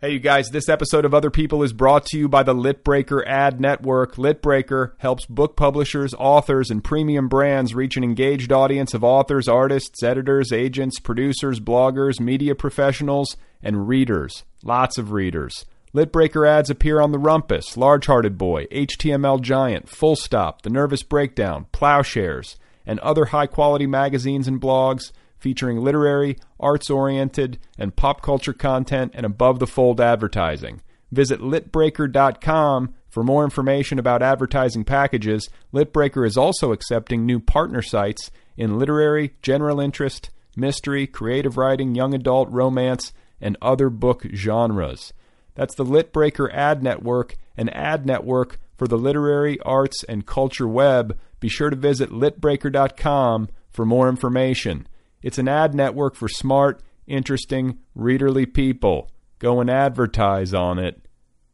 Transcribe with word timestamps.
Hey, 0.00 0.12
you 0.12 0.20
guys, 0.20 0.50
this 0.50 0.68
episode 0.68 1.04
of 1.04 1.12
Other 1.12 1.28
People 1.28 1.64
is 1.64 1.72
brought 1.72 2.06
to 2.06 2.16
you 2.16 2.28
by 2.28 2.44
the 2.44 2.54
Litbreaker 2.54 3.26
Ad 3.26 3.60
Network. 3.60 4.14
Litbreaker 4.14 4.92
helps 4.98 5.26
book 5.26 5.56
publishers, 5.56 6.14
authors, 6.16 6.70
and 6.70 6.84
premium 6.84 7.26
brands 7.26 7.74
reach 7.74 7.96
an 7.96 8.04
engaged 8.04 8.52
audience 8.52 8.94
of 8.94 9.02
authors, 9.02 9.48
artists, 9.48 10.00
editors, 10.04 10.52
agents, 10.52 11.00
producers, 11.00 11.58
bloggers, 11.58 12.20
media 12.20 12.54
professionals, 12.54 13.36
and 13.60 13.88
readers. 13.88 14.44
Lots 14.62 14.98
of 14.98 15.10
readers. 15.10 15.64
Litbreaker 15.92 16.48
ads 16.48 16.70
appear 16.70 17.00
on 17.00 17.10
The 17.10 17.18
Rumpus, 17.18 17.76
Large 17.76 18.06
Hearted 18.06 18.38
Boy, 18.38 18.66
HTML 18.66 19.40
Giant, 19.40 19.88
Full 19.88 20.14
Stop, 20.14 20.62
The 20.62 20.70
Nervous 20.70 21.02
Breakdown, 21.02 21.66
Ploughshares, 21.72 22.54
and 22.86 23.00
other 23.00 23.24
high 23.24 23.48
quality 23.48 23.88
magazines 23.88 24.46
and 24.46 24.60
blogs 24.60 25.10
featuring 25.38 25.78
literary, 25.78 26.36
arts 26.58 26.90
oriented, 26.90 27.58
and 27.78 27.96
pop 27.96 28.22
culture 28.22 28.52
content 28.52 29.12
and 29.14 29.24
above 29.24 29.58
the 29.58 29.66
fold 29.66 30.00
advertising. 30.00 30.80
Visit 31.10 31.40
litbreaker.com 31.40 32.94
for 33.08 33.22
more 33.22 33.44
information 33.44 33.98
about 33.98 34.22
advertising 34.22 34.84
packages. 34.84 35.48
Litbreaker 35.72 36.26
is 36.26 36.36
also 36.36 36.72
accepting 36.72 37.24
new 37.24 37.40
partner 37.40 37.82
sites 37.82 38.30
in 38.56 38.78
literary, 38.78 39.34
general 39.40 39.80
interest, 39.80 40.30
mystery, 40.56 41.06
creative 41.06 41.56
writing, 41.56 41.94
young 41.94 42.14
adult, 42.14 42.50
romance, 42.50 43.12
and 43.40 43.56
other 43.62 43.88
book 43.88 44.26
genres. 44.34 45.12
That's 45.54 45.74
the 45.74 45.84
Litbreaker 45.84 46.52
Ad 46.52 46.82
Network, 46.82 47.36
an 47.56 47.68
ad 47.70 48.06
network 48.06 48.58
for 48.76 48.86
the 48.86 48.98
literary, 48.98 49.58
arts, 49.60 50.04
and 50.04 50.26
culture 50.26 50.68
web. 50.68 51.18
Be 51.40 51.48
sure 51.48 51.70
to 51.70 51.76
visit 51.76 52.10
litbreaker.com 52.10 53.48
for 53.70 53.84
more 53.84 54.08
information. 54.08 54.86
It's 55.20 55.38
an 55.38 55.48
ad 55.48 55.74
network 55.74 56.14
for 56.14 56.28
smart, 56.28 56.80
interesting, 57.06 57.78
readerly 57.96 58.52
people. 58.52 59.10
Go 59.40 59.60
and 59.60 59.68
advertise 59.68 60.54
on 60.54 60.78
it. 60.78 61.06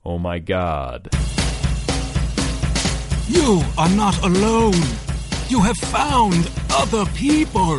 Oh 0.04 0.18
my 0.18 0.38
God. 0.38 1.08
You 3.26 3.62
are 3.78 3.88
not 3.88 4.22
alone. 4.22 4.74
You 5.48 5.60
have 5.62 5.78
found 5.78 6.50
other 6.70 7.06
people. 7.12 7.78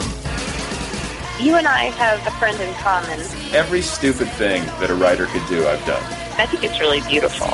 You 1.40 1.56
and 1.56 1.68
I 1.68 1.92
have 1.98 2.26
a 2.26 2.32
friend 2.40 2.60
in 2.60 2.74
common. 2.76 3.20
Every 3.54 3.82
stupid 3.82 4.28
thing 4.30 4.66
that 4.80 4.90
a 4.90 4.96
writer 4.96 5.28
could 5.28 5.46
do, 5.48 5.68
I've 5.68 5.86
done. 5.86 6.02
I 6.40 6.48
think 6.48 6.64
it's 6.64 6.80
really 6.80 7.02
beautiful. 7.02 7.48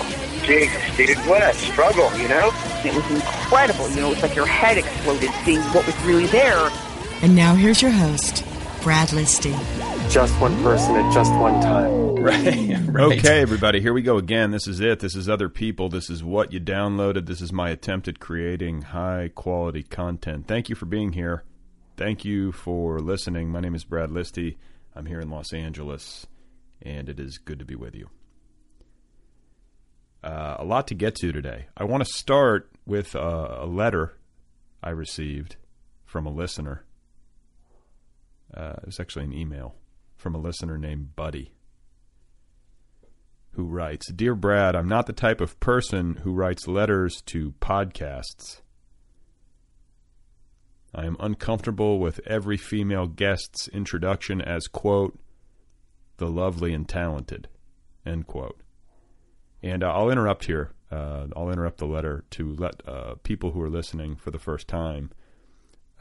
Jeez, 0.43 0.71
dude, 0.95 1.17
what 1.27 1.43
a 1.43 1.53
struggle, 1.53 2.15
you 2.17 2.29
know? 2.29 2.51
It 2.85 2.95
was 2.95 3.11
incredible. 3.11 3.89
You 3.89 3.97
know, 3.97 4.11
it's 4.13 4.21
like 4.21 4.35
your 4.35 4.45
head 4.45 4.77
exploded 4.77 5.31
seeing 5.43 5.59
what 5.73 5.85
was 5.85 5.99
really 6.03 6.27
there. 6.27 6.69
And 7.23 7.35
now 7.35 7.53
here's 7.53 7.83
your 7.83 7.91
host, 7.91 8.43
Brad 8.81 9.09
Listi. 9.09 9.51
Just 10.09 10.33
one 10.41 10.55
person 10.63 10.95
at 10.95 11.13
just 11.13 11.31
one 11.35 11.61
time. 11.61 12.15
Right, 12.15 12.77
right. 12.87 13.19
Okay, 13.19 13.41
everybody, 13.41 13.79
here 13.79 13.93
we 13.93 14.01
go 14.01 14.17
again. 14.17 14.49
This 14.49 14.67
is 14.67 14.79
it. 14.79 15.01
This 15.01 15.15
is 15.15 15.29
other 15.29 15.47
people. 15.47 15.87
This 15.87 16.09
is 16.09 16.23
what 16.23 16.51
you 16.51 16.59
downloaded. 16.59 17.27
This 17.27 17.39
is 17.39 17.53
my 17.53 17.69
attempt 17.69 18.07
at 18.07 18.19
creating 18.19 18.81
high 18.81 19.29
quality 19.35 19.83
content. 19.83 20.47
Thank 20.47 20.67
you 20.67 20.75
for 20.75 20.87
being 20.87 21.13
here. 21.13 21.43
Thank 21.95 22.25
you 22.25 22.51
for 22.51 22.99
listening. 22.99 23.49
My 23.49 23.59
name 23.59 23.75
is 23.75 23.83
Brad 23.83 24.09
Listi. 24.09 24.57
I'm 24.95 25.05
here 25.05 25.19
in 25.19 25.29
Los 25.29 25.53
Angeles, 25.53 26.25
and 26.81 27.07
it 27.07 27.19
is 27.19 27.37
good 27.37 27.59
to 27.59 27.65
be 27.65 27.75
with 27.75 27.93
you. 27.93 28.09
Uh, 30.23 30.55
a 30.57 30.65
lot 30.65 30.87
to 30.87 30.95
get 30.95 31.13
to 31.17 31.31
today. 31.31 31.67
I 31.77 31.83
want 31.83 32.03
to 32.03 32.11
start 32.13 32.71
with 32.87 33.15
uh, 33.15 33.57
a 33.59 33.67
letter 33.67 34.17
I 34.81 34.89
received 34.89 35.57
from 36.03 36.25
a 36.25 36.31
listener. 36.31 36.83
Uh, 38.55 38.75
it 38.77 38.85
was 38.85 38.99
actually 38.99 39.25
an 39.25 39.33
email 39.33 39.75
from 40.15 40.35
a 40.35 40.39
listener 40.39 40.77
named 40.77 41.15
Buddy 41.15 41.53
who 43.53 43.65
writes 43.65 44.11
Dear 44.11 44.35
Brad, 44.35 44.75
I'm 44.75 44.87
not 44.87 45.07
the 45.07 45.13
type 45.13 45.41
of 45.41 45.59
person 45.59 46.17
who 46.23 46.33
writes 46.33 46.67
letters 46.67 47.21
to 47.27 47.53
podcasts. 47.61 48.61
I 50.93 51.05
am 51.05 51.17
uncomfortable 51.19 51.99
with 51.99 52.19
every 52.25 52.57
female 52.57 53.07
guest's 53.07 53.67
introduction 53.69 54.41
as, 54.41 54.67
quote, 54.67 55.17
the 56.17 56.27
lovely 56.27 56.73
and 56.73 56.87
talented, 56.87 57.47
end 58.05 58.27
quote. 58.27 58.61
And 59.63 59.83
uh, 59.83 59.93
I'll 59.93 60.09
interrupt 60.09 60.45
here. 60.45 60.71
Uh, 60.91 61.27
I'll 61.35 61.49
interrupt 61.49 61.77
the 61.77 61.85
letter 61.85 62.25
to 62.31 62.53
let 62.55 62.87
uh, 62.87 63.15
people 63.23 63.51
who 63.51 63.61
are 63.61 63.69
listening 63.69 64.17
for 64.17 64.31
the 64.31 64.39
first 64.39 64.67
time 64.67 65.11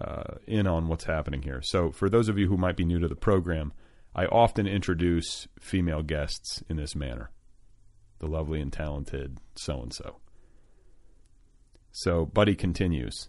uh, 0.00 0.34
in 0.46 0.66
on 0.66 0.88
what's 0.88 1.04
happening 1.04 1.42
here. 1.42 1.60
So, 1.62 1.90
for 1.90 2.08
those 2.08 2.28
of 2.28 2.38
you 2.38 2.48
who 2.48 2.56
might 2.56 2.76
be 2.76 2.84
new 2.84 2.98
to 2.98 3.08
the 3.08 3.14
program, 3.14 3.72
I 4.14 4.26
often 4.26 4.66
introduce 4.66 5.46
female 5.58 6.02
guests 6.02 6.62
in 6.68 6.76
this 6.76 6.96
manner 6.96 7.30
the 8.18 8.26
lovely 8.26 8.60
and 8.60 8.72
talented 8.72 9.38
so 9.54 9.80
and 9.80 9.92
so. 9.92 10.16
So, 11.92 12.26
Buddy 12.26 12.54
continues 12.54 13.28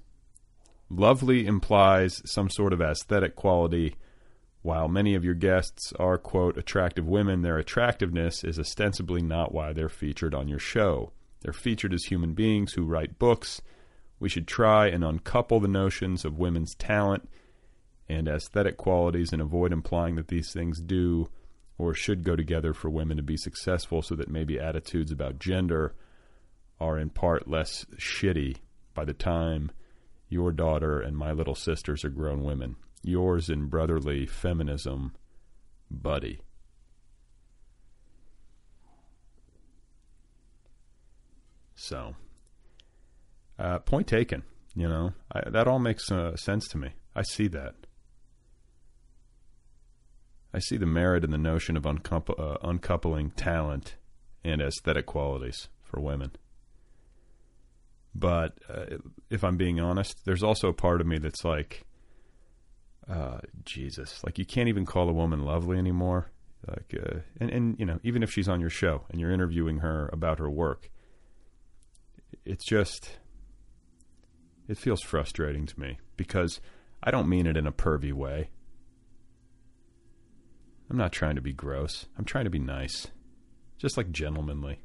Lovely 0.90 1.46
implies 1.46 2.22
some 2.26 2.50
sort 2.50 2.74
of 2.74 2.82
aesthetic 2.82 3.36
quality. 3.36 3.96
While 4.62 4.90
many 4.90 5.16
of 5.16 5.24
your 5.24 5.34
guests 5.34 5.94
are, 5.98 6.18
quote, 6.18 6.58
attractive 6.58 7.08
women, 7.08 7.42
their 7.42 7.58
attractiveness 7.58 8.44
is 8.44 8.60
ostensibly 8.60 9.22
not 9.22 9.54
why 9.54 9.74
they're 9.74 9.90
featured 9.90 10.36
on 10.36 10.48
your 10.48 10.60
show. 10.60 11.14
They're 11.42 11.54
featured 11.54 11.94
as 11.94 12.04
human 12.04 12.34
beings 12.34 12.74
who 12.74 12.84
write 12.84 13.18
books 13.18 13.62
we 14.22 14.30
should 14.30 14.48
try 14.48 14.86
and 14.86 15.04
uncouple 15.04 15.60
the 15.60 15.68
notions 15.68 16.24
of 16.24 16.38
women's 16.38 16.76
talent 16.76 17.28
and 18.08 18.28
aesthetic 18.28 18.78
qualities 18.78 19.34
and 19.34 19.42
avoid 19.42 19.74
implying 19.74 20.16
that 20.16 20.28
these 20.28 20.54
things 20.54 20.80
do 20.80 21.28
or 21.80 21.96
should 21.96 22.24
go 22.24 22.36
together 22.36 22.72
for 22.72 22.88
women 22.88 23.18
to 23.18 23.24
be 23.24 23.36
successful 23.36 24.04
so 24.04 24.14
that 24.14 24.30
maybe 24.30 24.60
attitudes 24.60 25.12
about 25.12 25.40
gender 25.40 25.96
are 26.80 27.00
in 27.00 27.10
part 27.10 27.48
less 27.48 27.84
shitty 27.98 28.58
by 28.94 29.04
the 29.04 29.14
time 29.14 29.72
your 30.30 30.52
daughter 30.52 31.02
and 31.02 31.18
my 31.18 31.32
little 31.32 31.56
sisters 31.56 32.06
are 32.06 32.10
grown 32.10 32.44
women. 32.44 32.76
Yours 33.02 33.50
in 33.50 33.66
brotherly 33.66 34.28
feminism, 34.28 35.14
Buddy. 35.90 36.42
So, 41.74 42.16
uh, 43.62 43.80
point 43.80 44.08
taken. 44.08 44.44
You 44.76 44.88
know, 44.88 45.14
I, 45.32 45.50
that 45.50 45.68
all 45.68 45.80
makes 45.80 46.12
uh, 46.12 46.36
sense 46.36 46.68
to 46.70 46.78
me. 46.78 46.90
I 47.16 47.24
see 47.24 47.48
that. 47.50 47.76
I 50.54 50.60
see 50.60 50.78
the 50.78 50.86
merit 50.86 51.24
in 51.24 51.32
the 51.32 51.38
notion 51.38 51.78
of 51.78 51.86
uh, 51.86 52.58
uncoupling 52.62 53.32
talent 53.32 53.96
and 54.44 54.62
aesthetic 54.62 55.06
qualities 55.06 55.70
for 55.84 56.02
women. 56.02 56.32
But 58.14 58.58
uh, 58.70 58.98
if 59.30 59.44
I'm 59.44 59.56
being 59.56 59.80
honest, 59.80 60.26
there's 60.26 60.44
also 60.44 60.68
a 60.68 60.74
part 60.74 61.00
of 61.00 61.08
me 61.08 61.18
that's 61.20 61.46
like, 61.46 61.86
uh, 63.10 63.40
Jesus, 63.64 64.22
like 64.26 64.38
you 64.38 64.46
can't 64.46 64.68
even 64.68 64.86
call 64.86 65.10
a 65.10 65.14
woman 65.14 65.46
lovely 65.46 65.78
anymore. 65.78 66.32
Like, 66.68 66.94
uh, 66.96 67.20
and 67.40 67.50
and 67.50 67.80
you 67.80 67.86
know, 67.86 68.00
even 68.04 68.22
if 68.22 68.32
she's 68.32 68.48
on 68.48 68.62
your 68.62 68.70
show 68.70 69.06
and 69.10 69.20
you're 69.20 69.32
interviewing 69.32 69.80
her 69.80 70.10
about 70.14 70.40
her 70.40 70.50
work, 70.50 70.92
it's 72.46 72.66
just 72.66 73.18
it 74.68 74.78
feels 74.78 75.02
frustrating 75.02 75.66
to 75.66 75.80
me 75.80 76.00
because 76.18 76.62
I 77.04 77.12
don't 77.12 77.30
mean 77.30 77.48
it 77.48 77.58
in 77.58 77.68
a 77.68 77.72
pervy 77.72 78.14
way. 78.14 78.50
I'm 80.90 80.98
not 80.98 81.12
trying 81.12 81.36
to 81.36 81.42
be 81.42 81.54
gross. 81.54 82.06
I'm 82.18 82.26
trying 82.26 82.44
to 82.44 82.50
be 82.50 82.60
nice. 82.60 83.08
Just 83.78 83.98
like 83.98 84.12
gentlemanly. 84.12 84.80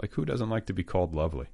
Like 0.00 0.12
who 0.12 0.24
doesn't 0.24 0.50
like 0.50 0.66
to 0.66 0.72
be 0.72 0.84
called 0.84 1.14
lovely? 1.14 1.46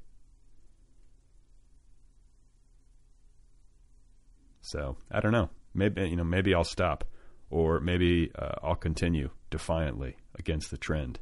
So, 4.61 4.97
I 5.11 5.21
don't 5.21 5.33
know. 5.33 5.51
Maybe 5.75 6.09
you 6.09 6.17
know, 6.17 6.25
maybe 6.25 6.55
I'll 6.55 6.65
stop 6.65 7.05
or 7.51 7.81
maybe 7.81 8.31
uh, 8.37 8.55
I'll 8.63 8.77
continue 8.77 9.31
defiantly 9.51 10.17
against 10.39 10.71
the 10.71 10.79
trend. 10.79 11.21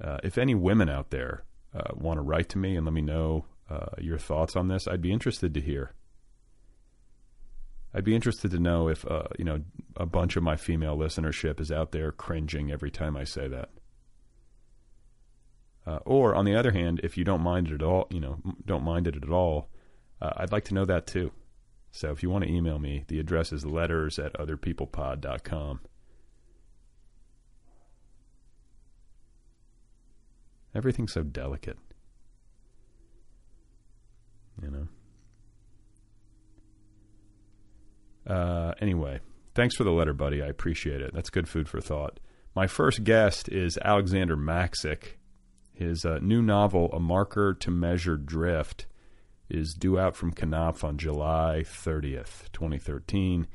Uh, 0.00 0.18
if 0.22 0.38
any 0.38 0.54
women 0.54 0.88
out 0.88 1.10
there 1.10 1.44
uh, 1.74 1.92
want 1.94 2.18
to 2.18 2.22
write 2.22 2.48
to 2.50 2.58
me 2.58 2.76
and 2.76 2.84
let 2.84 2.92
me 2.92 3.00
know 3.00 3.46
uh, 3.70 3.86
your 3.98 4.18
thoughts 4.18 4.56
on 4.56 4.68
this, 4.68 4.86
I'd 4.86 5.02
be 5.02 5.12
interested 5.12 5.54
to 5.54 5.60
hear. 5.60 5.92
I'd 7.94 8.04
be 8.04 8.14
interested 8.14 8.50
to 8.50 8.58
know 8.58 8.88
if 8.88 9.06
uh, 9.06 9.24
you 9.38 9.44
know 9.44 9.62
a 9.96 10.06
bunch 10.06 10.36
of 10.36 10.42
my 10.42 10.56
female 10.56 10.96
listenership 10.96 11.60
is 11.60 11.72
out 11.72 11.92
there 11.92 12.12
cringing 12.12 12.70
every 12.70 12.90
time 12.90 13.16
I 13.16 13.24
say 13.24 13.48
that. 13.48 13.70
Uh, 15.86 16.00
or 16.04 16.34
on 16.34 16.44
the 16.44 16.54
other 16.54 16.72
hand, 16.72 17.00
if 17.02 17.16
you 17.16 17.24
don't 17.24 17.40
mind 17.40 17.68
it 17.68 17.74
at 17.74 17.82
all, 17.82 18.06
you 18.10 18.20
know, 18.20 18.38
don't 18.66 18.82
mind 18.82 19.06
it 19.06 19.16
at 19.16 19.30
all, 19.30 19.70
I'd 20.20 20.50
like 20.50 20.64
to 20.64 20.74
know 20.74 20.84
that 20.84 21.06
too. 21.06 21.30
So 21.92 22.10
if 22.10 22.22
you 22.22 22.28
want 22.28 22.44
to 22.44 22.52
email 22.52 22.78
me, 22.78 23.04
the 23.08 23.18
address 23.20 23.52
is 23.52 23.64
letters 23.64 24.18
at 24.18 24.34
otherpeoplepod.com. 24.34 25.80
Everything's 30.76 31.14
so 31.14 31.22
delicate. 31.22 31.78
You 34.62 34.70
know? 38.26 38.32
Uh, 38.34 38.74
anyway, 38.80 39.20
thanks 39.54 39.74
for 39.74 39.84
the 39.84 39.90
letter, 39.90 40.12
buddy. 40.12 40.42
I 40.42 40.48
appreciate 40.48 41.00
it. 41.00 41.14
That's 41.14 41.30
good 41.30 41.48
food 41.48 41.66
for 41.66 41.80
thought. 41.80 42.20
My 42.54 42.66
first 42.66 43.04
guest 43.04 43.48
is 43.48 43.78
Alexander 43.82 44.36
Maksik. 44.36 45.16
His 45.72 46.04
uh, 46.04 46.18
new 46.20 46.42
novel, 46.42 46.90
A 46.92 47.00
Marker 47.00 47.54
to 47.54 47.70
Measure 47.70 48.18
Drift, 48.18 48.86
is 49.48 49.74
due 49.74 49.98
out 49.98 50.14
from 50.14 50.32
Knopf 50.32 50.84
on 50.84 50.98
July 50.98 51.62
30th, 51.64 52.52
2013. 52.52 53.46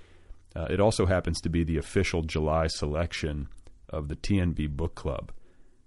Uh, 0.56 0.68
it 0.70 0.80
also 0.80 1.06
happens 1.06 1.40
to 1.42 1.50
be 1.50 1.64
the 1.64 1.78
official 1.78 2.24
July 2.24 2.68
selection 2.68 3.48
of 3.90 4.08
the 4.08 4.16
TNB 4.16 4.70
Book 4.70 4.96
Club, 4.96 5.32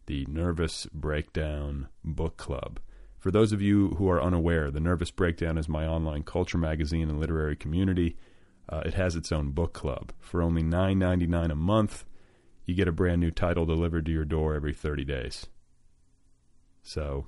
the 0.06 0.27
Nervous 0.27 0.87
Breakdown 0.93 1.89
Book 2.05 2.37
Club. 2.37 2.81
For 3.19 3.31
those 3.31 3.53
of 3.53 3.62
you 3.62 3.91
who 3.91 4.09
are 4.11 4.23
unaware, 4.23 4.71
the 4.71 4.81
Nervous 4.81 5.11
Breakdown 5.11 5.56
is 5.56 5.69
my 5.69 5.87
online 5.87 6.23
culture 6.23 6.59
magazine 6.59 7.09
and 7.09 7.19
literary 7.19 7.56
community. 7.56 8.17
Uh, 8.69 8.83
it 8.85 8.95
has 8.95 9.17
its 9.17 9.33
own 9.33 9.51
book 9.53 9.73
club. 9.73 10.12
For 10.21 10.43
only 10.43 10.62
$9.99 10.62 11.51
a 11.51 11.55
month, 11.55 12.05
you 12.67 12.75
get 12.75 12.89
a 12.89 12.93
brand 12.93 13.21
new 13.21 13.31
title 13.31 13.67
delivered 13.67 14.06
to 14.06 14.12
your 14.12 14.25
door 14.25 14.55
every 14.55 14.75
30 14.75 15.05
days. 15.05 15.47
So 16.83 17.27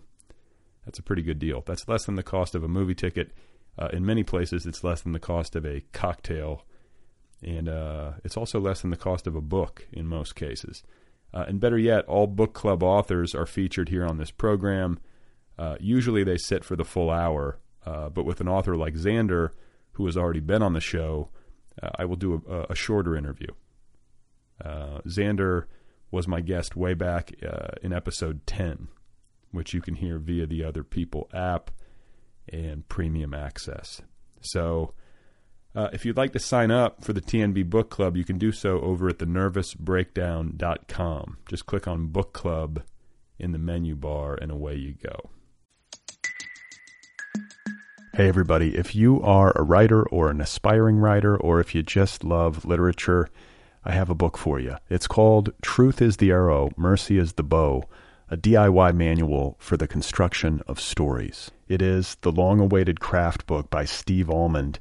that's 0.84 0.98
a 0.98 1.02
pretty 1.02 1.22
good 1.22 1.38
deal. 1.38 1.62
That's 1.64 1.88
less 1.88 2.04
than 2.04 2.14
the 2.14 2.22
cost 2.22 2.54
of 2.54 2.62
a 2.62 2.68
movie 2.68 2.94
ticket. 2.94 3.32
Uh, 3.78 3.88
in 3.92 4.06
many 4.06 4.22
places, 4.22 4.66
it's 4.66 4.84
less 4.84 5.02
than 5.02 5.12
the 5.12 5.18
cost 5.18 5.56
of 5.56 5.66
a 5.66 5.82
cocktail, 5.92 6.64
and 7.42 7.68
uh, 7.68 8.12
it's 8.24 8.36
also 8.36 8.58
less 8.58 8.80
than 8.80 8.90
the 8.90 8.96
cost 8.96 9.26
of 9.26 9.36
a 9.36 9.40
book 9.42 9.86
in 9.92 10.06
most 10.06 10.34
cases. 10.34 10.82
Uh, 11.34 11.44
and 11.48 11.60
better 11.60 11.78
yet, 11.78 12.04
all 12.06 12.26
book 12.26 12.54
club 12.54 12.82
authors 12.82 13.34
are 13.34 13.46
featured 13.46 13.88
here 13.88 14.04
on 14.04 14.18
this 14.18 14.30
program. 14.30 14.98
Uh, 15.58 15.76
usually, 15.80 16.24
they 16.24 16.36
sit 16.36 16.64
for 16.64 16.76
the 16.76 16.84
full 16.84 17.10
hour, 17.10 17.58
uh, 17.84 18.08
but 18.08 18.24
with 18.24 18.40
an 18.40 18.48
author 18.48 18.76
like 18.76 18.94
Xander, 18.94 19.50
who 19.92 20.06
has 20.06 20.16
already 20.16 20.40
been 20.40 20.62
on 20.62 20.72
the 20.72 20.80
show, 20.80 21.30
uh, 21.82 21.90
I 21.98 22.04
will 22.04 22.16
do 22.16 22.42
a, 22.48 22.72
a 22.72 22.74
shorter 22.74 23.16
interview. 23.16 23.48
Xander 24.64 25.64
was 26.10 26.26
my 26.26 26.40
guest 26.40 26.76
way 26.76 26.94
back 26.94 27.32
in 27.82 27.92
episode 27.92 28.46
10 28.46 28.88
which 29.56 29.74
you 29.74 29.80
can 29.80 29.94
hear 29.94 30.18
via 30.18 30.46
the 30.46 30.62
Other 30.62 30.84
People 30.84 31.28
app 31.32 31.70
and 32.48 32.86
premium 32.88 33.34
access. 33.34 34.02
So, 34.40 34.92
uh, 35.76 35.90
if 35.92 36.06
you'd 36.06 36.16
like 36.16 36.32
to 36.32 36.38
sign 36.38 36.70
up 36.70 37.04
for 37.04 37.12
the 37.12 37.20
TNB 37.20 37.68
Book 37.68 37.90
Club, 37.90 38.16
you 38.16 38.24
can 38.24 38.38
do 38.38 38.50
so 38.50 38.80
over 38.80 39.10
at 39.10 39.18
thenervousbreakdown.com. 39.18 41.36
Just 41.48 41.66
click 41.66 41.86
on 41.86 42.06
Book 42.06 42.32
Club 42.32 42.82
in 43.38 43.52
the 43.52 43.58
menu 43.58 43.94
bar, 43.94 44.38
and 44.40 44.50
away 44.50 44.74
you 44.74 44.94
go. 44.94 45.28
Hey, 48.14 48.26
everybody. 48.28 48.74
If 48.74 48.96
you 48.96 49.20
are 49.22 49.52
a 49.54 49.62
writer 49.62 50.08
or 50.08 50.30
an 50.30 50.40
aspiring 50.40 50.96
writer, 50.96 51.36
or 51.36 51.60
if 51.60 51.74
you 51.74 51.82
just 51.82 52.24
love 52.24 52.64
literature, 52.64 53.28
I 53.84 53.92
have 53.92 54.08
a 54.08 54.14
book 54.14 54.38
for 54.38 54.58
you. 54.58 54.76
It's 54.88 55.06
called 55.06 55.52
Truth 55.60 56.00
is 56.00 56.16
the 56.16 56.30
Arrow, 56.30 56.70
Mercy 56.78 57.18
is 57.18 57.34
the 57.34 57.42
Bow 57.42 57.84
a 58.28 58.36
DIY 58.36 58.94
manual 58.94 59.56
for 59.58 59.76
the 59.76 59.86
construction 59.86 60.60
of 60.66 60.80
stories. 60.80 61.50
It 61.68 61.80
is 61.80 62.16
the 62.22 62.32
long 62.32 62.58
awaited 62.58 62.98
craft 62.98 63.46
book 63.46 63.70
by 63.70 63.84
Steve 63.84 64.28
Almond, 64.28 64.80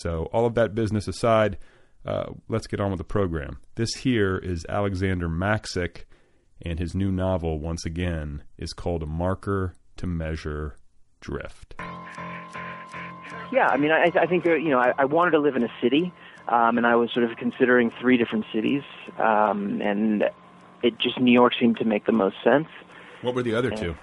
So, 0.00 0.30
all 0.32 0.46
of 0.46 0.54
that 0.54 0.74
business 0.74 1.06
aside, 1.06 1.58
uh, 2.06 2.32
let's 2.48 2.66
get 2.66 2.80
on 2.80 2.90
with 2.90 2.96
the 2.96 3.04
program. 3.04 3.58
This 3.74 3.92
here 3.96 4.38
is 4.38 4.64
Alexander 4.66 5.28
Maksik, 5.28 6.04
and 6.62 6.78
his 6.78 6.94
new 6.94 7.12
novel, 7.12 7.58
once 7.58 7.84
again, 7.84 8.42
is 8.56 8.72
called 8.72 9.02
A 9.02 9.06
Marker 9.06 9.74
to 9.98 10.06
Measure 10.06 10.76
Drift. 11.20 11.74
Yeah, 13.52 13.68
I 13.68 13.76
mean, 13.76 13.90
I, 13.90 14.10
I 14.14 14.24
think, 14.24 14.46
uh, 14.46 14.54
you 14.54 14.70
know, 14.70 14.78
I, 14.78 14.94
I 14.96 15.04
wanted 15.04 15.32
to 15.32 15.38
live 15.38 15.54
in 15.54 15.64
a 15.64 15.72
city, 15.82 16.14
um, 16.48 16.78
and 16.78 16.86
I 16.86 16.96
was 16.96 17.10
sort 17.12 17.30
of 17.30 17.36
considering 17.36 17.90
three 18.00 18.16
different 18.16 18.46
cities, 18.54 18.82
um, 19.18 19.82
and 19.82 20.24
it 20.82 20.98
just, 20.98 21.20
New 21.20 21.32
York 21.32 21.52
seemed 21.60 21.76
to 21.76 21.84
make 21.84 22.06
the 22.06 22.12
most 22.12 22.36
sense. 22.42 22.68
What 23.20 23.34
were 23.34 23.42
the 23.42 23.54
other 23.54 23.70
two? 23.70 23.96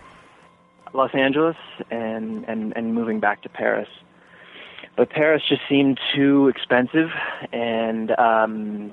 Los 0.94 1.16
Angeles 1.16 1.58
and, 1.90 2.46
and, 2.48 2.78
and 2.78 2.94
moving 2.94 3.20
back 3.20 3.42
to 3.42 3.50
Paris 3.50 3.90
but 4.98 5.10
Paris 5.12 5.44
just 5.48 5.62
seemed 5.70 6.00
too 6.14 6.48
expensive, 6.50 7.10
and 7.54 8.12
um, 8.20 8.92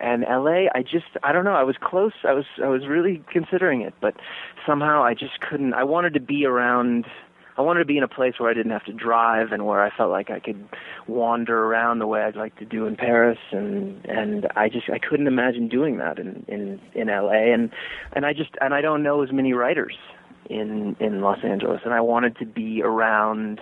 And 0.00 0.22
LA, 0.22 0.66
I 0.74 0.82
just 0.82 1.18
I 1.22 1.32
don't 1.32 1.44
know. 1.44 1.54
I 1.54 1.62
was 1.62 1.76
close. 1.80 2.12
I 2.24 2.32
was 2.32 2.46
I 2.62 2.68
was 2.68 2.86
really 2.86 3.22
considering 3.30 3.82
it, 3.82 3.92
but 4.00 4.14
somehow 4.66 5.02
I 5.02 5.12
just 5.12 5.40
couldn't. 5.40 5.74
I 5.74 5.84
wanted 5.84 6.14
to 6.14 6.20
be 6.20 6.46
around. 6.46 7.04
I 7.58 7.62
wanted 7.62 7.80
to 7.80 7.84
be 7.84 7.98
in 7.98 8.02
a 8.02 8.08
place 8.08 8.34
where 8.38 8.48
I 8.48 8.54
didn't 8.54 8.72
have 8.72 8.86
to 8.86 8.92
drive 8.94 9.52
and 9.52 9.66
where 9.66 9.84
I 9.84 9.90
felt 9.94 10.10
like 10.10 10.30
I 10.30 10.40
could 10.40 10.66
wander 11.06 11.66
around 11.66 11.98
the 11.98 12.06
way 12.06 12.22
I'd 12.22 12.36
like 12.36 12.56
to 12.56 12.64
do 12.64 12.86
in 12.86 12.96
Paris 12.96 13.38
and 13.52 14.02
and 14.06 14.46
I 14.56 14.70
just 14.70 14.88
I 14.88 14.98
couldn't 14.98 15.26
imagine 15.26 15.68
doing 15.68 15.98
that 15.98 16.18
in 16.18 16.46
in 16.48 16.80
in 16.94 17.08
LA 17.08 17.52
and 17.52 17.70
and 18.12 18.24
I 18.24 18.32
just 18.32 18.52
and 18.62 18.72
I 18.72 18.80
don't 18.80 19.02
know 19.02 19.22
as 19.22 19.30
many 19.32 19.52
writers 19.52 19.96
in 20.48 20.96
in 21.00 21.20
Los 21.20 21.44
Angeles 21.44 21.82
and 21.84 21.92
I 21.92 22.00
wanted 22.00 22.38
to 22.38 22.46
be 22.46 22.80
around 22.82 23.60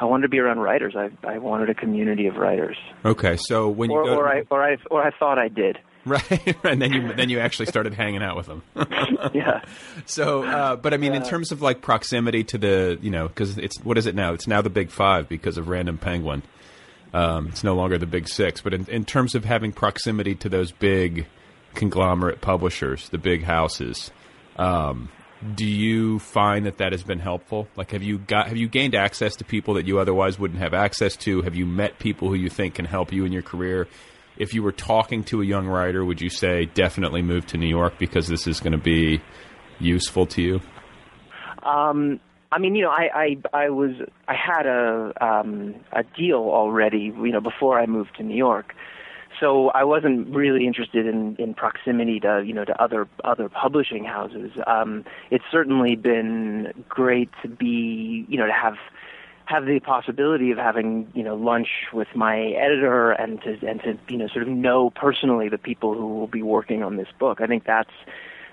I 0.00 0.04
wanted 0.04 0.22
to 0.22 0.28
be 0.28 0.38
around 0.38 0.60
writers. 0.60 0.94
I 0.96 1.10
I 1.26 1.38
wanted 1.38 1.70
a 1.70 1.74
community 1.74 2.26
of 2.26 2.36
writers. 2.36 2.76
Okay, 3.04 3.36
so 3.36 3.68
when 3.68 3.90
you 3.90 3.96
or, 3.96 4.04
go, 4.04 4.14
or 4.16 4.28
I 4.28 4.42
or 4.50 4.62
I 4.62 4.76
or 4.90 5.02
I 5.02 5.10
thought 5.18 5.38
I 5.38 5.48
did. 5.48 5.78
right, 6.04 6.56
and 6.64 6.80
then 6.80 6.92
you 6.92 7.12
then 7.12 7.28
you 7.28 7.40
actually 7.40 7.66
started 7.66 7.92
hanging 7.92 8.22
out 8.22 8.36
with 8.36 8.46
them. 8.46 8.62
yeah. 9.34 9.62
So, 10.06 10.42
uh, 10.42 10.76
but 10.76 10.94
I 10.94 10.96
mean, 10.96 11.12
in 11.12 11.22
terms 11.22 11.52
of 11.52 11.60
like 11.60 11.82
proximity 11.82 12.42
to 12.44 12.56
the, 12.56 12.98
you 13.02 13.10
know, 13.10 13.28
because 13.28 13.58
it's 13.58 13.78
what 13.84 13.98
is 13.98 14.06
it 14.06 14.14
now? 14.14 14.32
It's 14.32 14.46
now 14.46 14.62
the 14.62 14.70
Big 14.70 14.90
Five 14.90 15.28
because 15.28 15.58
of 15.58 15.68
Random 15.68 15.98
Penguin. 15.98 16.42
Um, 17.12 17.48
it's 17.48 17.62
no 17.62 17.74
longer 17.74 17.98
the 17.98 18.06
Big 18.06 18.26
Six, 18.26 18.62
but 18.62 18.72
in, 18.72 18.86
in 18.86 19.04
terms 19.04 19.34
of 19.34 19.44
having 19.44 19.72
proximity 19.72 20.34
to 20.36 20.48
those 20.48 20.72
big 20.72 21.26
conglomerate 21.74 22.40
publishers, 22.40 23.08
the 23.10 23.18
big 23.18 23.42
houses, 23.42 24.10
um, 24.56 25.10
do 25.54 25.64
you 25.64 26.18
find 26.18 26.66
that 26.66 26.78
that 26.78 26.92
has 26.92 27.02
been 27.02 27.20
helpful? 27.20 27.68
Like, 27.76 27.92
have 27.92 28.02
you 28.02 28.18
got 28.18 28.48
have 28.48 28.56
you 28.56 28.68
gained 28.68 28.94
access 28.94 29.36
to 29.36 29.44
people 29.44 29.74
that 29.74 29.86
you 29.86 29.98
otherwise 29.98 30.38
wouldn't 30.38 30.60
have 30.60 30.74
access 30.74 31.16
to? 31.18 31.42
Have 31.42 31.54
you 31.54 31.66
met 31.66 31.98
people 31.98 32.28
who 32.28 32.34
you 32.34 32.48
think 32.48 32.74
can 32.74 32.84
help 32.84 33.12
you 33.12 33.24
in 33.24 33.32
your 33.32 33.42
career? 33.42 33.86
If 34.36 34.54
you 34.54 34.62
were 34.62 34.72
talking 34.72 35.24
to 35.24 35.42
a 35.42 35.44
young 35.44 35.66
writer, 35.66 36.04
would 36.04 36.20
you 36.20 36.30
say 36.30 36.66
definitely 36.66 37.22
move 37.22 37.46
to 37.46 37.56
New 37.56 37.68
York 37.68 37.98
because 37.98 38.28
this 38.28 38.46
is 38.46 38.60
going 38.60 38.72
to 38.72 38.78
be 38.78 39.20
useful 39.80 40.26
to 40.26 40.42
you? 40.42 40.60
Um, 41.62 42.20
I 42.50 42.58
mean, 42.58 42.74
you 42.74 42.82
know, 42.82 42.90
I, 42.90 43.08
I 43.14 43.36
I 43.52 43.70
was 43.70 43.92
I 44.26 44.34
had 44.34 44.66
a 44.66 45.12
um, 45.20 45.74
a 45.92 46.02
deal 46.02 46.38
already, 46.38 47.12
you 47.16 47.32
know, 47.32 47.40
before 47.40 47.78
I 47.78 47.86
moved 47.86 48.16
to 48.16 48.22
New 48.22 48.36
York. 48.36 48.74
So 49.40 49.70
I 49.70 49.84
wasn't 49.84 50.34
really 50.34 50.66
interested 50.66 51.06
in, 51.06 51.36
in 51.36 51.54
proximity 51.54 52.20
to 52.20 52.42
you 52.44 52.52
know 52.52 52.64
to 52.64 52.82
other 52.82 53.08
other 53.24 53.48
publishing 53.48 54.04
houses. 54.04 54.50
Um, 54.66 55.04
it's 55.30 55.44
certainly 55.50 55.96
been 55.96 56.72
great 56.88 57.30
to 57.42 57.48
be 57.48 58.26
you 58.28 58.38
know 58.38 58.46
to 58.46 58.52
have 58.52 58.76
have 59.44 59.64
the 59.64 59.80
possibility 59.80 60.50
of 60.50 60.58
having 60.58 61.10
you 61.14 61.22
know 61.22 61.34
lunch 61.34 61.68
with 61.92 62.08
my 62.14 62.38
editor 62.38 63.12
and 63.12 63.40
to 63.42 63.58
and 63.66 63.80
to 63.82 63.98
you 64.08 64.18
know 64.18 64.28
sort 64.28 64.42
of 64.42 64.48
know 64.48 64.90
personally 64.90 65.48
the 65.48 65.58
people 65.58 65.94
who 65.94 66.06
will 66.06 66.26
be 66.26 66.42
working 66.42 66.82
on 66.82 66.96
this 66.96 67.08
book. 67.18 67.40
I 67.40 67.46
think 67.46 67.64
that's 67.64 67.92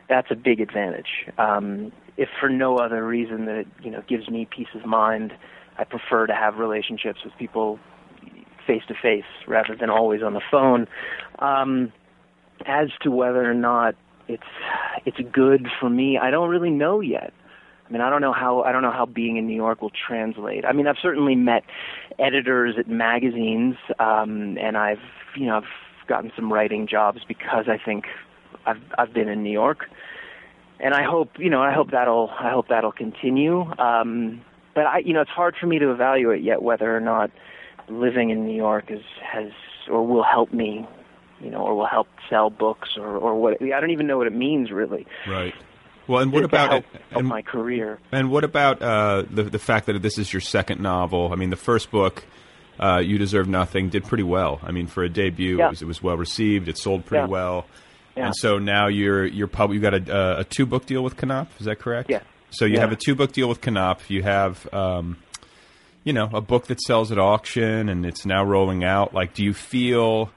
that's 0.07 0.29
a 0.29 0.35
big 0.35 0.61
advantage. 0.61 1.27
Um, 1.37 1.91
if 2.17 2.29
for 2.39 2.47
no 2.47 2.77
other 2.77 3.05
reason 3.05 3.45
that 3.45 3.55
it 3.55 3.67
you 3.81 3.91
know 3.91 4.03
gives 4.07 4.29
me 4.29 4.47
peace 4.49 4.73
of 4.75 4.85
mind, 4.85 5.33
I 5.77 5.83
prefer 5.83 6.27
to 6.27 6.33
have 6.33 6.57
relationships 6.57 7.23
with 7.23 7.35
people 7.37 7.79
face 8.65 8.83
to 8.87 8.93
face 8.93 9.23
rather 9.47 9.75
than 9.75 9.89
always 9.89 10.21
on 10.23 10.33
the 10.33 10.41
phone. 10.51 10.87
Um, 11.39 11.91
as 12.65 12.89
to 13.01 13.11
whether 13.11 13.49
or 13.49 13.53
not 13.53 13.95
it's 14.27 14.43
it's 15.05 15.17
good 15.31 15.67
for 15.79 15.89
me, 15.89 16.17
I 16.17 16.31
don't 16.31 16.49
really 16.49 16.71
know 16.71 16.99
yet. 16.99 17.33
I 17.87 17.91
mean, 17.91 18.01
I 18.01 18.09
don't 18.09 18.21
know 18.21 18.33
how 18.33 18.61
I 18.63 18.71
don't 18.71 18.81
know 18.81 18.91
how 18.91 19.05
being 19.05 19.37
in 19.37 19.45
New 19.45 19.55
York 19.55 19.81
will 19.81 19.91
translate. 19.91 20.65
I 20.65 20.73
mean, 20.73 20.87
I've 20.87 20.97
certainly 21.01 21.35
met 21.35 21.63
editors 22.17 22.75
at 22.79 22.87
magazines, 22.87 23.75
um, 23.99 24.57
and 24.59 24.77
I've 24.77 25.03
you 25.35 25.45
know 25.45 25.57
I've 25.57 26.07
gotten 26.07 26.31
some 26.35 26.51
writing 26.51 26.87
jobs 26.87 27.19
because 27.27 27.65
I 27.67 27.77
think 27.83 28.05
I've 28.65 28.81
I've 28.97 29.13
been 29.13 29.29
in 29.29 29.43
New 29.43 29.51
York, 29.51 29.85
and 30.79 30.95
I 30.95 31.03
hope 31.03 31.31
you 31.37 31.49
know 31.49 31.61
I 31.61 31.73
hope 31.73 31.91
that'll 31.91 32.31
I 32.39 32.49
hope 32.49 32.69
that'll 32.69 32.91
continue. 32.91 33.61
Um, 33.77 34.41
but 34.73 34.87
I 34.87 34.99
you 34.99 35.13
know 35.13 35.21
it's 35.21 35.29
hard 35.29 35.55
for 35.59 35.67
me 35.67 35.77
to 35.77 35.91
evaluate 35.91 36.41
yet 36.41 36.63
whether 36.63 36.95
or 36.95 37.01
not 37.01 37.29
living 37.89 38.29
in 38.29 38.45
New 38.45 38.55
York 38.55 38.85
is 38.89 39.01
has 39.21 39.51
or 39.89 40.05
will 40.05 40.23
help 40.23 40.51
me, 40.53 40.87
you 41.41 41.49
know, 41.49 41.59
or 41.59 41.75
will 41.75 41.85
help 41.87 42.07
sell 42.29 42.49
books 42.49 42.89
or 42.97 43.17
or 43.17 43.35
what. 43.39 43.61
I 43.61 43.79
don't 43.79 43.91
even 43.91 44.07
know 44.07 44.17
what 44.17 44.27
it 44.27 44.33
means 44.35 44.71
really. 44.71 45.05
Right. 45.27 45.53
Well, 46.07 46.21
and 46.21 46.31
what 46.31 46.41
to 46.41 46.45
about 46.45 46.69
help, 46.71 46.85
it? 46.93 47.01
help 47.09 47.19
And, 47.21 47.27
my 47.27 47.41
career? 47.41 47.99
and 48.11 48.29
what 48.29 48.43
about 48.43 48.81
uh, 48.81 49.23
the 49.29 49.43
the 49.43 49.59
fact 49.59 49.87
that 49.87 49.99
this 50.01 50.17
is 50.17 50.31
your 50.31 50.41
second 50.41 50.79
novel? 50.81 51.31
I 51.31 51.35
mean, 51.35 51.49
the 51.49 51.55
first 51.55 51.89
book, 51.89 52.23
uh, 52.79 52.99
"You 53.03 53.17
Deserve 53.17 53.47
Nothing," 53.47 53.89
did 53.89 54.03
pretty 54.03 54.23
well. 54.23 54.59
I 54.63 54.71
mean, 54.71 54.85
for 54.87 55.03
a 55.03 55.09
debut, 55.09 55.57
Yeah. 55.57 55.67
it 55.67 55.69
was 55.71 55.81
it 55.81 55.85
was 55.87 56.03
well 56.03 56.15
received. 56.17 56.67
It 56.67 56.77
sold 56.77 57.05
pretty 57.05 57.23
Yeah. 57.23 57.27
well. 57.29 57.65
Yeah. 58.15 58.27
And 58.27 58.35
so 58.35 58.59
now 58.59 58.87
you're 58.87 59.25
you're 59.25 59.47
pub- 59.47 59.73
you 59.73 59.79
got 59.79 59.93
a, 59.95 60.39
a 60.39 60.43
two 60.43 60.65
book 60.67 60.85
deal 60.85 61.03
with 61.03 61.15
Knopf. 61.21 61.59
Is 61.59 61.65
that 61.65 61.79
correct? 61.79 62.09
Yeah. 62.09 62.19
So 62.51 62.65
you 62.65 62.79
have 62.79 62.91
a 62.91 62.95
two 62.95 63.15
book 63.15 63.31
deal 63.33 63.49
with 63.49 63.59
Knopf. 63.61 64.09
You 64.09 64.21
have. 64.23 64.71
Um, 64.73 65.17
you 66.05 66.13
know, 66.13 66.29
a 66.33 66.39
book 66.39 66.67
that 66.67 66.79
sells 66.79 67.11
at 67.11 67.19
auction 67.19 67.89
and 67.89 68.05
it's 68.05 68.25
now 68.25 68.45
rolling 68.45 68.85
out. 68.85 69.13
Like, 69.13 69.33
do 69.33 69.43
you 69.43 69.53
feel 69.53 70.29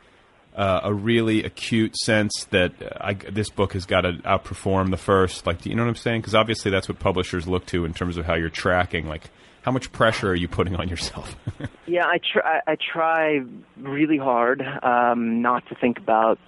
uh, 0.57 0.81
a 0.83 0.93
really 0.93 1.45
acute 1.45 1.97
sense 1.97 2.47
that 2.51 2.73
uh, 2.83 2.89
I, 3.01 3.15
this 3.15 3.51
book 3.51 3.75
has 3.75 3.87
got 3.87 4.01
to 4.01 4.15
outperform 4.25 4.91
the 4.91 4.97
first? 4.97 5.47
Like, 5.47 5.61
do 5.61 5.71
you 5.71 5.77
know 5.77 5.85
what 5.85 5.91
I'm 5.91 5.95
saying? 5.95 6.23
Because 6.23 6.35
obviously 6.35 6.73
that's 6.73 6.89
what 6.89 6.99
publishers 6.99 7.47
look 7.47 7.67
to 7.67 7.85
in 7.85 7.95
terms 7.95 8.17
of 8.17 8.25
how 8.25 8.35
you're 8.35 8.49
tracking. 8.49 9.07
Like, 9.07 9.31
how 9.63 9.71
much 9.71 9.93
pressure 9.93 10.31
are 10.31 10.35
you 10.35 10.49
putting 10.49 10.75
on 10.75 10.89
yourself? 10.89 11.37
Yeah, 11.87 12.05
I 12.05 12.19
try. 12.19 12.61
I 12.67 12.77
try 12.77 13.41
really 13.79 14.19
hard 14.19 14.61
um, 14.83 15.41
not 15.41 15.67
to 15.69 15.75
think 15.75 15.97
about 15.97 16.39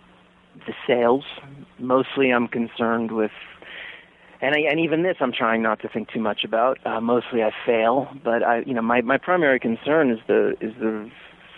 the 0.67 0.75
sales. 0.87 1.25
Mostly, 1.79 2.31
I'm 2.31 2.47
concerned 2.47 3.11
with, 3.11 3.31
and 4.43 4.55
I, 4.55 4.61
and 4.71 4.81
even 4.81 5.03
this, 5.03 5.17
I'm 5.21 5.33
trying 5.33 5.63
not 5.63 5.81
to 5.81 5.89
think 5.89 6.11
too 6.11 6.21
much 6.21 6.45
about. 6.45 6.79
Uh, 6.87 7.01
mostly, 7.01 7.43
I 7.43 7.51
fail, 7.67 8.09
but 8.25 8.43
I, 8.43 8.61
you 8.61 8.75
know, 8.75 8.83
my 8.83 9.01
my 9.03 9.19
primary 9.19 9.61
concern 9.61 10.11
is 10.11 10.19
the 10.27 10.55
is 10.61 10.73
the 10.81 11.11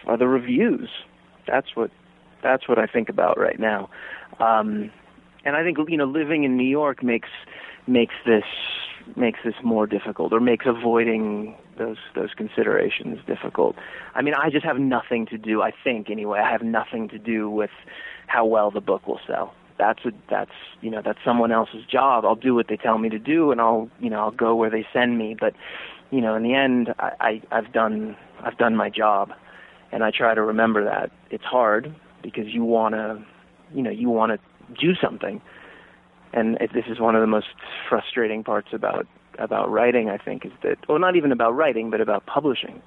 are 0.06 0.16
the 0.16 0.28
reviews. 0.28 0.88
That's 1.46 1.74
what 1.74 1.90
that's 2.42 2.68
what 2.68 2.78
I 2.78 2.86
think 2.86 3.08
about 3.08 3.38
right 3.38 3.58
now. 3.58 3.88
Um, 4.40 4.90
and 5.44 5.56
I 5.56 5.62
think 5.62 5.78
you 5.88 5.96
know, 5.96 6.06
living 6.06 6.44
in 6.44 6.56
New 6.56 6.68
York 6.68 7.02
makes 7.02 7.28
makes 7.86 8.14
this 8.26 8.44
makes 9.16 9.40
this 9.44 9.54
more 9.62 9.86
difficult 9.86 10.32
or 10.32 10.40
makes 10.40 10.66
avoiding 10.66 11.56
those 11.78 11.98
those 12.14 12.30
considerations 12.36 13.18
difficult. 13.26 13.76
I 14.14 14.22
mean, 14.22 14.34
I 14.34 14.50
just 14.50 14.64
have 14.64 14.78
nothing 14.78 15.26
to 15.26 15.38
do. 15.38 15.62
I 15.62 15.72
think 15.84 16.10
anyway, 16.10 16.40
I 16.40 16.50
have 16.50 16.62
nothing 16.62 17.08
to 17.10 17.18
do 17.18 17.50
with 17.50 17.70
how 18.26 18.44
well 18.44 18.70
the 18.70 18.80
book 18.80 19.06
will 19.06 19.20
sell. 19.26 19.54
That's 19.78 20.04
a, 20.04 20.12
that's 20.30 20.52
you 20.80 20.90
know 20.90 21.02
that's 21.04 21.18
someone 21.24 21.52
else's 21.52 21.84
job. 21.90 22.24
I'll 22.24 22.34
do 22.34 22.54
what 22.54 22.68
they 22.68 22.76
tell 22.76 22.98
me 22.98 23.08
to 23.08 23.18
do, 23.18 23.50
and 23.50 23.60
I'll 23.60 23.88
you 24.00 24.10
know 24.10 24.20
I'll 24.20 24.30
go 24.30 24.54
where 24.54 24.70
they 24.70 24.86
send 24.92 25.18
me. 25.18 25.36
But 25.38 25.54
you 26.10 26.20
know, 26.20 26.34
in 26.34 26.42
the 26.42 26.54
end, 26.54 26.94
I, 26.98 27.12
I 27.20 27.42
I've 27.58 27.72
done 27.72 28.16
I've 28.42 28.58
done 28.58 28.76
my 28.76 28.90
job, 28.90 29.32
and 29.90 30.04
I 30.04 30.10
try 30.10 30.34
to 30.34 30.42
remember 30.42 30.84
that. 30.84 31.10
It's 31.30 31.44
hard 31.44 31.94
because 32.22 32.48
you 32.48 32.64
want 32.64 32.94
to 32.94 33.22
you 33.74 33.82
know 33.82 33.90
you 33.90 34.08
want 34.08 34.32
to 34.32 34.38
do 34.80 34.94
something 34.94 35.40
and 36.32 36.56
this 36.72 36.84
is 36.88 36.98
one 36.98 37.14
of 37.14 37.20
the 37.20 37.26
most 37.26 37.48
frustrating 37.88 38.42
parts 38.42 38.68
about 38.72 39.06
about 39.38 39.70
writing 39.70 40.08
i 40.08 40.16
think 40.16 40.44
is 40.44 40.52
that 40.62 40.76
well 40.88 40.98
not 40.98 41.16
even 41.16 41.32
about 41.32 41.54
writing 41.54 41.90
but 41.90 42.00
about 42.00 42.24
publishing 42.26 42.82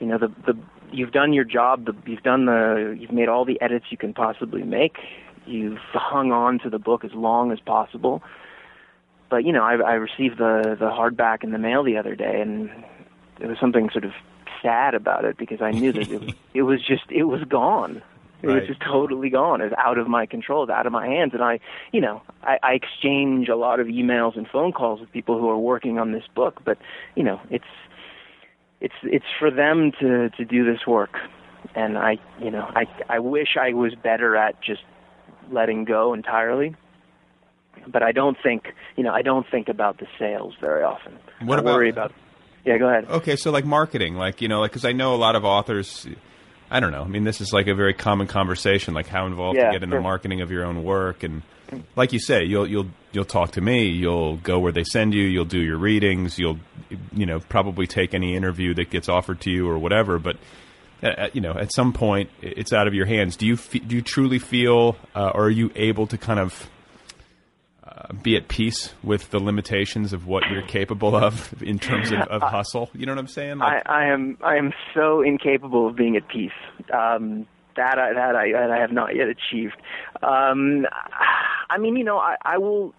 you 0.00 0.06
know 0.06 0.18
the 0.18 0.28
the 0.46 0.58
you've 0.92 1.12
done 1.12 1.32
your 1.32 1.44
job 1.44 1.86
the 1.86 1.94
you've 2.06 2.22
done 2.22 2.46
the 2.46 2.96
you've 2.98 3.12
made 3.12 3.28
all 3.28 3.44
the 3.44 3.60
edits 3.60 3.86
you 3.90 3.96
can 3.96 4.12
possibly 4.12 4.62
make 4.62 4.98
you've 5.46 5.78
hung 5.92 6.32
on 6.32 6.58
to 6.60 6.70
the 6.70 6.78
book 6.78 7.04
as 7.04 7.12
long 7.12 7.52
as 7.52 7.60
possible 7.60 8.22
but 9.30 9.44
you 9.44 9.52
know 9.52 9.62
i 9.62 9.74
i 9.74 9.92
received 9.94 10.38
the 10.38 10.76
the 10.78 10.90
hardback 10.90 11.44
in 11.44 11.50
the 11.50 11.58
mail 11.58 11.82
the 11.82 11.96
other 11.96 12.14
day 12.14 12.40
and 12.40 12.70
there 13.38 13.48
was 13.48 13.58
something 13.58 13.90
sort 13.90 14.04
of 14.04 14.12
sad 14.60 14.94
about 14.94 15.24
it 15.24 15.36
because 15.36 15.60
i 15.60 15.70
knew 15.70 15.92
that 15.92 16.10
it, 16.10 16.34
it 16.54 16.62
was 16.62 16.80
just 16.84 17.04
it 17.10 17.24
was 17.24 17.42
gone 17.44 18.02
it 18.42 18.48
was 18.48 18.66
just 18.66 18.80
totally 18.80 19.30
gone. 19.30 19.60
It's 19.60 19.74
out 19.78 19.98
of 19.98 20.08
my 20.08 20.26
control. 20.26 20.64
It's 20.64 20.72
out 20.72 20.86
of 20.86 20.92
my 20.92 21.06
hands. 21.06 21.32
And 21.32 21.42
I, 21.42 21.60
you 21.92 22.00
know, 22.00 22.22
I, 22.42 22.58
I 22.62 22.72
exchange 22.72 23.48
a 23.48 23.54
lot 23.54 23.78
of 23.78 23.86
emails 23.86 24.36
and 24.36 24.48
phone 24.48 24.72
calls 24.72 25.00
with 25.00 25.12
people 25.12 25.38
who 25.38 25.48
are 25.48 25.58
working 25.58 25.98
on 25.98 26.10
this 26.12 26.24
book. 26.34 26.60
But 26.64 26.78
you 27.14 27.22
know, 27.22 27.40
it's 27.50 27.64
it's 28.80 28.94
it's 29.04 29.24
for 29.38 29.50
them 29.50 29.92
to 30.00 30.30
to 30.30 30.44
do 30.44 30.64
this 30.64 30.86
work. 30.86 31.18
And 31.76 31.96
I, 31.96 32.18
you 32.40 32.50
know, 32.50 32.68
I 32.74 32.86
I 33.08 33.20
wish 33.20 33.56
I 33.60 33.74
was 33.74 33.94
better 33.94 34.36
at 34.36 34.60
just 34.60 34.82
letting 35.50 35.84
go 35.84 36.14
entirely. 36.14 36.74
But 37.86 38.02
I 38.02 38.12
don't 38.12 38.36
think, 38.42 38.72
you 38.96 39.02
know, 39.02 39.12
I 39.12 39.22
don't 39.22 39.46
think 39.50 39.68
about 39.68 39.98
the 39.98 40.06
sales 40.18 40.54
very 40.60 40.82
often. 40.82 41.18
What 41.40 41.58
I 41.58 41.62
about- 41.62 41.74
worry 41.74 41.90
about? 41.90 42.12
Yeah, 42.64 42.78
go 42.78 42.88
ahead. 42.88 43.06
Okay, 43.10 43.34
so 43.34 43.50
like 43.50 43.64
marketing, 43.64 44.14
like 44.14 44.40
you 44.40 44.46
know, 44.46 44.60
like 44.60 44.70
because 44.70 44.84
I 44.84 44.92
know 44.92 45.14
a 45.14 45.16
lot 45.16 45.34
of 45.34 45.44
authors. 45.44 46.06
I 46.70 46.78
don't 46.78 46.92
know. 46.92 47.02
I 47.02 47.08
mean, 47.08 47.24
this 47.24 47.40
is 47.40 47.52
like 47.52 47.66
a 47.66 47.74
very 47.74 47.92
common 47.92 48.28
conversation, 48.28 48.94
like 48.94 49.08
how 49.08 49.26
involved 49.26 49.58
Yeah, 49.58 49.66
you 49.66 49.72
get 49.72 49.82
in 49.82 49.90
the 49.90 50.00
marketing 50.00 50.42
of 50.42 50.52
your 50.52 50.64
own 50.64 50.84
work, 50.84 51.24
and 51.24 51.42
like 51.96 52.12
you 52.12 52.20
say, 52.20 52.44
you'll 52.44 52.68
you'll 52.68 52.86
you'll 53.10 53.24
talk 53.24 53.50
to 53.52 53.60
me, 53.60 53.88
you'll 53.88 54.36
go 54.36 54.60
where 54.60 54.70
they 54.70 54.84
send 54.84 55.12
you, 55.12 55.24
you'll 55.24 55.44
do 55.44 55.58
your 55.60 55.76
readings, 55.76 56.38
you'll 56.38 56.60
you 57.12 57.26
know 57.26 57.40
probably 57.40 57.88
take 57.88 58.14
any 58.14 58.36
interview 58.36 58.74
that 58.74 58.90
gets 58.90 59.08
offered 59.08 59.40
to 59.40 59.50
you 59.50 59.68
or 59.68 59.76
whatever. 59.76 60.20
But 60.20 60.36
you 61.32 61.40
know, 61.40 61.52
at 61.52 61.72
some 61.72 61.92
point 61.92 62.30
it's 62.40 62.72
out 62.72 62.86
of 62.86 62.94
your 62.94 63.06
hands. 63.06 63.36
Do 63.36 63.46
you 63.46 63.56
fe- 63.56 63.80
do 63.80 63.96
you 63.96 64.02
truly 64.02 64.38
feel, 64.38 64.96
uh, 65.14 65.32
or 65.34 65.46
are 65.46 65.50
you 65.50 65.70
able 65.74 66.06
to 66.06 66.18
kind 66.18 66.38
of 66.38 66.68
uh, 67.84 68.12
be 68.22 68.36
at 68.36 68.48
peace 68.48 68.94
with 69.02 69.30
the 69.30 69.38
limitations 69.38 70.12
of 70.12 70.26
what 70.26 70.44
you're 70.50 70.66
capable 70.66 71.16
of 71.16 71.54
in 71.62 71.78
terms 71.78 72.12
of, 72.12 72.20
of 72.20 72.42
hustle? 72.42 72.90
You 72.94 73.06
know 73.06 73.12
what 73.12 73.18
I'm 73.18 73.26
saying? 73.28 73.60
I, 73.62 73.82
I 73.84 74.04
am 74.06 74.38
I 74.42 74.56
am 74.56 74.72
so 74.94 75.22
incapable 75.22 75.88
of 75.88 75.96
being 75.96 76.16
at 76.16 76.28
peace. 76.28 76.50
Um, 76.92 77.46
that 77.76 77.98
I, 77.98 78.12
that 78.12 78.36
I 78.36 78.52
that 78.52 78.70
I 78.70 78.78
have 78.80 78.92
not 78.92 79.16
yet 79.16 79.28
achieved. 79.28 79.76
Um, 80.22 80.86
I 81.70 81.78
mean, 81.78 81.96
you 81.96 82.04
know, 82.04 82.18
I, 82.18 82.36
I 82.42 82.58
will. 82.58 82.94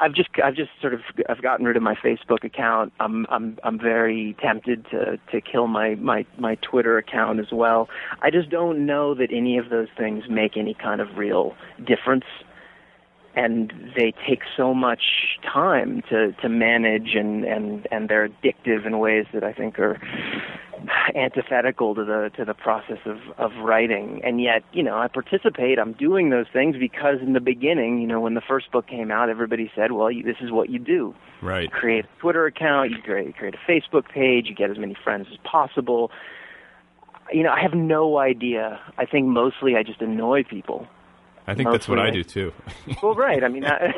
I've 0.00 0.14
just 0.14 0.28
I've 0.42 0.54
just 0.54 0.70
sort 0.80 0.94
of 0.94 1.00
I've 1.28 1.42
gotten 1.42 1.66
rid 1.66 1.76
of 1.76 1.82
my 1.82 1.94
Facebook 1.94 2.44
account. 2.44 2.92
I'm 3.00 3.26
I'm 3.28 3.58
I'm 3.64 3.78
very 3.78 4.36
tempted 4.40 4.86
to 4.90 5.18
to 5.32 5.40
kill 5.40 5.66
my 5.66 5.96
my 5.96 6.24
my 6.38 6.54
Twitter 6.56 6.98
account 6.98 7.40
as 7.40 7.50
well. 7.52 7.88
I 8.22 8.30
just 8.30 8.48
don't 8.48 8.86
know 8.86 9.14
that 9.14 9.30
any 9.32 9.58
of 9.58 9.70
those 9.70 9.88
things 9.96 10.24
make 10.28 10.56
any 10.56 10.74
kind 10.74 11.00
of 11.00 11.16
real 11.16 11.54
difference 11.84 12.24
and 13.38 13.72
they 13.94 14.12
take 14.26 14.40
so 14.56 14.74
much 14.74 15.38
time 15.44 16.02
to 16.10 16.32
to 16.42 16.48
manage 16.48 17.14
and 17.14 17.44
and 17.44 17.86
and 17.92 18.08
they're 18.08 18.28
addictive 18.28 18.84
in 18.84 18.98
ways 18.98 19.26
that 19.32 19.44
I 19.44 19.52
think 19.52 19.78
are 19.78 20.00
antithetical 21.14 21.94
to 21.94 22.04
the 22.04 22.30
to 22.36 22.44
the 22.44 22.54
process 22.54 22.98
of 23.06 23.18
of 23.38 23.52
writing. 23.62 24.20
And 24.24 24.40
yet 24.40 24.64
you 24.72 24.82
know 24.82 24.98
I 24.98 25.06
participate 25.06 25.78
I'm 25.78 25.92
doing 25.92 26.30
those 26.30 26.46
things 26.52 26.76
because 26.78 27.18
in 27.22 27.32
the 27.32 27.40
beginning 27.40 28.00
you 28.00 28.08
know 28.08 28.20
when 28.20 28.34
the 28.34 28.40
first 28.40 28.72
book 28.72 28.88
came 28.88 29.12
out 29.12 29.28
everybody 29.28 29.70
said 29.74 29.92
well 29.92 30.10
you, 30.10 30.24
this 30.24 30.38
is 30.40 30.50
what 30.50 30.68
you 30.68 30.80
do. 30.80 31.14
Right. 31.40 31.64
You 31.64 31.68
create 31.68 32.06
a 32.06 32.20
Twitter 32.20 32.44
account 32.46 32.90
you 32.90 32.98
create 33.02 33.36
create 33.36 33.54
a 33.54 33.70
Facebook 33.70 34.08
page 34.08 34.46
you 34.48 34.54
get 34.56 34.70
as 34.70 34.78
many 34.78 34.96
friends 35.04 35.28
as 35.30 35.38
possible. 35.44 36.10
You 37.32 37.44
know 37.44 37.50
I 37.50 37.60
have 37.60 37.74
no 37.74 38.18
idea. 38.18 38.80
I 38.98 39.06
think 39.06 39.26
mostly 39.28 39.76
I 39.76 39.84
just 39.84 40.00
annoy 40.00 40.42
people 40.42 40.88
I 41.48 41.54
think 41.54 41.70
that's 41.70 41.88
what 41.88 41.98
I 41.98 42.10
do 42.10 42.22
too. 42.22 42.52
well, 43.02 43.14
right. 43.14 43.42
I 43.42 43.48
mean, 43.48 43.64
I, 43.64 43.94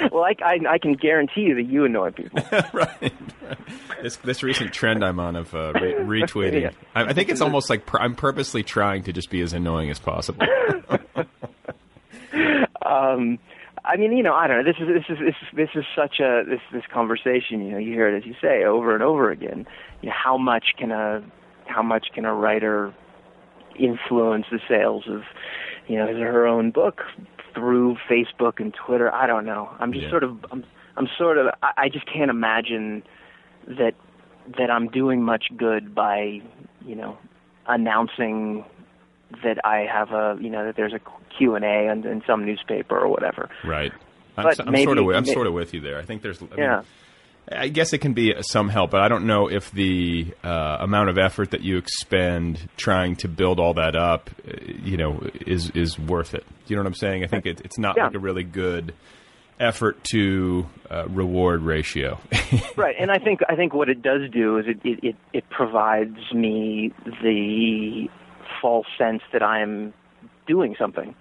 well, 0.10 0.24
I, 0.24 0.34
I, 0.42 0.58
I 0.70 0.78
can 0.78 0.94
guarantee 0.94 1.42
you 1.42 1.54
that 1.56 1.64
you 1.64 1.84
annoy 1.84 2.12
people. 2.12 2.40
right, 2.50 2.72
right. 2.74 3.12
This 4.02 4.16
this 4.16 4.42
recent 4.42 4.72
trend 4.72 5.04
I'm 5.04 5.20
on 5.20 5.36
of 5.36 5.54
uh, 5.54 5.72
re- 5.74 6.22
retweeting, 6.22 6.62
Yeah. 6.62 6.70
I, 6.94 7.04
I 7.04 7.12
think 7.12 7.28
it's 7.28 7.42
almost 7.42 7.68
like 7.68 7.84
pur- 7.84 7.98
I'm 8.00 8.14
purposely 8.14 8.62
trying 8.62 9.02
to 9.04 9.12
just 9.12 9.28
be 9.28 9.42
as 9.42 9.52
annoying 9.52 9.90
as 9.90 9.98
possible. 9.98 10.46
um, 12.84 13.38
I 13.84 13.96
mean, 13.96 14.16
you 14.16 14.22
know, 14.22 14.32
I 14.34 14.46
don't 14.46 14.64
know. 14.64 14.72
This 14.72 14.80
is 14.80 14.88
this 14.88 15.04
is 15.10 15.18
this 15.18 15.34
is, 15.42 15.56
this 15.56 15.68
is 15.74 15.84
such 15.94 16.20
a 16.20 16.42
this 16.48 16.60
this 16.72 16.84
conversation. 16.92 17.64
You 17.66 17.72
know, 17.72 17.78
you 17.78 17.92
hear 17.92 18.08
it 18.08 18.16
as 18.16 18.24
you 18.24 18.34
say 18.40 18.64
over 18.64 18.94
and 18.94 19.02
over 19.02 19.30
again. 19.30 19.66
You 20.00 20.08
know, 20.08 20.14
how 20.16 20.38
much 20.38 20.64
can 20.78 20.90
a 20.90 21.22
how 21.66 21.82
much 21.82 22.06
can 22.14 22.24
a 22.24 22.32
writer 22.32 22.94
influence 23.78 24.46
the 24.50 24.60
sales 24.68 25.04
of 25.08 25.22
you 25.88 25.96
know 25.98 26.06
his 26.06 26.16
or 26.18 26.32
her 26.32 26.46
own 26.46 26.70
book 26.70 27.02
through 27.54 27.96
Facebook 28.08 28.60
and 28.60 28.74
Twitter? 28.74 29.12
I 29.12 29.26
don't 29.26 29.44
know. 29.46 29.70
I'm 29.78 29.92
just 29.92 30.04
Yeah. 30.04 30.10
sort 30.10 30.24
of 30.24 30.44
I'm 30.50 30.64
I'm 30.96 31.08
sort 31.18 31.38
of 31.38 31.48
I, 31.62 31.72
I 31.76 31.88
just 31.88 32.06
can't 32.06 32.30
imagine 32.30 33.02
that 33.66 33.94
that 34.58 34.70
I'm 34.70 34.88
doing 34.88 35.22
much 35.22 35.46
good 35.56 35.94
by 35.94 36.40
you 36.84 36.94
know 36.94 37.18
announcing 37.66 38.64
that 39.42 39.58
I 39.64 39.78
have 39.90 40.10
a 40.12 40.36
you 40.40 40.50
know 40.50 40.64
that 40.66 40.76
there's 40.76 40.92
a 40.92 41.00
Q 41.36 41.54
and 41.56 41.64
A 41.64 41.90
in, 41.90 42.06
in 42.06 42.22
some 42.26 42.44
newspaper 42.46 42.96
or 42.98 43.08
whatever. 43.08 43.48
Right. 43.64 43.92
I'm, 44.36 44.44
But 44.44 44.52
s- 44.52 44.60
I'm 44.60 44.72
maybe- 44.72 44.84
sort 44.84 44.98
of 44.98 45.04
with, 45.06 45.16
I'm 45.16 45.24
may- 45.24 45.32
sort 45.32 45.46
of 45.46 45.52
with 45.52 45.74
you 45.74 45.80
there. 45.80 45.98
I 45.98 46.02
think 46.02 46.22
there's. 46.22 46.40
I 46.42 46.46
mean, 46.46 46.58
Yeah. 46.58 46.82
I 47.50 47.68
guess 47.68 47.92
it 47.92 47.98
can 47.98 48.14
be 48.14 48.34
some 48.40 48.68
help, 48.70 48.90
but 48.90 49.00
I 49.02 49.08
don't 49.08 49.26
know 49.26 49.48
if 49.50 49.70
the 49.70 50.32
uh, 50.42 50.78
amount 50.80 51.10
of 51.10 51.18
effort 51.18 51.50
that 51.50 51.60
you 51.62 51.76
expend 51.76 52.68
trying 52.76 53.16
to 53.16 53.28
build 53.28 53.60
all 53.60 53.74
that 53.74 53.94
up, 53.96 54.30
uh, 54.48 54.52
you 54.82 54.96
know, 54.96 55.20
is 55.46 55.70
is 55.70 55.98
worth 55.98 56.32
it. 56.34 56.44
Do 56.46 56.54
you 56.72 56.76
know 56.76 56.82
what 56.82 56.88
I'm 56.88 56.94
saying? 56.94 57.24
I 57.24 57.26
think 57.26 57.44
it, 57.46 57.60
it's 57.62 57.78
not 57.78 57.96
Yeah. 57.96 58.06
like 58.06 58.14
a 58.14 58.18
really 58.18 58.44
good 58.44 58.94
effort 59.60 60.02
to 60.12 60.66
uh, 60.90 61.06
reward 61.08 61.62
ratio. 61.62 62.18
right 62.76 62.96
and 62.98 63.08
i 63.12 63.18
think 63.18 63.38
i 63.48 63.54
think 63.54 63.72
what 63.72 63.88
it 63.88 64.02
does 64.02 64.28
do 64.32 64.58
is 64.58 64.64
it 64.66 64.78
it 64.84 65.04
it, 65.04 65.16
it 65.32 65.44
provides 65.48 66.18
me 66.34 66.92
the 67.22 68.08
false 68.60 68.86
sense 68.98 69.22
that 69.32 69.44
i'm 69.44 69.94
doing 70.48 70.74
something 70.76 71.14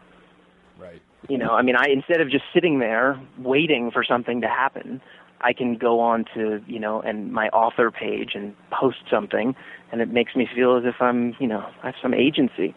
right 0.79 0.99
you 1.29 1.37
know 1.37 1.51
i 1.51 1.61
mean 1.61 1.75
i 1.75 1.85
instead 1.93 2.21
of 2.21 2.31
just 2.31 2.43
sitting 2.55 2.79
there 2.79 3.21
waiting 3.37 3.91
for 3.91 4.03
something 4.03 4.41
to 4.41 4.47
happen 4.47 4.99
i 5.43 5.53
can 5.53 5.75
go 5.75 5.99
on 5.99 6.25
to 6.33 6.61
you 6.67 6.79
know 6.79 7.01
and 7.01 7.31
my 7.31 7.47
author 7.49 7.91
page 7.91 8.31
and 8.33 8.55
post 8.71 8.97
something 9.09 9.55
and 9.91 10.01
it 10.01 10.09
makes 10.09 10.35
me 10.35 10.47
feel 10.53 10.77
as 10.77 10.83
if 10.85 10.95
i'm 11.01 11.35
you 11.39 11.47
know 11.47 11.65
i 11.83 11.87
have 11.87 11.95
some 12.01 12.13
agency 12.13 12.73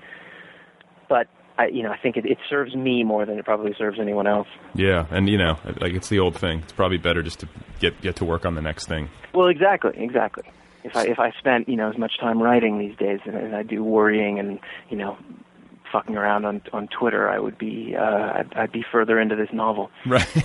but 1.08 1.26
i 1.58 1.66
you 1.66 1.82
know 1.82 1.90
i 1.90 1.96
think 1.96 2.16
it, 2.16 2.26
it 2.26 2.38
serves 2.48 2.74
me 2.74 3.04
more 3.04 3.24
than 3.24 3.38
it 3.38 3.44
probably 3.44 3.74
serves 3.78 3.98
anyone 4.00 4.26
else 4.26 4.48
yeah, 4.78 5.06
and 5.10 5.28
you 5.28 5.38
know, 5.38 5.58
like 5.80 5.94
it's 5.94 6.08
the 6.08 6.18
old 6.18 6.36
thing. 6.36 6.60
It's 6.60 6.72
probably 6.72 6.98
better 6.98 7.22
just 7.22 7.40
to 7.40 7.48
get 7.80 8.00
get 8.00 8.16
to 8.16 8.24
work 8.24 8.44
on 8.44 8.54
the 8.54 8.62
next 8.62 8.86
thing. 8.86 9.08
Well, 9.34 9.48
exactly, 9.48 9.92
exactly. 9.96 10.44
If 10.84 10.96
I 10.96 11.04
if 11.06 11.18
I 11.18 11.32
spent 11.38 11.68
you 11.68 11.76
know 11.76 11.90
as 11.90 11.98
much 11.98 12.18
time 12.20 12.42
writing 12.42 12.78
these 12.78 12.96
days 12.96 13.20
as 13.26 13.52
I 13.52 13.62
do 13.62 13.82
worrying 13.82 14.38
and 14.38 14.60
you 14.90 14.96
know 14.96 15.16
fucking 15.92 16.16
around 16.16 16.44
on 16.44 16.62
on 16.72 16.88
Twitter, 16.88 17.28
I 17.28 17.38
would 17.38 17.58
be 17.58 17.94
uh, 17.96 18.02
I'd, 18.02 18.52
I'd 18.54 18.72
be 18.72 18.84
further 18.92 19.18
into 19.20 19.36
this 19.36 19.48
novel. 19.52 19.90
Right, 20.06 20.36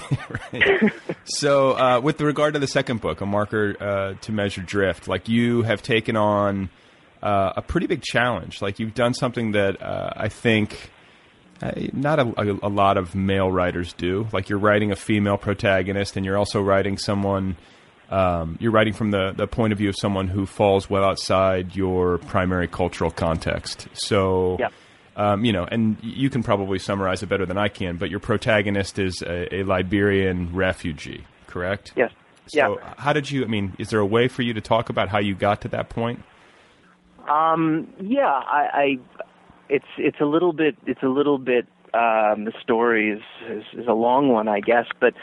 right. 0.54 0.94
so, 1.26 1.72
uh, 1.78 2.00
with 2.02 2.20
regard 2.22 2.54
to 2.54 2.60
the 2.60 2.68
second 2.68 3.02
book, 3.02 3.22
a 3.22 3.26
marker 3.26 3.76
uh, 3.80 4.14
to 4.22 4.32
measure 4.32 4.62
drift, 4.62 5.08
like 5.08 5.30
you 5.30 5.62
have 5.64 5.82
taken 5.82 6.16
on 6.18 6.70
uh, 7.22 7.54
a 7.58 7.62
pretty 7.62 7.88
big 7.88 8.02
challenge. 8.02 8.62
Like 8.62 8.80
you've 8.80 8.94
done 8.94 9.14
something 9.14 9.52
that 9.52 9.82
uh, 9.82 10.12
I 10.16 10.30
think 10.30 10.90
uh, 11.62 11.72
not 11.94 12.20
a, 12.20 12.24
a, 12.42 12.68
a 12.68 12.70
lot 12.70 12.98
of 12.98 13.14
male 13.16 13.52
writers 13.52 13.94
do. 13.94 14.28
Like 14.34 14.50
you're 14.50 14.60
writing 14.60 14.92
a 14.92 14.96
female 14.96 15.38
protagonist, 15.38 16.18
and 16.18 16.26
you're 16.26 16.38
also 16.38 16.62
writing 16.62 16.98
someone. 16.98 17.56
Um, 18.10 18.58
you're 18.60 18.74
writing 18.74 18.92
from 18.92 19.12
the, 19.12 19.32
the 19.32 19.48
point 19.48 19.72
of 19.72 19.78
view 19.80 19.88
of 19.88 19.96
someone 19.98 20.28
who 20.28 20.46
falls 20.46 20.90
well 20.90 21.06
outside 21.06 21.78
your 21.78 22.18
primary 22.18 22.68
cultural 22.68 23.10
context. 23.10 23.88
So, 23.94 24.58
Yep. 24.60 24.74
Um, 25.16 25.44
you 25.46 25.52
know, 25.52 25.66
and 25.66 25.98
you 26.02 26.30
can 26.30 26.44
probably 26.44 26.80
summarize 26.80 27.22
it 27.24 27.30
better 27.30 27.46
than 27.46 27.58
I 27.58 27.68
can, 27.68 27.98
but 27.98 28.10
your 28.10 28.20
protagonist 28.20 29.00
is 29.00 29.22
a, 29.22 29.56
a 29.56 29.64
Liberian 29.64 30.54
refugee, 30.54 31.26
correct? 31.48 31.94
Yes. 31.96 32.12
So, 32.48 32.80
how 32.98 33.14
did 33.14 33.32
you? 33.32 33.44
I 33.44 33.48
mean, 33.48 33.74
is 33.78 33.90
there 33.90 34.00
a 34.00 34.06
way 34.06 34.28
for 34.28 34.42
you 34.42 34.54
to 34.54 34.62
talk 34.62 34.90
about 34.90 35.10
how 35.10 35.20
you 35.20 35.36
got 35.36 35.62
to 35.62 35.68
that 35.70 35.90
point? 35.90 36.24
Um, 37.30 37.94
yeah, 38.02 38.26
I, 38.26 38.70
I 38.74 39.00
it's 39.70 39.86
it's 39.98 40.20
a 40.20 40.26
little 40.26 40.52
bit 40.52 40.76
it's 40.86 41.04
a 41.04 41.08
little 41.08 41.38
bit 41.38 41.66
um, 41.94 42.46
the 42.46 42.54
story 42.62 43.12
is, 43.12 43.22
is 43.50 43.64
is 43.82 43.88
a 43.88 43.94
long 43.94 44.30
one, 44.30 44.48
I 44.48 44.60
guess, 44.60 44.86
but 45.00 45.14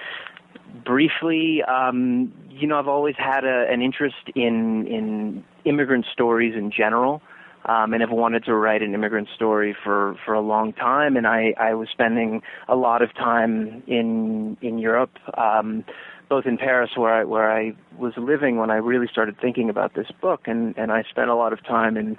briefly, 0.85 1.63
um, 1.63 2.33
you 2.51 2.67
know, 2.67 2.79
I've 2.79 2.89
always 2.89 3.17
had 3.17 3.45
a, 3.45 3.67
an 3.71 3.83
interest 3.83 4.17
in 4.35 4.87
in 4.87 5.45
immigrant 5.65 6.07
stories 6.13 6.55
in 6.55 6.71
general. 6.71 7.23
Um, 7.69 7.93
and 7.93 8.01
have 8.01 8.11
wanted 8.11 8.47
to 8.47 8.55
write 8.55 8.81
an 8.81 8.95
immigrant 8.95 9.29
story 9.35 9.77
for, 9.85 10.17
for 10.25 10.33
a 10.33 10.41
long 10.41 10.73
time, 10.73 11.19
and 11.19 11.27
I, 11.27 11.53
I 11.61 11.75
was 11.75 11.89
spending 11.91 12.41
a 12.67 12.75
lot 12.75 13.03
of 13.03 13.15
time 13.15 13.83
in 13.87 14.57
in 14.63 14.79
Europe, 14.79 15.11
um, 15.37 15.85
both 16.29 16.47
in 16.47 16.57
Paris 16.57 16.91
where 16.97 17.13
I 17.13 17.25
where 17.25 17.51
I 17.51 17.73
was 17.99 18.13
living 18.17 18.57
when 18.57 18.71
I 18.71 18.77
really 18.77 19.07
started 19.07 19.37
thinking 19.41 19.69
about 19.71 19.95
this 19.95 20.07
book, 20.21 20.43
and 20.47 20.77
and 20.77 20.91
I 20.93 21.03
spent 21.11 21.31
a 21.31 21.35
lot 21.35 21.53
of 21.53 21.63
time 21.65 21.97
in 21.97 22.17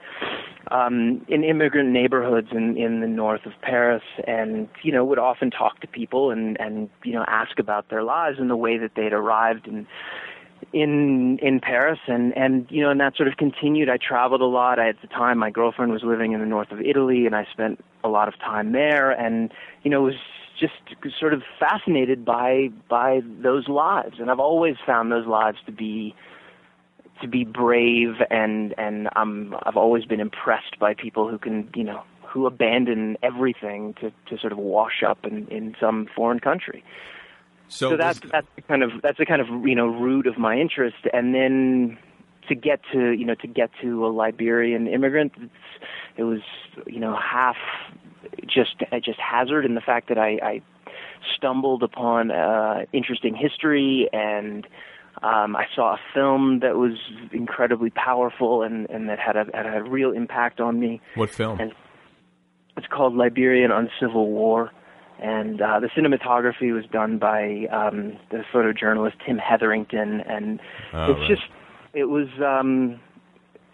um, 0.72 1.26
in 1.28 1.44
immigrant 1.44 1.90
neighborhoods 1.90 2.50
in 2.52 2.78
in 2.78 3.02
the 3.02 3.08
north 3.08 3.46
of 3.46 3.54
Paris, 3.62 4.04
and 4.28 4.68
you 4.84 4.92
know 4.92 5.06
would 5.06 5.20
often 5.20 5.52
talk 5.52 5.80
to 5.82 5.88
people 5.88 6.32
and 6.32 6.60
and 6.60 6.90
you 7.04 7.14
know 7.14 7.26
ask 7.28 7.60
about 7.60 7.90
their 7.90 8.04
lives 8.04 8.38
and 8.40 8.50
the 8.50 8.58
way 8.58 8.78
that 8.78 8.92
they'd 8.96 9.14
arrived 9.14 9.68
and 9.68 9.86
in 10.74 11.40
in 11.40 11.60
Paris 11.60 12.00
and 12.08 12.36
and 12.38 12.68
you 12.70 12.82
know 12.82 12.90
and 12.90 13.00
that 13.00 13.16
sort 13.16 13.28
of 13.28 13.38
continued. 13.38 13.90
I 13.90 13.98
traveled 13.98 14.42
a 14.42 14.46
lot. 14.46 14.80
I, 14.80 14.90
at 14.90 15.02
the 15.02 15.08
time 15.08 15.38
my 15.38 15.50
girlfriend 15.50 15.92
was 15.92 16.04
living 16.04 16.34
in 16.34 16.40
the 16.40 16.46
north 16.46 16.72
of 16.72 16.82
Italy 16.82 17.26
and 17.26 17.36
I 17.36 17.48
spent 17.52 17.84
a 18.04 18.10
lot 18.10 18.28
of 18.28 18.38
time 18.40 18.72
there. 18.72 19.12
And 19.12 19.52
you 19.84 19.92
know 19.92 20.02
was 20.02 20.16
just 20.60 20.74
sort 21.20 21.34
of 21.34 21.42
fascinated 21.60 22.24
by 22.26 22.70
by 22.90 23.22
those 23.42 23.68
lives. 23.68 24.16
And 24.20 24.30
I've 24.30 24.40
always 24.40 24.76
found 24.86 25.12
those 25.12 25.28
lives 25.28 25.58
to 25.66 25.72
be 25.72 26.16
to 27.22 27.28
be 27.28 27.44
brave 27.44 28.16
and 28.30 28.74
and 28.78 29.10
I'm 29.16 29.56
I've 29.64 29.78
always 29.78 30.06
been 30.06 30.20
impressed 30.20 30.80
by 30.80 30.94
people 30.94 31.30
who 31.30 31.38
can 31.38 31.70
you 31.76 31.84
know 31.84 32.04
who 32.24 32.46
abandon 32.46 33.18
everything 33.24 33.96
to 34.02 34.12
to 34.28 34.40
sort 34.40 34.52
of 34.52 34.60
wash 34.60 35.04
up 35.08 35.26
in 35.26 35.48
in 35.48 35.76
some 35.80 36.08
foreign 36.16 36.40
country 36.40 36.84
So, 37.70 37.92
so 37.92 37.98
that's 37.98 38.20
that's 38.32 38.48
the 38.56 38.62
kind 38.64 38.84
of 38.84 39.02
that's 39.02 39.18
the 39.18 39.26
kind 39.26 39.42
of 39.42 39.48
you 39.66 39.76
know 39.76 39.88
root 39.88 40.28
of 40.28 40.38
my 40.38 40.58
interest 40.58 40.98
and 41.14 41.34
then 41.34 41.98
to 42.50 42.56
get 42.56 42.82
to 42.92 43.12
you 43.12 43.26
know 43.26 43.36
to 43.36 43.48
get 43.48 43.70
to 43.82 44.06
a 44.06 44.10
Liberian 44.10 44.88
immigrant 44.88 45.32
it's, 45.38 45.54
it 46.18 46.24
was 46.24 46.42
you 46.86 47.00
know 47.00 47.16
half 47.16 47.58
just 48.46 48.76
just 49.04 49.20
hazard 49.20 49.66
in 49.66 49.76
the 49.76 49.82
fact 49.82 50.10
that 50.10 50.18
I, 50.18 50.40
I 50.44 50.62
stumbled 51.36 51.84
upon 51.84 52.32
uh 52.32 52.86
interesting 52.92 53.36
history 53.36 54.10
and 54.12 54.68
Um, 55.22 55.56
I 55.56 55.66
saw 55.76 55.96
a 55.96 56.00
film 56.14 56.62
that 56.62 56.76
was 56.78 56.96
incredibly 57.34 57.90
powerful 57.90 58.64
and, 58.64 58.90
and 58.90 59.10
that 59.10 59.20
had 59.20 59.36
a, 59.36 59.46
had 59.54 59.66
a 59.66 59.84
real 59.84 60.12
impact 60.14 60.62
on 60.62 60.80
me. 60.80 61.02
What 61.16 61.30
film? 61.30 61.60
And 61.60 61.74
it's 62.78 62.88
called 62.88 63.16
Liberia: 63.16 63.66
An 63.66 63.72
Uncivil 63.72 64.28
War. 64.28 64.72
And 65.22 65.62
uh, 65.62 65.82
the 65.82 65.88
cinematography 65.88 66.74
was 66.74 66.86
done 66.86 67.18
by 67.18 67.66
um, 67.72 68.18
the 68.32 68.44
photojournalist 68.54 69.14
Tim 69.26 69.38
Hetherington, 69.38 70.22
and 70.22 70.60
Oh, 70.94 71.12
it's 71.12 71.20
right. 71.20 71.28
just 71.30 71.42
it 71.94 72.06
was 72.06 72.28
um, 72.40 73.00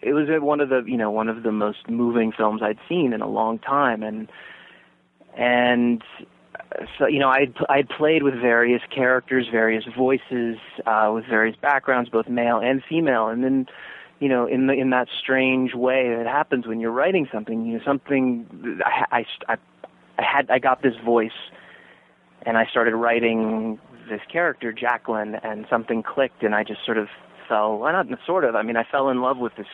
it 0.01 0.13
was 0.13 0.27
one 0.41 0.59
of 0.59 0.69
the 0.69 0.83
you 0.87 0.97
know 0.97 1.11
one 1.11 1.29
of 1.29 1.43
the 1.43 1.51
most 1.51 1.87
moving 1.89 2.31
films 2.31 2.61
I'd 2.63 2.79
seen 2.89 3.13
in 3.13 3.21
a 3.21 3.27
long 3.27 3.59
time, 3.59 4.01
and 4.01 4.27
and 5.37 6.01
uh, 6.55 6.85
so 6.97 7.05
you 7.07 7.19
know 7.19 7.29
I'd 7.29 7.53
I'd 7.69 7.89
played 7.89 8.23
with 8.23 8.33
various 8.35 8.81
characters, 8.89 9.47
various 9.51 9.83
voices, 9.97 10.57
uh, 10.85 11.11
with 11.13 11.25
various 11.25 11.55
backgrounds, 11.57 12.09
both 12.09 12.27
male 12.27 12.57
and 12.57 12.83
female, 12.87 13.27
and 13.27 13.43
then 13.43 13.67
you 14.19 14.29
know 14.29 14.47
in 14.47 14.67
the 14.67 14.73
in 14.73 14.89
that 14.91 15.09
strange 15.19 15.73
way 15.73 16.15
that 16.15 16.25
happens 16.25 16.65
when 16.65 16.79
you're 16.79 16.91
writing 16.91 17.27
something, 17.31 17.65
you 17.65 17.77
know 17.77 17.83
something 17.85 18.47
I 18.83 19.05
I 19.11 19.25
I, 19.53 19.57
I 20.17 20.23
had 20.23 20.49
I 20.49 20.59
got 20.59 20.81
this 20.81 20.95
voice, 21.03 21.37
and 22.43 22.57
I 22.57 22.65
started 22.65 22.95
writing 22.95 23.79
this 24.09 24.21
character 24.31 24.71
Jacqueline, 24.71 25.35
and 25.35 25.65
something 25.69 26.03
clicked, 26.03 26.43
and 26.43 26.53
I 26.55 26.63
just 26.63 26.85
sort 26.85 26.97
of 26.97 27.07
fell 27.47 27.77
well 27.77 27.91
not 27.91 28.07
sort 28.25 28.43
of 28.43 28.55
I 28.55 28.63
mean 28.63 28.77
I 28.77 28.83
fell 28.83 29.09
in 29.09 29.21
love 29.21 29.37
with 29.37 29.55
this 29.55 29.67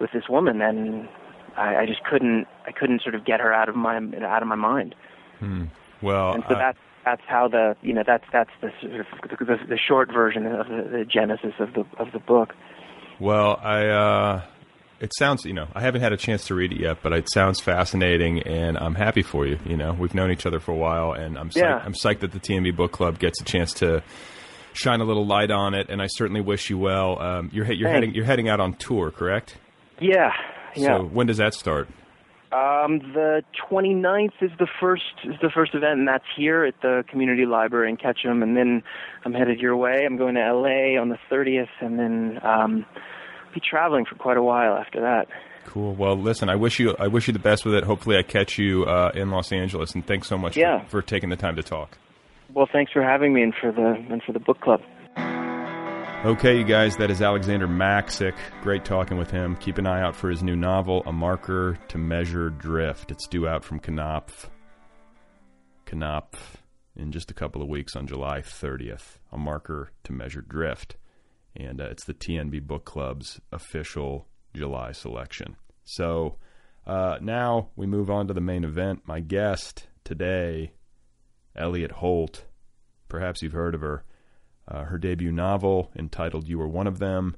with 0.00 0.10
this 0.12 0.28
woman, 0.28 0.60
and 0.60 1.08
I, 1.56 1.76
I 1.82 1.86
just 1.86 2.02
couldn't 2.04 2.46
I 2.66 2.72
couldn't 2.72 3.02
sort 3.02 3.14
of 3.14 3.24
get 3.24 3.40
her 3.40 3.52
out 3.52 3.68
of 3.68 3.76
my 3.76 3.96
out 3.96 4.42
of 4.42 4.48
my 4.48 4.54
mind. 4.56 4.94
Hmm. 5.38 5.64
Well, 6.00 6.32
And 6.32 6.44
so 6.48 6.54
I- 6.56 6.58
that's 6.58 6.78
that's 7.04 7.22
how 7.26 7.48
the 7.48 7.76
you 7.82 7.92
know 7.92 8.04
that's 8.06 8.24
that's 8.32 8.50
the 8.60 8.70
sort 8.80 9.00
of 9.00 9.06
the, 9.48 9.58
the 9.68 9.78
short 9.78 10.12
version 10.12 10.46
of 10.46 10.68
the, 10.68 10.88
the 10.98 11.04
genesis 11.04 11.54
of 11.58 11.74
the 11.74 11.84
of 11.98 12.12
the 12.12 12.18
book. 12.20 12.54
Well, 13.18 13.60
I 13.62 13.86
uh, 13.86 14.42
it 15.02 15.12
sounds 15.18 15.44
you 15.44 15.52
know 15.52 15.66
I 15.74 15.80
haven't 15.82 16.00
had 16.00 16.12
a 16.12 16.16
chance 16.16 16.46
to 16.46 16.54
read 16.54 16.72
it 16.72 16.80
yet, 16.80 16.98
but 17.02 17.12
it 17.12 17.28
sounds 17.32 17.60
fascinating, 17.60 18.40
and 18.42 18.78
I'm 18.78 18.94
happy 18.94 19.22
for 19.22 19.46
you. 19.46 19.58
You 19.66 19.76
know, 19.76 19.92
we've 19.92 20.14
known 20.14 20.30
each 20.30 20.46
other 20.46 20.60
for 20.60 20.72
a 20.72 20.76
while, 20.76 21.12
and 21.12 21.36
I'm 21.38 21.50
psyched, 21.50 21.56
Yeah. 21.62 21.82
I'm 21.84 21.92
psyched 21.94 22.20
that 22.20 22.32
the 22.32 22.40
TNB 22.40 22.70
Book 22.76 22.92
Club 22.92 23.18
gets 23.18 23.40
a 23.40 23.44
chance 23.44 23.74
to 23.74 24.02
shine 24.74 25.00
a 25.00 25.04
little 25.04 25.26
light 25.26 25.50
on 25.50 25.74
it, 25.74 25.88
and 25.90 26.00
I 26.00 26.06
certainly 26.06 26.40
wish 26.40 26.70
you 26.70 26.78
well. 26.78 27.20
Um, 27.20 27.50
you're 27.52 27.64
he- 27.66 27.74
you're 27.74 27.88
Thanks. 27.90 27.94
heading 28.06 28.14
you're 28.14 28.24
heading 28.24 28.48
out 28.48 28.60
on 28.60 28.74
tour, 28.74 29.10
correct? 29.10 29.58
Yeah, 30.00 30.32
yeah. 30.74 30.98
So 30.98 31.02
when 31.04 31.26
does 31.26 31.36
that 31.36 31.52
start? 31.54 31.88
Um, 32.52 32.98
the 33.14 33.42
29th 33.70 34.34
is 34.42 34.50
the 34.58 34.66
first 34.78 35.02
is 35.24 35.34
the 35.40 35.48
first 35.50 35.74
event, 35.74 35.98
and 36.00 36.06
that's 36.08 36.24
here 36.36 36.64
at 36.64 36.74
the 36.82 37.02
community 37.08 37.46
library 37.46 37.88
in 37.88 37.96
Ketchum. 37.96 38.42
And 38.42 38.54
then 38.56 38.82
I'm 39.24 39.32
headed 39.32 39.58
your 39.58 39.74
way. 39.74 40.04
I'm 40.04 40.18
going 40.18 40.34
to 40.34 40.40
LA 40.52 41.00
on 41.00 41.08
the 41.08 41.18
30th, 41.30 41.70
and 41.80 41.98
then 41.98 42.40
um, 42.44 42.84
be 43.52 43.60
traveling 43.60 44.04
for 44.04 44.14
quite 44.16 44.36
a 44.36 44.42
while 44.42 44.74
after 44.76 45.00
that. 45.00 45.28
Cool. 45.66 45.94
Well, 45.94 46.16
listen, 46.16 46.48
I 46.48 46.56
wish 46.56 46.78
you 46.80 46.94
I 46.98 47.06
wish 47.08 47.26
you 47.28 47.32
the 47.32 47.38
best 47.38 47.64
with 47.64 47.74
it. 47.74 47.84
Hopefully, 47.84 48.16
I 48.16 48.22
catch 48.22 48.58
you 48.58 48.84
uh, 48.84 49.12
in 49.14 49.30
Los 49.30 49.52
Angeles, 49.52 49.94
and 49.94 50.04
thanks 50.06 50.28
so 50.28 50.36
much 50.36 50.56
Yeah. 50.56 50.82
for, 50.84 50.88
for 50.88 51.02
taking 51.02 51.30
the 51.30 51.36
time 51.36 51.56
to 51.56 51.62
talk. 51.62 51.96
Well, 52.52 52.68
thanks 52.70 52.92
for 52.92 53.02
having 53.02 53.32
me 53.32 53.42
and 53.42 53.54
for 53.60 53.72
the 53.72 53.94
and 54.10 54.22
for 54.22 54.32
the 54.32 54.40
book 54.40 54.60
club. 54.60 54.80
Okay, 56.24 56.56
you 56.56 56.62
guys, 56.64 56.96
that 56.98 57.10
is 57.10 57.20
Alexander 57.20 57.66
Maksik. 57.66 58.34
Great 58.62 58.84
talking 58.84 59.16
with 59.18 59.30
him. 59.32 59.56
Keep 59.56 59.78
an 59.78 59.86
eye 59.88 60.00
out 60.02 60.14
for 60.14 60.30
his 60.30 60.40
new 60.42 60.54
novel, 60.54 61.02
A 61.06 61.12
Marker 61.12 61.78
to 61.88 61.98
Measure 61.98 62.48
Drift. 62.50 63.10
It's 63.10 63.26
due 63.26 63.48
out 63.48 63.64
from 63.64 63.80
Knopf. 63.80 64.48
Knopf 65.92 66.58
in 66.96 67.10
just 67.12 67.30
a 67.30 67.34
couple 67.34 67.60
of 67.60 67.68
weeks 67.68 67.96
on 67.96 68.06
July 68.06 68.40
30th. 68.40 69.18
A 69.32 69.38
Marker 69.38 69.90
to 70.04 70.12
Measure 70.12 70.42
Drift. 70.42 70.96
And 71.56 71.80
uh, 71.80 71.84
it's 71.84 72.04
the 72.04 72.14
TNB 72.14 72.62
Book 72.62 72.84
Club's 72.84 73.40
official 73.50 74.26
July 74.54 74.92
selection. 74.92 75.56
So 75.84 76.36
uh, 76.86 77.18
now 77.20 77.68
we 77.76 77.86
move 77.86 78.10
on 78.10 78.28
to 78.28 78.34
the 78.34 78.40
main 78.40 78.64
event. 78.64 79.02
My 79.04 79.20
guest 79.20 79.86
today, 80.04 80.72
Elliott 81.56 81.92
Holt. 81.92 82.44
Perhaps 83.08 83.42
you've 83.42 83.52
heard 83.52 83.74
of 83.74 83.80
her. 83.80 84.04
Uh, 84.66 84.84
her 84.84 84.96
debut 84.96 85.32
novel, 85.32 85.90
entitled 85.96 86.48
You 86.48 86.58
Were 86.58 86.68
One 86.68 86.86
of 86.86 86.98
Them, 86.98 87.36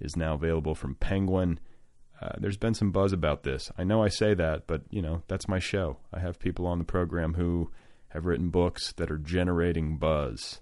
is 0.00 0.16
now 0.16 0.34
available 0.34 0.74
from 0.74 0.94
Penguin. 0.94 1.58
Uh, 2.20 2.32
there's 2.38 2.56
been 2.56 2.74
some 2.74 2.90
buzz 2.90 3.12
about 3.12 3.42
this. 3.42 3.70
I 3.76 3.84
know 3.84 4.02
I 4.02 4.08
say 4.08 4.34
that, 4.34 4.66
but 4.66 4.82
you 4.90 5.02
know 5.02 5.22
that's 5.26 5.48
my 5.48 5.58
show. 5.58 5.98
I 6.12 6.20
have 6.20 6.38
people 6.38 6.66
on 6.66 6.78
the 6.78 6.84
program 6.84 7.34
who 7.34 7.70
have 8.08 8.26
written 8.26 8.50
books 8.50 8.92
that 8.94 9.10
are 9.10 9.18
generating 9.18 9.96
buzz 9.96 10.60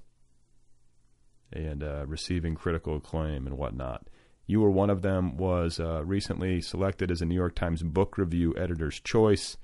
and 1.53 1.83
uh, 1.83 2.05
receiving 2.07 2.55
critical 2.55 2.97
acclaim 2.97 3.47
and 3.47 3.57
whatnot. 3.57 4.09
You 4.47 4.61
Were 4.61 4.71
One 4.71 4.91
of 4.91 5.03
Them 5.03 5.37
was 5.37 5.79
uh, 5.79 6.03
recently 6.05 6.61
selected 6.61 7.11
as 7.11 7.21
a 7.21 7.27
New 7.27 7.35
York 7.35 7.55
Times 7.55 7.83
Book 7.83 8.17
Review 8.17 8.55
Editor's 8.57 8.99
Choice, 9.01 9.59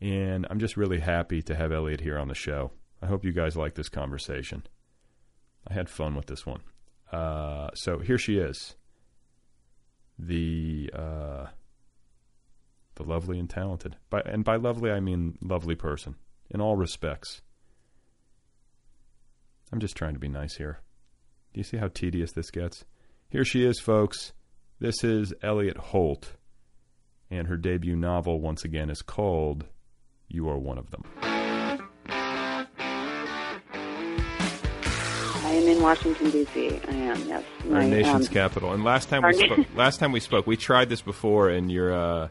and 0.00 0.46
I'm 0.50 0.58
just 0.58 0.76
really 0.76 0.98
happy 0.98 1.40
to 1.42 1.54
have 1.54 1.70
Elliott 1.72 2.00
here 2.00 2.18
on 2.18 2.28
the 2.28 2.34
show. 2.34 2.72
I 3.00 3.06
hope 3.06 3.24
you 3.24 3.32
guys 3.32 3.56
like 3.56 3.74
this 3.74 3.88
conversation. 3.88 4.64
I 5.68 5.74
had 5.74 5.88
fun 5.88 6.16
with 6.16 6.26
this 6.26 6.44
one. 6.44 6.62
Uh, 7.12 7.70
so 7.74 7.98
here 7.98 8.18
she 8.18 8.38
is, 8.38 8.74
the 10.18 10.90
uh, 10.92 11.46
the 12.96 13.04
lovely 13.04 13.38
and 13.38 13.48
talented. 13.48 13.96
By 14.10 14.22
and 14.22 14.44
by 14.44 14.56
lovely, 14.56 14.90
I 14.90 15.00
mean 15.00 15.38
lovely 15.40 15.76
person 15.76 16.16
in 16.50 16.60
all 16.60 16.76
respects. 16.76 17.42
I'm 19.72 19.80
just 19.80 19.96
trying 19.96 20.14
to 20.14 20.20
be 20.20 20.28
nice 20.28 20.56
here. 20.56 20.80
Do 21.58 21.60
you 21.60 21.64
see 21.64 21.78
how 21.78 21.88
tedious 21.88 22.30
this 22.30 22.52
gets? 22.52 22.84
Here 23.30 23.44
she 23.44 23.64
is, 23.64 23.80
folks. 23.80 24.32
This 24.78 25.02
is 25.02 25.34
Elliott 25.42 25.76
Holt, 25.76 26.34
and 27.32 27.48
her 27.48 27.56
debut 27.56 27.96
novel 27.96 28.40
once 28.40 28.64
again 28.64 28.90
is 28.90 29.02
called 29.02 29.64
"You 30.28 30.48
Are 30.48 30.56
One 30.56 30.78
of 30.78 30.92
Them." 30.92 31.02
I 31.20 31.50
am 35.50 35.66
in 35.66 35.82
Washington 35.82 36.30
D.C. 36.30 36.80
I 36.86 36.92
am. 36.92 37.26
Yes, 37.26 37.42
our 37.72 37.82
nation's 37.82 38.28
um, 38.28 38.32
capital. 38.32 38.72
And 38.72 38.84
last 38.84 39.08
time 39.08 39.24
we 39.24 39.32
spoke, 39.32 39.66
last 39.74 39.98
time 39.98 40.12
we 40.12 40.20
spoke, 40.20 40.46
we 40.46 40.56
tried 40.56 40.88
this 40.88 41.02
before, 41.02 41.48
and 41.48 41.72
your 41.72 41.92
uh, 41.92 42.28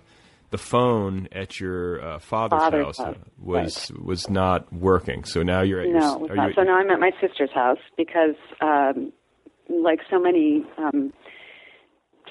the 0.49 0.57
phone 0.57 1.27
at 1.31 1.59
your 1.59 2.01
uh, 2.01 2.19
father's, 2.19 2.59
Father's 2.59 2.85
house 2.85 2.97
house, 2.97 3.15
was 3.37 3.91
was 4.01 4.29
not 4.29 4.71
working. 4.71 5.25
So 5.25 5.43
now 5.43 5.61
you're 5.61 5.81
at 5.81 5.89
no, 5.89 6.25
your. 6.25 6.35
not. 6.35 6.55
so 6.55 6.63
now 6.63 6.77
I'm 6.77 6.89
at 6.89 6.99
my 6.99 7.11
sister's 7.19 7.51
house 7.53 7.79
because, 7.97 8.35
um, 8.61 9.11
like 9.69 9.99
so 10.09 10.19
many 10.19 10.65
um, 10.77 11.13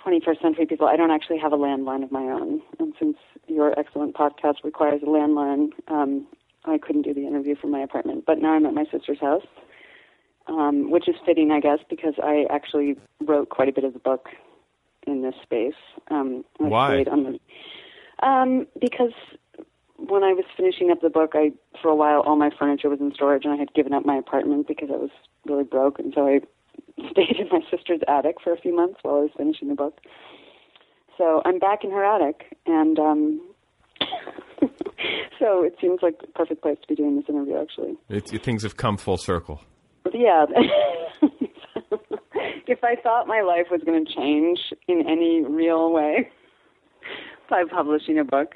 21st 0.05 0.41
century 0.43 0.67
people, 0.67 0.87
I 0.87 0.97
don't 0.97 1.11
actually 1.11 1.39
have 1.39 1.53
a 1.53 1.57
landline 1.57 2.03
of 2.03 2.13
my 2.13 2.23
own. 2.23 2.63
And 2.79 2.95
since 2.99 3.17
your 3.47 3.79
excellent 3.79 4.15
podcast 4.15 4.65
requires 4.65 5.03
a 5.03 5.07
landline, 5.07 5.71
um, 5.89 6.27
I 6.65 6.79
couldn't 6.79 7.03
do 7.03 7.15
the 7.15 7.27
interview 7.27 7.57
from 7.57 7.71
my 7.71 7.81
apartment. 7.81 8.25
But 8.27 8.39
now 8.39 8.53
I'm 8.53 8.67
at 8.67 8.75
my 8.75 8.85
sister's 8.91 9.21
house, 9.21 9.47
um, 10.47 10.91
which 10.91 11.09
is 11.09 11.17
fitting, 11.25 11.51
I 11.51 11.61
guess, 11.61 11.79
because 11.89 12.15
I 12.23 12.47
actually 12.51 12.97
wrote 13.25 13.49
quite 13.49 13.69
a 13.69 13.73
bit 13.73 13.85
of 13.85 13.93
the 13.93 13.99
book 13.99 14.29
in 15.07 15.23
this 15.23 15.35
space. 15.43 15.75
Um, 16.11 16.45
Why? 16.59 17.05
on 17.11 17.25
the 17.25 17.39
um, 18.27 18.67
because 18.81 19.13
when 19.99 20.25
I 20.25 20.33
was 20.33 20.45
finishing 20.57 20.91
up 20.91 21.01
the 21.01 21.11
book, 21.11 21.33
I 21.35 21.53
for 21.81 21.89
a 21.89 21.95
while 21.95 22.21
all 22.21 22.37
my 22.37 22.51
furniture 22.59 22.89
was 22.89 23.01
in 23.01 23.13
storage, 23.15 23.45
and 23.45 23.53
I 23.53 23.57
had 23.57 23.73
given 23.75 23.93
up 23.93 24.05
my 24.05 24.17
apartment 24.17 24.67
because 24.67 24.89
I 24.91 24.97
was 24.97 25.11
really 25.45 25.65
broke, 25.65 25.99
and 25.99 26.13
so 26.15 26.27
I 26.27 26.41
stayed 27.11 27.37
in 27.39 27.49
my 27.51 27.61
sister's 27.71 28.01
attic 28.09 28.37
for 28.43 28.53
a 28.53 28.61
few 28.61 28.75
months 28.75 28.99
while 29.03 29.17
I 29.17 29.21
was 29.21 29.31
finishing 29.37 29.69
the 29.69 29.75
book. 29.75 30.01
So 31.19 31.43
I'm 31.45 31.59
back 31.59 31.83
in 31.83 31.91
her 31.91 32.05
attic, 32.05 32.57
and 32.67 32.99
um, 32.99 33.41
so 35.39 35.63
it 35.63 35.77
seems 35.81 36.01
like 36.03 36.21
the 36.21 36.27
perfect 36.29 36.63
place 36.63 36.79
to 36.83 36.89
be 36.89 36.95
doing 36.95 37.17
this 37.17 37.25
interview, 37.29 37.59
actually. 37.61 37.97
it, 38.09 38.43
things 38.43 38.63
have 38.63 38.77
come 38.77 38.97
full 38.97 39.17
circle. 39.17 39.61
Yeah. 40.13 40.47
if 42.67 42.83
I 42.85 42.97
thought 43.03 43.27
my 43.27 43.41
life 43.41 43.67
was 43.71 43.81
going 43.85 44.05
to 44.05 44.13
change 44.15 44.59
in 44.89 45.05
any 45.09 45.43
real 45.43 45.93
way 45.93 46.31
by 47.51 47.65
publishing 47.71 48.19
a 48.19 48.25
book, 48.25 48.55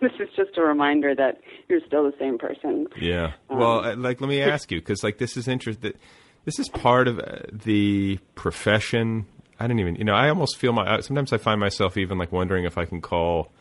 this 0.00 0.12
is 0.18 0.28
just 0.36 0.56
a 0.56 0.62
reminder 0.62 1.14
that 1.14 1.40
you're 1.68 1.80
still 1.86 2.04
the 2.04 2.16
same 2.18 2.38
person. 2.38 2.86
Yeah. 3.00 3.32
Um, 3.48 3.58
well, 3.58 3.96
like, 3.96 4.20
let 4.20 4.28
me 4.28 4.42
ask 4.42 4.70
you 4.70 4.80
because 4.80 5.04
like 5.04 5.18
this 5.18 5.36
is 5.36 5.46
interesting. 5.48 5.92
This 6.44 6.58
is 6.58 6.68
part 6.68 7.06
of 7.08 7.18
uh, 7.18 7.40
the 7.52 8.18
profession. 8.34 9.26
I 9.58 9.66
don't 9.66 9.78
even, 9.78 9.96
you 9.96 10.04
know, 10.04 10.14
I 10.14 10.28
almost 10.28 10.56
feel 10.56 10.72
my. 10.72 11.00
Sometimes 11.00 11.32
I 11.32 11.36
find 11.38 11.60
myself 11.60 11.96
even 11.96 12.18
like 12.18 12.32
wondering 12.32 12.64
if 12.64 12.78
I 12.78 12.86
can 12.86 13.00
call, 13.00 13.52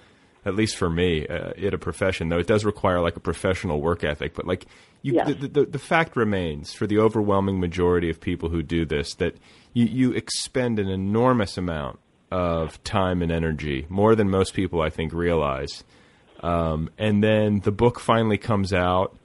at 0.45 0.55
least 0.55 0.77
for 0.77 0.89
me, 0.89 1.27
uh, 1.27 1.51
it 1.57 1.73
a 1.73 1.77
profession. 1.77 2.29
Though 2.29 2.39
it 2.39 2.47
does 2.47 2.63
require 2.63 3.01
like 3.01 3.17
a 3.17 3.19
professional 3.19 3.81
work 3.81 4.03
ethic. 4.03 4.33
But 4.33 4.47
like, 4.47 4.65
you, 5.01 5.15
Yeah. 5.15 5.25
the, 5.25 5.47
the 5.47 5.65
the 5.65 5.79
fact 5.79 6.15
remains 6.15 6.73
for 6.73 6.87
the 6.87 6.99
overwhelming 6.99 7.59
majority 7.59 8.09
of 8.09 8.19
people 8.21 8.49
who 8.49 8.63
do 8.63 8.85
this 8.85 9.13
that 9.15 9.35
you 9.73 9.85
you 9.85 10.11
expend 10.13 10.79
an 10.79 10.87
enormous 10.89 11.57
amount 11.57 11.99
of 12.31 12.81
time 12.83 13.21
and 13.21 13.31
energy, 13.31 13.85
more 13.89 14.15
than 14.15 14.29
most 14.29 14.53
people 14.53 14.81
I 14.81 14.89
think 14.89 15.11
realize. 15.13 15.83
Um, 16.41 16.89
and 16.97 17.21
then 17.23 17.59
the 17.61 17.71
book 17.71 17.99
finally 17.99 18.37
comes 18.37 18.71
out, 18.71 19.17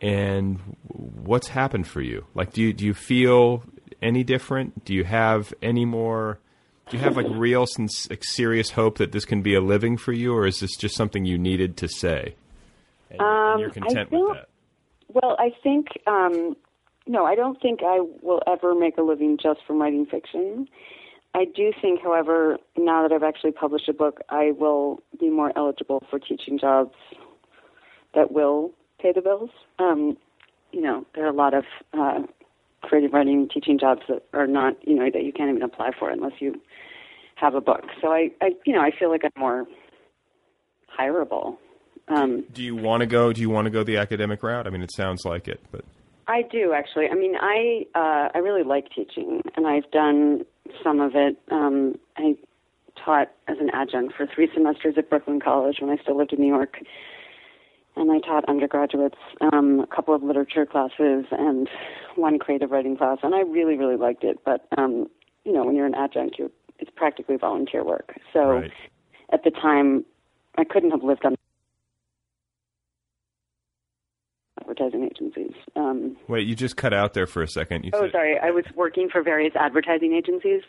and 0.00 0.58
what's 0.88 1.48
happened 1.48 1.86
for 1.86 2.00
you? 2.00 2.26
Like, 2.34 2.52
do 2.52 2.62
you 2.62 2.72
do 2.72 2.84
you 2.84 2.94
feel 2.94 3.62
any 4.02 4.24
different? 4.24 4.84
Do 4.84 4.94
you 4.94 5.04
have 5.04 5.52
any 5.62 5.84
more? 5.84 6.38
Do 6.90 6.98
you 6.98 7.02
have 7.02 7.16
like 7.16 7.26
real, 7.30 7.66
since, 7.66 8.10
like, 8.10 8.22
serious 8.22 8.70
hope 8.70 8.98
that 8.98 9.10
this 9.12 9.24
can 9.24 9.40
be 9.40 9.54
a 9.54 9.60
living 9.60 9.96
for 9.96 10.12
you, 10.12 10.34
or 10.34 10.46
is 10.46 10.60
this 10.60 10.76
just 10.76 10.94
something 10.94 11.24
you 11.24 11.38
needed 11.38 11.78
to 11.78 11.88
say? 11.88 12.34
And, 13.10 13.20
Um, 13.20 13.26
and 13.52 13.60
you're 13.60 13.70
content 13.70 14.08
I 14.12 14.16
with 14.16 14.34
that. 14.34 14.48
Well, 15.08 15.36
I 15.38 15.50
think 15.62 15.86
um, 16.06 16.56
no, 17.06 17.24
I 17.24 17.34
don't 17.34 17.60
think 17.60 17.80
I 17.82 18.00
will 18.22 18.42
ever 18.46 18.74
make 18.74 18.98
a 18.98 19.02
living 19.02 19.38
just 19.42 19.60
from 19.66 19.80
writing 19.80 20.06
fiction. 20.06 20.68
I 21.34 21.46
do 21.46 21.72
think, 21.80 22.00
however, 22.00 22.58
now 22.76 23.02
that 23.02 23.12
I've 23.12 23.24
actually 23.24 23.52
published 23.52 23.88
a 23.88 23.92
book, 23.92 24.20
I 24.28 24.52
will 24.52 25.02
be 25.18 25.30
more 25.30 25.52
eligible 25.56 26.02
for 26.08 26.18
teaching 26.18 26.58
jobs 26.58 26.94
that 28.14 28.30
will 28.30 28.72
pay 29.04 29.12
the 29.12 29.20
bills. 29.20 29.50
Um, 29.78 30.16
you 30.72 30.80
know, 30.80 31.04
there 31.14 31.24
are 31.24 31.30
a 31.30 31.32
lot 31.32 31.54
of 31.54 31.64
uh, 31.92 32.22
creative 32.82 33.12
writing 33.12 33.48
teaching 33.52 33.78
jobs 33.78 34.00
that 34.08 34.24
are 34.32 34.46
not, 34.46 34.76
you 34.86 34.94
know, 34.94 35.08
that 35.12 35.22
you 35.22 35.32
can't 35.32 35.50
even 35.50 35.62
apply 35.62 35.90
for 35.98 36.10
unless 36.10 36.32
you 36.40 36.60
have 37.36 37.54
a 37.54 37.60
book. 37.60 37.82
So 38.00 38.08
I, 38.08 38.30
I 38.40 38.50
you 38.64 38.72
know, 38.72 38.80
I 38.80 38.90
feel 38.98 39.10
like 39.10 39.22
I'm 39.24 39.40
more 39.40 39.66
hireable. 40.98 41.58
Um, 42.08 42.44
Do 42.52 42.62
you 42.62 42.76
want 42.76 43.00
to 43.00 43.06
go? 43.06 43.32
Do 43.32 43.40
you 43.40 43.50
want 43.50 43.66
to 43.66 43.70
go 43.70 43.84
the 43.84 43.98
academic 43.98 44.42
route? 44.42 44.66
I 44.66 44.70
mean, 44.70 44.82
it 44.82 44.92
sounds 44.92 45.24
like 45.24 45.48
it, 45.48 45.60
but 45.70 45.84
I 46.26 46.42
do 46.42 46.72
actually. 46.74 47.08
I 47.08 47.14
mean, 47.14 47.34
I 47.40 47.86
uh, 47.94 48.28
I 48.34 48.38
really 48.38 48.62
like 48.62 48.86
teaching, 48.94 49.42
and 49.56 49.66
I've 49.66 49.90
done 49.90 50.44
some 50.82 51.00
of 51.00 51.12
it. 51.14 51.38
Um, 51.50 51.94
I 52.16 52.36
taught 53.02 53.30
as 53.48 53.56
an 53.58 53.70
adjunct 53.72 54.14
for 54.16 54.26
three 54.26 54.48
semesters 54.54 54.94
at 54.98 55.08
Brooklyn 55.08 55.40
College 55.40 55.76
when 55.80 55.90
I 55.90 56.00
still 56.02 56.16
lived 56.16 56.32
in 56.32 56.40
New 56.40 56.54
York, 56.54 56.76
and 57.96 58.10
I 58.10 58.18
taught 58.20 58.48
undergraduates 58.48 59.18
um, 59.40 59.80
a 59.80 59.86
couple 59.86 60.14
of 60.14 60.22
literature 60.22 60.66
classes 60.66 61.26
and 61.30 61.68
one 62.16 62.38
creative 62.38 62.70
writing 62.70 62.96
class, 62.96 63.18
and 63.22 63.34
I 63.34 63.40
really 63.40 63.76
really 63.76 63.96
liked 63.96 64.24
it. 64.24 64.38
But 64.44 64.66
um, 64.76 65.08
you 65.44 65.52
know, 65.52 65.64
when 65.64 65.76
you're 65.76 65.86
an 65.86 65.94
adjunct, 65.94 66.38
you're 66.38 66.50
it's 66.78 66.90
practically 66.94 67.36
volunteer 67.36 67.84
work. 67.84 68.16
So 68.32 68.48
Right. 68.48 68.72
at 69.32 69.44
the 69.44 69.50
time, 69.50 70.04
I 70.56 70.64
couldn't 70.64 70.90
have 70.90 71.02
lived 71.02 71.24
on 71.24 71.36
advertising 74.60 75.04
agencies. 75.04 75.52
Um, 75.76 76.16
wait, 76.28 76.46
you 76.46 76.54
just 76.54 76.76
cut 76.76 76.92
out 76.92 77.14
there 77.14 77.26
for 77.26 77.42
a 77.42 77.48
second. 77.48 77.84
You 77.84 77.90
oh, 77.94 78.02
said, 78.02 78.12
sorry. 78.12 78.38
I 78.38 78.50
was 78.50 78.64
working 78.74 79.08
for 79.08 79.22
various 79.22 79.54
advertising 79.56 80.14
agencies, 80.14 80.62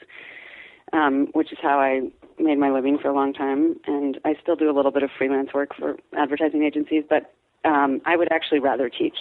um, 0.93 1.27
which 1.33 1.51
is 1.51 1.57
how 1.61 1.79
I 1.79 2.01
made 2.39 2.57
my 2.57 2.69
living 2.69 2.97
for 3.01 3.09
a 3.09 3.13
long 3.13 3.33
time. 3.33 3.75
And 3.87 4.19
I 4.25 4.33
still 4.41 4.55
do 4.55 4.69
a 4.69 4.75
little 4.75 4.91
bit 4.91 5.03
of 5.03 5.09
freelance 5.17 5.49
work 5.53 5.69
for 5.77 5.97
advertising 6.17 6.63
agencies, 6.63 7.03
but 7.09 7.33
um, 7.67 8.01
I 8.05 8.15
would 8.15 8.31
actually 8.31 8.59
rather 8.59 8.89
teach. 8.89 9.17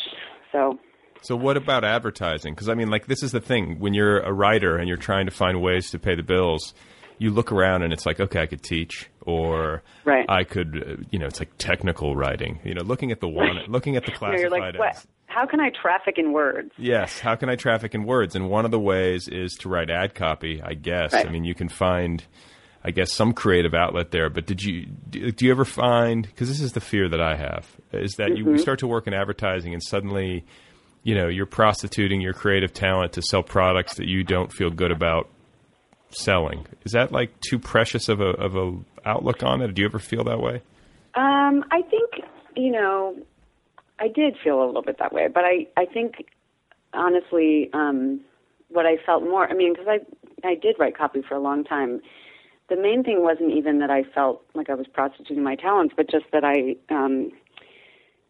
So, 0.53 0.79
So 1.22 1.37
what 1.37 1.57
about 1.57 1.85
advertising? 1.85 2.55
Because 2.55 2.68
I 2.68 2.74
mean, 2.74 2.88
like 2.88 3.07
this 3.07 3.22
is 3.22 3.33
the 3.33 3.40
thing 3.40 3.79
when 3.79 3.94
you're 3.94 4.20
a 4.20 4.33
writer 4.33 4.77
and 4.77 4.88
you're 4.88 4.96
trying 4.96 5.27
to 5.27 5.33
find 5.33 5.61
ways 5.62 5.90
to 5.90 5.98
pay 5.98 6.14
the 6.14 6.22
bills. 6.22 6.74
You 7.16 7.31
look 7.31 7.53
around 7.53 7.83
and 7.83 7.92
it's 7.92 8.05
like, 8.07 8.18
okay, 8.18 8.40
I 8.40 8.46
could 8.46 8.62
teach, 8.62 9.09
or 9.20 9.85
Right. 10.05 10.27
I 10.29 10.42
could, 10.42 10.77
uh, 10.77 11.03
you 11.11 11.20
know, 11.20 11.27
it's 11.27 11.38
like 11.38 11.57
technical 11.59 12.16
writing. 12.16 12.59
You 12.64 12.74
know, 12.74 12.83
looking 12.83 13.12
at 13.12 13.20
the 13.20 13.29
one, 13.29 13.61
looking 13.68 13.96
at 13.96 14.05
the 14.05 14.11
classified 14.18 14.40
you're 14.40 14.50
like, 14.50 14.77
what? 14.77 15.07
How 15.35 15.47
can 15.47 15.59
I 15.61 15.70
traffic 15.70 16.16
in 16.16 16.33
words? 16.33 16.70
Yes. 16.79 17.18
How 17.18 17.35
can 17.35 17.49
I 17.49 17.57
traffic 17.57 17.94
in 17.94 18.05
words? 18.05 18.37
And 18.37 18.49
one 18.49 18.64
of 18.64 18.70
the 18.70 18.79
ways 18.79 19.27
is 19.29 19.53
to 19.61 19.68
write 19.68 19.90
ad 19.90 20.14
copy, 20.14 20.62
I 20.62 20.75
guess. 20.75 21.12
Right. 21.12 21.27
I 21.27 21.31
mean, 21.31 21.44
you 21.44 21.55
can 21.55 21.68
find, 21.68 22.23
I 22.85 22.92
guess, 22.92 23.12
some 23.12 23.33
creative 23.33 23.75
outlet 23.75 24.12
there. 24.12 24.31
But 24.31 24.47
did 24.47 24.62
you, 24.62 24.87
do, 25.11 25.33
you 25.44 25.51
ever 25.51 25.64
find, 25.64 26.25
because 26.25 26.49
this 26.49 26.61
is 26.61 26.73
the 26.73 26.81
fear 26.81 27.09
that 27.09 27.20
I 27.20 27.37
have, 27.37 27.66
is 27.92 28.14
that 28.14 28.37
you 28.37 28.44
Mhm. 28.44 28.61
start 28.61 28.79
to 28.81 28.87
work 28.87 29.07
in 29.09 29.14
advertising 29.14 29.73
and 29.73 29.83
suddenly, 29.83 30.44
you 31.03 31.14
know, 31.16 31.27
you're 31.29 31.47
prostituting 31.47 32.20
your 32.20 32.33
creative 32.33 32.73
talent 32.73 33.12
to 33.14 33.23
sell 33.23 33.42
products 33.42 33.94
that 33.97 34.07
you 34.07 34.23
don't 34.23 34.53
feel 34.53 34.70
good 34.70 34.92
about 34.92 35.29
selling. 36.11 36.64
Is 36.85 36.92
that 36.92 37.11
like 37.11 37.33
too 37.40 37.59
precious 37.59 38.09
of 38.09 38.20
a, 38.20 38.31
of 38.31 38.55
a 38.57 38.73
outlook 39.05 39.42
on 39.42 39.62
it? 39.62 39.75
Do 39.75 39.83
you 39.83 39.88
ever 39.88 39.99
feel 39.99 40.23
that 40.25 40.38
way? 40.40 40.62
Um, 41.16 41.64
I 41.73 41.83
think 41.90 42.11
you 42.57 42.70
know, 42.70 43.16
I 43.99 44.09
did 44.09 44.37
feel 44.43 44.63
a 44.63 44.67
little 44.67 44.83
bit 44.83 44.99
that 44.99 45.13
way, 45.13 45.29
but 45.33 45.45
I 45.45 45.67
I 45.77 45.87
think 45.87 46.27
honestly, 46.93 47.71
um, 47.73 48.21
what 48.69 48.87
I 48.87 48.97
felt 49.05 49.23
more. 49.23 49.49
I 49.49 49.55
mean, 49.55 49.73
because 49.73 49.89
I 49.89 50.47
I 50.47 50.55
did 50.55 50.77
write 50.79 50.97
copy 50.97 51.23
for 51.27 51.35
a 51.35 51.41
long 51.41 51.65
time. 51.65 52.01
The 52.69 52.77
main 52.77 53.05
thing 53.05 53.23
wasn't 53.23 53.53
even 53.53 53.79
that 53.81 53.91
I 53.91 54.05
felt 54.15 54.43
like 54.55 54.71
I 54.71 54.75
was 54.75 54.87
prostituting 54.87 55.43
my 55.43 55.55
talents, 55.55 55.95
but 55.97 56.11
just 56.11 56.25
that 56.33 56.45
I 56.45 56.77
um, 56.95 57.31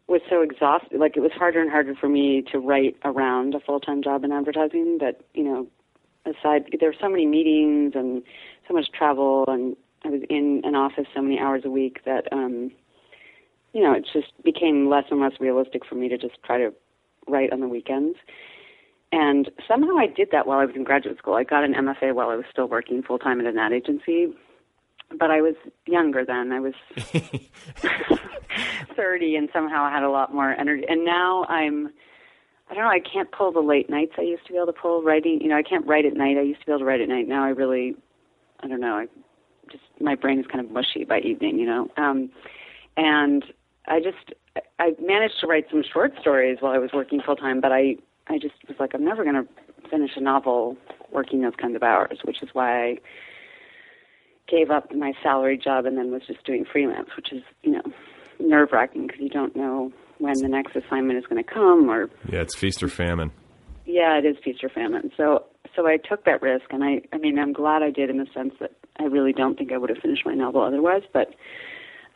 was 0.07 0.21
so 0.29 0.41
exhausted. 0.41 0.99
Like 0.99 1.15
it 1.15 1.21
was 1.21 1.31
harder 1.31 1.61
and 1.61 1.71
harder 1.71 1.95
for 1.95 2.09
me 2.09 2.43
to 2.51 2.59
write 2.59 2.97
around 3.03 3.55
a 3.55 3.59
full 3.59 3.79
time 3.79 4.03
job 4.03 4.23
in 4.23 4.31
advertising. 4.31 4.97
That 4.99 5.21
you 5.33 5.43
know, 5.43 5.67
aside 6.25 6.69
there 6.79 6.89
were 6.89 6.95
so 6.99 7.09
many 7.09 7.25
meetings 7.25 7.93
and 7.95 8.21
so 8.67 8.73
much 8.73 8.91
travel, 8.91 9.45
and 9.47 9.75
I 10.03 10.09
was 10.09 10.21
in 10.29 10.61
an 10.63 10.75
office 10.75 11.07
so 11.15 11.21
many 11.21 11.39
hours 11.39 11.63
a 11.65 11.69
week 11.69 12.01
that 12.05 12.31
um, 12.31 12.71
you 13.75 13.83
know 13.83 13.93
it 13.93 14.07
just 14.11 14.31
became 14.43 14.89
less 14.89 15.03
and 15.11 15.19
less 15.19 15.33
realistic 15.39 15.85
for 15.85 15.95
me 15.95 16.07
to 16.07 16.17
just 16.17 16.41
try 16.43 16.57
to 16.57 16.73
write 17.27 17.51
on 17.51 17.59
the 17.59 17.67
weekends. 17.67 18.17
And 19.11 19.49
somehow 19.67 19.97
I 19.97 20.07
did 20.07 20.29
that 20.31 20.47
while 20.47 20.59
I 20.59 20.65
was 20.65 20.75
in 20.75 20.83
graduate 20.83 21.17
school. 21.17 21.35
I 21.35 21.43
got 21.43 21.63
an 21.63 21.73
MFA 21.73 22.13
while 22.13 22.29
I 22.29 22.35
was 22.35 22.45
still 22.51 22.67
working 22.67 23.03
full 23.03 23.19
time 23.19 23.39
at 23.39 23.45
an 23.45 23.57
ad 23.57 23.73
agency. 23.73 24.33
But 25.17 25.29
I 25.29 25.41
was 25.41 25.55
younger 25.85 26.25
then. 26.25 26.51
I 26.51 26.59
was 26.59 26.73
30 28.95 29.35
and 29.35 29.49
somehow 29.53 29.83
I 29.83 29.91
had 29.91 30.03
a 30.03 30.09
lot 30.09 30.33
more 30.33 30.51
energy. 30.51 30.83
And 30.87 31.05
now 31.05 31.45
I'm, 31.45 31.89
I 32.69 32.73
don't 32.73 32.83
know, 32.83 32.89
I 32.89 32.99
can't 32.99 33.31
pull 33.31 33.51
the 33.51 33.59
late 33.59 33.89
nights 33.89 34.13
I 34.17 34.23
used 34.23 34.45
to 34.47 34.53
be 34.53 34.57
able 34.57 34.67
to 34.67 34.73
pull 34.73 35.03
writing. 35.03 35.39
You 35.41 35.49
know, 35.49 35.57
I 35.57 35.63
can't 35.63 35.85
write 35.85 36.05
at 36.05 36.13
night. 36.13 36.37
I 36.37 36.41
used 36.41 36.61
to 36.61 36.65
be 36.65 36.71
able 36.71 36.79
to 36.79 36.85
write 36.85 37.01
at 37.01 37.09
night. 37.09 37.27
Now 37.27 37.43
I 37.43 37.49
really, 37.49 37.95
I 38.61 38.67
don't 38.67 38.81
know, 38.81 38.95
I 38.95 39.07
just, 39.71 39.83
my 39.99 40.15
brain 40.15 40.39
is 40.39 40.47
kind 40.47 40.65
of 40.65 40.71
mushy 40.71 41.05
by 41.05 41.19
evening, 41.19 41.59
you 41.59 41.67
know. 41.67 41.89
Um, 41.97 42.31
and 42.97 43.43
I 43.87 43.99
just, 43.99 44.33
I 44.79 44.91
managed 45.01 45.39
to 45.41 45.47
write 45.47 45.65
some 45.69 45.83
short 45.91 46.13
stories 46.19 46.57
while 46.59 46.73
I 46.73 46.77
was 46.77 46.91
working 46.93 47.21
full 47.21 47.35
time, 47.35 47.61
but 47.61 47.71
I, 47.71 47.95
I 48.27 48.37
just 48.39 48.55
was 48.67 48.77
like, 48.79 48.91
I'm 48.93 49.05
never 49.05 49.23
going 49.23 49.35
to 49.35 49.47
finish 49.89 50.11
a 50.15 50.21
novel 50.21 50.77
working 51.11 51.41
those 51.41 51.53
kinds 51.61 51.75
of 51.75 51.83
hours, 51.83 52.19
which 52.23 52.41
is 52.41 52.49
why 52.53 52.83
I 52.83 52.95
gave 54.47 54.69
up 54.71 54.93
my 54.93 55.13
salary 55.23 55.57
job 55.57 55.85
and 55.85 55.97
then 55.97 56.11
was 56.11 56.23
just 56.27 56.43
doing 56.45 56.65
freelance, 56.71 57.09
which 57.15 57.31
is, 57.31 57.41
you 57.63 57.71
know, 57.71 57.81
nerve 58.39 58.69
wracking 58.71 59.07
because 59.07 59.21
you 59.21 59.29
don't 59.29 59.55
know 59.55 59.91
when 60.17 60.33
the 60.41 60.47
next 60.47 60.75
assignment 60.75 61.17
is 61.19 61.25
going 61.25 61.43
to 61.43 61.49
come 61.49 61.89
or, 61.89 62.09
Yeah, 62.31 62.41
it's 62.41 62.55
feast 62.55 62.81
or 62.83 62.87
famine. 62.87 63.31
yeah, 63.85 64.17
it 64.17 64.25
is 64.25 64.37
feast 64.43 64.63
or 64.63 64.69
famine. 64.69 65.11
So, 65.17 65.45
so 65.75 65.87
I 65.87 65.97
took 65.97 66.25
that 66.25 66.41
risk 66.41 66.65
and 66.71 66.83
I, 66.83 67.01
I 67.13 67.17
mean, 67.17 67.37
I'm 67.39 67.53
glad 67.53 67.83
I 67.83 67.91
did 67.91 68.09
in 68.09 68.17
the 68.17 68.27
sense 68.33 68.53
that 68.59 68.71
I 68.99 69.03
really 69.03 69.33
don't 69.33 69.57
think 69.57 69.71
I 69.71 69.77
would 69.77 69.89
have 69.89 69.99
finished 69.99 70.25
my 70.25 70.33
novel 70.33 70.61
otherwise, 70.61 71.03
but, 71.13 71.33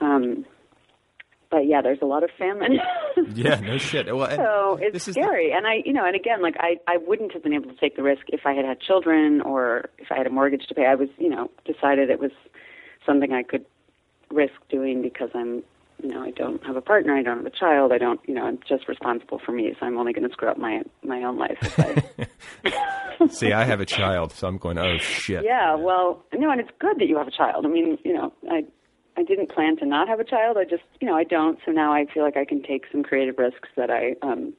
um, 0.02 0.46
but 1.52 1.68
yeah, 1.68 1.82
there's 1.82 2.00
a 2.02 2.06
lot 2.06 2.24
of 2.24 2.30
famine. 2.38 2.80
Yeah, 3.34 3.60
no 3.62 3.78
shit. 3.78 4.14
Well, 4.16 4.30
so 4.30 4.78
it's 4.82 5.06
scary 5.06 5.52
and 5.52 5.66
i 5.68 5.82
you 5.86 5.94
know 5.94 6.06
and 6.06 6.16
again 6.16 6.42
like 6.42 6.56
i 6.60 6.78
i 6.88 6.98
wouldn't 6.98 7.34
have 7.34 7.44
been 7.44 7.54
able 7.54 7.70
to 7.70 7.76
take 7.78 7.96
the 7.96 8.04
risk 8.04 8.22
if 8.30 8.42
i 8.46 8.54
had 8.54 8.66
had 8.66 8.80
children 8.80 9.42
or 9.42 9.90
if 9.98 10.12
i 10.12 10.18
had 10.18 10.28
a 10.28 10.30
mortgage 10.30 10.66
to 10.68 10.76
pay 10.76 10.86
i 10.86 10.96
was 10.96 11.10
you 11.18 11.30
know 11.30 11.50
decided 11.66 12.10
it 12.10 12.20
was 12.20 12.32
something 13.06 13.34
i 13.34 13.44
could 13.44 13.66
risk 14.32 14.54
doing 14.70 15.02
because 15.02 15.30
i'm 15.34 15.64
you 16.02 16.10
know 16.10 16.22
i 16.22 16.32
don't 16.32 16.64
have 16.66 16.76
a 16.76 16.82
partner 16.82 17.16
i 17.16 17.22
don't 17.22 17.38
have 17.38 17.46
a 17.46 17.50
child 17.50 17.92
i 17.92 17.98
don't 17.98 18.20
you 18.28 18.34
know 18.34 18.46
i'm 18.46 18.60
just 18.68 18.88
responsible 18.88 19.40
for 19.44 19.52
me 19.52 19.74
so 19.80 19.86
i'm 19.86 19.98
only 19.98 20.14
going 20.14 20.28
to 20.28 20.32
screw 20.32 20.50
up 20.50 20.58
my 20.58 20.82
my 21.04 21.24
own 21.24 21.38
life 21.38 21.58
I, 21.80 23.28
see, 23.30 23.52
I 23.52 23.66
have 23.66 23.82
a 23.82 23.86
child, 23.86 24.32
so 24.32 24.48
I'm 24.48 24.58
going, 24.58 24.78
oh 24.78 24.98
shit. 24.98 25.44
yeah 25.44 25.76
well 25.76 26.24
no 26.34 26.50
and 26.52 26.62
it's 26.62 26.72
good 26.80 27.00
that 27.00 27.08
you 27.08 27.18
have 27.18 27.28
a 27.28 27.32
child 27.32 27.66
i 27.66 27.70
mean 27.70 27.98
you 28.06 28.14
know 28.14 28.32
i 28.50 28.64
I 29.18 29.24
didn't 29.24 29.52
plan 29.52 29.78
to 29.78 29.86
not 29.86 30.08
have 30.08 30.20
a 30.20 30.24
child. 30.24 30.58
I 30.58 30.64
just, 30.64 30.84
you 31.02 31.08
know, 31.08 31.16
I 31.16 31.24
don't. 31.24 31.60
So 31.66 31.72
now 31.72 31.94
I 31.94 32.06
feel 32.14 32.24
like 32.24 32.38
I 32.38 32.46
can 32.46 32.62
take 32.64 32.86
some 32.92 33.04
creative 33.04 33.38
risks 33.38 33.68
that 33.76 33.90
I 33.90 34.16
um, 34.22 34.54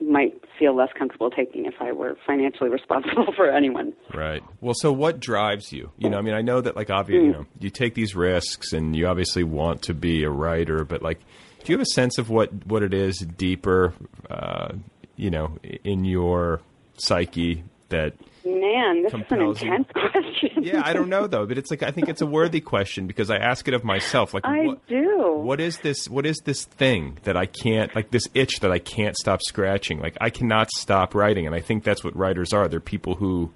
might 0.00 0.34
feel 0.58 0.76
less 0.76 0.90
comfortable 0.96 1.30
taking 1.30 1.64
if 1.66 1.74
I 1.80 1.92
were 1.92 2.16
financially 2.26 2.68
responsible 2.78 3.32
for 3.34 3.50
anyone. 3.50 3.94
Right. 4.14 4.42
Well, 4.60 4.74
so 4.76 4.92
what 4.92 5.20
drives 5.20 5.72
you? 5.72 5.90
You 5.98 6.10
know, 6.10 6.18
I 6.18 6.22
mean, 6.22 6.34
I 6.34 6.42
know 6.42 6.60
that 6.60 6.76
like 6.76 6.90
obviously, 6.90 7.26
you 7.28 7.32
Mm. 7.32 7.38
know, 7.40 7.46
you 7.60 7.70
take 7.70 7.94
these 7.94 8.14
risks 8.14 8.72
and 8.72 8.94
you 8.94 9.06
obviously 9.06 9.42
want 9.44 9.82
to 9.82 9.94
be 9.94 10.22
a 10.24 10.30
writer, 10.30 10.84
but 10.84 11.02
like, 11.02 11.18
do 11.64 11.72
you 11.72 11.78
have 11.78 11.82
a 11.82 11.90
sense 11.94 12.18
of 12.18 12.30
what 12.30 12.52
what 12.66 12.82
it 12.82 12.94
is 12.94 13.18
deeper, 13.18 13.92
uh, 14.30 14.68
you 15.16 15.30
know, 15.30 15.58
in 15.84 16.04
your 16.04 16.60
psyche 16.98 17.64
that 17.88 18.14
Man, 18.48 19.02
this 19.02 19.12
is 19.12 19.14
an 19.14 19.24
Compels 19.26 19.60
you. 19.62 19.74
intense 19.74 19.88
question. 20.12 20.62
yeah, 20.64 20.82
I 20.84 20.92
don't 20.94 21.08
know 21.08 21.26
though, 21.26 21.44
but 21.46 21.58
it's 21.58 21.70
like 21.70 21.82
I 21.82 21.90
think 21.90 22.08
it's 22.08 22.22
a 22.22 22.26
worthy 22.26 22.60
question 22.60 23.06
because 23.06 23.30
I 23.30 23.36
ask 23.36 23.68
it 23.68 23.74
of 23.74 23.84
myself. 23.84 24.32
Like, 24.32 24.44
I 24.46 24.66
what, 24.66 24.86
do. 24.88 25.34
what 25.42 25.60
is 25.60 25.78
this? 25.78 26.08
What 26.08 26.24
is 26.24 26.38
this 26.44 26.64
thing 26.64 27.18
that 27.24 27.36
I 27.36 27.46
can't 27.46 27.94
like 27.94 28.10
this 28.10 28.26
itch 28.34 28.60
that 28.60 28.70
I 28.72 28.78
can't 28.78 29.16
stop 29.16 29.40
scratching? 29.42 30.00
Like, 30.00 30.16
I 30.20 30.30
cannot 30.30 30.70
stop 30.70 31.14
writing, 31.14 31.46
and 31.46 31.54
I 31.54 31.60
think 31.60 31.84
that's 31.84 32.02
what 32.02 32.16
writers 32.16 32.52
are. 32.52 32.68
They're 32.68 32.80
people 32.80 33.16
who 33.16 33.52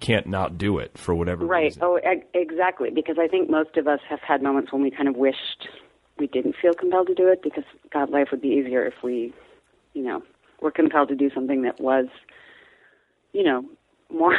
can't 0.00 0.26
not 0.26 0.58
do 0.58 0.78
it 0.78 0.98
for 0.98 1.14
whatever 1.14 1.46
Right. 1.46 1.64
reason. 1.66 1.80
Right. 1.82 2.18
Oh, 2.34 2.38
exactly. 2.40 2.90
Because 2.90 3.18
I 3.20 3.28
think 3.28 3.48
most 3.48 3.76
of 3.76 3.86
us 3.86 4.00
have 4.08 4.18
had 4.20 4.42
moments 4.42 4.72
when 4.72 4.82
we 4.82 4.90
kind 4.90 5.08
of 5.08 5.14
wished 5.16 5.68
we 6.18 6.26
didn't 6.26 6.56
feel 6.60 6.74
compelled 6.74 7.06
to 7.06 7.14
do 7.14 7.28
it 7.28 7.40
because 7.42 7.64
God, 7.92 8.10
life 8.10 8.28
would 8.32 8.40
be 8.42 8.48
easier 8.48 8.84
if 8.84 8.94
we, 9.04 9.32
you 9.94 10.02
know, 10.02 10.22
were 10.60 10.72
compelled 10.72 11.08
to 11.08 11.14
do 11.14 11.30
something 11.32 11.62
that 11.62 11.80
was, 11.80 12.06
you 13.32 13.42
know, 13.44 13.64
more 14.12 14.36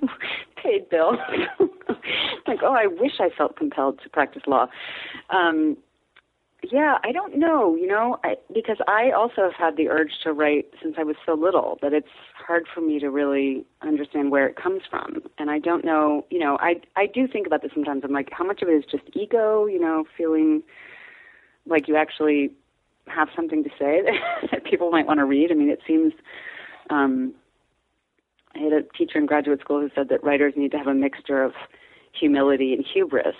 paid 0.62 0.88
bills. 0.88 1.18
like, 2.46 2.60
oh, 2.62 2.74
I 2.74 2.86
wish 2.86 3.12
I 3.20 3.28
felt 3.36 3.56
compelled 3.56 4.00
to 4.02 4.08
practice 4.08 4.42
law. 4.46 4.66
Um, 5.30 5.76
yeah, 6.64 6.98
I 7.04 7.12
don't 7.12 7.38
know, 7.38 7.76
you 7.76 7.86
know, 7.86 8.18
I, 8.24 8.34
because 8.52 8.78
I 8.88 9.12
also 9.12 9.42
have 9.42 9.54
had 9.54 9.76
the 9.76 9.88
urge 9.88 10.10
to 10.24 10.32
write 10.32 10.66
since 10.82 10.96
I 10.98 11.04
was 11.04 11.14
so 11.24 11.34
little 11.34 11.78
that 11.82 11.92
it's 11.92 12.08
hard 12.34 12.66
for 12.72 12.80
me 12.80 12.98
to 12.98 13.10
really 13.10 13.64
understand 13.80 14.32
where 14.32 14.46
it 14.48 14.56
comes 14.56 14.82
from. 14.90 15.22
And 15.38 15.50
I 15.50 15.60
don't 15.60 15.84
know, 15.84 16.26
you 16.30 16.40
know, 16.40 16.58
I 16.60 16.80
I 16.96 17.06
do 17.06 17.28
think 17.28 17.46
about 17.46 17.62
this 17.62 17.70
sometimes. 17.72 18.02
I'm 18.04 18.12
like, 18.12 18.30
how 18.32 18.44
much 18.44 18.60
of 18.62 18.68
it 18.68 18.72
is 18.72 18.84
just 18.90 19.04
ego, 19.14 19.66
you 19.66 19.78
know, 19.78 20.04
feeling 20.16 20.62
like 21.64 21.86
you 21.86 21.94
actually 21.96 22.50
have 23.06 23.28
something 23.36 23.62
to 23.62 23.70
say 23.78 24.02
that, 24.02 24.48
that 24.50 24.64
people 24.64 24.90
might 24.90 25.06
want 25.06 25.18
to 25.18 25.24
read. 25.24 25.52
I 25.52 25.54
mean, 25.54 25.70
it 25.70 25.80
seems 25.86 26.12
um 26.90 27.34
I 28.58 28.62
had 28.62 28.72
a 28.72 28.82
teacher 28.96 29.18
in 29.18 29.26
graduate 29.26 29.60
school 29.60 29.80
who 29.80 29.90
said 29.94 30.08
that 30.08 30.24
writers 30.24 30.54
need 30.56 30.72
to 30.72 30.78
have 30.78 30.88
a 30.88 30.94
mixture 30.94 31.42
of 31.42 31.52
humility 32.12 32.72
and 32.74 32.84
hubris 32.84 33.36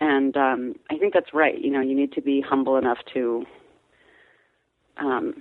and 0.00 0.36
um, 0.36 0.74
I 0.90 0.98
think 0.98 1.14
that's 1.14 1.32
right. 1.32 1.58
You 1.58 1.70
know, 1.70 1.80
you 1.80 1.94
need 1.94 2.12
to 2.12 2.20
be 2.20 2.40
humble 2.40 2.76
enough 2.76 2.98
to 3.14 3.44
um, 4.96 5.34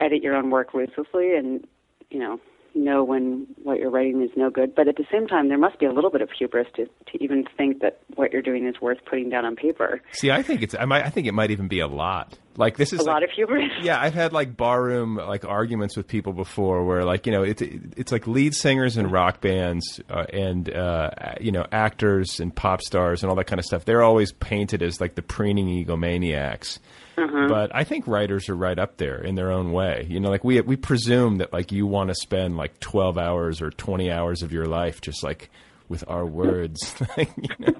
edit 0.00 0.22
your 0.22 0.34
own 0.34 0.50
work 0.50 0.74
ruthlessly, 0.74 1.36
and 1.36 1.66
you 2.10 2.18
know, 2.18 2.40
know 2.74 3.04
when 3.04 3.46
what 3.62 3.78
you're 3.78 3.90
writing 3.90 4.22
is 4.22 4.30
no 4.36 4.50
good. 4.50 4.74
But 4.74 4.88
at 4.88 4.96
the 4.96 5.04
same 5.10 5.26
time, 5.26 5.48
there 5.48 5.58
must 5.58 5.78
be 5.78 5.86
a 5.86 5.92
little 5.92 6.10
bit 6.10 6.22
of 6.22 6.30
hubris 6.30 6.66
to, 6.76 6.86
to 6.86 7.22
even 7.22 7.44
think 7.56 7.80
that 7.80 8.02
what 8.14 8.32
you're 8.32 8.42
doing 8.42 8.66
is 8.66 8.80
worth 8.80 8.98
putting 9.04 9.30
down 9.30 9.44
on 9.44 9.56
paper. 9.56 10.00
See, 10.12 10.30
I 10.30 10.42
think 10.42 10.62
it's. 10.62 10.74
I 10.78 10.84
might. 10.84 11.04
I 11.04 11.10
think 11.10 11.26
it 11.26 11.32
might 11.32 11.50
even 11.50 11.68
be 11.68 11.80
a 11.80 11.86
lot. 11.86 12.38
Like 12.56 12.76
this 12.76 12.92
is 12.92 13.00
a 13.00 13.04
like, 13.04 13.14
lot 13.14 13.22
of 13.22 13.30
hubris. 13.30 13.70
Yeah, 13.82 14.00
I've 14.00 14.14
had 14.14 14.32
like 14.32 14.56
barroom 14.56 15.16
like 15.16 15.44
arguments 15.44 15.96
with 15.96 16.06
people 16.06 16.32
before, 16.32 16.84
where 16.84 17.04
like 17.04 17.26
you 17.26 17.32
know 17.32 17.42
it's 17.42 17.62
it's 17.62 18.12
like 18.12 18.26
lead 18.26 18.54
singers 18.54 18.96
in 18.96 19.08
rock 19.08 19.40
bands 19.40 20.00
uh, 20.10 20.24
and 20.32 20.72
uh, 20.72 21.10
you 21.40 21.52
know 21.52 21.64
actors 21.72 22.40
and 22.40 22.54
pop 22.54 22.82
stars 22.82 23.22
and 23.22 23.30
all 23.30 23.36
that 23.36 23.46
kind 23.46 23.58
of 23.58 23.64
stuff. 23.64 23.84
They're 23.84 24.02
always 24.02 24.32
painted 24.32 24.82
as 24.82 25.00
like 25.00 25.14
the 25.14 25.22
preening 25.22 25.66
egomaniacs. 25.66 26.78
Uh-huh. 27.16 27.46
But 27.48 27.74
I 27.74 27.84
think 27.84 28.06
writers 28.06 28.48
are 28.48 28.56
right 28.56 28.78
up 28.78 28.96
there 28.96 29.22
in 29.22 29.34
their 29.34 29.50
own 29.50 29.72
way. 29.72 30.06
You 30.08 30.20
know, 30.20 30.30
like 30.30 30.44
we 30.44 30.60
we 30.62 30.76
presume 30.76 31.38
that 31.38 31.52
like 31.52 31.72
you 31.72 31.86
want 31.86 32.08
to 32.08 32.14
spend 32.14 32.56
like 32.56 32.80
twelve 32.80 33.18
hours 33.18 33.60
or 33.60 33.70
twenty 33.70 34.10
hours 34.10 34.42
of 34.42 34.52
your 34.52 34.66
life 34.66 35.00
just 35.00 35.22
like 35.22 35.50
with 35.88 36.04
our 36.08 36.24
words. 36.24 36.94
you 37.16 37.26
know? 37.58 37.74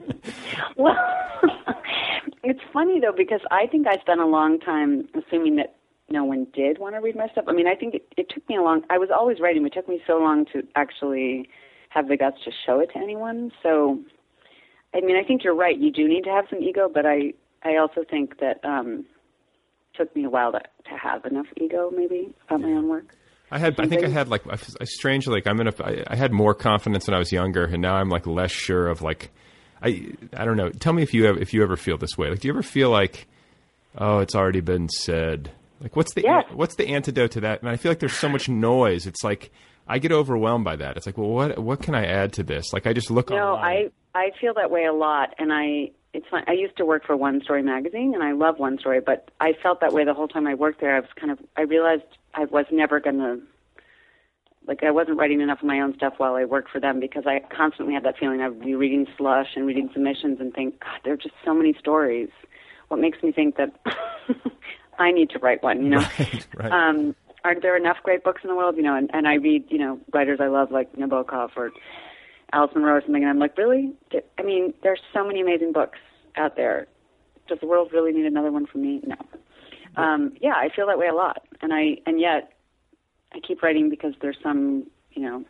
Well, 0.77 0.97
it's 2.45 2.61
funny 2.73 3.01
though 3.01 3.15
because 3.17 3.41
I 3.51 3.67
think 3.67 3.87
I 3.87 3.99
spent 4.01 4.21
a 4.21 4.27
long 4.27 4.61
time 4.61 5.09
assuming 5.15 5.57
that 5.57 5.77
no 6.11 6.25
one 6.25 6.47
did 6.53 6.79
want 6.79 6.95
to 6.95 7.01
read 7.01 7.17
my 7.17 7.29
stuff. 7.29 7.45
I 7.49 7.53
mean, 7.53 7.67
I 7.67 7.75
think 7.75 7.95
it, 7.95 8.13
it 8.17 8.27
took 8.29 8.47
me 8.49 8.57
a 8.57 8.63
long. 8.63 8.83
I 8.91 8.99
was 8.99 9.09
always 9.11 9.41
writing, 9.41 9.63
but 9.63 9.73
it 9.73 9.75
took 9.75 9.89
me 9.89 10.03
so 10.07 10.19
long 10.19 10.45
to 10.53 10.63
actually 10.77 11.49
have 11.89 12.09
the 12.09 12.17
guts 12.17 12.37
to 12.45 12.51
show 12.67 12.81
it 12.81 12.91
to 12.93 12.99
anyone. 12.99 13.51
So, 13.63 13.99
I 14.95 15.01
mean, 15.01 15.17
I 15.17 15.27
think 15.27 15.43
you're 15.43 15.55
right. 15.55 15.79
You 15.79 15.91
do 15.91 16.07
need 16.07 16.25
to 16.25 16.31
have 16.31 16.45
some 16.51 16.61
ego, 16.61 16.91
but 16.93 17.07
I 17.07 17.33
I 17.65 17.77
also 17.77 18.05
think 18.09 18.41
that 18.41 18.63
um 18.65 19.07
took 19.95 20.15
me 20.17 20.25
a 20.25 20.31
while 20.31 20.53
to 20.53 20.59
to 20.61 20.97
have 20.97 21.25
enough 21.25 21.47
ego, 21.61 21.91
maybe 21.95 22.35
about 22.49 22.61
my 22.61 22.69
own 22.73 22.89
work. 22.89 23.15
I 23.51 23.59
had, 23.59 23.79
I 23.79 23.87
think 23.87 24.03
I 24.03 24.09
had 24.09 24.29
like, 24.29 24.43
I, 24.49 24.85
strangely, 24.85 25.35
like 25.35 25.47
I'm 25.47 25.61
in 25.61 25.69
a, 25.69 25.73
I, 25.85 26.05
I 26.07 26.17
had 26.17 26.33
more 26.33 26.55
confidence 26.55 27.07
when 27.07 27.15
I 27.15 27.19
was 27.19 27.31
younger, 27.31 27.65
and 27.67 27.83
now 27.83 27.95
I'm 27.97 28.09
like 28.09 28.27
less 28.27 28.51
sure 28.51 28.89
of 28.89 29.03
like, 29.03 29.31
I, 29.83 30.13
I 30.35 30.47
don't 30.47 30.57
know. 30.57 30.71
Tell 30.71 30.95
me 30.95 31.03
if 31.03 31.13
you 31.13 31.27
have, 31.27 31.37
if 31.37 31.53
you 31.53 31.63
ever 31.63 31.77
feel 31.77 31.99
this 31.99 32.17
way. 32.17 32.31
Like, 32.31 32.41
do 32.41 32.49
you 32.49 32.55
ever 32.55 32.63
feel 32.63 32.89
like, 32.89 33.27
oh, 33.99 34.21
it's 34.21 34.35
already 34.35 34.61
been 34.63 34.89
said? 34.89 35.51
Like, 35.83 35.95
what's 35.97 36.15
the, 36.15 36.23
Yes. 36.23 36.45
what's 36.53 36.77
the 36.77 36.89
antidote 36.89 37.33
to 37.33 37.41
that? 37.41 37.61
And 37.61 37.69
I 37.71 37.77
feel 37.77 37.91
like 37.91 37.99
there's 37.99 38.15
so 38.17 38.29
much 38.31 38.49
noise. 38.49 39.07
It's 39.07 39.23
like 39.23 39.51
I 39.87 39.99
get 39.99 40.13
overwhelmed 40.13 40.65
by 40.65 40.77
that. 40.77 40.97
It's 40.97 41.05
like, 41.05 41.19
well, 41.19 41.29
what, 41.29 41.59
what 41.59 41.83
can 41.83 41.95
I 41.95 42.07
add 42.07 42.33
to 42.35 42.43
this? 42.43 42.73
Like, 42.73 42.87
I 42.87 42.95
just 42.95 43.11
look. 43.11 43.29
No, 43.29 43.37
online. 43.37 43.91
I 44.15 44.19
I 44.19 44.31
feel 44.41 44.55
that 44.55 44.71
way 44.71 44.85
a 44.87 44.93
lot, 44.95 45.35
and 45.39 45.53
I 45.53 45.91
it's 46.15 46.27
fun. 46.29 46.45
I 46.47 46.53
used 46.53 46.77
to 46.77 46.85
work 46.85 47.07
for 47.07 47.17
One 47.17 47.41
Story 47.43 47.63
magazine, 47.63 48.13
and 48.15 48.23
I 48.23 48.33
love 48.33 48.59
One 48.59 48.79
Story, 48.79 49.01
but 49.01 49.31
I 49.41 49.55
felt 49.63 49.81
that 49.81 49.93
way 49.93 50.05
the 50.05 50.15
whole 50.15 50.29
time 50.29 50.47
I 50.47 50.55
worked 50.55 50.81
there. 50.81 50.95
I 50.95 51.01
was 51.01 51.09
kind 51.17 51.33
of 51.33 51.39
I 51.57 51.63
realized 51.63 52.05
I 52.35 52.45
was 52.45 52.67
never 52.71 53.01
gonna 53.01 53.39
like 54.67 54.83
I 54.83 54.91
wasn't 54.91 55.19
writing 55.19 55.41
enough 55.41 55.61
of 55.61 55.67
my 55.67 55.81
own 55.81 55.95
stuff 55.95 56.15
while 56.19 56.35
I 56.35 56.45
worked 56.45 56.71
for 56.71 56.81
them 56.81 57.01
because 57.01 57.25
I 57.27 57.41
constantly 57.55 57.95
had 57.95 58.05
that 58.05 58.19
feeling 58.19 58.43
I 58.43 58.49
would 58.49 58.61
be 58.61 58.75
reading 58.75 59.07
slush 59.17 59.49
and 59.57 59.67
reading 59.67 59.89
submissions 59.93 60.39
and 60.41 60.53
think, 60.53 60.81
God, 60.81 61.01
there 61.05 61.15
are 61.15 61.19
just 61.19 61.35
so 61.45 61.55
many 61.55 61.75
stories. 61.79 62.29
What 62.89 63.01
makes 63.01 63.23
me 63.23 63.33
think 63.33 63.57
that 63.57 63.73
I 64.99 65.13
need 65.13 65.31
to 65.31 65.39
write 65.39 65.63
one, 65.63 65.83
you 65.83 65.89
know? 65.91 65.99
right. 66.19 66.47
right. 66.57 66.73
um, 66.89 67.17
are 67.45 67.59
there 67.59 67.77
enough 67.77 67.97
great 68.05 68.23
books 68.23 68.43
in 68.45 68.51
the 68.51 68.55
world? 68.55 68.77
You 68.77 68.83
know, 68.83 68.95
and, 68.95 69.11
and 69.13 69.27
I 69.27 69.35
read, 69.35 69.65
you 69.69 69.79
know, 69.79 69.99
writers 70.13 70.39
I 70.41 70.47
love 70.47 70.71
like 70.71 70.93
Nabokov 70.95 71.51
or 71.57 71.73
Or 72.55 72.69
something, 73.01 73.23
and 73.23 73.31
I'm 73.31 73.39
like, 73.39 73.57
really? 73.57 73.93
I 74.39 74.43
mean, 74.43 74.75
there's 74.83 75.01
so 75.15 75.27
many 75.27 75.41
amazing 75.41 75.73
books 75.73 75.99
out 76.37 76.55
there. 76.57 76.87
Does 77.49 77.59
the 77.61 77.67
world 77.67 77.91
really 77.93 78.13
need 78.13 78.27
another 78.27 78.53
one 78.53 78.67
from 78.67 78.83
me? 78.83 79.01
No. 79.07 79.17
Um, 79.97 80.35
yeah, 80.41 80.55
I 80.55 80.69
feel 80.75 80.87
that 80.87 80.99
way 80.99 81.07
a 81.07 81.15
lot, 81.15 81.47
and 81.61 81.73
I 81.73 81.97
and 82.07 82.21
yet 82.21 82.53
I 83.35 83.41
keep 83.41 83.63
writing 83.63 83.91
because 83.91 84.15
there's 84.21 84.37
some, 84.43 84.87
you 85.13 85.23
know, 85.23 85.45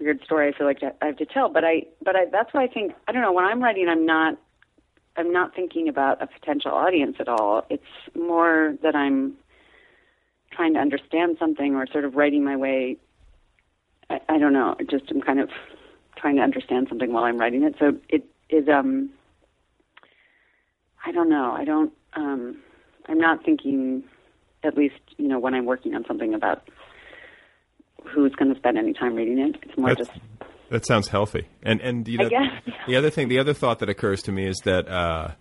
weird 0.00 0.22
story 0.24 0.48
I 0.48 0.56
feel 0.56 0.66
like 0.66 0.82
I 0.82 1.06
have 1.06 1.16
to 1.16 1.26
tell. 1.26 1.48
But 1.48 1.64
I, 1.64 1.82
but 2.02 2.16
I, 2.16 2.26
that's 2.30 2.52
why 2.52 2.64
I 2.64 2.68
think 2.68 2.92
I 3.06 3.12
don't 3.12 3.22
know. 3.22 3.32
When 3.32 3.44
I'm 3.44 3.62
writing, 3.62 3.88
I'm 3.88 4.06
not, 4.06 4.38
I'm 5.16 5.32
not 5.32 5.54
thinking 5.54 5.88
about 5.88 6.22
a 6.22 6.26
potential 6.26 6.72
audience 6.72 7.16
at 7.18 7.28
all. 7.28 7.64
It's 7.70 7.82
more 8.16 8.74
that 8.82 8.94
I'm 8.94 9.34
trying 10.52 10.74
to 10.74 10.80
understand 10.80 11.36
something 11.38 11.74
or 11.74 11.86
sort 11.86 12.04
of 12.04 12.14
writing 12.14 12.44
my 12.44 12.56
way. 12.56 12.96
I, 14.10 14.20
I 14.28 14.38
don't 14.38 14.52
know. 14.52 14.76
Just 14.88 15.10
I'm 15.10 15.20
kind 15.20 15.40
of 15.40 15.50
trying 16.18 16.36
to 16.36 16.42
understand 16.42 16.86
something 16.88 17.12
while 17.12 17.24
I'm 17.24 17.38
writing 17.38 17.62
it. 17.62 17.74
So 17.78 17.96
it 18.08 18.24
is. 18.50 18.68
Um, 18.68 19.10
I 21.04 21.12
don't 21.12 21.28
know. 21.28 21.52
I 21.52 21.64
don't. 21.64 21.92
Um, 22.14 22.58
I'm 23.06 23.18
not 23.18 23.44
thinking, 23.44 24.04
at 24.64 24.76
least 24.76 24.96
you 25.16 25.28
know, 25.28 25.38
when 25.38 25.54
I'm 25.54 25.64
working 25.64 25.94
on 25.94 26.04
something 26.06 26.34
about 26.34 26.68
who's 28.04 28.34
going 28.34 28.52
to 28.52 28.58
spend 28.58 28.78
any 28.78 28.92
time 28.92 29.14
reading 29.14 29.38
it. 29.38 29.56
It's 29.62 29.76
more 29.78 29.90
That's- 29.90 30.08
just 30.08 30.20
That 30.70 30.86
sounds 30.86 31.08
healthy. 31.08 31.46
And 31.62 31.80
and 31.80 32.06
you 32.08 32.18
know, 32.18 32.28
the 32.86 32.96
other 32.96 33.10
thing, 33.10 33.28
the 33.28 33.38
other 33.38 33.54
thought 33.54 33.78
that 33.78 33.88
occurs 33.88 34.22
to 34.22 34.32
me 34.32 34.46
is 34.46 34.58
that 34.64 34.88
uh, 34.88 35.32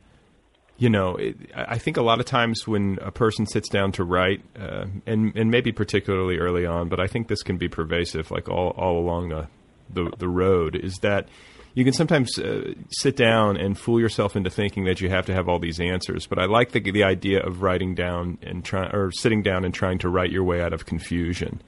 you 0.78 0.90
know, 0.90 1.16
it, 1.16 1.36
I 1.56 1.76
I 1.76 1.78
think 1.78 1.98
a 1.98 2.02
lot 2.02 2.20
of 2.20 2.26
times 2.26 2.68
when 2.68 2.98
a 3.02 3.12
person 3.12 3.46
sits 3.46 3.68
down 3.70 3.92
to 3.94 4.04
write, 4.04 4.42
uh, 4.60 4.86
and 5.06 5.36
and 5.36 5.50
maybe 5.52 5.72
particularly 5.72 6.38
early 6.38 6.66
on, 6.66 6.88
but 6.88 7.00
I 7.00 7.08
think 7.08 7.28
this 7.28 7.44
can 7.44 7.58
be 7.58 7.68
pervasive, 7.68 8.32
like 8.32 8.48
all 8.48 8.70
all 8.78 9.00
along 9.00 9.30
the 9.30 9.48
the, 9.90 10.12
the 10.18 10.28
road, 10.28 10.76
is 10.76 10.96
that 11.02 11.28
you 11.74 11.84
can 11.84 11.94
sometimes 11.94 12.40
uh, 12.40 12.74
sit 12.90 13.16
down 13.16 13.56
and 13.56 13.78
fool 13.78 14.00
yourself 14.00 14.36
into 14.36 14.50
thinking 14.50 14.86
that 14.86 15.00
you 15.00 15.10
have 15.10 15.28
to 15.28 15.34
have 15.34 15.48
all 15.48 15.60
these 15.60 15.80
answers. 15.80 16.26
But 16.26 16.40
I 16.40 16.46
like 16.46 16.72
the 16.72 16.80
the 16.80 17.04
idea 17.04 17.40
of 17.40 17.62
writing 17.62 17.94
down 17.94 18.40
and 18.42 18.66
trying 18.66 18.96
or 18.96 19.12
sitting 19.12 19.44
down 19.44 19.64
and 19.64 19.74
trying 19.74 20.00
to 20.00 20.10
write 20.10 20.32
your 20.32 20.44
way 20.44 20.60
out 20.60 20.74
of 20.74 20.88
confusion. 20.88 21.62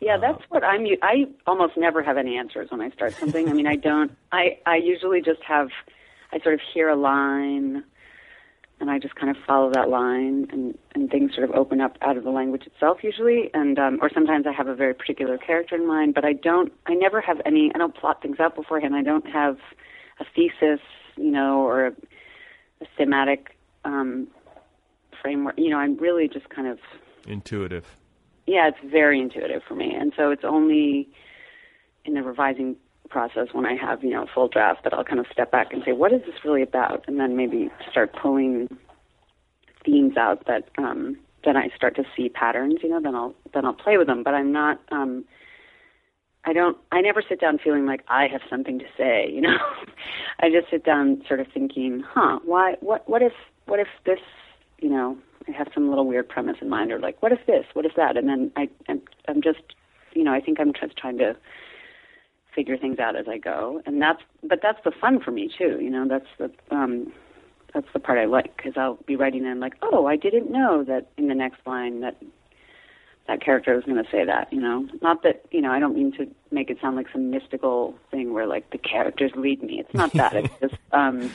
Yeah, 0.00 0.18
that's 0.20 0.42
what 0.48 0.64
I'm. 0.64 0.84
I 1.02 1.26
almost 1.46 1.76
never 1.76 2.02
have 2.02 2.18
any 2.18 2.36
answers 2.36 2.70
when 2.70 2.80
I 2.80 2.90
start 2.90 3.14
something. 3.14 3.48
I 3.48 3.52
mean, 3.52 3.66
I 3.66 3.76
don't. 3.76 4.10
I 4.32 4.58
I 4.66 4.76
usually 4.76 5.22
just 5.22 5.42
have. 5.46 5.68
I 6.32 6.40
sort 6.40 6.54
of 6.54 6.60
hear 6.74 6.88
a 6.88 6.96
line, 6.96 7.84
and 8.80 8.90
I 8.90 8.98
just 8.98 9.14
kind 9.14 9.34
of 9.34 9.42
follow 9.46 9.70
that 9.70 9.88
line, 9.88 10.48
and 10.50 10.76
and 10.94 11.10
things 11.10 11.34
sort 11.34 11.48
of 11.48 11.54
open 11.54 11.80
up 11.80 11.96
out 12.02 12.16
of 12.16 12.24
the 12.24 12.30
language 12.30 12.66
itself 12.66 12.98
usually. 13.02 13.50
And 13.54 13.78
um, 13.78 13.98
or 14.02 14.10
sometimes 14.12 14.46
I 14.46 14.52
have 14.52 14.66
a 14.66 14.74
very 14.74 14.94
particular 14.94 15.38
character 15.38 15.76
in 15.76 15.86
mind, 15.86 16.14
but 16.14 16.24
I 16.24 16.32
don't. 16.32 16.72
I 16.86 16.94
never 16.94 17.20
have 17.20 17.40
any. 17.46 17.70
I 17.74 17.78
don't 17.78 17.94
plot 17.94 18.20
things 18.22 18.40
out 18.40 18.54
beforehand. 18.56 18.94
I 18.94 19.02
don't 19.02 19.26
have 19.28 19.58
a 20.20 20.24
thesis, 20.34 20.80
you 21.16 21.30
know, 21.30 21.60
or 21.60 21.86
a, 21.86 21.90
a 22.80 22.86
thematic 22.96 23.56
um, 23.84 24.28
framework. 25.22 25.54
You 25.56 25.70
know, 25.70 25.78
I'm 25.78 25.96
really 25.96 26.28
just 26.28 26.48
kind 26.50 26.68
of 26.68 26.78
Intuitive. 27.26 27.86
yeah, 28.46 28.68
it's 28.68 28.78
very 28.84 29.18
intuitive 29.20 29.62
for 29.66 29.74
me, 29.74 29.94
and 29.94 30.12
so 30.16 30.30
it's 30.30 30.44
only 30.44 31.08
in 32.04 32.14
the 32.14 32.22
revising 32.22 32.76
process 33.10 33.48
when 33.52 33.66
I 33.66 33.74
have 33.74 34.02
you 34.02 34.10
know 34.10 34.26
full 34.34 34.48
draft 34.48 34.84
that 34.84 34.94
I'll 34.94 35.04
kind 35.04 35.20
of 35.20 35.26
step 35.32 35.50
back 35.50 35.72
and 35.72 35.82
say, 35.84 35.92
what 35.92 36.12
is 36.12 36.22
this 36.22 36.44
really 36.44 36.62
about, 36.62 37.04
and 37.06 37.18
then 37.20 37.36
maybe 37.36 37.70
start 37.90 38.14
pulling 38.20 38.68
themes 39.84 40.16
out 40.16 40.46
that 40.46 40.68
um, 40.78 41.16
then 41.44 41.56
I 41.56 41.68
start 41.76 41.96
to 41.96 42.04
see 42.16 42.28
patterns. 42.28 42.80
You 42.82 42.90
know, 42.90 43.00
then 43.02 43.14
I'll 43.14 43.34
then 43.52 43.64
I'll 43.64 43.74
play 43.74 43.98
with 43.98 44.06
them, 44.06 44.22
but 44.22 44.34
I'm 44.34 44.52
not. 44.52 44.80
Um, 44.90 45.24
I 46.46 46.52
don't. 46.52 46.76
I 46.92 47.00
never 47.00 47.22
sit 47.26 47.40
down 47.40 47.58
feeling 47.62 47.86
like 47.86 48.02
I 48.08 48.26
have 48.30 48.42
something 48.50 48.78
to 48.78 48.86
say. 48.96 49.30
You 49.30 49.42
know, 49.42 49.56
I 50.40 50.50
just 50.50 50.70
sit 50.70 50.84
down 50.84 51.22
sort 51.26 51.40
of 51.40 51.46
thinking, 51.52 52.02
huh, 52.06 52.40
why? 52.44 52.74
What? 52.80 53.08
What 53.08 53.22
if? 53.22 53.32
What 53.66 53.80
if 53.80 53.88
this? 54.04 54.18
You 54.78 54.90
know, 54.90 55.16
I 55.48 55.52
have 55.52 55.68
some 55.72 55.88
little 55.88 56.06
weird 56.06 56.28
premise 56.28 56.56
in 56.60 56.68
mind, 56.68 56.92
or 56.92 56.98
like, 56.98 57.22
what 57.22 57.32
if 57.32 57.46
this? 57.46 57.64
What 57.74 57.86
if 57.86 57.92
that? 57.96 58.16
And 58.16 58.28
then 58.28 58.50
I, 58.56 58.68
I'm, 58.88 59.00
I'm 59.28 59.40
just, 59.40 59.60
you 60.12 60.24
know, 60.24 60.32
I 60.32 60.40
think 60.40 60.58
I'm 60.60 60.72
just 60.72 60.96
trying 60.96 61.18
to 61.18 61.36
figure 62.54 62.76
things 62.76 62.98
out 62.98 63.16
as 63.16 63.26
I 63.28 63.38
go, 63.38 63.82
and 63.86 64.00
that's, 64.00 64.22
but 64.42 64.60
that's 64.62 64.82
the 64.84 64.92
fun 64.92 65.20
for 65.20 65.30
me 65.30 65.50
too. 65.56 65.78
You 65.80 65.90
know, 65.90 66.06
that's 66.08 66.26
the, 66.38 66.50
um, 66.74 67.12
that's 67.74 67.88
the 67.92 67.98
part 67.98 68.18
I 68.18 68.24
like 68.24 68.56
because 68.56 68.74
I'll 68.76 68.98
be 69.06 69.16
writing 69.16 69.44
and 69.46 69.60
like, 69.60 69.74
oh, 69.82 70.06
I 70.06 70.16
didn't 70.16 70.50
know 70.50 70.84
that 70.84 71.08
in 71.18 71.28
the 71.28 71.34
next 71.34 71.66
line 71.66 72.00
that 72.00 72.16
that 73.26 73.40
character 73.40 73.74
was 73.74 73.84
going 73.84 74.02
to 74.02 74.10
say 74.10 74.24
that. 74.24 74.52
You 74.52 74.60
know, 74.60 74.88
not 75.02 75.22
that 75.22 75.44
you 75.50 75.60
know. 75.60 75.72
I 75.72 75.80
don't 75.80 75.94
mean 75.94 76.12
to 76.12 76.26
make 76.50 76.70
it 76.70 76.78
sound 76.80 76.96
like 76.96 77.06
some 77.12 77.30
mystical 77.30 77.94
thing 78.10 78.32
where 78.32 78.46
like 78.46 78.70
the 78.70 78.78
characters 78.78 79.32
lead 79.34 79.62
me. 79.62 79.80
It's 79.80 79.94
not 79.94 80.12
that. 80.12 80.34
it's 80.36 80.54
just 80.60 80.74
um, 80.92 81.30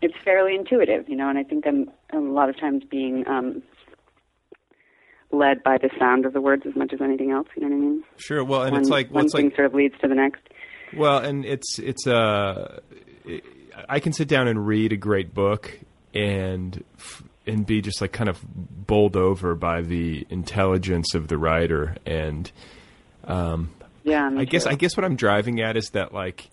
it's 0.00 0.14
fairly 0.24 0.54
intuitive. 0.54 1.08
You 1.08 1.16
know, 1.16 1.28
and 1.28 1.38
I 1.38 1.44
think 1.44 1.66
I'm 1.66 1.90
a 2.12 2.18
lot 2.18 2.48
of 2.48 2.58
times 2.58 2.84
being 2.88 3.26
um, 3.26 3.62
led 5.30 5.62
by 5.62 5.78
the 5.78 5.90
sound 5.98 6.26
of 6.26 6.32
the 6.32 6.40
words 6.40 6.64
as 6.66 6.74
much 6.74 6.92
as 6.92 7.00
anything 7.00 7.30
else. 7.30 7.48
You 7.56 7.68
know 7.68 7.76
what 7.76 7.82
I 7.82 7.88
mean? 7.88 8.04
Sure. 8.16 8.44
Well, 8.44 8.62
and 8.62 8.72
one, 8.72 8.80
it's 8.80 8.90
like 8.90 9.08
well, 9.08 9.16
one 9.16 9.24
it's 9.26 9.34
thing 9.34 9.46
like 9.46 9.56
sort 9.56 9.66
of 9.66 9.74
leads 9.74 9.94
to 10.00 10.08
the 10.08 10.14
next. 10.14 10.42
Well, 10.96 11.18
and 11.18 11.44
it's 11.44 11.78
it's 11.78 12.06
uh, 12.06 12.80
I 13.88 14.00
can 14.00 14.12
sit 14.12 14.28
down 14.28 14.48
and 14.48 14.66
read 14.66 14.92
a 14.92 14.96
great 14.96 15.34
book 15.34 15.78
and 16.14 16.82
and 17.46 17.66
be 17.66 17.80
just 17.80 18.00
like 18.00 18.12
kind 18.12 18.28
of 18.28 18.38
bowled 18.86 19.16
over 19.16 19.54
by 19.54 19.82
the 19.82 20.26
intelligence 20.30 21.14
of 21.14 21.28
the 21.28 21.38
writer 21.38 21.96
and 22.04 22.50
um, 23.24 23.70
yeah. 24.04 24.30
I 24.36 24.44
guess 24.44 24.66
I 24.66 24.74
guess 24.74 24.96
what 24.96 25.04
I'm 25.04 25.16
driving 25.16 25.60
at 25.60 25.76
is 25.76 25.90
that 25.90 26.12
like 26.12 26.50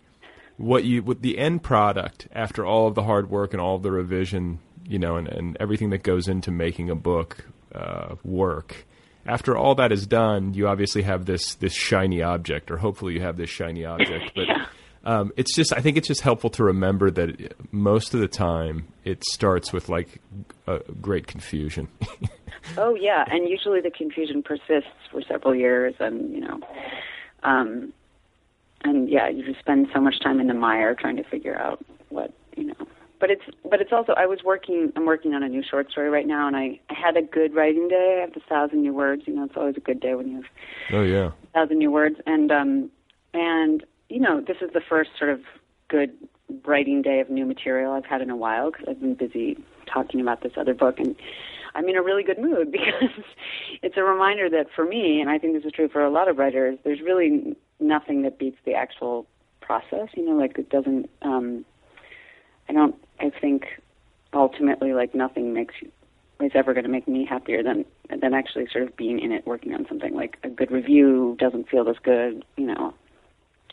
what 0.58 0.84
you 0.84 1.02
what 1.04 1.22
the 1.22 1.38
end 1.38 1.64
product 1.64 2.28
after 2.34 2.66
all 2.66 2.88
of 2.88 2.96
the 2.96 3.04
hard 3.04 3.30
work 3.30 3.54
and 3.54 3.62
all 3.62 3.76
of 3.76 3.84
the 3.84 3.92
revision, 3.92 4.60
you 4.86 5.00
know, 5.00 5.16
and, 5.16 5.28
and 5.28 5.58
everything 5.60 5.90
that 5.92 6.04
goes 6.04 6.28
into 6.28 6.52
making 6.52 6.90
a 6.90 6.96
book 6.96 7.46
uh, 7.76 8.16
work 8.24 8.86
after 9.26 9.58
all 9.58 9.76
that 9.76 9.92
is 9.92 10.06
done, 10.06 10.54
you 10.54 10.68
obviously 10.68 11.02
have 11.02 11.26
this 11.26 11.56
this 11.56 11.74
shiny 11.74 12.22
object, 12.22 12.70
or 12.70 12.78
hopefully 12.78 13.14
you 13.14 13.22
have 13.22 13.38
this 13.38 13.50
shiny 13.50 13.86
object. 13.86 14.32
But 14.36 14.46
yeah. 14.48 14.66
um, 15.04 15.32
it's 15.36 15.56
just 15.56 15.74
I 15.74 15.82
think 15.82 15.98
it's 15.98 16.08
just 16.08 16.22
helpful 16.22 16.50
to 16.52 16.64
remember 16.64 17.10
that 17.12 17.56
most 17.72 18.14
of 18.14 18.20
the 18.20 18.28
time 18.28 18.88
it 19.04 19.24
starts 19.24 19.74
with 19.74 19.90
like 19.90 20.22
a 20.68 20.80
great 21.02 21.28
confusion. 21.28 21.88
oh 22.78 22.96
yeah, 22.96 23.26
and 23.28 23.50
usually 23.50 23.82
the 23.82 23.92
confusion 23.92 24.44
persists 24.44 24.92
for 25.12 25.22
several 25.24 25.56
years, 25.56 25.96
and 26.00 26.32
you 26.32 26.42
know, 26.42 26.60
um, 27.44 27.94
and 28.84 29.10
yeah, 29.10 29.28
you 29.28 29.44
just 29.44 29.60
spend 29.60 29.88
so 29.94 30.00
much 30.00 30.20
time 30.22 30.40
in 30.40 30.48
the 30.48 30.54
mire 30.54 30.94
trying 30.94 31.18
to 31.18 31.24
figure 31.24 31.58
out 31.58 31.84
what 32.10 32.32
you 32.56 32.66
know 32.66 32.88
but 33.26 33.32
it's 33.32 33.58
but 33.68 33.82
it's 33.82 33.92
also 33.92 34.14
I 34.14 34.28
was 34.28 34.44
working 34.44 34.94
I'm 34.96 35.06
working 35.08 35.34
on 35.34 35.42
a 35.42 35.50
new 35.50 35.64
short 35.64 35.90
story 35.90 36.12
right 36.12 36.28
now 36.28 36.46
and 36.46 36.56
I, 36.56 36.80
I 36.92 36.94
had 36.94 37.18
a 37.18 37.24
good 37.24 37.56
writing 37.56 37.88
day. 37.88 38.18
I 38.20 38.22
have 38.22 38.36
a 38.38 38.48
thousand 38.48 38.84
new 38.84 38.94
words, 38.94 39.24
you 39.26 39.34
know, 39.34 39.46
it's 39.46 39.58
always 39.58 39.76
a 39.78 39.80
good 39.80 40.00
day 40.00 40.14
when 40.14 40.28
you 40.28 40.36
have 40.36 40.46
Oh 40.92 41.02
yeah. 41.02 41.32
a 41.32 41.48
thousand 41.56 41.80
new 41.80 41.90
words. 41.90 42.18
And 42.28 42.52
um 42.52 42.92
and 43.34 43.84
you 44.10 44.20
know, 44.20 44.42
this 44.42 44.58
is 44.62 44.70
the 44.74 44.82
first 44.88 45.10
sort 45.18 45.32
of 45.32 45.40
good 45.88 46.12
writing 46.66 47.02
day 47.02 47.20
of 47.20 47.32
new 47.32 47.48
material 47.48 47.94
I've 47.94 48.06
had 48.06 48.22
in 48.22 48.30
a 48.30 48.36
while 48.36 48.70
because 48.70 48.86
I've 48.88 49.02
been 49.02 49.16
busy 49.16 49.58
talking 49.92 50.22
about 50.22 50.44
this 50.44 50.54
other 50.56 50.76
book 50.76 51.00
and 51.00 51.16
I'm 51.74 51.90
in 51.90 51.96
a 51.96 52.04
really 52.04 52.22
good 52.22 52.38
mood 52.38 52.72
because 52.72 53.10
it's 53.82 53.98
a 53.98 54.04
reminder 54.04 54.52
that 54.52 54.68
for 54.76 54.86
me, 54.86 55.20
and 55.20 55.32
I 55.32 55.40
think 55.40 55.56
this 55.56 55.66
is 55.66 55.72
true 55.72 55.90
for 55.90 56.06
a 56.06 56.12
lot 56.12 56.28
of 56.28 56.38
writers, 56.38 56.78
there's 56.84 57.02
really 57.02 57.56
nothing 57.80 58.22
that 58.22 58.38
beats 58.38 58.58
the 58.66 58.76
actual 58.76 59.26
process. 59.62 60.10
You 60.14 60.26
know, 60.28 60.36
like 60.36 60.60
it 60.60 60.70
doesn't. 60.70 61.10
um 61.24 61.66
I 62.70 62.74
don't. 62.74 62.96
I 63.20 63.30
think 63.30 63.66
ultimately, 64.34 64.94
like 64.94 65.16
nothing 65.16 65.54
makes 65.54 65.76
you 65.82 65.92
is 66.42 66.52
ever 66.54 66.74
going 66.74 66.84
to 66.84 66.90
make 66.90 67.08
me 67.08 67.26
happier 67.26 67.64
than 67.64 67.86
than 68.10 68.34
actually 68.34 68.68
sort 68.72 68.84
of 68.84 68.96
being 68.98 69.20
in 69.20 69.32
it, 69.32 69.48
working 69.48 69.74
on 69.74 69.86
something. 69.88 70.14
Like 70.14 70.38
a 70.44 70.50
good 70.50 70.72
review 70.72 71.38
doesn't 71.40 71.70
feel 71.70 71.88
as 71.90 71.96
good, 72.04 72.44
you 72.58 72.68
know. 72.68 72.94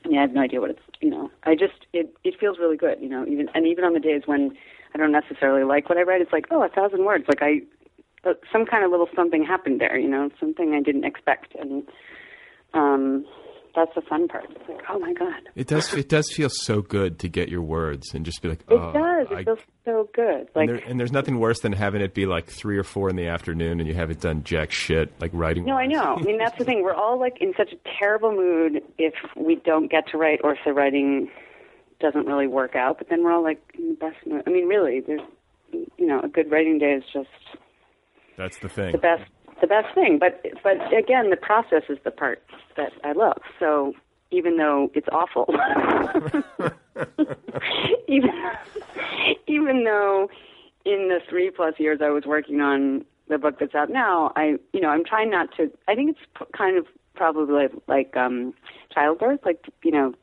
I 0.05 0.09
mean, 0.09 0.19
I 0.19 0.23
have 0.23 0.33
no 0.33 0.41
idea 0.41 0.61
what 0.61 0.71
it's, 0.71 0.81
you 1.01 1.11
know. 1.11 1.31
I 1.45 1.55
just 1.55 1.87
it 1.93 2.15
it 2.25 2.39
feels 2.39 2.59
really 2.59 2.77
good, 2.77 2.99
you 3.01 3.09
know. 3.09 3.27
Even 3.27 3.49
and 3.55 3.67
even 3.67 3.85
on 3.85 3.95
the 3.95 4.01
days 4.01 4.23
when 4.27 4.57
I 4.95 4.99
don't 4.99 5.13
necessarily 5.13 5.65
like 5.65 5.89
what 5.89 5.99
I 5.99 6.03
write, 6.03 6.21
it's 6.21 6.33
like 6.33 6.47
oh, 6.51 6.63
a 6.63 6.69
thousand 6.69 7.05
words. 7.05 7.25
Like 7.29 7.43
I, 7.43 7.63
uh, 8.29 8.35
some 8.53 8.65
kind 8.65 8.85
of 8.85 8.91
little 8.91 9.09
something 9.15 9.45
happened 9.45 9.81
there, 9.81 9.99
you 9.99 10.09
know, 10.09 10.31
something 10.39 10.75
I 10.75 10.81
didn't 10.83 11.05
expect, 11.05 11.55
and 11.57 11.83
um, 12.75 13.25
that's 13.75 13.95
the 13.95 14.03
fun 14.03 14.29
part. 14.29 14.47
It's 14.51 14.69
like, 14.69 14.81
oh 14.91 14.99
my 14.99 15.13
god. 15.13 15.49
It 15.55 15.67
does. 15.67 15.93
It 15.95 16.09
does 16.09 16.31
feel 16.33 16.49
so 16.51 16.83
good 16.83 17.19
to 17.21 17.29
get 17.29 17.49
your 17.49 17.63
words 17.63 18.15
and 18.15 18.25
just 18.25 18.43
be 18.43 18.49
like, 18.49 18.61
It 18.61 18.67
oh, 18.75 18.93
does. 18.93 19.29
It 19.31 19.35
I- 19.35 19.45
feels 19.45 19.59
so 19.85 20.09
good. 20.15 20.49
Like 20.55 20.69
and, 20.69 20.79
there, 20.79 20.87
and 20.87 21.01
there's 21.01 21.13
nothing 21.13 21.39
worse 21.39 21.61
than 21.61 21.73
having 21.73 22.03
it 22.03 22.15
be 22.15 22.27
like 22.27 22.47
three 22.47 22.77
or 22.79 22.85
four 22.85 23.09
in 23.11 23.17
the 23.17 23.27
afternoon 23.29 23.81
and 23.81 23.89
you 23.89 23.95
haven't 23.95 24.21
done 24.21 24.45
jack 24.45 24.71
shit 24.71 25.13
like 25.21 25.31
writing. 25.35 25.65
No, 25.65 25.77
I 25.77 25.87
know. 25.87 26.17
I 26.19 26.23
mean, 26.23 26.39
that's 26.39 26.57
the 26.59 26.65
thing. 26.65 26.83
We're 26.83 26.95
all 26.95 27.19
like 27.19 27.39
in 27.41 27.55
such 27.57 27.73
a 27.73 27.77
terrible 27.99 28.33
mood 28.33 28.83
if 28.99 29.15
we 29.37 29.57
don't 29.57 29.91
get 29.91 30.07
to 30.09 30.19
write 30.19 30.41
or 30.45 30.53
if 30.53 30.59
the 30.65 30.73
writing 30.73 31.31
doesn't 32.01 32.27
really 32.27 32.47
work 32.47 32.75
out. 32.77 32.99
But 32.99 33.09
then 33.09 33.23
we're 33.25 33.33
all 33.33 33.43
like 33.43 33.61
in 33.79 33.91
the 33.91 33.95
best 33.95 34.17
mood. 34.27 34.43
I 34.47 34.51
mean, 34.51 34.67
really, 34.67 35.01
there's, 35.01 35.21
you 35.73 36.07
know, 36.07 36.21
a 36.21 36.29
good 36.29 36.51
writing 36.51 36.79
day 36.79 36.93
is 36.93 37.05
just 37.13 37.29
That's 38.37 38.59
the 38.59 38.69
thing. 38.69 38.93
the 38.93 38.99
best, 38.99 39.31
the 39.63 39.67
best 39.67 39.95
thing. 39.95 40.19
But 40.19 40.45
but 40.63 40.77
again, 40.93 41.31
the 41.31 41.37
process 41.37 41.85
is 41.89 41.97
the 42.05 42.11
part 42.11 42.43
that 42.77 42.93
I 43.03 43.13
love. 43.13 43.41
So 43.59 43.95
even 44.31 44.59
though 44.59 44.91
it's 44.93 45.09
awful, 45.11 45.47
even 48.09 48.31
even 49.47 49.85
though 49.85 50.29
in 50.85 51.09
the 51.09 51.21
three 51.31 51.51
plus 51.51 51.75
years 51.79 52.01
I 52.03 52.11
was 52.11 52.25
working 52.27 52.61
on 52.61 53.07
the 53.29 53.39
book 53.39 53.59
that's 53.59 53.75
out 53.75 53.89
now, 53.89 54.33
I 54.37 54.57
you 54.75 54.81
know 54.81 54.91
I'm 54.91 55.05
trying 55.05 55.31
not 55.31 55.57
to. 55.57 55.71
I 55.89 55.95
think 55.95 56.11
it's 56.17 56.51
kind 56.53 56.77
of 56.77 56.87
probably 57.15 57.55
like, 57.55 57.73
like 57.87 58.17
um, 58.17 58.53
childbirth. 58.93 59.41
Like 59.45 59.65
you 59.83 59.93
know, 59.93 60.15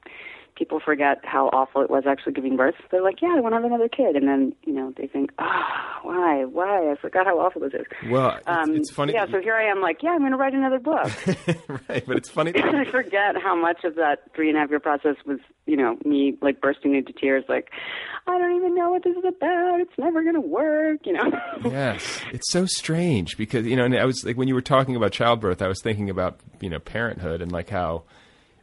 people 0.59 0.81
forget 0.83 1.19
how 1.23 1.47
awful 1.47 1.81
it 1.81 1.89
was 1.89 2.03
actually 2.05 2.33
giving 2.33 2.57
birth. 2.57 2.75
They're 2.91 3.01
like, 3.01 3.21
yeah, 3.21 3.33
I 3.35 3.39
want 3.39 3.53
to 3.53 3.57
have 3.57 3.65
another 3.65 3.87
kid, 3.87 4.17
and 4.17 4.27
then 4.27 4.53
you 4.65 4.73
know 4.73 4.93
they 4.97 5.07
think, 5.07 5.31
ah, 5.39 5.99
why, 6.03 6.43
why? 6.43 6.91
I 6.91 6.95
forgot 7.01 7.25
how 7.25 7.39
awful 7.39 7.61
this 7.61 7.73
is. 7.73 7.87
Well, 8.11 8.35
it's, 8.35 8.47
Um, 8.47 8.75
it's 8.75 8.91
funny. 8.91 9.13
Yeah, 9.13 9.25
so 9.31 9.41
here 9.41 9.55
I 9.55 9.71
am, 9.71 9.81
like, 9.81 10.03
yeah, 10.03 10.11
I'm 10.11 10.19
going 10.19 10.31
to 10.31 10.37
write 10.37 10.53
another 10.53 10.79
book. 10.79 11.09
right, 11.89 12.05
but 12.05 12.17
it's 12.17 12.29
funny. 12.29 12.51
I 12.55 12.85
forget 12.91 13.41
how 13.41 13.55
much 13.55 13.83
of 13.85 13.95
that 13.95 14.19
three 14.35 14.49
and 14.49 14.57
a 14.57 14.61
half 14.61 14.69
year 14.69 14.79
process 14.79 15.15
was, 15.25 15.39
you 15.65 15.77
know, 15.77 15.97
me 16.03 16.37
like 16.41 16.59
bursting 16.61 16.93
into 16.95 17.13
tears, 17.13 17.45
like, 17.47 17.69
I 18.27 18.37
don't 18.37 18.55
even 18.57 18.75
know 18.75 18.91
what 18.91 19.03
this 19.03 19.15
is 19.15 19.23
about. 19.25 19.79
It's 19.79 19.97
never 19.97 20.21
going 20.23 20.35
to 20.35 20.41
work, 20.41 21.05
you 21.05 21.13
know. 21.13 21.31
yes, 21.63 22.21
it's 22.31 22.51
so 22.51 22.65
strange 22.65 23.37
because 23.37 23.65
you 23.65 23.75
know, 23.75 23.85
and 23.85 23.97
I 23.97 24.05
was 24.05 24.25
like 24.25 24.37
when 24.37 24.47
you 24.47 24.55
were 24.55 24.61
talking 24.61 24.95
about 24.95 25.13
childbirth, 25.13 25.61
I 25.61 25.67
was 25.67 25.81
thinking 25.81 26.09
about 26.09 26.39
you 26.59 26.69
know 26.69 26.79
parenthood 26.79 27.41
and 27.41 27.51
like 27.51 27.69
how. 27.69 28.03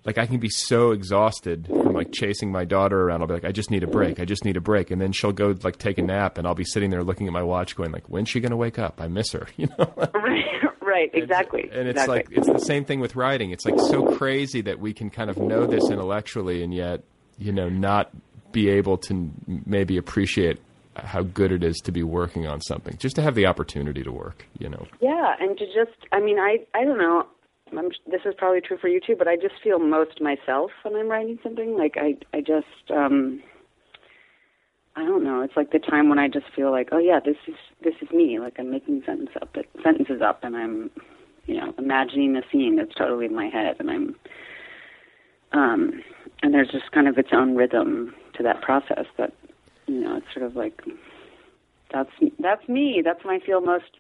Like 0.06 0.18
I 0.18 0.26
can 0.26 0.38
be 0.38 0.48
so 0.48 0.92
exhausted 0.92 1.66
from 1.66 1.92
like 1.92 2.12
chasing 2.12 2.52
my 2.52 2.64
daughter 2.64 3.02
around. 3.02 3.22
I'll 3.22 3.26
be 3.26 3.34
like, 3.34 3.44
I 3.44 3.50
just 3.50 3.72
need 3.72 3.82
a 3.82 3.88
break. 3.88 4.20
I 4.20 4.24
just 4.24 4.44
need 4.44 4.56
a 4.56 4.60
break, 4.60 4.92
and 4.92 5.00
then 5.00 5.10
she'll 5.10 5.32
go 5.32 5.54
like 5.64 5.78
take 5.78 5.98
a 5.98 6.02
nap, 6.02 6.38
and 6.38 6.46
I'll 6.46 6.54
be 6.54 6.64
sitting 6.64 6.90
there 6.90 7.02
looking 7.02 7.26
at 7.26 7.32
my 7.32 7.42
watch, 7.42 7.74
going 7.74 7.90
like, 7.90 8.08
When's 8.08 8.28
she 8.28 8.38
gonna 8.38 8.56
wake 8.56 8.78
up? 8.78 9.00
I 9.00 9.08
miss 9.08 9.32
her. 9.32 9.48
You 9.56 9.68
know. 9.78 9.92
right, 10.14 10.44
right, 10.80 11.10
exactly. 11.12 11.68
And 11.72 11.88
it's 11.88 12.00
exactly. 12.00 12.16
like 12.16 12.28
it's 12.30 12.46
the 12.46 12.58
same 12.58 12.84
thing 12.84 13.00
with 13.00 13.16
writing. 13.16 13.50
It's 13.50 13.64
like 13.64 13.78
so 13.80 14.16
crazy 14.16 14.60
that 14.62 14.78
we 14.78 14.92
can 14.92 15.10
kind 15.10 15.28
of 15.28 15.38
know 15.38 15.66
this 15.66 15.90
intellectually 15.90 16.62
and 16.62 16.72
yet, 16.72 17.02
you 17.38 17.52
know, 17.52 17.68
not 17.68 18.10
be 18.52 18.68
able 18.68 18.98
to 18.98 19.30
maybe 19.64 19.96
appreciate 19.96 20.60
how 20.96 21.22
good 21.22 21.52
it 21.52 21.62
is 21.62 21.76
to 21.84 21.92
be 21.92 22.02
working 22.02 22.46
on 22.46 22.60
something. 22.60 22.96
Just 22.98 23.16
to 23.16 23.22
have 23.22 23.34
the 23.34 23.46
opportunity 23.46 24.02
to 24.02 24.12
work, 24.12 24.46
you 24.58 24.68
know. 24.68 24.86
Yeah, 25.00 25.34
and 25.40 25.56
to 25.58 25.66
just, 25.66 25.96
I 26.12 26.20
mean, 26.20 26.38
I, 26.38 26.58
I 26.74 26.84
don't 26.84 26.98
know. 26.98 27.26
I'm, 27.72 27.90
this 28.10 28.20
is 28.24 28.34
probably 28.36 28.60
true 28.60 28.78
for 28.80 28.88
you 28.88 29.00
too, 29.04 29.16
but 29.16 29.28
I 29.28 29.36
just 29.36 29.54
feel 29.62 29.78
most 29.78 30.20
myself 30.20 30.70
when 30.82 30.94
I'm 30.94 31.08
writing 31.08 31.38
something. 31.42 31.76
Like 31.76 31.96
I, 31.96 32.14
I 32.32 32.40
just, 32.40 32.90
um, 32.90 33.42
I 34.94 35.04
don't 35.04 35.24
know. 35.24 35.42
It's 35.42 35.56
like 35.56 35.72
the 35.72 35.78
time 35.78 36.08
when 36.08 36.18
I 36.18 36.28
just 36.28 36.46
feel 36.54 36.70
like, 36.70 36.88
oh 36.92 36.98
yeah, 36.98 37.20
this 37.22 37.36
is 37.46 37.54
this 37.82 37.94
is 38.00 38.10
me. 38.10 38.38
Like 38.38 38.54
I'm 38.58 38.70
making 38.70 39.02
sentence 39.04 39.30
up, 39.42 39.54
sentences 39.84 40.22
up, 40.22 40.42
and 40.42 40.56
I'm, 40.56 40.90
you 41.46 41.56
know, 41.56 41.74
imagining 41.78 42.34
a 42.36 42.42
scene 42.50 42.76
that's 42.76 42.94
totally 42.94 43.26
in 43.26 43.34
my 43.34 43.46
head, 43.46 43.76
and 43.78 43.90
I'm, 43.90 44.16
um, 45.52 46.02
and 46.42 46.54
there's 46.54 46.70
just 46.70 46.90
kind 46.92 47.08
of 47.08 47.18
its 47.18 47.28
own 47.32 47.56
rhythm 47.56 48.14
to 48.36 48.42
that 48.42 48.62
process 48.62 49.04
that, 49.18 49.32
you 49.86 50.00
know, 50.00 50.16
it's 50.16 50.26
sort 50.32 50.46
of 50.46 50.56
like, 50.56 50.80
that's 51.92 52.10
that's 52.38 52.66
me. 52.68 53.02
That's 53.04 53.22
when 53.24 53.40
I 53.40 53.44
feel 53.44 53.60
most 53.60 53.98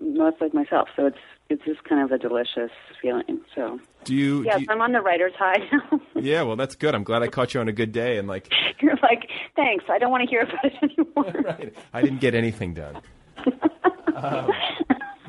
most 0.00 0.36
like 0.40 0.54
myself. 0.54 0.88
So 0.94 1.06
it's 1.06 1.16
it's 1.48 1.64
just 1.64 1.82
kind 1.84 2.02
of 2.02 2.10
a 2.12 2.18
delicious 2.18 2.70
feeling. 3.00 3.40
So 3.54 3.78
Do 4.04 4.14
you? 4.14 4.44
yes, 4.44 4.56
do 4.56 4.62
you- 4.62 4.66
I'm 4.70 4.80
on 4.82 4.92
the 4.92 5.00
writer's 5.00 5.32
high 5.38 5.56
now. 5.72 6.00
yeah, 6.20 6.42
well, 6.42 6.56
that's 6.56 6.74
good. 6.74 6.94
I'm 6.94 7.04
glad 7.04 7.22
I 7.22 7.28
caught 7.28 7.54
you 7.54 7.60
on 7.60 7.68
a 7.68 7.72
good 7.72 7.92
day, 7.92 8.18
and 8.18 8.26
like, 8.28 8.52
You're 8.80 8.96
like, 9.02 9.28
thanks. 9.54 9.84
I 9.88 9.98
don't 9.98 10.10
want 10.10 10.22
to 10.24 10.28
hear 10.28 10.42
about 10.42 10.64
it 10.64 10.74
anymore. 10.82 11.42
right. 11.44 11.74
I 11.94 12.02
didn't 12.02 12.20
get 12.20 12.34
anything 12.34 12.74
done. 12.74 13.00
Um, 14.14 14.50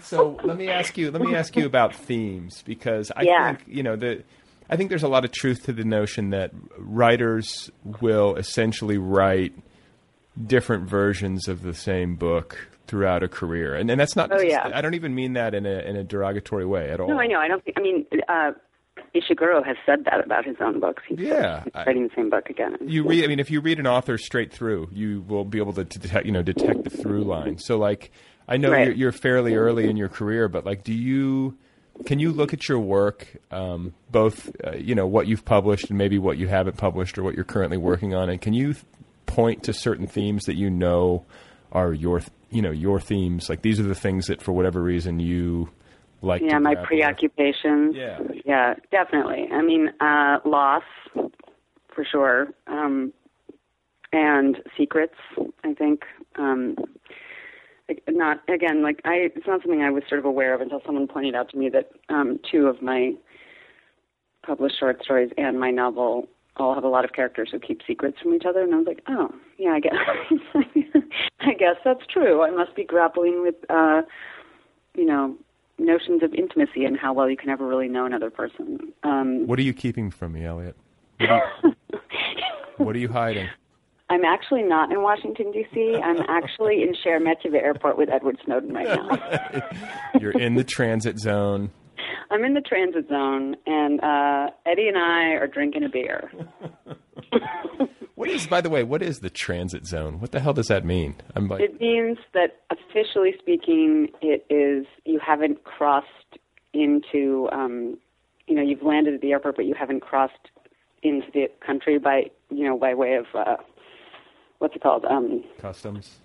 so 0.02 0.38
let 0.44 0.58
me 0.58 0.70
ask 0.70 0.98
you. 0.98 1.12
Let 1.12 1.22
me 1.22 1.36
ask 1.36 1.56
you 1.56 1.66
about 1.66 1.96
themes 1.96 2.64
because 2.66 3.12
I 3.16 3.24
Yeah. 3.24 3.54
think 3.56 3.64
you 3.68 3.84
know 3.84 3.96
the. 3.96 4.24
I 4.70 4.76
think 4.76 4.90
there's 4.90 5.04
a 5.04 5.08
lot 5.08 5.24
of 5.24 5.32
truth 5.32 5.64
to 5.66 5.74
the 5.74 5.84
notion 5.86 6.32
that 6.32 6.52
writers 6.78 7.72
will 8.02 8.36
essentially 8.36 8.98
write 8.98 9.54
different 10.46 10.90
versions 10.90 11.48
of 11.48 11.62
the 11.64 11.74
same 11.74 12.16
book 12.16 12.68
throughout 12.88 13.24
a 13.24 13.28
career, 13.28 13.76
and 13.76 13.90
and 13.92 14.00
that's 14.00 14.16
not. 14.16 14.32
Oh, 14.32 14.40
yeah. 14.40 14.70
I 14.74 14.82
don't 14.82 14.94
even 14.96 15.14
mean 15.14 15.34
that 15.34 15.54
in 15.54 15.66
a 15.66 15.80
in 15.80 15.96
a 15.96 16.04
derogatory 16.04 16.66
way 16.66 16.90
at 16.90 17.00
all. 17.00 17.08
No, 17.08 17.20
I 17.20 17.28
know. 17.28 17.40
I 17.40 17.48
don't. 17.48 17.64
I 17.76 17.82
mean, 17.82 18.06
uh, 18.28 18.52
Ishiguro 19.16 19.66
has 19.66 19.78
said 19.86 20.06
that 20.06 20.24
about 20.24 20.46
his 20.46 20.56
own 20.60 20.80
books. 20.80 21.04
He's 21.08 21.20
Yeah, 21.20 21.64
he's 21.64 21.72
I- 21.76 21.86
writing 21.86 22.04
the 22.08 22.14
same 22.16 22.30
book 22.30 22.50
again. 22.50 22.78
you 22.82 23.08
read 23.08 23.24
i 23.24 23.28
mean 23.28 23.40
if 23.40 23.50
you 23.52 23.62
read 23.62 23.80
an 23.80 23.88
author 23.88 24.18
straight 24.18 24.52
through 24.52 24.90
you 24.92 25.24
will 25.28 25.46
be 25.46 25.58
able 25.60 25.74
to, 25.74 25.86
to 25.86 26.00
detect 26.00 26.26
you 26.26 26.32
know 26.32 26.42
detect 26.42 26.84
the 26.84 26.90
through 26.90 27.24
line 27.24 27.58
so 27.58 27.78
like 27.78 28.12
i 28.48 28.58
know 28.58 28.72
Right. 28.72 28.88
you're, 28.88 28.96
you're 28.96 29.12
fairly 29.12 29.56
early 29.56 29.90
in 29.90 29.98
your 29.98 30.10
career 30.10 30.48
but 30.48 30.66
like 30.66 30.84
do 30.84 30.94
you 30.94 31.58
can 32.06 32.20
you 32.20 32.32
look 32.32 32.54
at 32.54 32.70
your 32.70 32.78
work, 32.80 33.26
um, 33.50 33.94
both 34.12 34.52
uh, 34.66 34.76
you 34.76 34.94
know 34.94 35.08
what 35.08 35.26
you've 35.28 35.46
published 35.46 35.90
and 35.90 35.98
maybe 35.98 36.20
what 36.20 36.38
you 36.38 36.48
haven't 36.48 36.78
published 36.78 37.18
or 37.18 37.24
what 37.24 37.34
you're 37.34 37.44
currently 37.44 37.78
working 37.78 38.14
on, 38.14 38.30
and 38.30 38.40
can 38.40 38.54
you 38.54 38.76
point 39.26 39.64
to 39.64 39.74
certain 39.74 40.06
themes 40.06 40.44
that 40.46 40.56
you 40.56 40.70
know 40.70 41.26
are 41.72 41.94
your 41.94 42.22
you 42.50 42.62
know 42.62 42.72
your 42.72 43.00
themes? 43.00 43.50
Like 43.50 43.62
these 43.62 43.80
are 43.80 43.84
the 43.84 43.96
things 43.96 44.28
that 44.28 44.42
for 44.42 44.52
whatever 44.52 44.82
reason 44.82 45.20
you 45.20 45.70
like. 46.22 46.42
yeah, 46.42 46.60
my 46.60 46.76
preoccupations. 46.76 47.96
Yeah. 47.96 48.20
yeah, 48.46 48.76
definitely. 48.92 49.48
I 49.52 49.62
mean, 49.62 49.90
uh, 50.00 50.40
loss 50.46 50.84
for 51.14 52.06
sure, 52.10 52.48
um, 52.68 53.14
and 54.12 54.58
secrets. 54.78 55.16
I 55.64 55.74
think. 55.74 56.04
Um, 56.38 56.76
not 58.10 58.42
again, 58.50 58.84
like 58.84 59.02
I. 59.06 59.30
It's 59.36 59.48
not 59.48 59.62
something 59.62 59.82
I 59.82 59.92
was 59.92 60.04
sort 60.10 60.20
of 60.20 60.26
aware 60.26 60.54
of 60.54 60.62
until 60.62 60.82
someone 60.86 61.08
pointed 61.08 61.36
out 61.36 61.50
to 61.52 61.58
me 61.58 61.70
that 61.70 61.90
um, 62.10 62.40
two 62.52 62.68
of 62.68 62.82
my 62.82 63.14
published 64.46 64.80
short 64.80 65.04
stories 65.04 65.32
and 65.38 65.60
my 65.60 65.72
novel 65.72 66.28
all 66.60 66.74
have 66.76 66.84
a 66.84 66.90
lot 66.90 67.06
of 67.06 67.14
characters 67.14 67.50
who 67.52 67.60
keep 67.60 67.82
secrets 67.86 68.18
from 68.22 68.34
each 68.34 68.46
other, 68.48 68.62
and 68.62 68.74
I 68.74 68.78
was 68.78 68.88
like, 68.88 69.02
oh, 69.08 69.34
yeah, 69.58 69.72
I 69.72 69.80
guess. 69.80 69.94
I 71.40 71.54
guess 71.54 71.76
that's 71.84 72.06
true. 72.12 72.44
I 72.44 72.50
must 72.52 72.76
be 72.76 72.84
grappling 72.84 73.42
with, 73.42 73.56
uh, 73.70 74.02
you 74.96 75.06
know, 75.06 75.36
notions 75.80 76.24
of 76.24 76.34
intimacy 76.34 76.86
and 76.86 76.98
how 76.98 77.14
well 77.14 77.30
you 77.30 77.38
can 77.38 77.50
ever 77.50 77.66
really 77.66 77.88
know 77.88 78.06
another 78.06 78.30
person. 78.30 78.94
Um, 79.04 79.46
What 79.48 79.60
are 79.60 79.64
you 79.64 79.74
keeping 79.74 80.12
from 80.12 80.34
me, 80.34 80.46
Elliott? 80.46 80.76
What 81.20 81.30
are 81.30 81.52
you, 81.64 81.74
what 82.78 82.96
are 82.96 83.00
you 83.00 83.10
hiding? 83.10 83.48
I'm 84.10 84.24
actually 84.24 84.64
not 84.64 84.92
in 84.92 85.02
Washington 85.02 85.52
D.C. 85.52 86.00
I'm 86.02 86.22
actually 86.30 86.84
in 86.84 86.96
Sheremetyevo 86.96 87.62
Airport 87.62 87.98
with 87.98 88.10
Edward 88.10 88.38
Snowden 88.46 88.74
right 88.74 88.88
now. 88.88 90.20
You're 90.22 90.32
in 90.32 90.56
the 90.56 90.64
transit 90.64 91.20
zone. 91.20 91.72
I'm 92.30 92.44
in 92.44 92.54
the 92.54 92.62
transit 92.62 93.08
zone, 93.08 93.56
and 93.66 94.02
uh, 94.02 94.52
Eddie 94.66 94.88
and 94.88 94.98
I 94.98 95.36
are 95.36 95.48
drinking 95.48 95.84
a 95.84 95.90
beer. 95.90 96.32
What 98.18 98.32
is, 98.32 98.48
by 98.48 98.62
the 98.62 98.70
way, 98.72 98.82
what 98.82 99.04
is 99.04 99.20
the 99.20 99.30
transit 99.30 99.86
zone? 99.86 100.20
What 100.20 100.32
the 100.32 100.40
hell 100.40 100.54
does 100.54 100.70
that 100.70 100.84
mean? 100.84 101.18
I'm 101.36 101.48
like, 101.48 101.62
It 101.62 101.80
means 101.80 102.18
that 102.34 102.62
officially 102.72 103.36
speaking, 103.38 104.08
it 104.24 104.44
is 104.50 104.88
you 105.06 105.20
haven't 105.24 105.64
crossed 105.66 106.08
into, 106.74 107.48
um, 107.52 108.00
you 108.48 108.56
know, 108.56 108.64
you've 108.64 108.82
landed 108.82 109.14
at 109.14 109.22
the 109.22 109.34
airport, 109.34 109.56
but 109.56 109.66
you 109.66 109.76
haven't 109.76 110.00
crossed 110.00 110.50
into 111.04 111.28
the 111.32 111.46
country 111.64 112.00
by, 112.00 112.24
you 112.50 112.66
know, 112.66 112.76
by 112.76 112.96
way 112.96 113.14
of 113.14 113.28
uh, 113.36 113.58
what's 114.58 114.76
it 114.76 114.82
called? 114.82 115.06
Um, 115.06 115.44
customs. 115.60 116.18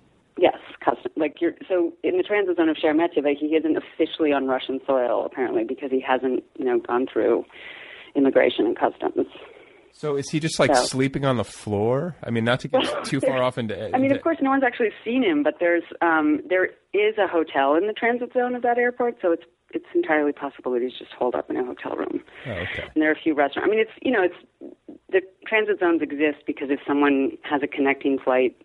Yes, 0.42 0.56
custom. 0.84 1.12
Like 1.16 1.36
you're 1.40 1.54
so 1.68 1.92
in 2.02 2.16
the 2.18 2.22
transit 2.24 2.56
zone 2.56 2.68
of 2.68 2.76
Sheremetyevo, 2.76 3.34
he 3.38 3.46
isn't 3.56 3.76
officially 3.76 4.32
on 4.32 4.46
Russian 4.46 4.80
soil 4.86 5.24
apparently 5.24 5.64
because 5.64 5.90
he 5.90 6.00
hasn't, 6.00 6.42
you 6.58 6.64
know, 6.64 6.78
gone 6.80 7.06
through 7.10 7.44
immigration 8.14 8.66
and 8.66 8.76
customs. 8.78 9.26
So 9.94 10.16
is 10.16 10.30
he 10.30 10.40
just 10.40 10.58
like 10.58 10.74
So- 10.74 10.84
sleeping 10.84 11.24
on 11.24 11.36
the 11.36 11.44
floor? 11.44 12.16
I 12.24 12.30
mean, 12.30 12.44
not 12.44 12.60
to 12.60 12.68
get 12.68 13.04
too 13.04 13.20
far 13.20 13.42
off 13.46 13.56
into. 13.58 13.74
I 13.94 13.98
mean, 13.98 14.12
of 14.14 14.22
course, 14.22 14.38
no 14.40 14.50
one's 14.50 14.64
actually 14.64 14.90
seen 15.04 15.22
him, 15.22 15.42
but 15.42 15.54
there's 15.60 15.84
um, 16.00 16.40
there 16.48 16.66
is 16.92 17.16
a 17.18 17.28
hotel 17.28 17.76
in 17.76 17.86
the 17.86 17.92
transit 17.92 18.32
zone 18.32 18.54
of 18.54 18.62
that 18.62 18.78
airport, 18.78 19.18
so 19.22 19.32
it's 19.32 19.44
it's 19.74 19.86
entirely 19.94 20.32
possible 20.32 20.72
that 20.72 20.82
he's 20.82 20.98
just 20.98 21.12
holed 21.12 21.34
up 21.34 21.48
in 21.48 21.56
a 21.56 21.64
hotel 21.64 21.92
room. 21.96 22.20
Oh, 22.46 22.50
okay. 22.50 22.82
And 22.94 23.02
there 23.02 23.08
are 23.08 23.12
a 23.14 23.22
few 23.22 23.34
restaurants. 23.34 23.66
I 23.66 23.70
mean, 23.70 23.80
it's 23.80 23.96
you 24.02 24.10
know, 24.10 24.22
it's 24.22 24.40
the 25.10 25.20
transit 25.46 25.78
zones 25.78 26.02
exist 26.02 26.38
because 26.46 26.68
if 26.70 26.80
someone 26.86 27.32
has 27.42 27.62
a 27.62 27.66
connecting 27.66 28.18
flight, 28.18 28.56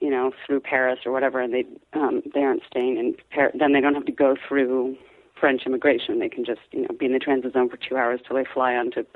you 0.00 0.10
know, 0.10 0.32
through 0.46 0.60
Paris 0.60 1.00
or 1.06 1.12
whatever, 1.12 1.40
and 1.40 1.52
they 1.52 1.64
um, 1.92 2.22
they 2.34 2.40
aren't 2.40 2.62
staying 2.68 2.96
in 2.98 3.14
Paris, 3.30 3.54
then 3.58 3.72
they 3.72 3.80
don't 3.80 3.94
have 3.94 4.06
to 4.06 4.12
go 4.12 4.36
through 4.48 4.96
French 5.38 5.62
immigration. 5.66 6.18
They 6.18 6.28
can 6.28 6.44
just 6.44 6.60
you 6.72 6.82
know 6.82 6.88
be 6.98 7.06
in 7.06 7.12
the 7.12 7.18
transit 7.18 7.52
zone 7.52 7.68
for 7.68 7.76
two 7.76 7.96
hours 7.96 8.20
till 8.26 8.36
they 8.36 8.44
fly 8.52 8.74
on 8.74 8.90
to 8.92 9.06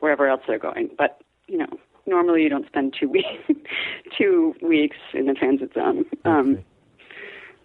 wherever 0.00 0.28
else 0.28 0.42
they're 0.46 0.58
going. 0.58 0.90
But 0.96 1.20
you 1.48 1.58
know, 1.58 1.68
normally 2.06 2.42
you 2.42 2.48
don't 2.48 2.66
spend 2.66 2.94
two 2.98 3.08
weeks 3.08 3.28
two 4.18 4.54
weeks 4.62 4.96
in 5.14 5.26
the 5.26 5.34
transit 5.34 5.72
zone. 5.74 6.04
Um, 6.24 6.58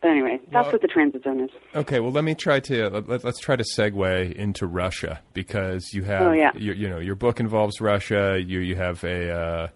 but 0.01 0.11
anyway, 0.11 0.39
that's 0.51 0.65
Well- 0.65 0.73
what 0.73 0.81
the 0.81 0.87
transit 0.87 1.23
zone 1.23 1.39
is. 1.41 1.49
Okay, 1.73 1.99
well, 1.99 2.11
let 2.11 2.23
me 2.23 2.35
try 2.35 2.59
to 2.61 2.89
let, 2.89 3.23
let's 3.23 3.39
try 3.39 3.55
to 3.55 3.63
segue 3.63 4.33
into 4.33 4.67
Russia 4.67 5.21
because 5.33 5.93
you 5.93 6.03
have 6.03 6.21
Oh, 6.21 6.31
yeah. 6.31 6.51
your, 6.55 6.75
you 6.75 6.89
know 6.89 6.99
your 6.99 7.15
book 7.15 7.39
involves 7.39 7.79
Russia. 7.81 8.39
You 8.43 8.59
you 8.59 8.75
have 8.75 9.03
a 9.03 9.31
uh, 9.31 9.67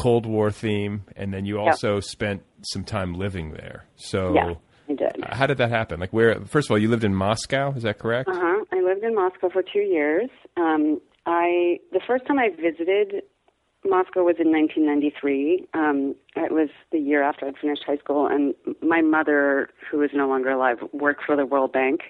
Cold 0.00 0.26
War 0.26 0.50
theme, 0.50 1.04
and 1.16 1.32
then 1.32 1.44
you 1.44 1.56
Yeah. 1.56 1.66
also 1.70 2.00
spent 2.00 2.42
some 2.62 2.84
time 2.84 3.14
living 3.14 3.52
there. 3.52 3.84
So, 3.96 4.34
Yeah, 4.34 4.54
I 4.88 4.92
did. 4.94 5.22
uh, 5.22 5.34
how 5.34 5.46
did 5.46 5.58
that 5.58 5.70
happen? 5.70 6.00
Like, 6.00 6.12
where? 6.12 6.34
First 6.46 6.68
of 6.68 6.72
all, 6.72 6.78
you 6.78 6.88
lived 6.88 7.04
in 7.04 7.14
Moscow. 7.14 7.72
Is 7.76 7.82
that 7.82 7.98
correct? 7.98 8.28
Uh 8.28 8.34
huh. 8.34 8.64
I 8.72 8.80
lived 8.80 9.04
in 9.04 9.14
Moscow 9.14 9.48
for 9.50 9.62
two 9.62 9.80
years. 9.80 10.30
Um, 10.56 11.00
I 11.26 11.78
the 11.92 12.00
first 12.06 12.26
time 12.26 12.38
I 12.38 12.48
visited 12.48 13.22
Moscow 13.84 14.22
was 14.24 14.36
in 14.38 14.50
1993. 14.50 15.66
Um, 15.74 16.14
it 16.36 16.52
was 16.52 16.68
the 16.92 16.98
year 16.98 17.22
after 17.22 17.46
I'd 17.46 17.56
finished 17.58 17.82
high 17.86 17.96
school, 17.98 18.26
and 18.26 18.54
my 18.82 19.00
mother, 19.02 19.68
who 19.90 20.02
is 20.02 20.10
no 20.14 20.28
longer 20.28 20.50
alive, 20.50 20.78
worked 20.92 21.24
for 21.24 21.36
the 21.36 21.46
World 21.46 21.72
Bank. 21.72 22.00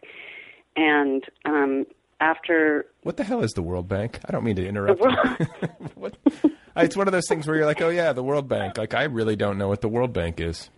And 0.76 1.24
um, 1.44 1.86
after 2.20 2.86
What 3.02 3.16
the 3.16 3.24
hell 3.24 3.42
is 3.42 3.52
the 3.52 3.62
World 3.62 3.88
Bank? 3.88 4.20
I 4.26 4.32
don't 4.32 4.44
mean 4.44 4.56
to 4.56 4.66
interrupt. 4.66 5.00
The 5.00 5.48
you. 5.70 5.88
what? 5.96 6.16
Uh, 6.76 6.82
It's 6.82 6.96
one 6.96 7.08
of 7.08 7.12
those 7.12 7.26
things 7.28 7.46
where 7.46 7.56
you're 7.56 7.66
like, 7.66 7.80
oh 7.80 7.88
yeah, 7.88 8.12
the 8.12 8.22
World 8.22 8.48
Bank. 8.48 8.78
Like, 8.78 8.94
I 8.94 9.04
really 9.04 9.36
don't 9.36 9.58
know 9.58 9.68
what 9.68 9.80
the 9.80 9.88
World 9.88 10.12
Bank 10.12 10.40
is. 10.40 10.70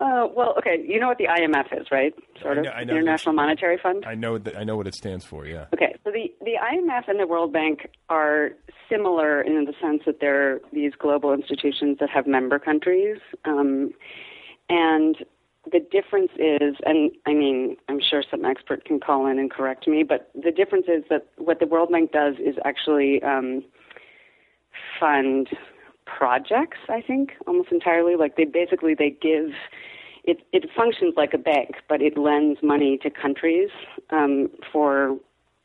uh, 0.00 0.26
well, 0.34 0.54
okay, 0.58 0.82
you 0.86 0.98
know 0.98 1.06
what 1.08 1.18
the 1.18 1.26
IMF 1.28 1.80
is, 1.80 1.86
right? 1.92 2.12
Sort 2.40 2.58
of 2.58 2.64
know- 2.64 2.70
I 2.72 2.84
know 2.84 2.94
International 2.94 3.34
Monetary 3.34 3.78
Fund. 3.82 4.04
I 4.06 4.14
know 4.14 4.38
that 4.38 4.56
I 4.56 4.64
know 4.64 4.76
what 4.76 4.86
it 4.86 4.94
stands 4.94 5.24
for. 5.24 5.46
Yeah. 5.46 5.66
Okay, 5.74 5.94
so 6.04 6.10
the, 6.10 6.32
the 6.40 6.54
IMF 6.60 7.08
and 7.08 7.20
the 7.20 7.26
World 7.26 7.52
Bank 7.52 7.88
are 8.08 8.50
similar 8.90 9.40
in 9.42 9.64
the 9.64 9.74
sense 9.80 10.02
that 10.06 10.18
they're 10.20 10.60
these 10.72 10.92
global 10.98 11.32
institutions 11.32 11.98
that 12.00 12.10
have 12.10 12.26
member 12.26 12.58
countries. 12.58 13.18
Um, 13.44 13.90
and 14.68 15.16
the 15.70 15.78
difference 15.78 16.32
is, 16.38 16.74
and 16.84 17.12
I 17.26 17.32
mean, 17.34 17.76
I'm 17.88 18.00
sure 18.00 18.24
some 18.28 18.44
expert 18.44 18.84
can 18.84 18.98
call 18.98 19.26
in 19.28 19.38
and 19.38 19.48
correct 19.50 19.86
me, 19.86 20.02
but 20.02 20.30
the 20.34 20.50
difference 20.50 20.86
is 20.88 21.04
that 21.10 21.26
what 21.36 21.60
the 21.60 21.66
World 21.66 21.90
Bank 21.92 22.10
does 22.10 22.34
is 22.40 22.56
actually 22.64 23.22
um, 23.22 23.62
fund 24.98 25.48
projects, 26.04 26.78
I 26.88 27.00
think, 27.00 27.32
almost 27.46 27.72
entirely. 27.72 28.16
Like 28.16 28.36
they 28.36 28.44
basically 28.44 28.94
they 28.94 29.10
give 29.10 29.52
it 30.24 30.40
it 30.52 30.68
functions 30.76 31.14
like 31.16 31.34
a 31.34 31.38
bank, 31.38 31.76
but 31.88 32.02
it 32.02 32.16
lends 32.16 32.60
money 32.62 32.98
to 32.98 33.10
countries 33.10 33.70
um, 34.10 34.50
for 34.72 35.16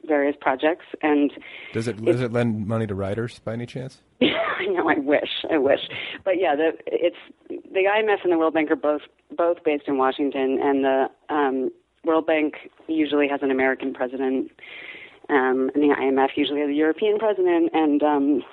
various 0.05 0.35
projects. 0.39 0.85
And 1.01 1.31
Does 1.73 1.87
it 1.87 2.03
does 2.03 2.21
it 2.21 2.31
lend 2.31 2.67
money 2.67 2.87
to 2.87 2.95
writers 2.95 3.39
by 3.39 3.53
any 3.53 3.65
chance? 3.65 4.01
I 4.21 4.65
know, 4.65 4.89
I 4.89 4.97
wish, 4.97 5.45
I 5.51 5.57
wish, 5.57 5.81
but 6.23 6.39
yeah, 6.39 6.55
the 6.55 6.71
it's 6.87 7.17
the 7.49 7.83
IMF 7.83 8.23
and 8.23 8.31
the 8.31 8.37
World 8.37 8.53
Bank 8.53 8.71
are 8.71 8.75
both 8.75 9.01
both 9.35 9.63
based 9.63 9.83
in 9.87 9.97
Washington, 9.97 10.59
and 10.61 10.83
the 10.83 11.09
um, 11.29 11.71
World 12.03 12.25
Bank 12.25 12.55
usually 12.87 13.27
has 13.27 13.41
an 13.43 13.51
American 13.51 13.93
president, 13.93 14.51
um, 15.29 15.69
and 15.75 15.83
the 15.83 15.95
IMF 15.95 16.29
usually 16.35 16.61
has 16.61 16.69
a 16.69 16.73
European 16.73 17.19
president, 17.19 17.69
and 17.73 18.01
um, 18.01 18.43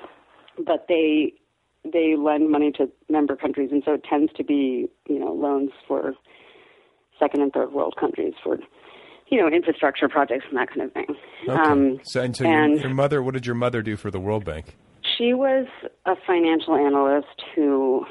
but 0.59 0.87
they 0.89 1.33
they 1.93 2.17
lend 2.17 2.51
money 2.51 2.73
to 2.73 2.91
member 3.09 3.37
countries, 3.37 3.71
and 3.73 3.83
so 3.85 3.95
it 3.95 4.05
tends 4.05 4.33
to 4.35 4.45
be 4.45 4.89
you 5.09 5.19
know 5.19 5.33
loans 5.33 5.71
for 5.87 6.15
second 7.19 7.43
and 7.43 7.53
third 7.53 7.73
world 7.73 7.95
countries 7.99 8.35
for 8.43 8.59
you 9.29 9.41
know 9.41 9.49
infrastructure 9.49 10.09
projects 10.09 10.45
and 10.49 10.59
that 10.59 10.69
kind 10.69 10.83
of 10.83 10.93
thing. 10.93 11.07
Okay. 11.49 11.53
Um, 11.53 12.01
so, 12.05 12.23
and 12.23 12.37
so 12.37 12.45
and- 12.47 12.75
your, 12.75 12.81
your 12.87 12.95
mother, 12.95 13.23
what 13.23 13.35
did 13.35 13.47
your 13.47 13.55
mother 13.55 13.83
do 13.83 13.97
for 13.97 14.11
the 14.11 14.21
World 14.21 14.45
Bank? 14.45 14.77
she 15.17 15.35
was 15.35 15.67
a 16.07 16.15
financial 16.27 16.75
analyst 16.75 17.43
who 17.55 18.05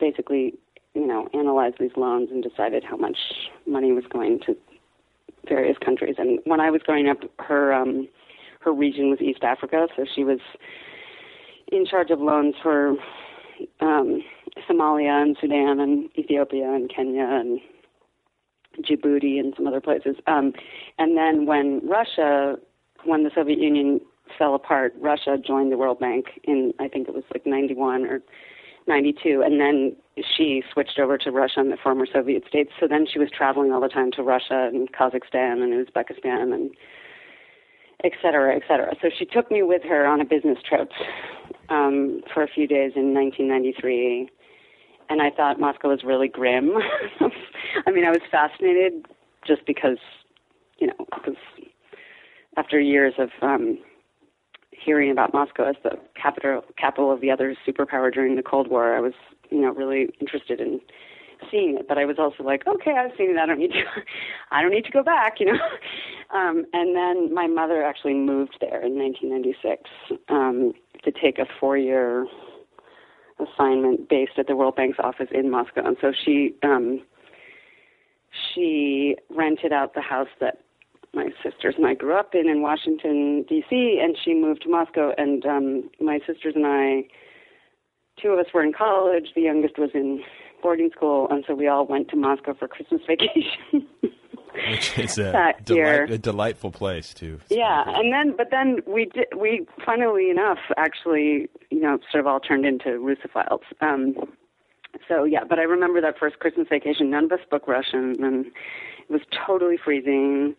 basically, 0.00 0.54
you 0.94 1.06
know, 1.06 1.28
analyzed 1.34 1.76
these 1.78 1.96
loans 1.96 2.30
and 2.30 2.42
decided 2.42 2.84
how 2.84 2.96
much 2.96 3.18
money 3.66 3.92
was 3.92 4.04
going 4.10 4.40
to 4.46 4.56
various 5.48 5.76
countries. 5.84 6.16
And 6.18 6.38
when 6.44 6.60
I 6.60 6.70
was 6.70 6.82
growing 6.82 7.08
up, 7.08 7.18
her 7.38 7.72
um, 7.72 8.08
her 8.60 8.72
region 8.72 9.10
was 9.10 9.20
East 9.20 9.42
Africa, 9.42 9.88
so 9.94 10.04
she 10.14 10.24
was 10.24 10.40
in 11.72 11.86
charge 11.86 12.10
of 12.10 12.20
loans 12.20 12.54
for 12.62 12.96
um, 13.80 14.22
Somalia 14.68 15.22
and 15.22 15.36
Sudan 15.40 15.80
and 15.80 16.08
Ethiopia 16.18 16.72
and 16.72 16.92
Kenya 16.94 17.26
and 17.26 17.60
Djibouti 18.82 19.38
and 19.38 19.54
some 19.56 19.66
other 19.66 19.80
places. 19.80 20.16
Um, 20.26 20.52
and 20.98 21.16
then 21.16 21.46
when 21.46 21.80
Russia, 21.88 22.56
when 23.04 23.24
the 23.24 23.30
Soviet 23.34 23.58
Union 23.58 24.00
fell 24.38 24.54
apart, 24.54 24.94
Russia 25.00 25.36
joined 25.44 25.72
the 25.72 25.78
World 25.78 26.00
Bank 26.00 26.26
in 26.44 26.72
I 26.80 26.88
think 26.88 27.08
it 27.08 27.14
was 27.14 27.24
like 27.32 27.46
91 27.46 28.06
or 28.06 28.20
92, 28.86 29.42
and 29.44 29.60
then 29.60 29.96
she 30.36 30.62
switched 30.72 30.98
over 30.98 31.16
to 31.18 31.30
Russia 31.30 31.60
and 31.60 31.72
the 31.72 31.76
former 31.82 32.06
Soviet 32.10 32.44
states. 32.46 32.70
So 32.78 32.86
then 32.86 33.06
she 33.10 33.18
was 33.18 33.30
traveling 33.30 33.72
all 33.72 33.80
the 33.80 33.88
time 33.88 34.10
to 34.12 34.22
Russia 34.22 34.68
and 34.72 34.92
Kazakhstan 34.92 35.62
and 35.62 35.86
Uzbekistan 35.86 36.52
and 36.52 36.70
et 38.02 38.12
cetera, 38.22 38.54
et 38.56 38.62
cetera. 38.66 38.94
So 39.00 39.08
she 39.16 39.24
took 39.24 39.50
me 39.50 39.62
with 39.62 39.82
her 39.84 40.06
on 40.06 40.20
a 40.20 40.24
business 40.24 40.58
trip 40.68 40.90
um, 41.68 42.22
for 42.32 42.42
a 42.42 42.48
few 42.48 42.66
days 42.66 42.92
in 42.96 43.14
1993 43.14 44.30
and 45.10 45.20
I 45.20 45.30
thought 45.30 45.60
Moscow 45.60 45.90
was 45.90 46.02
really 46.02 46.28
grim. 46.28 46.72
I 47.86 47.90
mean, 47.90 48.06
I 48.06 48.10
was 48.10 48.22
fascinated 48.30 49.06
just 49.46 49.66
because 49.66 49.98
you 50.78 50.88
know, 50.88 50.94
because 51.14 51.36
after 52.56 52.80
years 52.80 53.14
of 53.18 53.30
um, 53.42 53.78
hearing 54.70 55.10
about 55.10 55.32
Moscow 55.32 55.68
as 55.68 55.76
the 55.82 55.92
capital 56.20 56.62
capital 56.78 57.12
of 57.12 57.20
the 57.20 57.30
other 57.30 57.54
superpower 57.66 58.12
during 58.12 58.36
the 58.36 58.42
Cold 58.42 58.68
War, 58.68 58.96
I 58.96 59.00
was, 59.00 59.14
you 59.50 59.60
know, 59.60 59.72
really 59.72 60.08
interested 60.20 60.60
in 60.60 60.80
seeing 61.50 61.76
it. 61.78 61.88
But 61.88 61.98
I 61.98 62.04
was 62.04 62.16
also 62.18 62.42
like, 62.42 62.66
okay, 62.66 62.92
I've 62.92 63.16
seen 63.16 63.30
it. 63.30 63.38
I 63.38 63.46
don't 63.46 63.58
need 63.58 63.72
to. 63.72 63.82
I 64.50 64.62
don't 64.62 64.70
need 64.70 64.84
to 64.84 64.90
go 64.90 65.02
back, 65.02 65.40
you 65.40 65.46
know. 65.46 65.58
Um, 66.32 66.64
and 66.72 66.96
then 66.96 67.32
my 67.32 67.46
mother 67.46 67.84
actually 67.84 68.14
moved 68.14 68.56
there 68.60 68.82
in 68.82 68.98
1996 68.98 69.88
um, 70.30 70.72
to 71.04 71.12
take 71.12 71.38
a 71.38 71.46
four-year 71.60 72.26
assignment 73.38 74.08
based 74.08 74.32
at 74.38 74.48
the 74.48 74.56
World 74.56 74.74
Bank's 74.74 74.98
office 74.98 75.28
in 75.30 75.48
Moscow, 75.50 75.86
and 75.86 75.96
so 76.00 76.12
she 76.12 76.54
um, 76.64 77.02
she 78.52 79.16
rented 79.30 79.72
out 79.72 79.94
the 79.94 80.00
house 80.00 80.28
that 80.40 80.58
my 81.14 81.28
sisters 81.42 81.74
and 81.76 81.86
I 81.86 81.94
grew 81.94 82.18
up 82.18 82.34
in 82.34 82.48
in 82.48 82.62
Washington 82.62 83.44
D.C. 83.48 84.00
and 84.02 84.16
she 84.22 84.34
moved 84.34 84.62
to 84.62 84.68
Moscow 84.68 85.12
and 85.16 85.44
um 85.46 85.90
my 86.00 86.18
sisters 86.26 86.54
and 86.56 86.66
I 86.66 87.04
two 88.20 88.30
of 88.30 88.38
us 88.38 88.52
were 88.52 88.64
in 88.64 88.72
college 88.72 89.28
the 89.34 89.42
youngest 89.42 89.78
was 89.78 89.90
in 89.94 90.22
boarding 90.64 90.90
school 90.96 91.28
and 91.30 91.44
so 91.46 91.54
we 91.54 91.68
all 91.68 91.86
went 91.86 92.08
to 92.08 92.16
Moscow 92.16 92.54
for 92.54 92.66
Christmas 92.66 93.02
vacation. 93.06 93.86
Which 94.70 94.98
is 94.98 95.18
a, 95.18 95.52
delight, 95.64 96.10
a 96.10 96.18
delightful 96.18 96.70
place 96.70 97.12
too. 97.12 97.40
yeah 97.50 97.84
and 97.86 98.12
then 98.12 98.34
but 98.36 98.48
then 98.50 98.78
we 98.86 99.04
did 99.06 99.26
we 99.36 99.66
funnily 99.84 100.30
enough 100.30 100.58
actually 100.76 101.48
you 101.70 101.80
know 101.80 101.98
sort 102.10 102.20
of 102.20 102.26
all 102.26 102.40
turned 102.40 102.64
into 102.64 102.90
Russophiles 103.08 103.66
um 103.80 104.14
so 105.08 105.24
yeah 105.24 105.44
but 105.48 105.58
I 105.58 105.62
remember 105.62 106.00
that 106.00 106.18
first 106.18 106.38
Christmas 106.38 106.68
vacation 106.68 107.10
none 107.10 107.24
of 107.24 107.32
us 107.32 107.40
spoke 107.44 107.68
Russian 107.68 108.16
and 108.24 108.46
it 109.08 109.12
was 109.12 109.22
totally 109.46 109.76
freezing. 109.82 110.54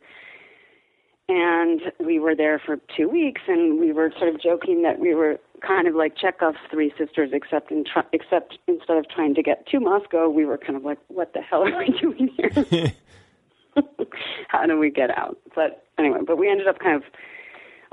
And 1.27 1.81
we 1.99 2.19
were 2.19 2.35
there 2.35 2.61
for 2.63 2.77
two 2.95 3.09
weeks 3.09 3.41
and 3.47 3.79
we 3.79 3.91
were 3.91 4.11
sort 4.19 4.33
of 4.33 4.39
joking 4.41 4.83
that 4.83 4.99
we 4.99 5.15
were 5.15 5.39
kind 5.65 5.87
of 5.87 5.95
like 5.95 6.15
Chekhov's 6.17 6.57
three 6.69 6.93
sisters 6.97 7.31
except 7.33 7.71
in 7.71 7.83
tr- 7.83 8.07
except 8.13 8.57
instead 8.67 8.97
of 8.97 9.09
trying 9.09 9.35
to 9.35 9.43
get 9.43 9.67
to 9.67 9.79
Moscow 9.79 10.29
we 10.29 10.45
were 10.45 10.57
kind 10.57 10.75
of 10.75 10.83
like 10.83 10.99
what 11.07 11.33
the 11.33 11.41
hell 11.41 11.63
are 11.67 11.77
we 11.79 11.87
doing 12.01 12.29
here? 12.37 12.93
How 14.47 14.65
do 14.65 14.77
we 14.79 14.89
get 14.89 15.09
out? 15.17 15.37
But 15.55 15.85
anyway 15.97 16.19
but 16.25 16.37
we 16.37 16.49
ended 16.49 16.67
up 16.67 16.79
kind 16.79 16.95
of 16.95 17.03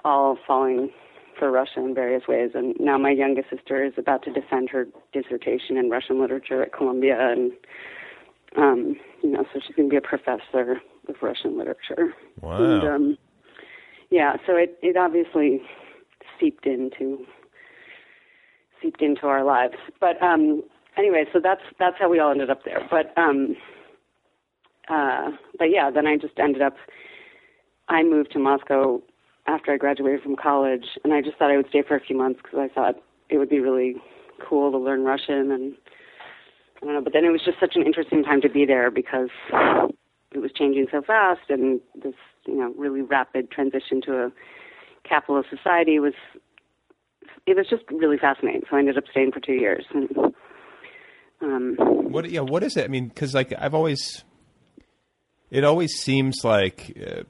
all 0.05 0.39
falling 0.47 0.91
for 1.39 1.51
Russia 1.51 1.79
in 1.81 1.95
various 1.95 2.27
ways 2.29 2.51
and 2.55 2.75
now 2.79 2.99
my 2.99 3.11
youngest 3.11 3.51
sister 3.51 3.85
is 3.85 3.95
about 3.97 4.23
to 4.25 4.33
defend 4.33 4.69
her 4.71 4.87
dissertation 5.13 5.77
in 5.77 5.91
Russian 5.91 6.21
literature 6.21 6.63
at 6.63 6.73
Columbia 6.73 7.17
and 7.19 7.53
um 8.57 8.97
you 9.23 9.31
know 9.31 9.45
so 9.53 9.61
she's 9.67 9.75
going 9.75 9.89
to 9.89 9.93
be 9.93 9.97
a 9.97 10.01
professor 10.01 10.81
of 11.09 11.17
Russian 11.21 11.59
literature. 11.59 12.15
Wow. 12.41 12.63
and 12.63 12.85
um 12.85 13.19
yeah 14.11 14.37
so 14.47 14.57
it 14.57 14.79
it 14.83 14.97
obviously 14.97 15.63
seeped 16.39 16.67
into 16.67 17.25
seeped 18.83 19.01
into 19.03 19.27
our 19.27 19.45
lives. 19.45 19.77
But 20.01 20.23
um 20.23 20.63
anyway 20.99 21.25
so 21.33 21.41
that's 21.43 21.63
that's 21.79 21.97
how 21.99 22.11
we 22.11 22.19
all 22.19 22.33
ended 22.33 22.51
up 22.51 22.65
there. 22.65 22.87
But 22.91 23.17
um 23.17 23.57
uh 24.89 25.31
but 25.59 25.71
yeah 25.71 25.91
then 25.91 26.07
i 26.07 26.17
just 26.17 26.39
ended 26.39 26.61
up 26.63 26.75
i 27.89 28.03
moved 28.03 28.33
to 28.33 28.39
moscow 28.39 29.01
after 29.47 29.73
i 29.73 29.77
graduated 29.77 30.21
from 30.23 30.35
college 30.37 30.87
and 31.05 31.13
i 31.13 31.21
just 31.21 31.37
thought 31.39 31.51
i 31.51 31.57
would 31.57 31.69
stay 31.69 31.83
for 31.87 31.97
a 31.97 32.01
few 32.01 32.17
months 32.17 32.41
because 32.43 32.59
i 32.59 32.73
thought 32.73 32.97
it 33.29 33.39
would 33.39 33.49
be 33.49 33.61
really 33.61 33.95
cool 34.41 34.73
to 34.73 34.79
learn 34.79 35.05
russian 35.05 35.53
and 35.53 35.75
i 36.81 36.85
don't 36.85 36.95
know. 36.95 37.01
But 37.01 37.13
then 37.13 37.25
it 37.25 37.31
was 37.31 37.43
just 37.45 37.61
such 37.61 37.77
an 37.77 37.87
interesting 37.87 38.25
time 38.25 38.41
to 38.41 38.49
be 38.49 38.67
there 38.67 38.91
because 38.91 39.31
it 40.33 40.39
was 40.39 40.51
changing 40.53 40.89
so 40.91 41.01
fast 41.01 41.43
and 41.49 41.81
this 42.03 42.15
you 42.47 42.57
know 42.57 42.75
really 42.77 43.03
rapid 43.03 43.51
transition 43.53 44.03
to 44.03 44.25
a 44.25 44.33
capitalist 45.09 45.49
society 45.49 46.01
was 46.01 46.15
it 47.47 47.57
was 47.57 47.67
just 47.69 47.83
really 47.91 48.19
fascinating 48.19 48.63
so 48.71 48.77
i 48.77 48.79
ended 48.79 48.97
up 48.97 49.05
staying 49.11 49.33
for 49.33 49.41
two 49.41 49.55
years 49.55 49.85
and 49.95 50.09
um 51.43 51.77
What? 51.79 52.31
Yeah. 52.31 52.41
What 52.41 52.63
is 52.63 52.77
it? 52.77 52.85
I 52.85 52.89
mean, 52.89 53.09
because 53.09 53.35
like 53.35 53.53
I've 53.59 53.75
always, 53.75 54.23
it 55.51 55.65
always 55.65 55.93
seems 55.95 56.45
like 56.45 56.97
uh, 57.05 57.23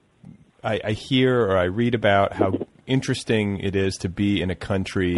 I, 0.62 0.80
I 0.84 0.92
hear 0.92 1.40
or 1.40 1.56
I 1.56 1.64
read 1.64 1.94
about 1.94 2.32
how 2.34 2.66
interesting 2.86 3.58
it 3.60 3.74
is 3.76 3.94
to 3.98 4.08
be 4.08 4.42
in 4.42 4.50
a 4.50 4.54
country 4.56 5.16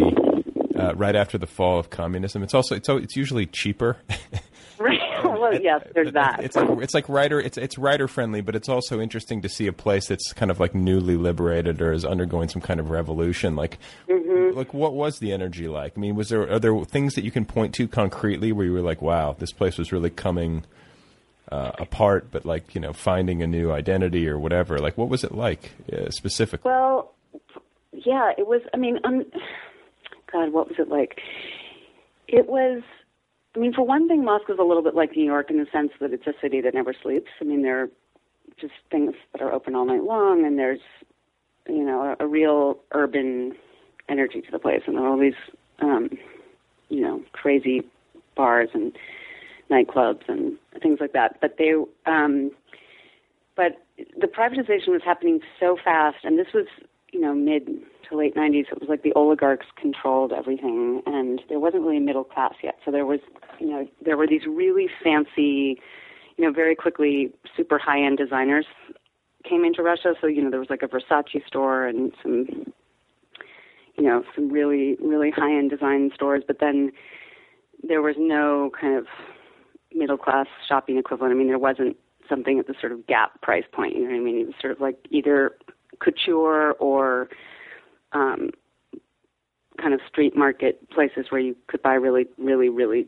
uh, 0.79 0.93
right 0.95 1.15
after 1.15 1.37
the 1.37 1.47
fall 1.47 1.79
of 1.79 1.89
communism. 1.89 2.43
It's 2.43 2.53
also 2.53 2.75
it's 2.75 2.87
it's 2.87 3.15
usually 3.15 3.47
cheaper. 3.47 3.97
right 4.79 4.99
well 5.51 5.61
yes 5.61 5.81
there's 5.93 6.11
that 6.13 6.43
It's 6.43 6.55
like 6.55 6.69
it's 6.81 6.93
like 6.93 7.07
writer 7.09 7.39
it's 7.39 7.57
it's 7.57 7.77
writer 7.77 8.07
friendly, 8.07 8.41
but 8.41 8.55
it's 8.55 8.69
also 8.69 8.99
interesting 8.99 9.41
to 9.41 9.49
see 9.49 9.67
a 9.67 9.73
place 9.73 10.07
that's 10.07 10.33
kind 10.33 10.51
of 10.51 10.59
like 10.59 10.73
newly 10.75 11.15
liberated 11.17 11.81
or 11.81 11.91
is 11.91 12.03
undergoing 12.05 12.49
some 12.49 12.61
kind 12.61 12.79
of 12.79 12.89
revolution. 12.89 13.55
Like, 13.55 13.77
Mm-hmm. 14.09 14.57
like 14.57 14.73
what 14.73 14.93
was 14.93 15.19
the 15.19 15.31
energy 15.31 15.67
like? 15.67 15.93
I 15.97 15.99
mean, 15.99 16.15
was 16.15 16.29
there 16.29 16.51
are 16.51 16.59
there 16.59 16.77
things 16.85 17.13
that 17.15 17.23
you 17.23 17.31
can 17.31 17.45
point 17.45 17.73
to 17.75 17.87
concretely 17.87 18.51
where 18.51 18.65
you 18.65 18.73
were 18.73 18.81
like, 18.81 19.01
wow, 19.01 19.35
this 19.37 19.51
place 19.51 19.77
was 19.77 19.91
really 19.91 20.09
coming 20.09 20.63
uh, 21.51 21.71
apart, 21.79 22.27
but 22.31 22.45
like 22.45 22.73
you 22.75 22.81
know, 22.81 22.91
finding 22.93 23.41
a 23.43 23.47
new 23.47 23.71
identity 23.71 24.27
or 24.27 24.37
whatever. 24.39 24.77
Like, 24.79 24.97
what 24.97 25.09
was 25.09 25.23
it 25.23 25.33
like 25.33 25.71
uh, 25.93 26.09
specifically? 26.09 26.69
Well, 26.71 27.13
yeah, 27.93 28.31
it 28.37 28.47
was. 28.47 28.61
I 28.73 28.77
mean, 28.77 28.99
um, 29.03 29.23
God, 30.31 30.51
what 30.51 30.67
was 30.69 30.77
it 30.79 30.89
like? 30.89 31.19
It 32.27 32.47
was. 32.47 32.81
I 33.55 33.59
mean, 33.59 33.73
for 33.73 33.83
one 33.83 34.07
thing, 34.07 34.25
Moscow's 34.25 34.59
a 34.59 34.63
little 34.63 34.83
bit 34.83 34.95
like 34.95 35.15
New 35.15 35.23
York 35.23 35.49
in 35.49 35.57
the 35.57 35.67
sense 35.71 35.91
that 36.01 36.11
it's 36.11 36.27
a 36.27 36.33
city 36.41 36.61
that 36.61 36.73
never 36.73 36.93
sleeps. 36.93 37.29
I 37.39 37.45
mean, 37.45 37.61
there 37.61 37.83
are 37.83 37.89
just 38.59 38.73
things 38.91 39.13
that 39.31 39.41
are 39.41 39.51
open 39.51 39.75
all 39.75 39.85
night 39.85 40.03
long, 40.03 40.45
and 40.45 40.59
there's, 40.59 40.81
you 41.67 41.83
know, 41.83 42.15
a, 42.19 42.23
a 42.23 42.27
real 42.27 42.79
urban 42.91 43.53
energy 44.09 44.41
to 44.41 44.51
the 44.51 44.59
place, 44.59 44.81
and 44.85 44.97
there 44.97 45.03
are 45.03 45.09
all 45.09 45.19
these, 45.19 45.33
um, 45.79 46.09
you 46.89 47.01
know, 47.01 47.21
crazy 47.31 47.81
bars 48.35 48.69
and 48.73 48.95
nightclubs 49.71 50.27
and 50.27 50.57
things 50.81 50.99
like 50.99 51.13
that. 51.13 51.39
But 51.41 51.55
they, 51.57 51.73
um, 52.05 52.51
but 53.55 53.81
the 54.19 54.27
privatization 54.27 54.89
was 54.89 55.01
happening 55.03 55.39
so 55.59 55.77
fast, 55.81 56.17
and 56.23 56.37
this 56.37 56.47
was, 56.53 56.67
you 57.11 57.21
know, 57.21 57.33
mid 57.33 57.69
to 58.09 58.17
late 58.17 58.35
90s. 58.35 58.71
It 58.71 58.79
was 58.79 58.89
like 58.89 59.03
the 59.03 59.13
oligarchs 59.13 59.67
controlled 59.75 60.31
everything, 60.31 61.01
and 61.05 61.41
there 61.49 61.59
wasn't 61.59 61.83
really 61.83 61.97
a 61.97 62.01
middle 62.01 62.23
class 62.23 62.53
yet. 62.63 62.75
So 62.83 62.91
there 62.91 63.05
was, 63.05 63.19
you 63.59 63.67
know, 63.67 63.87
there 64.03 64.17
were 64.17 64.27
these 64.27 64.45
really 64.47 64.87
fancy, 65.03 65.79
you 66.37 66.45
know, 66.45 66.51
very 66.51 66.75
quickly 66.75 67.31
super 67.55 67.77
high 67.77 68.03
end 68.03 68.17
designers 68.17 68.65
came 69.47 69.63
into 69.63 69.83
Russia. 69.83 70.13
So 70.19 70.27
you 70.27 70.41
know, 70.43 70.49
there 70.49 70.59
was 70.59 70.69
like 70.69 70.83
a 70.83 70.87
Versace 70.87 71.45
store 71.45 71.85
and 71.85 72.11
some, 72.21 72.73
you 73.95 74.03
know, 74.03 74.23
some 74.33 74.49
really 74.49 74.97
really 75.01 75.31
high 75.31 75.55
end 75.55 75.69
design 75.69 76.11
stores. 76.13 76.43
But 76.45 76.59
then 76.59 76.91
there 77.83 78.01
was 78.01 78.15
no 78.17 78.71
kind 78.79 78.97
of 78.97 79.05
middle 79.93 80.17
class 80.17 80.47
shopping 80.67 80.97
equivalent. 80.97 81.33
I 81.33 81.37
mean, 81.37 81.47
there 81.47 81.59
wasn't 81.59 81.97
something 82.27 82.59
at 82.59 82.67
the 82.67 82.73
sort 82.79 82.91
of 82.91 83.05
gap 83.07 83.41
price 83.41 83.65
point. 83.71 83.95
You 83.95 84.03
know 84.03 84.09
what 84.09 84.17
I 84.17 84.19
mean? 84.19 84.39
It 84.39 84.45
was 84.47 84.55
sort 84.59 84.73
of 84.73 84.81
like 84.81 84.97
either 85.11 85.55
couture 85.99 86.73
or 86.73 87.29
um, 88.15 88.49
kind 89.79 89.93
of 89.93 89.99
street 90.07 90.35
market 90.35 90.89
places 90.89 91.27
where 91.29 91.41
you 91.41 91.55
could 91.67 91.81
buy 91.81 91.93
really, 91.93 92.25
really, 92.37 92.69
really 92.69 93.05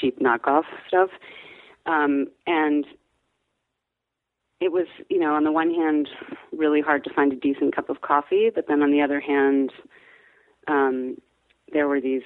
cheap 0.00 0.18
knockoff 0.18 0.64
stuff. 0.86 1.10
Um, 1.86 2.26
and 2.46 2.84
it 4.60 4.72
was, 4.72 4.86
you 5.08 5.18
know, 5.18 5.34
on 5.34 5.44
the 5.44 5.52
one 5.52 5.72
hand, 5.72 6.08
really 6.52 6.80
hard 6.80 7.04
to 7.04 7.14
find 7.14 7.32
a 7.32 7.36
decent 7.36 7.74
cup 7.74 7.88
of 7.88 8.02
coffee, 8.02 8.50
but 8.54 8.66
then 8.68 8.82
on 8.82 8.90
the 8.90 9.00
other 9.00 9.20
hand, 9.20 9.72
um, 10.68 11.16
there 11.72 11.88
were 11.88 12.00
these 12.00 12.22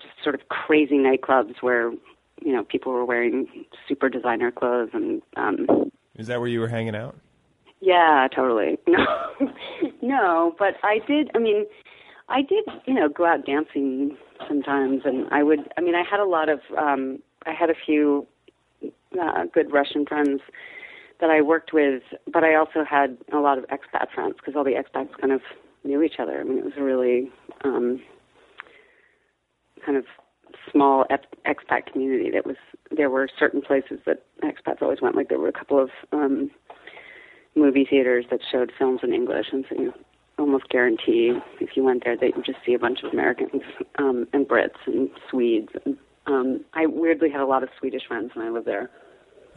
just 0.00 0.14
sort 0.22 0.34
of 0.34 0.48
crazy 0.48 0.96
nightclubs 0.96 1.56
where, 1.60 1.90
you 2.40 2.52
know, 2.52 2.64
people 2.64 2.92
were 2.92 3.04
wearing 3.04 3.46
super 3.88 4.08
designer 4.08 4.50
clothes 4.50 4.90
and 4.92 5.22
um, 5.36 5.90
Is 6.14 6.28
that 6.28 6.38
where 6.38 6.48
you 6.48 6.60
were 6.60 6.68
hanging 6.68 6.94
out? 6.94 7.16
Yeah, 7.86 8.26
totally. 8.34 8.78
No, 8.88 9.52
no, 10.02 10.54
but 10.58 10.74
I 10.82 10.98
did. 11.06 11.30
I 11.34 11.38
mean, 11.38 11.66
I 12.28 12.40
did. 12.42 12.64
You 12.86 12.94
know, 12.94 13.08
go 13.08 13.26
out 13.26 13.44
dancing 13.46 14.16
sometimes, 14.48 15.02
and 15.04 15.26
I 15.30 15.42
would. 15.42 15.60
I 15.76 15.80
mean, 15.82 15.94
I 15.94 16.02
had 16.08 16.20
a 16.20 16.24
lot 16.24 16.48
of. 16.48 16.60
um 16.76 17.20
I 17.46 17.52
had 17.52 17.70
a 17.70 17.74
few 17.86 18.26
uh, 19.20 19.44
good 19.54 19.72
Russian 19.72 20.04
friends 20.04 20.40
that 21.20 21.30
I 21.30 21.40
worked 21.42 21.72
with, 21.72 22.02
but 22.32 22.42
I 22.42 22.56
also 22.56 22.82
had 22.88 23.16
a 23.32 23.38
lot 23.38 23.56
of 23.58 23.64
expat 23.66 24.10
friends 24.12 24.34
because 24.36 24.54
all 24.56 24.64
the 24.64 24.72
expats 24.72 25.16
kind 25.20 25.32
of 25.32 25.40
knew 25.84 26.02
each 26.02 26.16
other. 26.18 26.40
I 26.40 26.44
mean, 26.44 26.58
it 26.58 26.64
was 26.64 26.74
a 26.76 26.82
really 26.82 27.30
um, 27.64 28.02
kind 29.84 29.96
of 29.96 30.04
small 30.72 31.04
expat 31.46 31.86
community. 31.92 32.30
That 32.32 32.46
was 32.46 32.56
there 32.90 33.10
were 33.10 33.28
certain 33.38 33.62
places 33.62 34.00
that 34.06 34.24
expats 34.42 34.82
always 34.82 35.00
went. 35.00 35.14
Like 35.14 35.28
there 35.28 35.38
were 35.38 35.48
a 35.48 35.52
couple 35.52 35.80
of 35.80 35.90
um, 36.12 36.50
movie 37.56 37.86
theaters 37.88 38.26
that 38.30 38.40
showed 38.50 38.70
films 38.78 39.00
in 39.02 39.12
English, 39.12 39.46
and 39.52 39.64
so 39.68 39.80
you 39.80 39.92
almost 40.38 40.68
guarantee 40.68 41.32
if 41.60 41.70
you 41.76 41.82
went 41.82 42.04
there 42.04 42.16
that 42.16 42.26
you'd 42.36 42.44
just 42.44 42.58
see 42.64 42.74
a 42.74 42.78
bunch 42.78 42.98
of 43.02 43.12
Americans 43.12 43.62
um, 43.98 44.26
and 44.34 44.46
Brits 44.46 44.76
and 44.86 45.08
Swedes. 45.30 45.70
And, 45.84 45.96
um, 46.26 46.64
I 46.74 46.86
weirdly 46.86 47.30
had 47.30 47.40
a 47.40 47.46
lot 47.46 47.62
of 47.62 47.70
Swedish 47.78 48.02
friends 48.06 48.32
when 48.34 48.46
I 48.46 48.50
lived 48.50 48.66
there. 48.66 48.90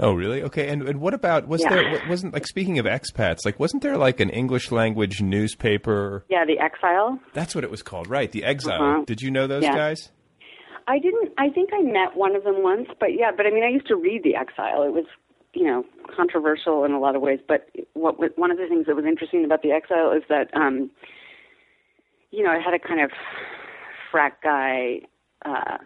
Oh, 0.02 0.14
really? 0.14 0.42
Okay. 0.44 0.70
And 0.70 0.88
and 0.88 1.02
what 1.02 1.14
about 1.14 1.50
was 1.50 1.62
Yeah. 1.62 1.70
there 1.76 2.02
wasn't 2.08 2.34
like 2.34 2.48
speaking 2.48 2.80
of 2.80 2.86
expats, 2.86 3.40
like 3.44 3.60
wasn't 3.60 3.84
there 3.84 3.98
like 3.98 4.22
an 4.22 4.30
English 4.30 4.72
language 4.72 5.22
newspaper? 5.22 6.24
Yeah, 6.30 6.46
the 6.46 6.58
Exile. 6.58 7.20
That's 7.34 7.54
what 7.54 7.66
it 7.66 7.70
was 7.72 7.84
called, 7.84 8.10
right? 8.10 8.32
The 8.32 8.46
Exile. 8.46 8.82
Uh-huh. 8.82 9.04
Did 9.06 9.22
you 9.22 9.30
know 9.30 9.46
those 9.48 9.64
Yeah. 9.64 9.76
guys? 9.76 10.10
I 10.88 11.00
didn't. 11.00 11.34
I 11.38 11.50
think 11.50 11.72
I 11.74 11.82
met 11.82 12.16
one 12.16 12.34
of 12.36 12.46
them 12.46 12.64
once, 12.64 12.88
but 13.00 13.10
yeah. 13.14 13.32
But 13.36 13.46
I 13.46 13.52
mean, 13.52 13.64
I 13.64 13.68
used 13.68 13.88
to 13.88 13.98
read 13.98 14.24
The 14.24 14.36
Exile. 14.38 14.84
It 14.84 14.94
was, 14.94 15.06
you 15.54 15.66
know, 15.66 15.86
controversial 16.16 16.84
in 16.84 16.92
a 16.92 17.00
lot 17.00 17.16
of 17.16 17.22
ways. 17.22 17.40
But 17.48 17.70
what 17.94 18.38
one 18.38 18.52
of 18.52 18.58
the 18.58 18.68
things 18.68 18.86
that 18.88 18.96
was 18.96 19.06
interesting 19.06 19.46
about 19.46 19.62
The 19.62 19.72
Exile 19.72 20.12
is 20.12 20.24
that, 20.30 20.50
um, 20.56 20.92
you 22.32 22.44
know, 22.44 22.52
it 22.52 22.62
had 22.62 22.74
a 22.74 22.80
kind 22.80 23.02
of 23.02 23.12
frat 24.12 24.38
guy 24.44 25.02
uh, 25.46 25.78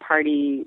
party 0.00 0.66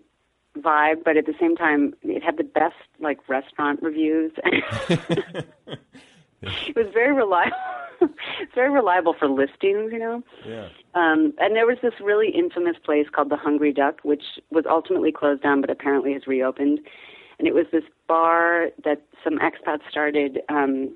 vibe, 0.57 1.03
but 1.03 1.17
at 1.17 1.25
the 1.25 1.33
same 1.39 1.55
time, 1.55 1.93
it 2.03 2.23
had 2.23 2.37
the 2.37 2.43
best 2.43 2.75
like 2.99 3.27
restaurant 3.27 3.81
reviews. 3.81 4.31
it 6.41 6.75
was 6.75 6.87
very 6.93 7.13
reliable. 7.13 7.57
it's 8.01 8.51
very 8.55 8.69
reliable 8.69 9.13
for 9.17 9.27
listings, 9.27 9.91
you 9.91 9.99
know. 9.99 10.23
Yeah. 10.45 10.69
Um, 10.95 11.33
and 11.39 11.55
there 11.55 11.65
was 11.65 11.77
this 11.81 11.93
really 12.01 12.29
infamous 12.29 12.75
place 12.83 13.07
called 13.11 13.29
the 13.29 13.37
Hungry 13.37 13.73
Duck, 13.73 13.99
which 14.03 14.23
was 14.51 14.65
ultimately 14.69 15.11
closed 15.11 15.41
down, 15.41 15.61
but 15.61 15.69
apparently 15.69 16.13
has 16.13 16.27
reopened. 16.27 16.79
And 17.39 17.47
it 17.47 17.53
was 17.55 17.65
this 17.71 17.83
bar 18.07 18.67
that 18.83 19.01
some 19.23 19.39
expats 19.39 19.89
started 19.89 20.39
um, 20.49 20.93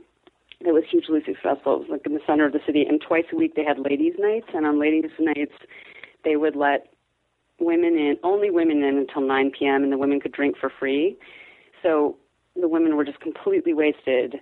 that 0.64 0.74
was 0.74 0.84
hugely 0.90 1.22
successful. 1.26 1.76
It 1.76 1.80
was 1.80 1.88
like 1.90 2.06
in 2.06 2.14
the 2.14 2.20
center 2.28 2.46
of 2.46 2.54
the 2.54 2.60
city, 2.66 2.86
and 2.88 3.02
twice 3.02 3.26
a 3.32 3.36
week 3.36 3.56
they 3.56 3.64
had 3.64 3.80
ladies' 3.80 4.16
nights. 4.20 4.48
And 4.54 4.66
on 4.66 4.80
ladies' 4.80 5.12
nights, 5.20 5.54
they 6.24 6.36
would 6.36 6.56
let 6.56 6.94
women 7.60 7.98
in, 7.98 8.18
only 8.24 8.50
women 8.50 8.84
in 8.84 8.98
until 8.98 9.22
9 9.22 9.52
p.m., 9.58 9.84
and 9.84 9.92
the 9.92 9.98
women 9.98 10.20
could 10.20 10.34
drink 10.34 10.58
for 10.60 10.70
free. 10.70 11.18
So 11.82 12.18
the 12.60 12.68
women 12.68 12.96
were 12.96 13.06
just 13.06 13.20
completely 13.20 13.74
wasted 13.74 14.36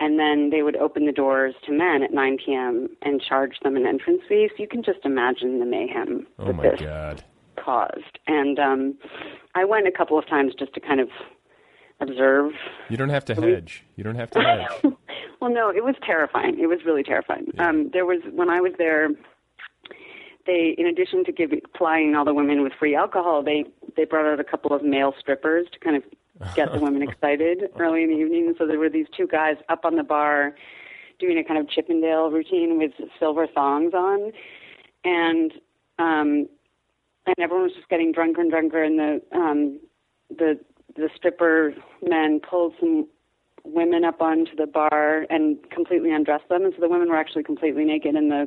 and 0.00 0.18
then 0.18 0.50
they 0.50 0.62
would 0.62 0.76
open 0.76 1.06
the 1.06 1.12
doors 1.12 1.54
to 1.64 1.72
men 1.72 2.02
at 2.02 2.12
9 2.12 2.38
p.m. 2.44 2.88
and 3.02 3.20
charge 3.20 3.58
them 3.62 3.76
an 3.76 3.86
entrance 3.86 4.20
fee. 4.28 4.48
So 4.50 4.62
you 4.62 4.68
can 4.68 4.82
just 4.82 4.98
imagine 5.04 5.58
the 5.58 5.64
mayhem 5.64 6.26
Oh 6.38 6.46
that 6.46 6.54
my 6.54 6.62
this 6.70 6.80
god. 6.80 7.24
caused. 7.56 8.18
And 8.26 8.58
um, 8.58 8.94
I 9.54 9.64
went 9.64 9.86
a 9.86 9.90
couple 9.92 10.18
of 10.18 10.26
times 10.28 10.52
just 10.58 10.74
to 10.74 10.80
kind 10.80 11.00
of 11.00 11.08
observe. 12.00 12.52
You 12.88 12.96
don't 12.96 13.08
have 13.08 13.24
to 13.26 13.34
hedge. 13.34 13.84
You 13.96 14.04
don't 14.04 14.16
have 14.16 14.30
to 14.32 14.40
hedge. 14.40 14.94
Well, 15.38 15.52
no, 15.52 15.68
it 15.68 15.84
was 15.84 15.94
terrifying. 16.02 16.58
It 16.58 16.66
was 16.66 16.78
really 16.86 17.02
terrifying. 17.02 17.52
Um, 17.58 17.90
there 17.92 18.06
was 18.06 18.22
when 18.32 18.48
I 18.48 18.60
was 18.60 18.72
there. 18.78 19.10
They, 20.46 20.74
in 20.78 20.86
addition 20.86 21.24
to 21.24 21.32
giving 21.32 21.60
plying 21.76 22.14
all 22.14 22.24
the 22.24 22.32
women 22.32 22.62
with 22.62 22.72
free 22.78 22.94
alcohol, 22.94 23.42
they 23.42 23.66
they 23.96 24.06
brought 24.06 24.24
out 24.24 24.40
a 24.40 24.44
couple 24.44 24.74
of 24.74 24.82
male 24.82 25.12
strippers 25.20 25.66
to 25.72 25.78
kind 25.78 25.94
of 25.96 26.02
get 26.54 26.72
the 26.72 26.80
women 26.80 27.02
excited 27.08 27.64
early 27.78 28.02
in 28.02 28.10
the 28.10 28.16
evening. 28.16 28.54
So 28.58 28.66
there 28.66 28.78
were 28.78 28.88
these 28.88 29.06
two 29.14 29.26
guys 29.26 29.56
up 29.68 29.84
on 29.84 29.96
the 29.96 30.02
bar 30.02 30.54
doing 31.18 31.38
a 31.38 31.44
kind 31.44 31.60
of 31.60 31.68
Chippendale 31.68 32.30
routine 32.30 32.78
with 32.78 32.92
silver 33.18 33.46
thongs 33.46 33.92
on, 33.92 34.32
and 35.04 35.52
um, 35.98 36.48
and 37.26 37.34
everyone 37.38 37.64
was 37.64 37.74
just 37.74 37.88
getting 37.88 38.12
drunker 38.12 38.40
and 38.40 38.50
drunker. 38.50 38.82
And 38.82 38.98
the 38.98 39.22
um, 39.36 39.80
the 40.30 40.58
the 40.96 41.10
stripper 41.14 41.74
men 42.02 42.40
pulled 42.40 42.74
some 42.80 43.06
women 43.64 44.04
up 44.04 44.20
onto 44.20 44.54
the 44.56 44.66
bar 44.66 45.26
and 45.28 45.58
completely 45.70 46.12
undressed 46.12 46.48
them, 46.48 46.64
and 46.64 46.72
so 46.74 46.80
the 46.80 46.88
women 46.88 47.08
were 47.08 47.16
actually 47.16 47.42
completely 47.42 47.84
naked, 47.84 48.14
and 48.14 48.30
the 48.30 48.46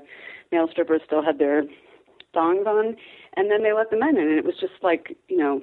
male 0.52 0.68
strippers 0.72 1.02
still 1.06 1.24
had 1.24 1.39
their 1.39 1.64
thongs 2.34 2.66
on, 2.66 2.95
and 3.36 3.52
then 3.52 3.64
they 3.64 3.74
let 3.74 3.89
the 3.89 3.97
men 3.97 4.18
in, 4.18 4.28
and 4.28 4.39
it 4.39 4.45
was 4.45 4.56
just 4.60 4.82
like 4.82 5.18
you 5.28 5.38
know 5.38 5.62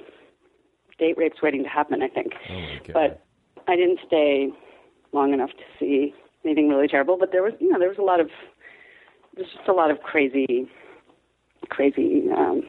date 0.98 1.16
rapes 1.16 1.42
waiting 1.42 1.62
to 1.62 1.68
happen, 1.68 2.02
I 2.02 2.08
think. 2.08 2.32
Oh. 2.50 2.92
But 2.92 3.24
I 3.68 3.76
didn't 3.76 4.00
stay 4.06 4.50
long 5.12 5.32
enough 5.32 5.50
to 5.50 5.64
see 5.78 6.14
anything 6.44 6.68
really 6.68 6.88
terrible. 6.88 7.16
But 7.18 7.32
there 7.32 7.42
was, 7.42 7.52
you 7.60 7.70
know, 7.70 7.78
there 7.78 7.88
was 7.88 7.98
a 7.98 8.02
lot 8.02 8.20
of, 8.20 8.30
there's 9.34 9.48
just 9.54 9.68
a 9.68 9.72
lot 9.72 9.90
of 9.90 10.00
crazy, 10.02 10.68
crazy, 11.68 12.28
um, 12.36 12.62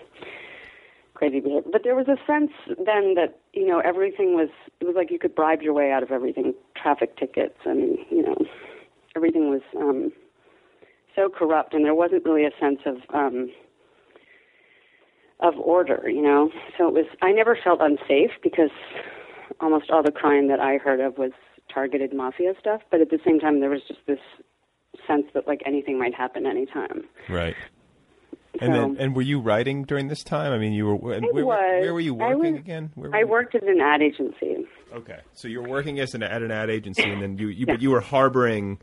crazy 1.14 1.40
behavior. 1.40 1.70
But 1.72 1.84
there 1.84 1.96
was 1.96 2.08
a 2.08 2.18
sense 2.26 2.52
then 2.68 3.16
that 3.16 3.40
you 3.58 3.68
know 3.68 3.80
everything 3.80 4.36
was. 4.36 4.50
It 4.80 4.86
was 4.86 4.96
like 4.96 5.10
you 5.10 5.20
could 5.20 5.36
bribe 5.36 5.62
your 5.62 5.74
way 5.74 5.92
out 5.92 6.04
of 6.04 6.12
everything. 6.12 6.54
Traffic 6.82 7.18
tickets 7.18 7.58
and 7.66 7.98
you 8.10 8.22
know, 8.22 8.36
everything 9.16 9.50
was 9.50 9.62
um, 9.76 10.12
so 11.16 11.30
corrupt, 11.30 11.74
and 11.74 11.84
there 11.84 11.96
wasn't 11.96 12.24
really 12.26 12.46
a 12.46 12.52
sense 12.60 12.80
of. 12.86 12.98
Um, 13.14 13.52
of 15.40 15.54
order, 15.58 16.10
you 16.10 16.22
know. 16.24 16.50
So 16.78 16.88
it 16.88 16.94
was. 16.96 17.06
I 17.22 17.32
never 17.32 17.56
felt 17.64 17.80
unsafe 17.80 18.32
because 18.42 18.72
almost 19.62 19.92
all 19.92 20.02
the 20.02 20.12
crime 20.12 20.48
that 20.48 20.60
I 20.60 20.78
heard 20.78 21.00
of 21.00 21.20
was 21.20 21.32
targeted 21.72 22.12
mafia 22.12 22.54
stuff. 22.60 22.82
But 22.90 23.02
at 23.02 23.12
the 23.12 23.20
same 23.24 23.40
time, 23.40 23.60
there 23.60 23.70
was 23.70 23.82
just 23.88 24.00
this 24.08 24.20
sense 25.06 25.26
that 25.34 25.48
like 25.48 25.62
anything 25.66 26.00
might 26.00 26.16
happen 26.16 26.46
anytime. 26.48 27.04
Right. 27.30 27.56
And 28.62 28.74
So- 28.74 28.80
then, 28.82 28.98
and 29.00 29.16
were 29.16 29.22
you 29.22 29.40
writing 29.40 29.84
during 29.84 30.08
this 30.08 30.24
time? 30.24 30.52
I 30.52 30.58
mean, 30.58 30.74
you 30.74 30.86
were. 30.88 31.16
I 31.16 31.20
where, 31.20 31.46
was. 31.46 31.82
where 31.82 31.94
were 31.94 32.00
you 32.00 32.14
working 32.14 32.54
was- 32.54 32.60
again? 32.62 32.92
Where 32.96 33.10
were 33.10 33.16
I 33.16 33.24
worked 33.24 33.56
at 33.56 33.64
an 33.64 33.80
ad 33.82 34.02
agency. 34.02 34.66
Okay, 34.94 35.20
so 35.34 35.48
you 35.48 35.62
were 35.62 35.68
working 35.70 36.00
as 36.00 36.14
an 36.16 36.24
at 36.24 36.42
an 36.42 36.52
ad 36.52 36.70
agency, 36.70 37.04
and 37.04 37.22
then 37.22 37.38
you, 37.38 37.48
you 37.50 37.66
Yeah. 37.68 37.74
but 37.74 37.82
you 37.82 37.92
were 37.92 38.00
harboring 38.02 38.80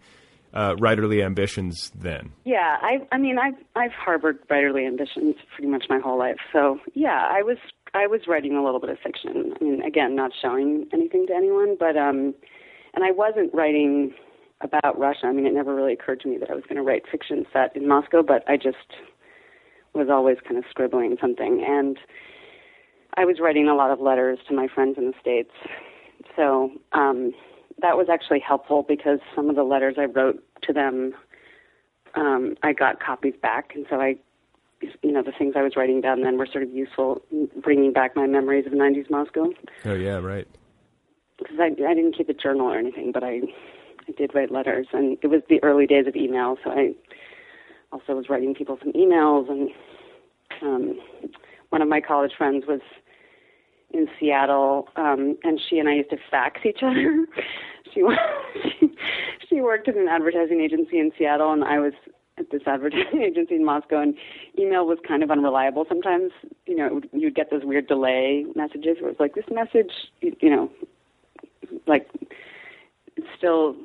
uh, 0.52 0.74
writerly 0.76 1.24
ambitions 1.24 1.90
then. 1.98 2.30
Yeah, 2.44 2.76
I 2.80 3.06
I 3.10 3.18
mean 3.18 3.38
I've 3.38 3.56
I've 3.74 3.92
harbored 3.92 4.46
writerly 4.48 4.86
ambitions 4.86 5.36
pretty 5.54 5.68
much 5.70 5.86
my 5.88 5.98
whole 5.98 6.18
life. 6.18 6.36
So 6.52 6.78
yeah, 6.94 7.26
I 7.30 7.42
was 7.42 7.56
I 7.94 8.06
was 8.06 8.20
writing 8.28 8.54
a 8.56 8.62
little 8.64 8.80
bit 8.80 8.90
of 8.90 8.98
fiction. 8.98 9.54
I 9.60 9.64
mean, 9.64 9.82
again, 9.82 10.14
not 10.14 10.32
showing 10.40 10.86
anything 10.92 11.26
to 11.28 11.34
anyone, 11.34 11.76
but 11.78 11.96
um, 11.96 12.34
and 12.94 13.02
I 13.04 13.10
wasn't 13.10 13.52
writing 13.54 14.14
about 14.60 14.98
Russia. 14.98 15.26
I 15.26 15.32
mean, 15.32 15.46
it 15.46 15.52
never 15.54 15.74
really 15.74 15.92
occurred 15.94 16.20
to 16.20 16.28
me 16.28 16.36
that 16.38 16.50
I 16.50 16.54
was 16.54 16.64
going 16.64 16.76
to 16.76 16.82
write 16.82 17.02
fiction 17.10 17.44
set 17.52 17.74
in 17.76 17.88
Moscow, 17.88 18.22
but 18.22 18.44
I 18.48 18.56
just 18.56 18.76
was 19.94 20.08
always 20.10 20.38
kind 20.46 20.58
of 20.58 20.64
scribbling 20.68 21.16
something, 21.20 21.64
and 21.66 21.98
I 23.16 23.24
was 23.24 23.38
writing 23.40 23.68
a 23.68 23.74
lot 23.74 23.90
of 23.90 24.00
letters 24.00 24.38
to 24.48 24.54
my 24.54 24.66
friends 24.66 24.96
in 24.98 25.06
the 25.06 25.14
states. 25.20 25.52
So 26.36 26.72
um, 26.92 27.32
that 27.80 27.96
was 27.96 28.08
actually 28.10 28.40
helpful 28.40 28.84
because 28.86 29.20
some 29.34 29.48
of 29.48 29.56
the 29.56 29.62
letters 29.62 29.94
I 29.98 30.04
wrote 30.04 30.42
to 30.62 30.72
them, 30.72 31.14
um, 32.14 32.56
I 32.62 32.72
got 32.72 33.00
copies 33.00 33.34
back, 33.40 33.72
and 33.74 33.86
so 33.88 34.00
I, 34.00 34.16
you 35.02 35.12
know, 35.12 35.22
the 35.22 35.32
things 35.32 35.54
I 35.56 35.62
was 35.62 35.76
writing 35.76 36.00
down 36.00 36.22
then 36.22 36.38
were 36.38 36.46
sort 36.46 36.64
of 36.64 36.72
useful, 36.72 37.22
in 37.30 37.48
bringing 37.62 37.92
back 37.92 38.16
my 38.16 38.26
memories 38.26 38.66
of 38.66 38.72
'90s 38.72 39.10
Moscow. 39.10 39.50
Oh 39.84 39.94
yeah, 39.94 40.18
right. 40.18 40.48
Because 41.38 41.56
I, 41.58 41.66
I 41.66 41.94
didn't 41.94 42.16
keep 42.16 42.28
a 42.28 42.34
journal 42.34 42.66
or 42.66 42.78
anything, 42.78 43.10
but 43.12 43.24
I, 43.24 43.40
I 44.08 44.12
did 44.16 44.34
write 44.34 44.50
letters, 44.50 44.86
and 44.92 45.18
it 45.22 45.28
was 45.28 45.42
the 45.48 45.62
early 45.62 45.86
days 45.86 46.06
of 46.06 46.16
email, 46.16 46.56
so 46.62 46.70
I 46.70 46.94
also 47.94 48.14
was 48.14 48.28
writing 48.28 48.54
people 48.54 48.76
some 48.82 48.92
emails, 48.92 49.48
and 49.48 49.70
um, 50.60 51.00
one 51.70 51.80
of 51.80 51.88
my 51.88 52.00
college 52.00 52.32
friends 52.36 52.64
was 52.66 52.80
in 53.92 54.08
Seattle, 54.18 54.88
um, 54.96 55.38
and 55.44 55.60
she 55.70 55.78
and 55.78 55.88
I 55.88 55.94
used 55.94 56.10
to 56.10 56.18
fax 56.30 56.60
each 56.66 56.82
other. 56.82 57.24
she, 57.94 58.02
she 59.48 59.60
worked 59.60 59.88
at 59.88 59.96
an 59.96 60.08
advertising 60.08 60.60
agency 60.60 60.98
in 60.98 61.12
Seattle, 61.16 61.52
and 61.52 61.62
I 61.62 61.78
was 61.78 61.92
at 62.38 62.50
this 62.50 62.62
advertising 62.66 63.22
agency 63.22 63.54
in 63.54 63.64
Moscow. 63.64 64.00
And 64.00 64.14
email 64.58 64.86
was 64.86 64.98
kind 65.06 65.22
of 65.22 65.30
unreliable 65.30 65.84
sometimes. 65.88 66.32
You 66.66 66.76
know, 66.76 66.94
would, 66.94 67.08
you'd 67.12 67.34
get 67.34 67.50
those 67.50 67.62
weird 67.64 67.86
delay 67.86 68.44
messages 68.56 68.96
where 69.00 69.10
it's 69.10 69.20
like 69.20 69.34
this 69.34 69.44
message, 69.50 69.92
you, 70.20 70.34
you 70.40 70.50
know, 70.50 70.70
like 71.86 72.08
it's 73.16 73.26
still. 73.36 73.76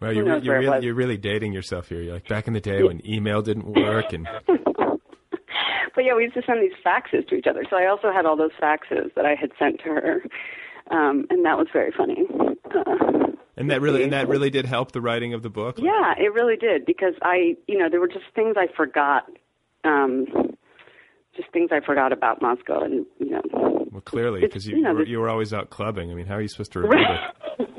Well, 0.00 0.12
you're, 0.12 0.38
you're, 0.38 0.58
really, 0.58 0.86
you're 0.86 0.94
really 0.94 1.18
dating 1.18 1.52
yourself 1.52 1.88
here. 1.88 2.00
You're 2.00 2.14
like 2.14 2.28
back 2.28 2.46
in 2.46 2.54
the 2.54 2.60
day 2.60 2.82
when 2.82 3.06
email 3.06 3.42
didn't 3.42 3.66
work, 3.66 4.12
and 4.12 4.26
But 5.94 6.04
yeah, 6.04 6.14
we 6.14 6.22
used 6.22 6.34
to 6.34 6.42
send 6.46 6.62
these 6.62 6.72
faxes 6.84 7.28
to 7.28 7.34
each 7.34 7.46
other. 7.46 7.64
So 7.68 7.76
I 7.76 7.86
also 7.86 8.12
had 8.12 8.24
all 8.24 8.36
those 8.36 8.52
faxes 8.62 9.12
that 9.16 9.26
I 9.26 9.34
had 9.34 9.50
sent 9.58 9.80
to 9.80 9.88
her, 9.90 10.22
um, 10.90 11.26
and 11.30 11.44
that 11.44 11.58
was 11.58 11.66
very 11.72 11.92
funny. 11.96 12.26
Uh, 12.74 13.32
and 13.56 13.70
that 13.70 13.82
really 13.82 14.02
and 14.02 14.12
that 14.12 14.28
really 14.28 14.48
did 14.48 14.64
help 14.64 14.92
the 14.92 15.00
writing 15.00 15.34
of 15.34 15.42
the 15.42 15.50
book. 15.50 15.78
Yeah, 15.78 16.14
it 16.16 16.32
really 16.32 16.56
did 16.56 16.86
because 16.86 17.14
I, 17.22 17.56
you 17.66 17.76
know, 17.76 17.90
there 17.90 18.00
were 18.00 18.08
just 18.08 18.24
things 18.34 18.54
I 18.56 18.68
forgot, 18.74 19.24
um, 19.84 20.26
just 21.36 21.50
things 21.52 21.70
I 21.72 21.80
forgot 21.84 22.12
about 22.12 22.40
Moscow, 22.40 22.82
and 22.82 23.04
you 23.18 23.30
know, 23.30 23.42
Well, 23.90 24.00
clearly, 24.00 24.40
because 24.40 24.66
you, 24.66 24.76
you 24.76 24.82
know, 24.82 24.92
you, 24.92 24.96
were, 24.96 25.06
you 25.06 25.18
were 25.18 25.28
always 25.28 25.52
out 25.52 25.68
clubbing. 25.68 26.10
I 26.10 26.14
mean, 26.14 26.26
how 26.26 26.36
are 26.36 26.40
you 26.40 26.48
supposed 26.48 26.72
to 26.72 26.80
remember? 26.80 27.18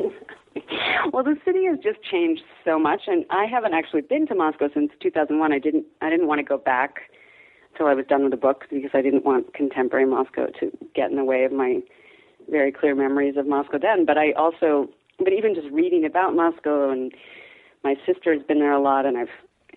has 1.82 1.94
just 1.94 2.04
changed 2.06 2.44
so 2.66 2.80
much, 2.80 3.02
and 3.08 3.26
I 3.30 3.46
haven't 3.46 3.74
actually 3.74 4.02
been 4.02 4.28
to 4.28 4.36
Moscow 4.36 4.70
since 4.74 4.92
2001. 5.02 5.52
I 5.52 5.60
didn't, 5.60 5.86
I 6.02 6.10
didn't 6.10 6.28
want 6.28 6.40
to 6.40 6.44
go 6.44 6.58
back 6.58 7.02
till 7.78 7.88
I 7.88 7.94
was 7.94 8.06
done 8.08 8.24
with 8.24 8.32
the 8.32 8.38
book 8.38 8.66
because 8.70 8.92
I 8.94 9.02
didn't 9.02 9.26
want 9.26 9.54
contemporary 9.54 10.06
Moscow 10.06 10.48
to 10.60 10.72
get 10.94 11.10
in 11.10 11.18
the 11.18 11.24
way 11.24 11.44
of 11.44 11.52
my 11.52 11.80
very 12.50 12.72
clear 12.72 12.96
memories 12.96 13.36
of 13.38 13.48
Moscow 13.48 13.78
then. 13.82 14.06
But 14.06 14.18
I 14.18 14.32
also, 14.34 14.90
but 15.20 15.34
even 15.34 15.56
just 15.56 15.70
reading 15.72 16.06
about 16.06 16.36
Moscow, 16.36 16.90
and 16.90 17.14
my 17.84 17.96
sister's 18.06 18.44
been 18.48 18.60
there 18.60 18.74
a 18.74 18.82
lot, 18.82 19.06
and 19.06 19.18
I've, 19.18 19.28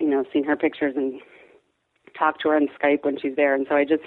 you 0.00 0.08
know, 0.08 0.24
seen 0.32 0.44
her 0.44 0.56
pictures 0.56 0.94
and 0.96 1.20
talked 2.18 2.42
to 2.42 2.48
her 2.48 2.56
on 2.56 2.68
Skype 2.80 3.04
when 3.04 3.18
she's 3.20 3.36
there, 3.36 3.54
and 3.54 3.66
so 3.68 3.76
I 3.76 3.84
just 3.84 4.02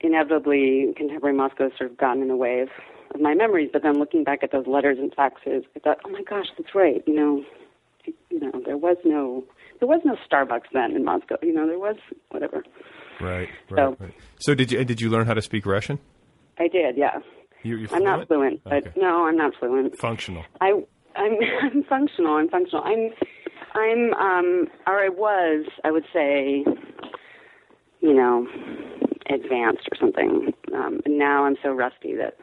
inevitably 0.00 0.92
contemporary 0.96 1.36
Moscow 1.36 1.64
has 1.64 1.72
sort 1.78 1.90
of 1.90 1.96
gotten 1.96 2.22
in 2.22 2.28
the 2.28 2.36
way 2.36 2.60
of, 2.60 2.68
of 3.14 3.20
my 3.20 3.34
memories. 3.34 3.70
But 3.72 3.82
then 3.82 3.98
looking 3.98 4.24
back 4.24 4.42
at 4.42 4.52
those 4.52 4.66
letters 4.66 4.98
and 4.98 5.14
faxes, 5.14 5.64
I 5.76 5.78
thought, 5.80 5.98
oh 6.04 6.10
my 6.10 6.22
gosh, 6.22 6.46
that's 6.58 6.74
right. 6.74 7.02
You 7.06 7.14
know, 7.14 7.44
you 8.30 8.40
know, 8.40 8.60
there 8.64 8.76
was 8.76 8.96
no 9.04 9.44
there 9.80 9.88
was 9.88 10.00
no 10.04 10.16
Starbucks 10.30 10.70
then 10.72 10.92
in 10.92 11.04
Moscow. 11.04 11.36
You 11.42 11.52
know, 11.54 11.66
there 11.66 11.78
was 11.78 11.96
whatever. 12.30 12.62
Right, 13.20 13.48
right, 13.70 13.78
So- 13.78 13.96
right. 14.00 14.14
So 14.40 14.54
did 14.54 14.72
you 14.72 14.84
did 14.84 15.00
you 15.00 15.08
learn 15.10 15.26
how 15.26 15.34
to 15.34 15.42
speak 15.42 15.66
Russian? 15.66 15.98
I 16.58 16.68
did, 16.68 16.96
yeah. 16.96 17.18
You, 17.62 17.76
you're 17.76 17.94
I'm 17.94 18.04
not 18.04 18.28
fluent, 18.28 18.62
but 18.62 18.86
Okay. 18.86 18.92
no, 19.00 19.26
I'm 19.26 19.36
not 19.36 19.54
fluent. 19.58 19.96
Functional. 19.98 20.44
I 20.60 20.72
I'm 21.16 21.32
I'm 21.62 21.82
functional. 21.84 22.34
I'm 22.36 22.48
functional. 22.48 22.84
I'm 22.84 23.10
I'm 23.74 24.14
um 24.14 24.68
or 24.86 24.98
I 25.02 25.08
was 25.08 25.66
I 25.84 25.90
would 25.90 26.04
say 26.12 26.64
you 28.00 28.12
know 28.14 28.46
advanced 29.30 29.88
or 29.90 29.96
something. 29.98 30.52
Um 30.74 31.00
and 31.04 31.18
now 31.18 31.44
I'm 31.44 31.56
so 31.62 31.70
rusty 31.70 32.14
that 32.16 32.36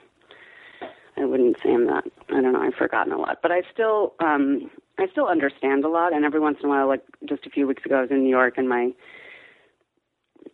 I 1.22 1.26
wouldn't 1.26 1.57
say 1.63 1.74
I'm 1.74 1.86
that. 1.88 2.05
I 2.30 2.41
don't 2.41 2.53
know. 2.53 2.61
I've 2.61 2.74
forgotten 2.74 3.13
a 3.13 3.17
lot, 3.17 3.39
but 3.41 3.51
I 3.51 3.61
still 3.72 4.13
um 4.19 4.72
I 4.97 5.07
still 5.11 5.28
understand 5.28 5.86
a 5.86 5.89
lot. 5.89 6.13
And 6.13 6.26
every 6.26 6.39
once 6.39 6.57
in 6.61 6.65
a 6.65 6.69
while, 6.69 6.88
like 6.88 7.03
just 7.28 7.45
a 7.45 7.49
few 7.49 7.67
weeks 7.67 7.86
ago, 7.86 7.99
I 7.99 8.01
was 8.01 8.11
in 8.11 8.24
New 8.24 8.30
York 8.30 8.57
and 8.57 8.67
my 8.67 8.91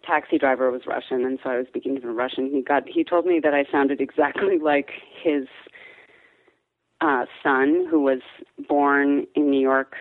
taxi 0.05 0.37
driver 0.37 0.71
was 0.71 0.81
Russian, 0.85 1.25
and 1.25 1.39
so 1.43 1.49
I 1.49 1.57
was 1.57 1.67
speaking 1.67 1.95
to 1.95 2.01
him 2.01 2.09
in 2.09 2.15
Russian. 2.15 2.49
He 2.51 2.61
got 2.61 2.87
he 2.87 3.03
told 3.03 3.25
me 3.25 3.39
that 3.41 3.53
I 3.53 3.65
sounded 3.71 4.01
exactly 4.07 4.59
like 4.59 4.91
his 5.23 5.47
uh, 7.01 7.25
son, 7.43 7.87
who 7.89 8.01
was 8.01 8.21
born 8.67 9.27
in 9.35 9.51
New 9.51 9.61
York 9.61 9.95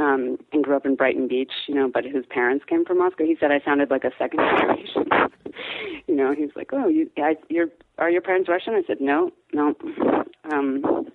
um, 0.00 0.38
and 0.52 0.64
grew 0.64 0.76
up 0.76 0.86
in 0.86 0.96
Brighton 0.96 1.28
Beach, 1.28 1.52
you 1.68 1.74
know, 1.74 1.88
but 1.92 2.04
whose 2.04 2.24
parents 2.26 2.64
came 2.66 2.84
from 2.84 2.98
Moscow. 2.98 3.24
He 3.24 3.36
said 3.38 3.52
I 3.52 3.60
sounded 3.64 3.90
like 3.90 4.04
a 4.04 4.10
second 4.18 4.40
generation. 4.58 5.04
you 6.08 6.16
know, 6.16 6.34
he's 6.34 6.50
like, 6.56 6.70
"Oh, 6.72 6.88
you, 6.88 7.10
I, 7.18 7.36
you're, 7.48 7.68
are 7.98 8.10
your 8.10 8.22
parents 8.22 8.48
Russian?" 8.48 8.74
I 8.74 8.82
said, 8.86 9.00
"No, 9.00 9.30
no." 9.52 9.74
Um, 10.52 11.06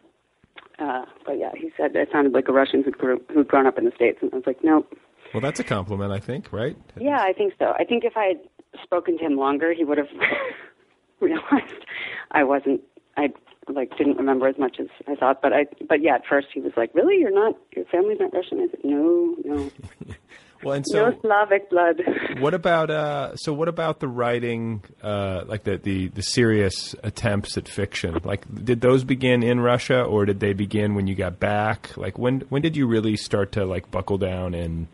uh, 0.80 1.06
but 1.26 1.40
yeah, 1.40 1.52
he 1.56 1.72
said 1.78 1.96
I 1.96 2.12
sounded 2.12 2.34
like 2.34 2.48
a 2.48 2.52
Russian 2.52 2.84
who 2.84 2.92
grew 2.92 3.22
who'd 3.34 3.48
grown 3.48 3.66
up 3.66 3.78
in 3.78 3.86
the 3.86 3.92
states, 3.96 4.20
and 4.22 4.32
I 4.34 4.38
was 4.38 4.46
like, 4.46 4.64
no. 4.64 4.86
Well, 5.34 5.42
that's 5.42 5.60
a 5.60 5.64
compliment, 5.64 6.12
I 6.12 6.20
think, 6.20 6.52
right? 6.52 6.78
Yeah, 7.00 7.20
I 7.20 7.34
think 7.34 7.54
so. 7.60 7.74
I 7.78 7.84
think 7.84 8.04
if 8.04 8.16
I 8.16 8.26
had 8.26 8.40
spoken 8.84 9.18
to 9.18 9.26
him 9.26 9.38
longer, 9.38 9.74
he 9.74 9.84
would 9.84 9.98
have 9.98 10.08
realized 11.20 11.86
I 12.32 12.44
wasn't. 12.44 12.82
I 13.18 13.30
like 13.68 13.98
didn't 13.98 14.18
remember 14.18 14.48
as 14.48 14.58
much 14.58 14.78
as 14.80 14.88
I 15.08 15.16
thought. 15.16 15.42
But 15.42 15.54
I. 15.54 15.66
But 15.88 16.02
yeah, 16.02 16.16
at 16.16 16.26
first 16.30 16.48
he 16.54 16.60
was 16.62 16.74
like, 16.78 16.94
"Really, 16.94 17.18
you're 17.20 17.32
not. 17.34 17.56
Your 17.76 17.86
family's 17.86 18.20
not 18.20 18.34
Russian." 18.34 18.60
I 18.60 18.68
said, 18.70 18.80
"No, 18.84 19.36
no, 19.44 19.72
Well, 20.64 20.76
and 20.76 20.86
so 20.88 21.10
no 21.10 21.20
Slavic 21.22 21.70
blood." 21.70 22.02
what 22.40 22.54
about 22.54 22.90
uh 22.90 23.36
so 23.36 23.54
what 23.54 23.68
about 23.68 24.00
the 24.00 24.08
writing 24.08 24.82
uh 25.04 25.44
like 25.48 25.64
the, 25.64 25.78
the 25.78 26.08
the 26.10 26.24
serious 26.24 26.96
attempts 27.04 27.58
at 27.58 27.68
fiction 27.68 28.18
like 28.24 28.44
did 28.66 28.82
those 28.82 29.04
begin 29.04 29.42
in 29.44 29.60
russia 29.60 30.02
or 30.02 30.26
did 30.26 30.40
they 30.40 30.54
begin 30.54 30.96
when 30.96 31.08
you 31.08 31.16
got 31.16 31.40
back 31.40 31.96
like 31.98 32.18
when 32.18 32.42
when 32.50 32.62
did 32.62 32.76
you 32.76 32.88
really 32.88 33.16
start 33.16 33.52
to 33.54 33.64
like 33.66 33.90
buckle 33.92 34.18
down 34.18 34.54
and 34.54 34.88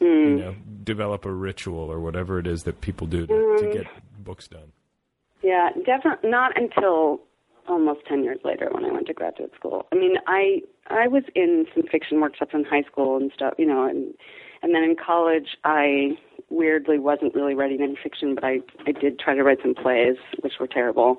you 0.00 0.36
know 0.36 0.54
develop 0.82 1.24
a 1.24 1.30
ritual 1.32 1.78
or 1.92 2.00
whatever 2.00 2.38
it 2.40 2.46
is 2.46 2.62
that 2.64 2.80
people 2.80 3.06
do 3.06 3.26
to, 3.26 3.34
to 3.58 3.66
Mm. 3.66 3.72
get 3.72 3.86
books 4.24 4.48
done 4.48 4.72
Yeah, 5.42 5.68
definitely 5.84 6.30
not 6.30 6.56
until 6.60 7.20
almost 7.68 8.00
ten 8.06 8.24
years 8.24 8.38
later 8.44 8.68
when 8.70 8.84
I 8.84 8.92
went 8.92 9.06
to 9.06 9.14
graduate 9.14 9.52
school. 9.54 9.86
I 9.92 9.96
mean, 9.96 10.16
I 10.26 10.62
I 10.88 11.08
was 11.08 11.24
in 11.34 11.66
some 11.74 11.84
fiction 11.84 12.20
workshops 12.20 12.52
in 12.54 12.64
high 12.64 12.82
school 12.82 13.16
and 13.16 13.30
stuff, 13.34 13.54
you 13.58 13.66
know, 13.66 13.84
and 13.84 14.14
and 14.62 14.74
then 14.74 14.82
in 14.82 14.96
college 14.96 15.56
I 15.64 16.18
weirdly 16.50 16.98
wasn't 16.98 17.34
really 17.34 17.54
writing 17.54 17.82
any 17.82 17.96
fiction, 18.02 18.34
but 18.34 18.44
I 18.44 18.60
I 18.86 18.92
did 18.92 19.18
try 19.18 19.34
to 19.34 19.42
write 19.42 19.58
some 19.62 19.74
plays, 19.74 20.16
which 20.40 20.54
were 20.60 20.66
terrible. 20.66 21.18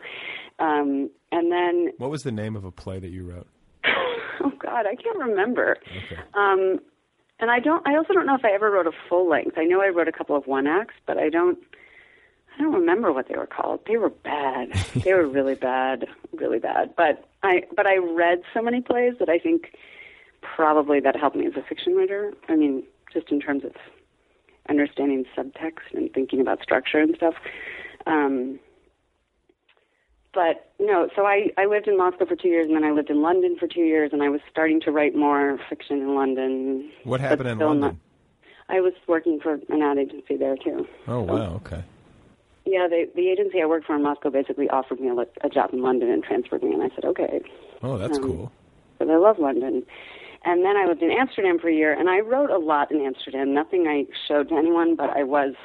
Um, 0.60 1.10
and 1.32 1.52
then 1.52 1.91
what 1.98 2.12
was 2.12 2.24
the 2.24 2.32
name 2.32 2.56
of 2.56 2.64
a 2.64 2.72
play 2.72 3.00
that 3.00 3.10
you 3.10 3.24
wrote 3.24 3.48
oh 4.44 4.52
God, 4.60 4.86
I 4.86 4.96
can't 4.96 5.18
remember. 5.18 5.78
okay 6.06 6.22
Um, 6.34 6.80
and 7.39 7.52
I 7.52 7.60
don't. 7.60 7.86
I 7.86 7.96
also 7.98 8.14
don't 8.14 8.26
know 8.26 8.36
if 8.36 8.46
I 8.46 8.54
ever 8.54 8.72
wrote 8.72 8.88
a 8.88 8.91
full 9.10 9.28
length. 9.30 9.58
I 9.58 9.66
know 9.66 9.82
I 9.82 9.89
wrote 9.89 10.08
a 10.08 10.12
couple 10.12 10.36
of 10.36 10.48
one 10.48 10.66
acts, 10.66 10.94
but 11.06 11.18
I 11.18 11.30
don't. 11.30 11.58
I 12.58 12.62
don't 12.62 12.74
remember 12.74 13.12
what 13.12 13.28
they 13.28 13.36
were 13.36 13.47
called. 13.47 13.82
They 13.88 13.97
were 13.97 14.10
bad. 14.10 14.72
they 15.04 15.14
were 15.14 15.28
really 15.38 15.56
bad, 15.56 16.06
really 16.34 16.60
bad. 16.60 16.93
But 16.95 17.28
I. 17.41 17.64
But 17.76 17.88
I 17.88 17.97
read 17.97 18.41
so 18.54 18.62
many 18.62 18.82
plays 18.82 19.14
that 19.20 19.30
I 19.30 19.39
think 19.39 19.76
probably 20.41 20.99
that 20.99 21.16
helped 21.16 21.36
me 21.36 21.45
as 21.47 21.54
a 21.56 21.64
fiction 21.64 21.95
writer. 21.95 22.34
I 22.49 22.56
mean, 22.56 22.84
just 23.12 23.30
in 23.32 23.39
terms 23.39 23.64
of 23.64 23.72
understanding 24.70 25.26
subtext 25.38 25.93
and 25.93 26.12
thinking 26.14 26.39
about 26.41 26.62
structure 26.62 26.99
and 26.99 27.16
stuff. 27.16 27.36
Um, 28.06 28.60
but 30.34 30.72
no, 30.80 31.10
so 31.16 31.26
I, 31.26 31.51
I 31.58 31.66
lived 31.66 31.88
in 31.88 31.95
Moscow 31.97 32.26
for 32.26 32.36
two 32.36 32.47
years, 32.47 32.66
and 32.68 32.76
then 32.76 32.84
I 32.84 32.91
lived 32.91 33.10
in 33.10 33.22
London 33.22 33.56
for 33.60 33.68
two 33.68 33.82
years, 33.82 34.10
and 34.14 34.24
I 34.24 34.30
was 34.30 34.41
starting 34.49 34.82
to 34.82 34.91
write 34.91 35.16
more 35.16 35.60
fiction 35.70 35.97
in 36.01 36.16
London. 36.16 36.89
what 37.04 37.20
happened 37.22 37.49
in 37.49 37.60
london 37.60 37.80
not- 37.82 37.95
I 38.70 38.80
was 38.80 38.93
working 39.08 39.39
for 39.41 39.60
an 39.70 39.82
ad 39.82 39.97
agency 39.97 40.38
there 40.38 40.56
too. 40.56 40.88
oh 41.08 41.22
wow 41.22 41.56
okay 41.66 41.84
Yeah, 42.66 42.88
the 42.88 43.09
the 43.16 43.30
agency 43.30 43.61
I 43.61 43.66
worked 43.66 43.86
for 43.86 43.95
in 43.95 44.03
Moscow 44.03 44.30
basically 44.30 44.70
offered 44.70 44.99
me 44.99 45.09
a, 45.09 45.45
a 45.45 45.49
job 45.49 45.72
in 45.74 45.82
London 45.82 46.09
and 46.09 46.24
transferred 46.24 46.64
me, 46.64 46.74
and 46.74 46.84
I 46.84 46.89
said 46.95 47.05
okay. 47.05 47.41
oh 47.82 47.97
that's 47.97 48.18
Um, 48.18 48.24
cool 48.24 48.51
But 48.99 49.09
I 49.09 49.18
love 49.18 49.38
London. 49.39 49.84
And 50.45 50.66
then 50.66 50.76
I 50.76 50.86
lived 50.86 51.01
in 51.01 51.09
Amsterdam 51.09 51.57
for 51.57 51.70
a 51.70 51.74
year, 51.74 51.93
and 51.97 52.09
I 52.09 52.20
wrote 52.20 52.49
a 52.49 52.57
lot 52.57 52.91
in 52.91 52.99
Amsterdam. 52.99 53.53
Nothing 53.53 53.88
I 53.88 54.05
showed 54.28 54.49
to 54.49 54.55
anyone, 54.55 54.95
but 54.95 55.09
I 55.09 55.24
was 55.24 55.55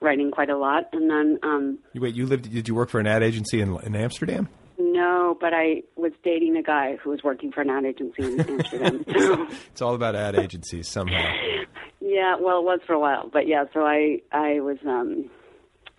writing 0.00 0.30
quite 0.30 0.50
a 0.50 0.58
lot. 0.58 0.84
And 0.92 1.08
then 1.08 1.38
um, 1.42 1.78
wait 1.94 2.14
you 2.14 2.26
lived 2.26 2.52
did 2.52 2.68
you 2.68 2.74
work 2.74 2.90
for 2.90 3.00
an 3.00 3.06
ad 3.06 3.22
agency 3.22 3.60
in, 3.60 3.78
in 3.84 3.96
amsterdam 3.96 4.48
No, 4.78 5.36
but 5.40 5.54
I 5.54 5.82
was 5.96 6.12
dating 6.22 6.56
a 6.56 6.62
guy 6.62 6.96
who 7.02 7.10
was 7.10 7.22
working 7.22 7.50
for 7.50 7.62
an 7.62 7.70
ad 7.70 7.84
agency 7.86 8.22
in 8.22 8.40
Amsterdam. 8.40 9.04
it's 9.70 9.80
all 9.80 9.94
about 9.94 10.14
ad 10.14 10.36
agencies 10.36 10.88
somehow 10.88 11.24
yeah, 12.00 12.36
well, 12.38 12.58
it 12.58 12.64
was 12.64 12.80
for 12.86 12.92
a 12.92 13.00
while, 13.00 13.30
but 13.32 13.48
yeah. 13.48 13.64
So 13.72 13.80
I 13.80 14.20
I 14.30 14.60
was 14.60 14.76
um 14.86 15.30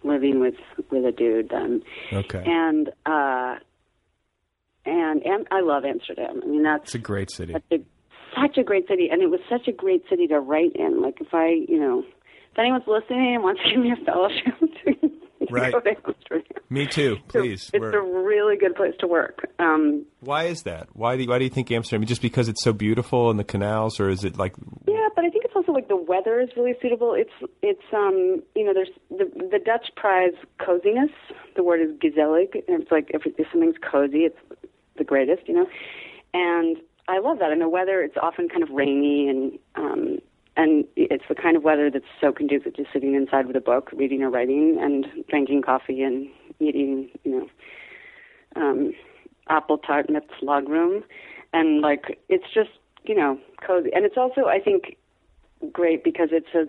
living 0.06 0.39
with 0.39 0.56
with 0.91 1.06
a 1.06 1.12
dude 1.12 1.49
then, 1.49 1.82
okay 2.14 2.43
and 2.45 2.89
uh 3.06 3.56
and 4.86 5.26
Am- 5.26 5.45
I 5.51 5.62
love 5.62 5.84
Amsterdam. 5.86 6.41
I 6.43 6.45
mean, 6.47 6.64
that's 6.64 6.84
it's 6.86 6.95
a 6.95 6.99
great 6.99 7.32
city 7.32 7.53
such 7.53 7.64
a 7.72 7.78
such 8.39 8.58
a 8.58 8.64
great 8.64 8.88
city, 8.88 9.08
and 9.12 9.22
it 9.22 9.30
was 9.30 9.39
such 9.49 9.68
a 9.68 9.72
great 9.72 10.03
city 10.10 10.28
to 10.28 10.39
write 10.39 10.76
in. 10.76 11.01
Like 11.01 11.20
if 11.22 11.34
I, 11.34 11.47
you 11.68 11.80
know, 11.80 12.03
if 12.51 12.60
anyone's 12.60 12.84
listening 12.88 13.36
and 13.36 13.43
wants 13.43 13.62
to 13.64 13.70
give 13.72 13.80
me 13.80 13.91
a 13.91 14.06
fellowship, 14.06 14.60
to 14.86 15.10
Right. 15.51 15.72
to 15.72 15.78
Amsterdam. 15.78 16.41
me 16.72 16.88
too 16.88 17.18
please 17.28 17.70
It's 17.72 17.80
We're- 17.82 17.95
a 17.95 18.01
really 18.01 18.58
good 18.58 18.76
place 18.76 18.93
to 19.01 19.08
work. 19.08 19.47
Um, 19.60 20.06
Why 20.22 20.45
is 20.45 20.64
that? 20.64 20.88
Why 20.93 21.16
do 21.18 21.24
you, 21.24 21.30
why 21.30 21.38
do 21.38 21.43
you 21.43 21.49
think 21.51 21.70
Amsterdam? 21.72 22.06
Just 22.08 22.22
because 22.24 22.47
it's 22.49 22.64
so 22.64 22.74
beautiful 22.74 23.30
and 23.30 23.38
the 23.39 23.43
canals, 23.43 23.99
or 23.99 24.10
is 24.10 24.24
it 24.24 24.38
like 24.38 24.53
Yeah, 24.88 25.05
like 25.76 25.88
the 25.89 25.95
weather 25.95 26.39
is 26.39 26.49
really 26.55 26.73
suitable. 26.82 27.13
It's 27.13 27.51
it's 27.61 27.84
um 27.93 28.41
you 28.55 28.65
know 28.65 28.73
there's 28.73 28.89
the 29.09 29.26
the 29.51 29.59
Dutch 29.63 29.89
prize 29.95 30.34
coziness. 30.57 31.11
The 31.55 31.63
word 31.63 31.82
is 31.82 31.91
gezellig, 31.97 32.55
and 32.67 32.82
it's 32.82 32.91
like 32.91 33.11
if, 33.13 33.26
if 33.26 33.47
something's 33.51 33.76
cozy, 33.80 34.19
it's 34.19 34.39
the 34.97 35.03
greatest, 35.03 35.47
you 35.47 35.53
know. 35.53 35.67
And 36.34 36.78
I 37.07 37.19
love 37.19 37.39
that. 37.39 37.51
And 37.51 37.61
the 37.61 37.69
weather, 37.69 38.01
it's 38.01 38.17
often 38.21 38.49
kind 38.49 38.63
of 38.63 38.69
rainy 38.69 39.30
and 39.30 39.59
um 39.76 40.17
and 40.57 40.86
it's 40.95 41.26
the 41.28 41.36
kind 41.36 41.57
of 41.57 41.63
weather 41.63 41.91
that's 41.91 42.05
so 42.21 42.32
conducive 42.32 42.73
to 42.76 42.86
sitting 42.93 43.13
inside 43.13 43.45
with 43.45 43.57
a 43.57 43.61
book, 43.61 43.89
reading 43.93 44.23
or 44.23 44.30
writing, 44.30 44.78
and 44.82 45.05
drinking 45.28 45.61
coffee 45.61 46.01
and 46.01 46.30
eating, 46.59 47.09
you 47.26 47.32
know, 47.32 47.49
um, 48.55 48.93
apple 49.49 49.78
tart 49.78 50.09
mit 50.09 50.23
slagroom, 50.41 51.03
and 51.51 51.82
like 51.82 52.19
it's 52.30 52.45
just 52.53 52.69
you 53.03 53.15
know 53.15 53.38
cozy, 53.65 53.89
and 53.93 54.05
it's 54.05 54.17
also 54.17 54.45
I 54.45 54.59
think 54.59 54.95
great 55.72 56.03
because 56.03 56.30
it's 56.32 56.53
a 56.53 56.66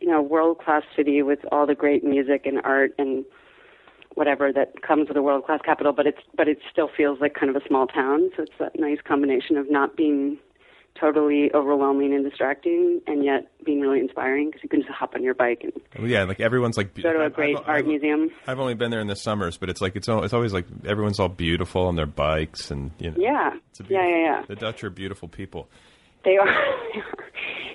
you 0.00 0.08
know 0.08 0.22
world 0.22 0.58
class 0.58 0.82
city 0.96 1.22
with 1.22 1.40
all 1.50 1.66
the 1.66 1.74
great 1.74 2.04
music 2.04 2.46
and 2.46 2.60
art 2.64 2.92
and 2.98 3.24
whatever 4.14 4.52
that 4.52 4.82
comes 4.82 5.08
with 5.08 5.16
a 5.16 5.22
world 5.22 5.46
class 5.46 5.60
capital, 5.64 5.92
but 5.92 6.06
it's 6.06 6.20
but 6.36 6.48
it 6.48 6.58
still 6.70 6.88
feels 6.94 7.20
like 7.20 7.34
kind 7.34 7.54
of 7.54 7.60
a 7.60 7.66
small 7.66 7.86
town, 7.86 8.30
so 8.36 8.42
it's 8.42 8.52
that 8.58 8.78
nice 8.78 8.98
combination 9.06 9.56
of 9.56 9.70
not 9.70 9.96
being 9.96 10.38
totally 10.98 11.50
overwhelming 11.54 12.12
and 12.12 12.28
distracting, 12.28 13.00
and 13.06 13.24
yet 13.24 13.46
being 13.64 13.80
really 13.80 14.00
inspiring 14.00 14.48
because 14.48 14.62
you 14.64 14.68
can 14.68 14.80
just 14.80 14.92
hop 14.92 15.14
on 15.14 15.22
your 15.22 15.34
bike 15.34 15.62
and 15.62 16.10
yeah, 16.10 16.24
like 16.24 16.40
everyone's 16.40 16.76
like 16.76 16.94
go 17.00 17.12
to 17.12 17.24
a 17.24 17.30
great 17.30 17.56
I've, 17.56 17.68
art 17.68 17.78
I've, 17.80 17.86
museum. 17.86 18.30
I've 18.46 18.58
only 18.58 18.74
been 18.74 18.90
there 18.90 19.00
in 19.00 19.06
the 19.06 19.16
summers, 19.16 19.56
but 19.56 19.70
it's 19.70 19.80
like 19.80 19.94
it's 19.94 20.08
al- 20.08 20.24
it's 20.24 20.34
always 20.34 20.52
like 20.52 20.66
everyone's 20.84 21.20
all 21.20 21.28
beautiful 21.28 21.86
on 21.86 21.94
their 21.94 22.06
bikes 22.06 22.70
and 22.72 22.90
you 22.98 23.12
know. 23.12 23.16
Yeah, 23.18 23.50
It's 23.70 23.80
a 23.80 23.84
yeah, 23.88 24.08
yeah, 24.08 24.16
yeah. 24.16 24.42
The 24.48 24.56
Dutch 24.56 24.82
are 24.82 24.90
beautiful 24.90 25.28
people. 25.28 25.68
They 26.24 26.36
are. 26.36 26.48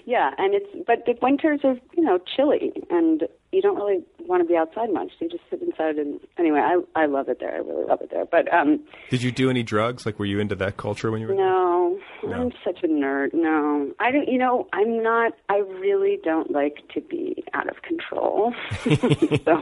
Yeah, 0.05 0.31
and 0.37 0.53
it's 0.53 0.67
but 0.85 1.05
the 1.05 1.15
winters 1.21 1.61
are 1.63 1.77
you 1.95 2.03
know 2.03 2.19
chilly, 2.35 2.73
and 2.89 3.23
you 3.53 3.61
don't 3.61 3.75
really 3.75 4.03
want 4.25 4.41
to 4.41 4.47
be 4.47 4.55
outside 4.57 4.91
much. 4.91 5.11
You 5.19 5.29
just 5.29 5.43
sit 5.49 5.61
inside. 5.61 5.95
And 5.97 6.19
anyway, 6.37 6.59
I 6.59 6.81
I 7.01 7.05
love 7.05 7.29
it 7.29 7.39
there. 7.39 7.53
I 7.53 7.57
really 7.57 7.85
love 7.85 8.01
it 8.01 8.09
there. 8.11 8.25
But 8.25 8.51
um, 8.53 8.79
Did 9.09 9.21
you 9.21 9.31
do 9.31 9.49
any 9.49 9.63
drugs? 9.63 10.05
Like, 10.05 10.19
were 10.19 10.25
you 10.25 10.39
into 10.39 10.55
that 10.55 10.77
culture 10.77 11.11
when 11.11 11.21
you 11.21 11.27
were? 11.27 11.35
no, 11.35 11.99
No. 12.23 12.33
I'm 12.33 12.51
such 12.65 12.83
a 12.83 12.87
nerd. 12.87 13.33
No, 13.33 13.91
I 13.99 14.11
don't. 14.11 14.27
You 14.27 14.37
know, 14.39 14.67
I'm 14.73 15.01
not. 15.03 15.33
I 15.49 15.57
really 15.57 16.17
don't 16.23 16.51
like 16.51 16.77
to 16.93 17.01
be 17.01 17.43
out 17.53 17.69
of 17.69 17.81
control. 17.83 18.53
so 18.85 19.61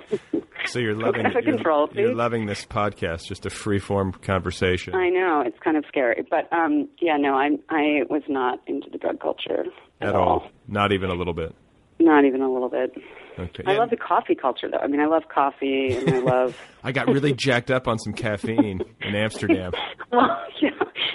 So 0.65 0.79
you're 0.79 0.95
loving 0.95 1.25
Out 1.25 1.35
of 1.35 1.43
you're, 1.43 1.55
control, 1.55 1.89
you're 1.93 2.13
loving 2.15 2.45
this 2.45 2.65
podcast, 2.65 3.25
just 3.27 3.45
a 3.45 3.49
free 3.49 3.79
form 3.79 4.11
conversation. 4.13 4.93
I 4.95 5.09
know 5.09 5.43
it's 5.45 5.57
kind 5.63 5.75
of 5.77 5.85
scary, 5.87 6.23
but 6.29 6.51
um, 6.53 6.87
yeah, 7.01 7.17
no, 7.17 7.33
I 7.35 7.49
I 7.69 8.03
was 8.09 8.23
not 8.29 8.59
into 8.67 8.89
the 8.89 8.97
drug 8.97 9.19
culture 9.19 9.65
at 9.99 10.15
all. 10.15 10.47
Not 10.67 10.91
even 10.91 11.09
a 11.09 11.15
little 11.15 11.33
bit. 11.33 11.55
Not 11.99 12.25
even 12.25 12.41
a 12.41 12.51
little 12.51 12.69
bit. 12.69 12.93
Okay. 13.39 13.63
I 13.65 13.73
love 13.77 13.89
the 13.89 13.97
coffee 13.97 14.35
culture, 14.35 14.69
though. 14.69 14.77
I 14.77 14.87
mean, 14.87 14.99
I 14.99 15.05
love 15.05 15.23
coffee, 15.33 15.95
and 15.95 16.09
I 16.09 16.19
love 16.19 16.57
I 16.83 16.91
got 16.91 17.07
really 17.07 17.33
jacked 17.33 17.71
up 17.71 17.87
on 17.87 17.97
some 17.97 18.13
caffeine 18.13 18.81
in 19.01 19.15
Amsterdam. 19.15 19.71
well, 20.11 20.37
yeah, 20.61 20.69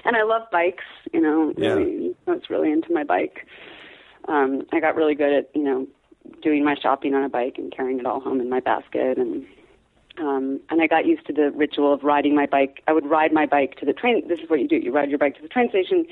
and 0.04 0.16
I 0.16 0.22
love 0.22 0.42
bikes. 0.50 0.84
You 1.12 1.20
know, 1.20 1.52
Yeah. 1.56 1.74
I 2.26 2.30
was 2.30 2.42
really 2.48 2.72
into 2.72 2.92
my 2.92 3.04
bike. 3.04 3.46
Um, 4.28 4.62
I 4.72 4.80
got 4.80 4.96
really 4.96 5.14
good 5.14 5.32
at 5.32 5.50
you 5.54 5.62
know 5.62 5.86
doing 6.42 6.64
my 6.64 6.74
shopping 6.82 7.14
on 7.14 7.22
a 7.22 7.28
bike 7.28 7.54
and 7.58 7.74
carrying 7.74 7.98
it 7.98 8.06
all 8.06 8.20
home 8.20 8.40
in 8.40 8.48
my 8.48 8.60
basket, 8.60 9.18
and 9.18 9.44
um, 10.18 10.60
and 10.70 10.80
I 10.80 10.86
got 10.86 11.06
used 11.06 11.26
to 11.26 11.32
the 11.32 11.50
ritual 11.54 11.92
of 11.92 12.02
riding 12.02 12.34
my 12.34 12.46
bike. 12.46 12.82
I 12.88 12.92
would 12.92 13.06
ride 13.06 13.32
my 13.32 13.46
bike 13.46 13.76
to 13.80 13.86
the 13.86 13.92
train. 13.92 14.26
This 14.28 14.40
is 14.40 14.48
what 14.48 14.60
you 14.60 14.68
do: 14.68 14.76
you 14.76 14.92
ride 14.92 15.10
your 15.10 15.18
bike 15.18 15.36
to 15.36 15.42
the 15.42 15.48
train 15.48 15.68
station, 15.68 16.06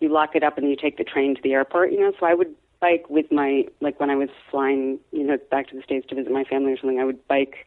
you 0.00 0.08
lock 0.08 0.30
it 0.34 0.42
up, 0.42 0.56
and 0.58 0.68
you 0.68 0.76
take 0.76 0.96
the 0.96 1.04
train 1.04 1.34
to 1.34 1.42
the 1.42 1.52
airport. 1.52 1.92
You 1.92 2.00
know, 2.00 2.12
so 2.18 2.26
I 2.26 2.34
would 2.34 2.54
bike 2.80 3.04
with 3.08 3.26
my 3.32 3.64
like 3.80 3.98
when 4.00 4.10
I 4.10 4.16
was 4.16 4.28
flying, 4.50 4.98
you 5.12 5.24
know, 5.24 5.36
back 5.50 5.68
to 5.68 5.76
the 5.76 5.82
states 5.82 6.06
to 6.08 6.14
visit 6.14 6.32
my 6.32 6.44
family 6.44 6.72
or 6.72 6.76
something. 6.78 7.00
I 7.00 7.04
would 7.04 7.26
bike 7.28 7.66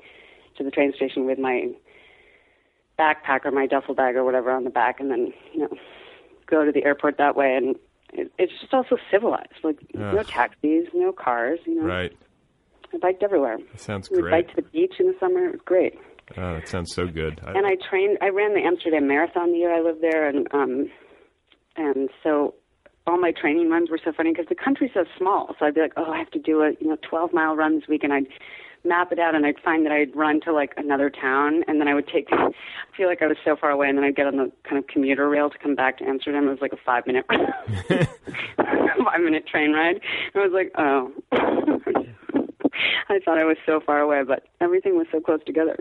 to 0.57 0.63
the 0.63 0.71
train 0.71 0.93
station 0.95 1.25
with 1.25 1.39
my 1.39 1.69
backpack 2.99 3.45
or 3.45 3.51
my 3.51 3.65
duffel 3.67 3.95
bag 3.95 4.15
or 4.15 4.23
whatever 4.23 4.51
on 4.51 4.63
the 4.63 4.69
back, 4.69 4.99
and 4.99 5.09
then 5.11 5.33
you 5.53 5.61
know 5.61 5.69
go 6.47 6.65
to 6.65 6.71
the 6.71 6.83
airport 6.83 7.17
that 7.17 7.35
way. 7.35 7.55
And 7.55 7.75
it, 8.13 8.31
it's 8.37 8.53
just 8.61 8.73
also 8.73 8.97
civilized. 9.09 9.53
Like 9.63 9.79
no 9.93 10.23
taxis, 10.23 10.87
no 10.93 11.11
cars. 11.11 11.59
You 11.65 11.75
know, 11.75 11.83
Right. 11.87 12.15
I 12.93 12.97
biked 12.97 13.23
everywhere. 13.23 13.57
That 13.57 13.79
sounds 13.79 14.09
We 14.09 14.21
great. 14.21 14.31
bike 14.31 14.49
to 14.55 14.61
the 14.61 14.67
beach 14.69 14.95
in 14.99 15.07
the 15.07 15.15
summer. 15.19 15.45
It 15.47 15.51
was 15.53 15.61
great. 15.63 15.97
Oh, 16.37 16.55
that 16.55 16.67
sounds 16.67 16.93
so 16.93 17.07
good. 17.07 17.39
I, 17.45 17.51
and 17.53 17.65
I 17.65 17.75
trained. 17.89 18.17
I 18.21 18.29
ran 18.29 18.53
the 18.53 18.61
Amsterdam 18.61 19.07
Marathon 19.07 19.51
the 19.51 19.57
year 19.59 19.73
I 19.73 19.81
lived 19.81 20.01
there, 20.01 20.27
and 20.27 20.47
um, 20.53 20.89
and 21.77 22.09
so 22.23 22.53
all 23.07 23.19
my 23.19 23.31
training 23.31 23.69
runs 23.69 23.89
were 23.89 23.99
so 24.03 24.11
funny 24.11 24.31
because 24.31 24.47
the 24.47 24.55
country's 24.55 24.91
so 24.93 25.05
small. 25.17 25.55
So 25.59 25.65
I'd 25.65 25.75
be 25.75 25.81
like, 25.81 25.93
oh, 25.97 26.11
I 26.11 26.19
have 26.19 26.31
to 26.31 26.39
do 26.39 26.61
a 26.61 26.71
you 26.79 26.87
know 26.87 26.97
12 27.07 27.33
mile 27.33 27.55
run 27.55 27.79
this 27.79 27.87
week, 27.87 28.03
and 28.03 28.13
I'd 28.13 28.27
map 28.83 29.11
it 29.11 29.19
out, 29.19 29.35
and 29.35 29.45
I'd 29.45 29.59
find 29.63 29.85
that 29.85 29.91
I'd 29.91 30.15
run 30.15 30.41
to 30.41 30.53
like 30.53 30.73
another 30.77 31.09
town, 31.09 31.63
and 31.67 31.79
then 31.79 31.87
I 31.87 31.93
would 31.93 32.07
take. 32.07 32.27
I 32.31 32.51
feel 32.95 33.07
like 33.07 33.21
I 33.21 33.27
was 33.27 33.37
so 33.43 33.55
far 33.55 33.71
away, 33.71 33.89
and 33.89 33.97
then 33.97 34.05
I'd 34.05 34.15
get 34.15 34.27
on 34.27 34.37
the 34.37 34.51
kind 34.63 34.77
of 34.77 34.87
commuter 34.87 35.29
rail 35.29 35.49
to 35.49 35.57
come 35.57 35.75
back 35.75 35.97
to 35.99 36.05
Amsterdam. 36.05 36.47
It 36.47 36.51
was 36.51 36.61
like 36.61 36.73
a 36.73 36.77
five 36.77 37.07
minute, 37.07 37.25
five 38.57 39.21
minute 39.21 39.47
train 39.47 39.73
ride. 39.73 39.99
And 40.33 40.43
I 40.43 40.47
was 40.47 40.53
like, 40.53 40.71
oh. 40.77 41.11
I 43.09 43.19
thought 43.19 43.37
I 43.37 43.43
was 43.43 43.57
so 43.65 43.81
far 43.85 43.99
away, 43.99 44.23
but 44.23 44.47
everything 44.61 44.97
was 44.97 45.07
so 45.11 45.19
close 45.19 45.41
together. 45.45 45.77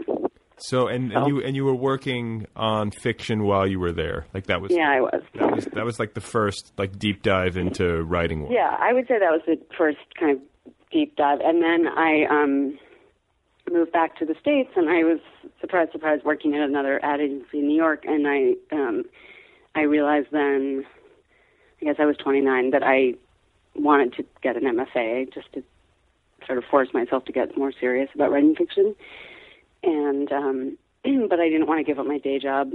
So 0.62 0.88
and, 0.88 1.12
and 1.12 1.26
you 1.26 1.42
and 1.42 1.56
you 1.56 1.64
were 1.64 1.74
working 1.74 2.46
on 2.56 2.90
fiction 2.90 3.44
while 3.44 3.66
you 3.66 3.80
were 3.80 3.92
there. 3.92 4.26
Like 4.34 4.46
that 4.46 4.60
was 4.60 4.72
Yeah, 4.72 4.90
I 4.90 5.00
was. 5.00 5.22
that 5.34 5.54
was 5.54 5.64
that 5.66 5.84
was 5.84 5.98
like 5.98 6.14
the 6.14 6.20
first 6.20 6.72
like 6.76 6.98
deep 6.98 7.22
dive 7.22 7.56
into 7.56 8.02
writing 8.02 8.42
work. 8.42 8.52
Yeah, 8.52 8.76
I 8.78 8.92
would 8.92 9.06
say 9.08 9.18
that 9.18 9.30
was 9.30 9.42
the 9.46 9.58
first 9.76 9.98
kind 10.18 10.36
of 10.36 10.42
deep 10.90 11.16
dive, 11.16 11.40
and 11.40 11.62
then 11.62 11.86
I 11.86 12.24
um, 12.30 12.78
moved 13.70 13.92
back 13.92 14.16
to 14.18 14.26
the 14.26 14.34
states, 14.40 14.70
and 14.76 14.88
I 14.90 15.04
was 15.04 15.20
surprised, 15.60 15.92
surprised, 15.92 16.24
working 16.24 16.54
at 16.54 16.62
another 16.62 17.04
ad 17.04 17.20
agency 17.20 17.58
in 17.58 17.68
New 17.68 17.76
York, 17.76 18.04
and 18.06 18.26
I 18.26 18.54
um, 18.72 19.04
I 19.74 19.82
realized 19.82 20.28
then, 20.32 20.84
I 21.80 21.84
guess 21.84 21.96
I 21.98 22.04
was 22.04 22.16
29, 22.16 22.70
that 22.70 22.82
I 22.82 23.14
wanted 23.76 24.14
to 24.14 24.24
get 24.42 24.56
an 24.56 24.62
MFA 24.64 25.32
just 25.32 25.52
to 25.52 25.62
sort 26.46 26.58
of 26.58 26.64
force 26.64 26.88
myself 26.92 27.24
to 27.26 27.32
get 27.32 27.56
more 27.56 27.72
serious 27.72 28.10
about 28.14 28.32
writing 28.32 28.54
fiction, 28.54 28.94
and 29.82 30.30
um, 30.32 30.78
but 31.28 31.40
I 31.40 31.48
didn't 31.48 31.66
want 31.66 31.78
to 31.78 31.84
give 31.84 31.98
up 31.98 32.06
my 32.06 32.18
day 32.18 32.38
job 32.38 32.70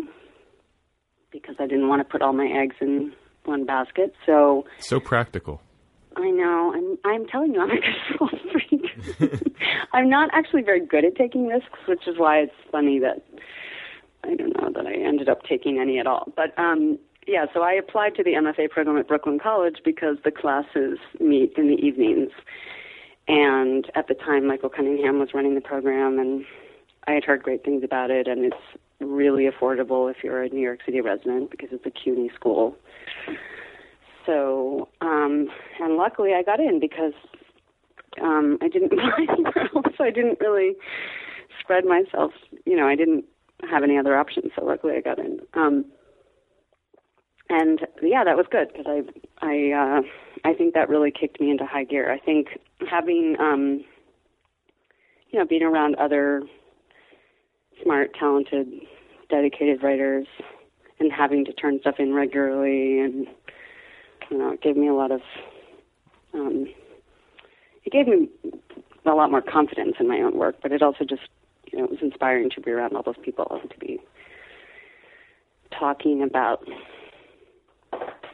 because 1.31 1.55
I 1.59 1.67
didn't 1.67 1.89
want 1.89 1.99
to 1.99 2.05
put 2.05 2.21
all 2.21 2.33
my 2.33 2.47
eggs 2.47 2.75
in 2.79 3.13
one 3.45 3.65
basket, 3.65 4.13
so. 4.25 4.65
So 4.79 4.99
practical. 4.99 5.61
I 6.17 6.29
know. 6.29 6.73
I'm 6.73 6.97
I'm 7.03 7.27
telling 7.27 7.53
you, 7.53 7.61
I'm 7.61 7.71
a 7.71 7.81
control 7.81 8.29
freak. 8.51 9.55
I'm 9.93 10.09
not 10.09 10.29
actually 10.33 10.63
very 10.63 10.85
good 10.85 11.03
at 11.03 11.15
taking 11.15 11.47
risks, 11.47 11.79
which 11.87 12.07
is 12.07 12.17
why 12.17 12.39
it's 12.39 12.53
funny 12.71 12.99
that 12.99 13.25
I 14.23 14.35
don't 14.35 14.55
know 14.59 14.71
that 14.73 14.87
I 14.87 14.93
ended 14.93 15.29
up 15.29 15.43
taking 15.43 15.79
any 15.79 15.99
at 15.99 16.07
all. 16.07 16.31
But 16.35 16.57
um 16.57 16.97
yeah, 17.27 17.45
so 17.53 17.63
I 17.63 17.73
applied 17.73 18.15
to 18.15 18.23
the 18.23 18.31
MFA 18.31 18.69
program 18.69 18.97
at 18.97 19.07
Brooklyn 19.07 19.39
College 19.39 19.77
because 19.83 20.17
the 20.23 20.31
classes 20.31 20.99
meet 21.19 21.53
in 21.57 21.67
the 21.67 21.75
evenings. 21.75 22.31
And 23.27 23.89
at 23.95 24.07
the 24.07 24.13
time 24.13 24.47
Michael 24.47 24.69
Cunningham 24.69 25.19
was 25.19 25.29
running 25.33 25.55
the 25.55 25.61
program 25.61 26.19
and 26.19 26.45
I 27.07 27.11
had 27.11 27.23
heard 27.23 27.43
great 27.43 27.63
things 27.63 27.83
about 27.83 28.11
it 28.11 28.27
and 28.27 28.45
it's 28.45 28.55
really 28.99 29.49
affordable 29.49 30.09
if 30.09 30.23
you're 30.23 30.43
a 30.43 30.49
New 30.49 30.61
York 30.61 30.79
City 30.85 31.01
resident 31.01 31.51
because 31.51 31.69
it's 31.71 31.85
a 31.85 31.91
CUNY 31.91 32.29
school. 32.33 32.75
So, 34.25 34.89
um, 35.01 35.47
and 35.79 35.97
luckily 35.97 36.33
I 36.33 36.41
got 36.41 36.59
in 36.59 36.79
because 36.79 37.13
um, 38.21 38.57
I 38.61 38.67
didn't 38.67 38.91
anywhere 39.29 39.69
else. 39.75 39.95
I 39.99 40.09
didn't 40.09 40.39
really 40.39 40.73
spread 41.59 41.85
myself. 41.85 42.31
You 42.65 42.75
know, 42.75 42.87
I 42.87 42.95
didn't 42.95 43.25
have 43.69 43.83
any 43.83 43.97
other 43.97 44.17
options. 44.17 44.51
So 44.55 44.65
luckily 44.65 44.93
I 44.95 45.01
got 45.01 45.19
in. 45.19 45.39
Um, 45.53 45.85
and 47.49 47.81
yeah, 48.01 48.23
that 48.23 48.37
was 48.37 48.47
good 48.49 48.69
because 48.69 48.85
I, 48.87 49.45
I, 49.45 49.71
uh, 49.71 50.01
I 50.43 50.53
think 50.53 50.73
that 50.73 50.89
really 50.89 51.11
kicked 51.11 51.39
me 51.39 51.51
into 51.51 51.65
high 51.65 51.83
gear. 51.83 52.11
I 52.11 52.17
think 52.17 52.47
having, 52.89 53.35
um, 53.39 53.85
you 55.29 55.39
know, 55.39 55.45
being 55.45 55.63
around 55.63 55.95
other 55.95 56.41
smart, 57.83 58.13
talented, 58.17 58.67
dedicated 59.29 59.83
writers 59.83 60.27
and 60.99 61.11
having 61.11 61.45
to 61.45 61.53
turn 61.53 61.79
stuff 61.81 61.95
in 61.99 62.13
regularly 62.13 62.99
and 62.99 63.27
you 64.31 64.37
know, 64.37 64.51
it 64.51 64.61
gave 64.61 64.77
me 64.77 64.87
a 64.87 64.93
lot 64.93 65.11
of 65.11 65.21
um 66.33 66.67
it 67.83 67.91
gave 67.91 68.07
me 68.07 68.29
a 69.05 69.11
lot 69.11 69.29
more 69.29 69.41
confidence 69.41 69.95
in 69.99 70.07
my 70.07 70.19
own 70.19 70.35
work, 70.35 70.55
but 70.61 70.71
it 70.71 70.81
also 70.81 71.03
just 71.03 71.23
you 71.71 71.79
know, 71.79 71.85
it 71.85 71.91
was 71.91 71.99
inspiring 72.01 72.49
to 72.51 72.61
be 72.61 72.71
around 72.71 72.95
all 72.95 73.03
those 73.03 73.15
people 73.23 73.47
and 73.61 73.69
to 73.69 73.77
be 73.77 73.99
talking 75.77 76.23
about 76.23 76.63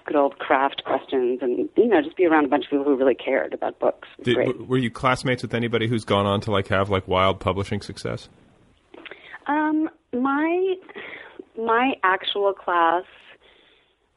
good 0.05 0.15
old 0.15 0.37
craft 0.39 0.83
questions 0.85 1.39
and 1.41 1.69
you 1.77 1.87
know, 1.87 2.01
just 2.01 2.17
be 2.17 2.25
around 2.25 2.45
a 2.45 2.47
bunch 2.47 2.65
of 2.65 2.71
people 2.71 2.85
who 2.85 2.95
really 2.95 3.15
cared 3.15 3.53
about 3.53 3.79
books. 3.79 4.07
Did, 4.23 4.67
were 4.67 4.77
you 4.77 4.91
classmates 4.91 5.41
with 5.41 5.53
anybody 5.53 5.87
who's 5.87 6.05
gone 6.05 6.25
on 6.25 6.41
to 6.41 6.51
like 6.51 6.67
have 6.67 6.89
like 6.89 7.07
wild 7.07 7.39
publishing 7.39 7.81
success? 7.81 8.29
Um, 9.47 9.89
my 10.13 10.75
my 11.57 11.93
actual 12.03 12.53
class 12.53 13.03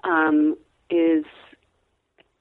um, 0.05 0.57
is. 0.91 1.25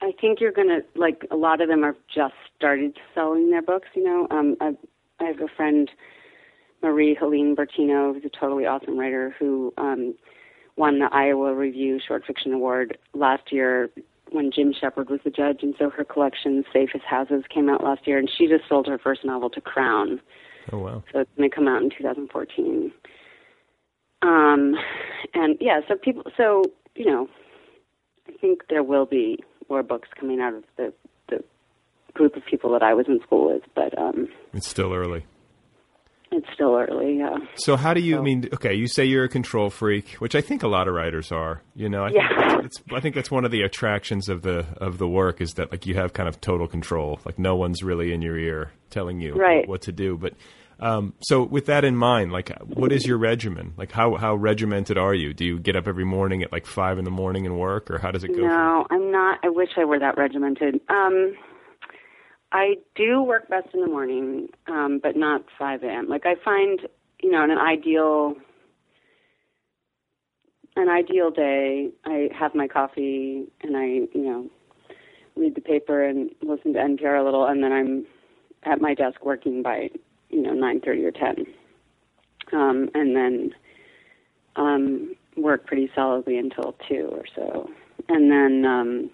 I 0.01 0.11
think 0.19 0.41
you're 0.41 0.51
gonna 0.51 0.79
like 0.95 1.25
a 1.31 1.38
lot 1.38 1.61
of 1.61 1.69
them 1.69 1.86
are 1.86 1.95
just 2.13 2.34
started 2.57 2.97
selling 3.15 3.51
their 3.51 3.61
books. 3.61 3.88
You 3.95 4.03
know, 4.03 4.27
um, 4.31 4.57
I, 4.59 4.75
I 5.21 5.23
have 5.25 5.39
a 5.39 5.47
friend, 5.47 5.89
Marie 6.81 7.15
Helene 7.15 7.55
Bertino, 7.55 8.13
who's 8.13 8.25
a 8.25 8.29
totally 8.38 8.65
awesome 8.65 8.99
writer 8.99 9.34
who 9.39 9.73
um, 9.77 10.13
won 10.75 10.99
the 10.99 11.07
Iowa 11.11 11.55
Review 11.55 11.99
Short 12.05 12.25
Fiction 12.25 12.53
Award 12.53 12.97
last 13.13 13.51
year 13.51 13.89
when 14.31 14.51
Jim 14.51 14.73
Shepard 14.73 15.09
was 15.09 15.19
the 15.23 15.29
judge, 15.29 15.59
and 15.61 15.75
so 15.77 15.89
her 15.89 16.03
collection 16.03 16.63
Safe 16.73 16.89
as 16.95 17.01
Houses 17.07 17.43
came 17.53 17.69
out 17.69 17.84
last 17.84 18.07
year, 18.07 18.17
and 18.17 18.29
she 18.29 18.47
just 18.47 18.67
sold 18.67 18.88
her 18.88 18.97
first 18.97 19.23
novel 19.23 19.49
to 19.51 19.61
Crown. 19.61 20.19
Oh 20.72 20.80
wow. 20.80 21.03
So 21.11 21.20
it's 21.20 21.30
going 21.38 21.49
to 21.49 21.55
come 21.55 21.68
out 21.68 21.82
in 21.82 21.89
2014. 21.89 22.91
Um, 24.22 24.76
and 25.34 25.57
yeah, 25.59 25.82
so 25.88 25.95
people, 25.95 26.24
so 26.38 26.64
you 26.95 27.05
know, 27.05 27.28
I 28.28 28.32
think 28.39 28.61
there 28.70 28.84
will 28.84 29.05
be 29.05 29.43
more 29.70 29.84
books 29.84 30.09
coming 30.18 30.39
out 30.39 30.53
of 30.53 30.64
the 30.78 30.93
the 31.30 31.43
group 32.14 32.36
of 32.36 32.45
people 32.45 32.72
that 32.74 32.84
I 32.84 32.93
was 32.93 33.07
in 33.07 33.20
school 33.22 33.53
with, 33.53 33.64
but 33.76 33.97
um, 33.97 34.28
It's 34.53 34.68
still 34.68 34.93
early. 34.93 35.26
It's 36.34 36.47
still 36.53 36.75
early. 36.75 37.17
Yeah. 37.17 37.38
So 37.55 37.75
how 37.75 37.93
do 37.93 38.01
you? 38.01 38.17
I 38.17 38.21
mean, 38.21 38.49
okay, 38.53 38.73
you 38.73 38.88
say 38.88 39.05
you're 39.05 39.23
a 39.25 39.29
control 39.29 39.69
freak, 39.69 40.13
which 40.13 40.36
I 40.36 40.41
think 40.41 40.63
a 40.63 40.67
lot 40.67 40.88
of 40.88 40.93
writers 40.93 41.31
are. 41.31 41.61
You 41.75 41.89
know, 41.89 42.03
I 42.03 42.09
Yeah. 42.09 42.57
think. 42.61 42.93
I 42.93 42.99
think 42.99 43.15
that's 43.15 43.31
one 43.31 43.45
of 43.45 43.51
the 43.51 43.61
attractions 43.61 44.29
of 44.29 44.41
the 44.41 44.65
of 44.77 44.97
the 44.97 45.07
work 45.07 45.41
is 45.41 45.53
that 45.53 45.71
like 45.71 45.86
you 45.86 45.95
have 45.95 46.13
kind 46.13 46.27
of 46.29 46.39
total 46.41 46.67
control. 46.67 47.19
Like 47.25 47.38
no 47.39 47.55
one's 47.55 47.84
really 47.84 48.13
in 48.13 48.21
your 48.21 48.38
ear 48.38 48.71
telling 48.89 49.19
you 49.21 49.34
Right. 49.36 49.67
what 49.67 49.81
to 49.84 49.91
do. 49.91 50.17
But 50.17 50.34
um, 50.79 51.13
so 51.21 51.43
with 51.43 51.67
that 51.67 51.86
in 51.86 51.95
mind, 51.95 52.31
like 52.31 52.51
what 52.63 52.91
is 52.91 53.05
your 53.05 53.17
regimen? 53.17 53.73
Like 53.77 53.91
how 53.91 54.15
how 54.15 54.36
regimented 54.36 54.97
are 54.97 55.13
you? 55.13 55.34
Do 55.34 55.45
you 55.45 55.59
get 55.59 55.75
up 55.75 55.88
every 55.88 56.03
morning 56.05 56.43
at 56.43 56.51
like 56.51 56.65
five 56.65 56.97
in 56.97 57.05
the 57.05 57.11
morning 57.11 57.45
and 57.45 57.57
work, 57.59 57.89
or 57.91 57.99
how 57.99 58.11
does 58.11 58.23
it 58.23 58.29
go? 58.36 58.41
No, 58.47 58.86
I'm 58.89 59.11
not. 59.11 59.39
I 59.43 59.49
wish 59.49 59.69
I 59.77 59.86
were 59.86 59.99
that 59.99 60.17
regimented. 60.17 60.81
Um, 60.89 61.36
I 62.54 62.76
do 62.95 63.24
work 63.24 63.49
best 63.49 63.70
in 63.74 63.82
the 63.82 63.88
morning, 63.88 64.47
um, 64.68 64.99
but 65.01 65.16
not 65.18 65.43
5 65.58 65.84
a.m. 65.84 66.08
Like 66.08 66.26
I 66.28 66.36
find, 66.45 66.82
you 67.22 67.32
know, 67.32 67.43
in 67.43 67.49
an 67.51 67.58
ideal, 67.58 68.36
an 70.76 70.88
ideal 70.88 71.32
day, 71.32 71.89
I 72.06 72.30
have 72.38 72.54
my 72.54 72.68
coffee 72.68 73.45
and 73.62 73.76
I, 73.76 73.86
you 73.86 74.10
know, 74.24 74.49
read 75.36 75.56
the 75.56 75.62
paper 75.62 76.04
and 76.06 76.30
listen 76.43 76.74
to 76.74 76.80
NPR 76.80 77.20
a 77.20 77.24
little, 77.24 77.45
and 77.47 77.64
then 77.64 77.72
I'm 77.74 78.06
at 78.64 78.80
my 78.80 78.93
desk 78.93 79.26
working 79.26 79.64
by, 79.64 79.89
you 80.30 80.41
know, 80.43 80.51
9:30 80.54 81.06
or 81.06 81.12
10. 81.12 81.45
um, 82.54 82.89
and 82.93 83.16
then 83.16 83.51
um, 84.56 85.16
work 85.38 85.66
pretty 85.66 85.89
solidly 85.95 86.38
until 86.38 86.76
two 86.88 87.10
or 87.12 87.24
so, 87.36 87.70
and 88.10 88.32
then 88.32 88.66
um, 88.66 89.10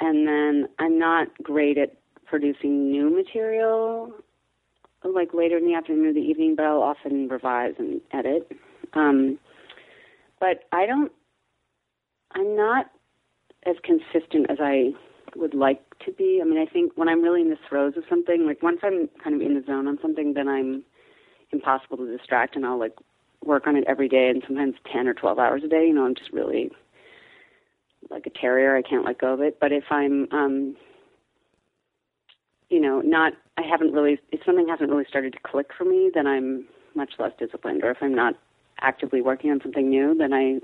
and 0.00 0.28
then 0.28 0.68
I'm 0.78 0.98
not 0.98 1.28
great 1.42 1.78
at 1.78 1.94
producing 2.32 2.90
new 2.90 3.14
material 3.14 4.10
like 5.04 5.34
later 5.34 5.58
in 5.58 5.66
the 5.66 5.74
afternoon 5.74 6.06
or 6.06 6.12
the 6.14 6.20
evening, 6.20 6.54
but 6.56 6.64
I'll 6.64 6.82
often 6.82 7.28
revise 7.28 7.74
and 7.78 8.00
edit. 8.10 8.50
Um, 8.94 9.38
but 10.40 10.64
I 10.72 10.86
don't. 10.86 11.12
I'm 12.34 12.56
not 12.56 12.86
as 13.66 13.76
consistent 13.84 14.50
as 14.50 14.56
I 14.60 14.92
would 15.36 15.52
like 15.52 15.82
to 16.06 16.12
be. 16.12 16.40
I 16.40 16.46
mean, 16.46 16.58
I 16.58 16.64
think 16.64 16.92
when 16.94 17.10
I'm 17.10 17.20
really 17.20 17.42
in 17.42 17.50
the 17.50 17.58
throes 17.68 17.98
of 17.98 18.04
something, 18.08 18.46
like 18.46 18.62
once 18.62 18.78
I'm 18.82 19.10
kind 19.22 19.36
of 19.36 19.42
in 19.42 19.52
the 19.54 19.62
zone 19.66 19.86
on 19.86 19.98
something, 20.00 20.32
then 20.32 20.48
I'm 20.48 20.84
impossible 21.50 21.98
to 21.98 22.16
distract, 22.16 22.56
and 22.56 22.64
I'll 22.64 22.78
like 22.78 22.96
work 23.44 23.66
on 23.66 23.76
it 23.76 23.84
every 23.86 24.08
day, 24.08 24.30
and 24.30 24.42
sometimes 24.46 24.76
ten 24.90 25.06
or 25.06 25.12
twelve 25.12 25.38
hours 25.38 25.64
a 25.64 25.68
day. 25.68 25.86
You 25.86 25.92
know, 25.92 26.06
I'm 26.06 26.14
just 26.14 26.32
really 26.32 26.70
like 28.08 28.24
a 28.24 28.30
terrier. 28.30 28.74
I 28.74 28.80
can't 28.80 29.04
let 29.04 29.18
go 29.18 29.34
of 29.34 29.42
it. 29.42 29.58
But 29.60 29.70
if 29.72 29.84
I'm, 29.90 30.28
um, 30.32 30.76
you 32.72 32.80
know, 32.80 33.02
not, 33.02 33.34
I 33.58 33.62
haven't 33.62 33.92
really, 33.92 34.18
if 34.32 34.40
something 34.46 34.66
hasn't 34.66 34.88
really 34.88 35.04
started 35.06 35.34
to 35.34 35.38
click 35.44 35.68
for 35.76 35.84
me, 35.84 36.10
then 36.12 36.26
I'm 36.26 36.66
much 36.94 37.12
less 37.18 37.32
disciplined. 37.38 37.84
Or 37.84 37.90
if 37.90 37.98
I'm 38.00 38.14
not 38.14 38.34
actively 38.80 39.20
working 39.20 39.50
on 39.50 39.60
something 39.62 39.90
new, 39.90 40.16
then 40.16 40.32
I, 40.32 40.58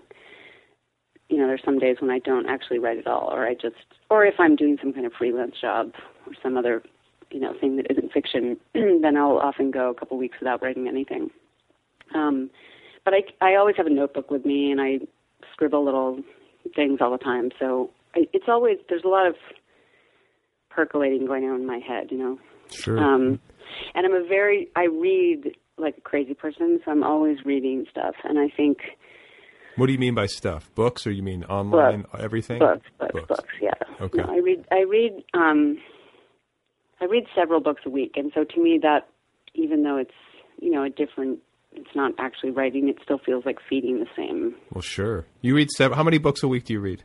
you 1.28 1.36
know, 1.36 1.46
there's 1.46 1.60
some 1.66 1.78
days 1.78 1.98
when 2.00 2.10
I 2.10 2.18
don't 2.20 2.48
actually 2.48 2.78
write 2.78 2.96
at 2.96 3.06
all, 3.06 3.28
or 3.30 3.46
I 3.46 3.52
just, 3.52 3.76
or 4.08 4.24
if 4.24 4.34
I'm 4.38 4.56
doing 4.56 4.78
some 4.80 4.94
kind 4.94 5.04
of 5.04 5.12
freelance 5.12 5.56
job 5.60 5.92
or 6.26 6.32
some 6.42 6.56
other, 6.56 6.82
you 7.30 7.40
know, 7.40 7.52
thing 7.60 7.76
that 7.76 7.90
isn't 7.90 8.10
fiction, 8.10 8.56
then 8.72 9.18
I'll 9.18 9.36
often 9.36 9.70
go 9.70 9.90
a 9.90 9.94
couple 9.94 10.16
weeks 10.16 10.38
without 10.40 10.62
writing 10.62 10.88
anything. 10.88 11.30
Um, 12.14 12.48
but 13.04 13.12
I, 13.12 13.20
I 13.46 13.56
always 13.56 13.76
have 13.76 13.86
a 13.86 13.90
notebook 13.90 14.30
with 14.30 14.46
me, 14.46 14.72
and 14.72 14.80
I 14.80 15.00
scribble 15.52 15.84
little 15.84 16.20
things 16.74 17.00
all 17.02 17.12
the 17.12 17.18
time. 17.18 17.50
So 17.58 17.90
I, 18.14 18.26
it's 18.32 18.48
always 18.48 18.78
there's 18.88 19.04
a 19.04 19.08
lot 19.08 19.26
of 19.26 19.34
percolating 20.78 21.26
going 21.26 21.42
on 21.44 21.56
in 21.60 21.66
my 21.66 21.78
head, 21.78 22.06
you 22.12 22.18
know. 22.18 22.38
Sure. 22.70 22.98
Um, 22.98 23.40
and 23.96 24.06
I'm 24.06 24.12
a 24.12 24.24
very 24.28 24.68
I 24.76 24.84
read 24.84 25.56
like 25.76 25.98
a 25.98 26.00
crazy 26.00 26.34
person, 26.34 26.78
so 26.84 26.90
I'm 26.92 27.02
always 27.02 27.38
reading 27.44 27.84
stuff, 27.90 28.14
and 28.22 28.38
I 28.38 28.48
think 28.56 28.78
What 29.74 29.86
do 29.86 29.92
you 29.92 29.98
mean 29.98 30.14
by 30.14 30.26
stuff? 30.26 30.70
Books, 30.76 31.04
or 31.04 31.10
you 31.10 31.24
mean 31.24 31.42
online? 31.44 32.04
Everything? 32.16 32.60
books, 32.60 32.86
books, 33.00 33.24
books. 33.28 33.54
Yeah. 33.60 33.70
Okay. 34.00 34.18
No, 34.18 34.32
I 34.32 34.38
read. 34.38 34.64
I 34.70 34.82
read. 34.82 35.24
Um, 35.34 35.78
I 37.00 37.06
read 37.06 37.24
several 37.34 37.60
books 37.60 37.82
a 37.84 37.90
week, 37.90 38.12
and 38.16 38.30
so 38.34 38.44
to 38.44 38.62
me, 38.62 38.78
that 38.82 39.08
even 39.54 39.82
though 39.82 39.96
it's 39.96 40.14
you 40.60 40.70
know 40.70 40.84
a 40.84 40.90
different, 40.90 41.40
it's 41.72 41.94
not 41.96 42.12
actually 42.18 42.50
writing. 42.50 42.88
It 42.88 42.98
still 43.02 43.18
feels 43.18 43.44
like 43.44 43.58
feeding 43.68 43.98
the 43.98 44.06
same. 44.16 44.54
Well, 44.72 44.82
sure. 44.82 45.26
You 45.40 45.56
read 45.56 45.70
seven. 45.72 45.96
How 45.96 46.04
many 46.04 46.18
books 46.18 46.44
a 46.44 46.48
week 46.48 46.64
do 46.66 46.72
you 46.72 46.80
read? 46.80 47.02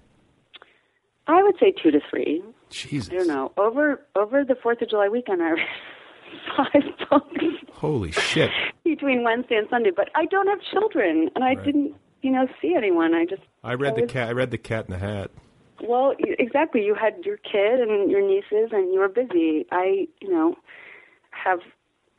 I 1.28 1.42
would 1.44 1.56
say 1.60 1.72
two 1.82 1.92
to 1.92 2.00
three. 2.10 2.42
Jesus. 2.70 3.10
I 3.12 3.18
don't 3.18 3.28
know. 3.28 3.52
Over 3.58 4.02
over 4.16 4.44
the 4.44 4.56
Fourth 4.56 4.82
of 4.82 4.90
July 4.90 5.08
weekend, 5.10 5.42
I 5.42 5.52
read 5.52 5.68
five 6.58 7.10
books 7.10 7.46
Holy 7.72 8.12
shit! 8.12 8.50
between 8.84 9.24
Wednesday 9.24 9.56
and 9.56 9.68
Sunday. 9.70 9.92
But 9.96 10.10
I 10.16 10.26
don't 10.26 10.48
have 10.48 10.60
children, 10.72 11.30
and 11.36 11.44
I 11.44 11.54
Right. 11.54 11.64
didn't, 11.64 11.96
you 12.22 12.32
know, 12.32 12.48
see 12.62 12.74
anyone. 12.76 13.14
I 13.14 13.26
just 13.26 13.42
I 13.64 13.74
read 13.76 13.96
the 13.96 14.02
was- 14.04 14.12
cat. 14.12 14.30
I 14.30 14.32
read 14.32 14.52
the 14.52 14.58
Cat 14.58 14.86
in 14.88 14.92
the 14.94 15.00
Hat. 15.00 15.32
Well, 15.82 16.14
exactly. 16.20 16.86
You 16.86 16.96
had 16.96 17.16
your 17.26 17.38
kid 17.38 17.80
and 17.82 18.10
your 18.10 18.22
nieces, 18.22 18.72
and 18.72 18.94
you 18.94 19.00
were 19.00 19.10
busy. 19.10 19.66
I, 19.72 20.08
you 20.22 20.30
know, 20.32 20.56
have 21.32 21.60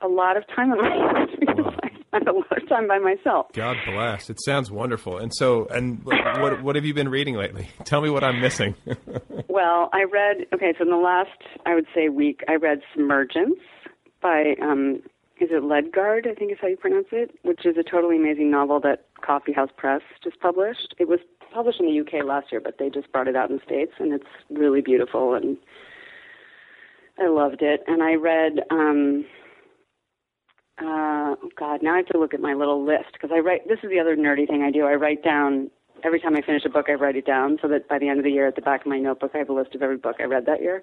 a 0.03 0.09
lot 0.09 0.37
of 0.37 0.45
time 0.55 0.71
on 0.73 0.79
my 0.83 0.91
hands 0.91 1.31
because 1.41 1.73
I 1.83 1.84
spend 2.15 2.29
a 2.29 2.33
lot 2.33 2.63
of 2.63 2.69
time 2.69 2.89
by 2.89 2.99
myself. 2.99 3.47
God 3.53 3.77
bless. 3.87 4.31
It 4.31 4.39
sounds 4.45 4.71
wonderful. 4.71 5.19
And 5.19 5.33
so, 5.35 5.67
and 5.67 6.05
what 6.05 6.63
what 6.63 6.77
have 6.77 6.85
you 6.85 6.95
been 6.95 7.09
reading 7.09 7.35
lately? 7.35 7.69
Tell 7.85 8.01
me 8.01 8.11
what 8.11 8.25
I'm 8.25 8.41
missing. 8.41 8.75
Well, 9.47 9.89
I 9.93 10.03
read. 10.03 10.47
Okay, 10.53 10.75
so 10.77 10.83
in 10.83 10.91
the 10.91 10.97
last, 10.97 11.31
I 11.65 11.77
would 11.77 11.87
say, 11.95 12.09
week, 12.09 12.41
I 12.49 12.57
read 12.57 12.81
Submergence 12.93 13.61
by, 14.21 14.57
um, 14.61 14.97
is 15.41 15.51
it 15.53 15.63
Ledgard? 15.63 16.27
I 16.27 16.35
think 16.35 16.51
is 16.51 16.59
how 16.61 16.67
you 16.67 16.77
pronounce 16.77 17.07
it, 17.13 17.39
which 17.45 17.65
is 17.65 17.77
a 17.77 17.85
totally 17.85 18.17
amazing 18.17 18.51
novel 18.51 18.81
that 18.81 19.07
Coffee 19.25 19.53
House 19.53 19.71
Press 19.77 20.03
just 20.25 20.41
published. 20.41 20.97
It 20.99 21.07
was 21.07 21.21
published 21.53 21.79
in 21.79 21.87
the 21.87 22.01
UK 22.01 22.25
last 22.27 22.51
year, 22.51 22.61
but 22.61 22.79
they 22.79 22.91
just 22.91 23.13
brought 23.13 23.29
it 23.29 23.37
out 23.37 23.49
in 23.49 23.59
the 23.59 23.63
States, 23.65 23.93
and 24.01 24.13
it's 24.13 24.27
really 24.51 24.81
beautiful, 24.81 25.35
and 25.35 25.57
I 27.21 27.29
loved 27.29 27.63
it. 27.63 27.85
And 27.87 28.03
I 28.03 28.15
read, 28.15 28.59
um, 28.73 29.25
uh, 30.81 31.37
oh 31.41 31.51
God, 31.59 31.83
now 31.83 31.95
I 31.95 31.99
have 31.99 32.07
to 32.07 32.19
look 32.19 32.35
at 32.35 32.41
my 32.41 32.55
little 32.55 32.85
list 32.85 33.13
because 33.13 33.31
I 33.33 33.39
write. 33.39 33.69
This 33.69 33.79
is 33.83 33.91
the 33.91 34.01
other 34.01 34.17
nerdy 34.17 34.47
thing 34.49 34.63
I 34.63 34.71
do. 34.71 34.87
I 34.87 34.95
write 34.95 35.23
down 35.23 35.71
every 36.03 36.21
time 36.21 36.35
I 36.37 36.43
finish 36.43 36.65
a 36.65 36.69
book. 36.69 36.87
I 36.89 36.95
write 36.95 37.17
it 37.17 37.27
down 37.27 37.59
so 37.63 37.69
that 37.69 37.89
by 37.89 37.99
the 37.99 38.09
end 38.09 38.19
of 38.19 38.25
the 38.25 38.31
year, 38.31 38.47
at 38.49 38.57
the 38.57 38.63
back 38.63 38.81
of 38.81 38.87
my 38.87 38.99
notebook, 38.99 39.31
I 39.35 39.39
have 39.39 39.49
a 39.49 39.53
list 39.53 39.75
of 39.75 39.83
every 39.83 39.97
book 39.97 40.17
I 40.19 40.25
read 40.25 40.47
that 40.47 40.61
year. 40.61 40.83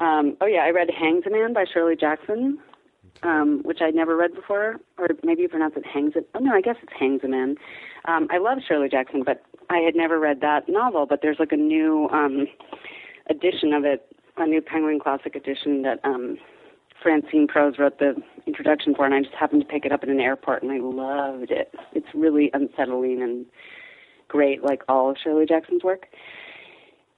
Um, 0.00 0.36
oh 0.40 0.46
yeah, 0.46 0.60
I 0.60 0.70
read 0.70 0.88
Hangsaman 0.88 1.54
by 1.54 1.64
Shirley 1.72 1.96
Jackson, 1.96 2.58
um, 3.22 3.62
which 3.64 3.78
I'd 3.80 3.94
never 3.94 4.14
read 4.16 4.34
before, 4.34 4.76
or 4.98 5.08
maybe 5.24 5.42
you 5.42 5.48
pronounce 5.48 5.74
it 5.76 5.86
Hangs 5.86 6.12
it. 6.14 6.28
Oh 6.34 6.40
no, 6.40 6.52
I 6.52 6.60
guess 6.60 6.76
it's 6.82 6.92
Hangsaman. 6.92 7.56
Um, 8.04 8.28
I 8.30 8.38
love 8.38 8.58
Shirley 8.66 8.88
Jackson, 8.88 9.22
but 9.24 9.42
I 9.70 9.78
had 9.78 9.96
never 9.96 10.18
read 10.18 10.40
that 10.42 10.68
novel. 10.68 11.06
But 11.06 11.20
there's 11.22 11.38
like 11.38 11.52
a 11.52 11.56
new 11.56 12.08
um, 12.12 12.46
edition 13.30 13.72
of 13.72 13.84
it, 13.84 14.06
a 14.36 14.46
new 14.46 14.60
Penguin 14.60 15.00
Classic 15.00 15.34
edition 15.34 15.82
that 15.82 15.98
um, 16.04 16.36
Francine 17.02 17.46
Prose 17.46 17.78
wrote 17.78 17.98
the 17.98 18.14
introduction 18.46 18.94
for, 18.94 19.04
and 19.04 19.14
I 19.14 19.20
just 19.20 19.34
happened 19.34 19.62
to 19.62 19.68
pick 19.68 19.84
it 19.84 19.92
up 19.92 20.02
in 20.02 20.10
an 20.10 20.20
airport, 20.20 20.62
and 20.62 20.72
I 20.72 20.78
loved 20.78 21.50
it. 21.50 21.72
It's 21.92 22.08
really 22.14 22.50
unsettling 22.52 23.22
and 23.22 23.46
great, 24.28 24.62
like 24.64 24.82
all 24.88 25.10
of 25.10 25.16
Shirley 25.22 25.46
Jackson's 25.46 25.84
work. 25.84 26.06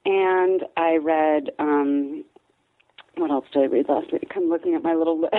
And 0.05 0.63
I 0.77 0.97
read, 0.97 1.51
um, 1.59 2.23
what 3.17 3.31
else 3.31 3.45
did 3.53 3.63
I 3.63 3.65
read 3.65 3.87
last 3.89 4.11
week? 4.11 4.31
I'm 4.35 4.49
looking 4.49 4.75
at 4.75 4.83
my 4.83 4.93
little 4.93 5.19
list. 5.19 5.35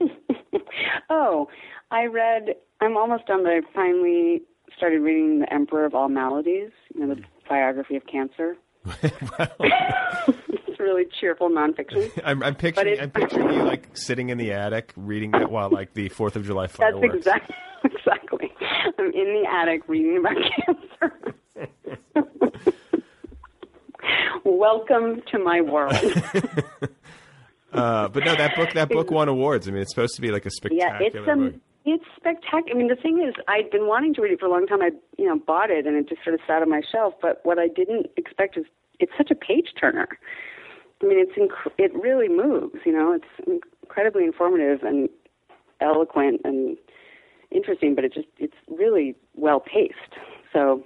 oh, 1.10 1.48
I 1.90 2.06
read, 2.06 2.54
I'm 2.80 2.96
almost 2.96 3.26
done, 3.26 3.42
but 3.42 3.52
I 3.52 3.60
finally 3.74 4.42
started 4.76 5.00
reading 5.00 5.40
The 5.40 5.52
Emperor 5.52 5.84
of 5.84 5.94
All 5.94 6.08
Maladies, 6.08 6.70
you 6.94 7.00
know, 7.00 7.14
the 7.14 7.22
biography 7.48 7.96
of 7.96 8.06
cancer. 8.06 8.56
it's 10.76 10.80
really 10.80 11.04
cheerful 11.20 11.48
nonfiction. 11.48 12.10
I'm, 12.24 12.42
I'm 12.42 12.54
picturing. 12.54 12.94
it- 12.94 13.02
I'm 13.02 13.10
picturing 13.10 13.52
you 13.52 13.62
like 13.64 13.88
sitting 13.96 14.28
in 14.30 14.38
the 14.38 14.52
attic 14.52 14.92
reading 14.96 15.30
that 15.32 15.50
while 15.50 15.70
like 15.70 15.94
the 15.94 16.08
Fourth 16.10 16.36
of 16.36 16.44
July 16.44 16.66
fireworks. 16.66 17.24
That's 17.24 17.44
exactly 17.44 17.56
exactly. 17.84 18.52
I'm 18.98 19.06
in 19.06 19.42
the 19.42 19.48
attic 19.50 19.82
reading 19.88 20.18
about 20.18 20.36
cancer. 20.66 21.34
Welcome 24.44 25.22
to 25.32 25.38
my 25.38 25.60
world. 25.60 25.94
Uh, 27.72 28.08
but 28.08 28.24
no, 28.24 28.34
that 28.36 28.54
book. 28.56 28.72
That 28.74 28.88
book 28.88 29.10
won 29.10 29.28
awards. 29.28 29.68
I 29.68 29.72
mean, 29.72 29.82
it's 29.82 29.90
supposed 29.90 30.14
to 30.14 30.22
be 30.22 30.30
like 30.30 30.46
a 30.46 30.50
spectacular 30.50 30.92
yeah, 30.92 30.98
it's 31.06 31.14
book. 31.16 31.28
um, 31.28 31.60
it's 31.84 32.04
spectacular. 32.16 32.70
I 32.70 32.74
mean, 32.74 32.88
the 32.88 32.96
thing 32.96 33.22
is, 33.26 33.34
I'd 33.48 33.70
been 33.70 33.86
wanting 33.86 34.14
to 34.14 34.22
read 34.22 34.32
it 34.32 34.40
for 34.40 34.46
a 34.46 34.50
long 34.50 34.66
time. 34.66 34.80
I, 34.80 34.90
you 35.18 35.26
know, 35.26 35.38
bought 35.46 35.70
it 35.70 35.86
and 35.86 35.94
it 35.96 36.08
just 36.08 36.22
sort 36.24 36.32
of 36.34 36.40
sat 36.46 36.62
on 36.62 36.70
my 36.70 36.80
shelf. 36.90 37.14
But 37.20 37.40
what 37.42 37.58
I 37.58 37.68
didn't 37.68 38.06
expect 38.16 38.56
is 38.56 38.64
it's 39.00 39.12
such 39.18 39.30
a 39.30 39.34
page 39.34 39.68
turner. 39.78 40.08
I 41.02 41.06
mean, 41.06 41.18
it's 41.18 41.32
inc- 41.38 41.72
it 41.78 41.92
really 41.94 42.28
moves. 42.28 42.76
You 42.84 42.92
know, 42.92 43.12
it's 43.12 43.62
incredibly 43.82 44.24
informative 44.24 44.82
and 44.82 45.08
eloquent 45.80 46.40
and 46.44 46.76
interesting. 47.50 47.94
But 47.94 48.04
it 48.04 48.14
just 48.14 48.28
it's 48.38 48.54
really 48.68 49.14
well 49.34 49.60
paced. 49.60 49.94
So 50.52 50.82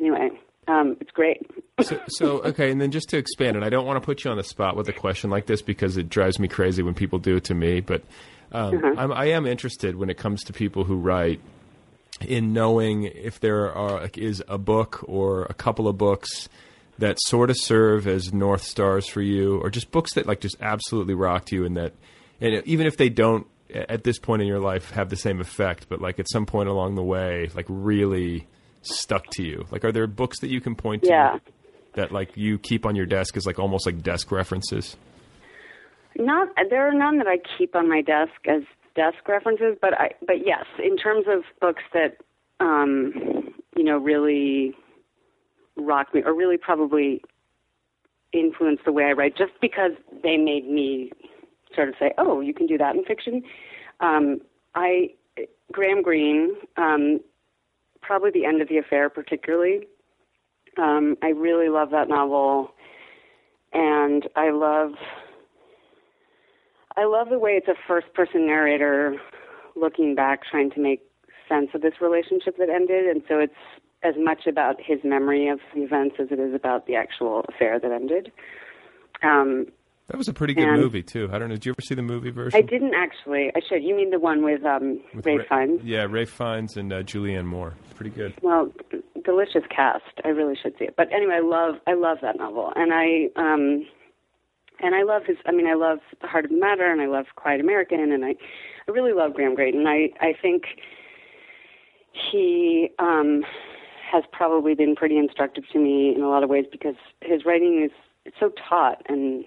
anyway, 0.00 0.30
um, 0.68 0.96
it's 1.00 1.10
great. 1.10 1.42
so, 1.82 2.00
so 2.08 2.42
okay, 2.42 2.70
and 2.70 2.80
then 2.80 2.90
just 2.90 3.08
to 3.10 3.18
expand, 3.18 3.56
and 3.56 3.64
I 3.64 3.68
don't 3.68 3.86
want 3.86 4.00
to 4.00 4.04
put 4.04 4.24
you 4.24 4.30
on 4.30 4.36
the 4.36 4.44
spot 4.44 4.76
with 4.76 4.88
a 4.88 4.92
question 4.92 5.28
like 5.30 5.46
this 5.46 5.60
because 5.62 5.96
it 5.96 6.08
drives 6.08 6.38
me 6.38 6.48
crazy 6.48 6.82
when 6.82 6.94
people 6.94 7.18
do 7.18 7.36
it 7.36 7.44
to 7.44 7.54
me. 7.54 7.80
But 7.80 8.02
um, 8.52 8.76
Uh-huh. 8.76 8.94
I'm, 8.96 9.12
I 9.12 9.26
am 9.26 9.46
interested 9.46 9.96
when 9.96 10.08
it 10.10 10.16
comes 10.16 10.42
to 10.44 10.52
people 10.52 10.84
who 10.84 10.96
write 10.96 11.40
in 12.20 12.52
knowing 12.52 13.04
if 13.04 13.40
there 13.40 13.72
are 13.74 14.00
like, 14.02 14.16
is 14.16 14.42
a 14.46 14.58
book 14.58 15.00
or 15.08 15.44
a 15.44 15.54
couple 15.54 15.88
of 15.88 15.98
books 15.98 16.48
that 17.02 17.18
sort 17.20 17.50
of 17.50 17.56
serve 17.58 18.06
as 18.06 18.32
north 18.32 18.62
stars 18.62 19.08
for 19.08 19.20
you, 19.20 19.58
or 19.58 19.70
just 19.70 19.90
books 19.90 20.14
that 20.14 20.24
like 20.26 20.40
just 20.40 20.56
absolutely 20.60 21.14
rocked 21.14 21.50
you, 21.50 21.64
and 21.64 21.76
that, 21.76 21.92
and 22.40 22.64
even 22.64 22.86
if 22.86 22.96
they 22.96 23.08
don't 23.08 23.46
at 23.74 24.04
this 24.04 24.18
point 24.20 24.40
in 24.40 24.46
your 24.46 24.60
life 24.60 24.90
have 24.92 25.08
the 25.10 25.16
same 25.16 25.40
effect, 25.40 25.88
but 25.88 26.00
like 26.00 26.20
at 26.20 26.30
some 26.30 26.46
point 26.46 26.68
along 26.68 26.94
the 26.94 27.02
way, 27.02 27.50
like 27.56 27.66
really 27.68 28.46
stuck 28.82 29.26
to 29.30 29.42
you. 29.42 29.64
Like, 29.72 29.84
are 29.84 29.90
there 29.90 30.06
books 30.06 30.38
that 30.40 30.48
you 30.50 30.60
can 30.60 30.74
point 30.76 31.02
to 31.02 31.08
Yeah. 31.08 31.38
that 31.94 32.12
like 32.12 32.36
you 32.36 32.58
keep 32.58 32.86
on 32.86 32.94
your 32.94 33.06
desk 33.06 33.36
as 33.36 33.46
like 33.46 33.58
almost 33.58 33.84
like 33.84 34.00
desk 34.02 34.30
references? 34.30 34.96
Not 36.16 36.48
there 36.70 36.86
are 36.86 36.92
none 36.94 37.18
that 37.18 37.26
I 37.26 37.38
keep 37.58 37.74
on 37.74 37.88
my 37.88 38.02
desk 38.02 38.32
as 38.46 38.62
desk 38.94 39.26
references, 39.26 39.76
but 39.80 39.98
I 39.98 40.12
but 40.26 40.46
yes, 40.46 40.66
in 40.78 40.96
terms 40.96 41.24
of 41.26 41.42
books 41.60 41.82
that 41.94 42.18
um, 42.60 43.12
you 43.76 43.82
know 43.82 43.98
really 43.98 44.76
rocked 45.76 46.14
me 46.14 46.22
or 46.24 46.34
really 46.34 46.56
probably 46.56 47.22
influenced 48.32 48.84
the 48.84 48.92
way 48.92 49.04
I 49.04 49.12
write, 49.12 49.36
just 49.36 49.52
because 49.60 49.92
they 50.22 50.36
made 50.36 50.68
me 50.68 51.12
sort 51.74 51.88
of 51.88 51.94
say, 51.98 52.12
"Oh, 52.18 52.40
you 52.40 52.54
can 52.54 52.66
do 52.66 52.78
that 52.78 52.94
in 52.94 53.04
fiction." 53.04 53.42
Um, 54.00 54.40
I 54.74 55.14
Graham 55.70 56.02
Greene, 56.02 56.54
um, 56.76 57.20
probably 58.00 58.30
the 58.30 58.44
end 58.44 58.60
of 58.60 58.68
the 58.68 58.78
affair, 58.78 59.08
particularly. 59.08 59.86
Um, 60.78 61.16
I 61.22 61.28
really 61.28 61.68
love 61.68 61.90
that 61.90 62.08
novel, 62.08 62.72
and 63.72 64.28
I 64.36 64.50
love 64.50 64.92
I 66.96 67.04
love 67.04 67.30
the 67.30 67.38
way 67.38 67.52
it's 67.52 67.68
a 67.68 67.74
first 67.88 68.12
person 68.14 68.46
narrator 68.46 69.16
looking 69.76 70.14
back, 70.14 70.40
trying 70.50 70.70
to 70.72 70.80
make 70.80 71.00
sense 71.48 71.68
of 71.74 71.80
this 71.80 71.94
relationship 72.00 72.56
that 72.58 72.68
ended, 72.68 73.06
and 73.06 73.22
so 73.28 73.38
it's 73.38 73.54
as 74.02 74.14
much 74.18 74.46
about 74.46 74.76
his 74.80 74.98
memory 75.04 75.48
of 75.48 75.60
the 75.74 75.82
events 75.82 76.16
as 76.18 76.28
it 76.30 76.38
is 76.38 76.54
about 76.54 76.86
the 76.86 76.96
actual 76.96 77.44
affair 77.48 77.78
that 77.78 77.92
ended. 77.92 78.32
Um, 79.22 79.66
That 80.08 80.18
was 80.18 80.26
a 80.28 80.32
pretty 80.32 80.54
good 80.54 80.66
movie 80.76 81.02
too. 81.02 81.28
I 81.32 81.38
don't 81.38 81.48
know. 81.48 81.54
Did 81.54 81.66
you 81.66 81.72
ever 81.72 81.80
see 81.80 81.94
the 81.94 82.02
movie 82.02 82.30
version? 82.30 82.58
I 82.58 82.62
didn't 82.62 82.94
actually. 82.94 83.50
I 83.54 83.60
should. 83.68 83.82
You 83.84 83.94
mean 83.94 84.10
the 84.10 84.18
one 84.18 84.42
with 84.44 84.64
um, 84.64 85.00
With 85.14 85.24
Ray 85.24 85.38
Ra- 85.38 85.44
Fiennes? 85.48 85.82
Yeah, 85.84 86.06
Ralph 86.10 86.28
Fiennes 86.30 86.76
and 86.76 86.92
uh, 86.92 87.02
Julianne 87.04 87.44
Moore. 87.46 87.74
Pretty 87.94 88.10
good. 88.10 88.34
Well, 88.42 88.72
delicious 89.24 89.62
cast. 89.74 90.02
I 90.24 90.28
really 90.28 90.56
should 90.60 90.74
see 90.78 90.86
it. 90.86 90.94
But 90.96 91.12
anyway, 91.12 91.34
I 91.36 91.40
love 91.40 91.76
I 91.86 91.94
love 91.94 92.18
that 92.22 92.36
novel, 92.36 92.72
and 92.74 92.92
I 92.92 93.28
um, 93.36 93.86
and 94.80 94.96
I 94.96 95.04
love 95.04 95.22
his. 95.24 95.36
I 95.46 95.52
mean, 95.52 95.68
I 95.68 95.74
love 95.74 95.98
The 96.20 96.26
Heart 96.26 96.46
of 96.46 96.50
the 96.50 96.58
Matter, 96.58 96.90
and 96.90 97.00
I 97.00 97.06
love 97.06 97.26
Quiet 97.36 97.60
American, 97.60 98.12
and 98.12 98.24
I 98.24 98.34
I 98.88 98.90
really 98.90 99.12
love 99.12 99.34
Graham 99.34 99.54
Greene, 99.54 99.76
and 99.78 99.88
I 99.88 100.10
I 100.20 100.32
think 100.42 100.64
he 102.12 102.90
um 102.98 103.44
has 104.12 104.24
probably 104.30 104.74
been 104.74 104.94
pretty 104.94 105.16
instructive 105.16 105.64
to 105.72 105.78
me 105.78 106.14
in 106.14 106.22
a 106.22 106.28
lot 106.28 106.42
of 106.44 106.50
ways 106.50 106.66
because 106.70 106.96
his 107.22 107.46
writing 107.46 107.82
is 107.82 108.32
so 108.38 108.52
taut 108.68 109.02
and 109.08 109.44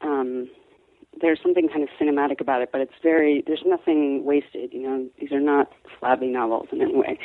um 0.00 0.50
there's 1.20 1.38
something 1.40 1.68
kind 1.68 1.84
of 1.84 1.88
cinematic 2.00 2.40
about 2.40 2.60
it, 2.60 2.70
but 2.72 2.80
it's 2.80 2.94
very 3.00 3.44
there's 3.46 3.62
nothing 3.64 4.24
wasted, 4.24 4.72
you 4.72 4.82
know. 4.82 5.08
These 5.20 5.30
are 5.30 5.40
not 5.40 5.70
flabby 6.00 6.26
novels 6.26 6.66
in 6.72 6.82
any 6.82 6.96
way. 6.96 7.18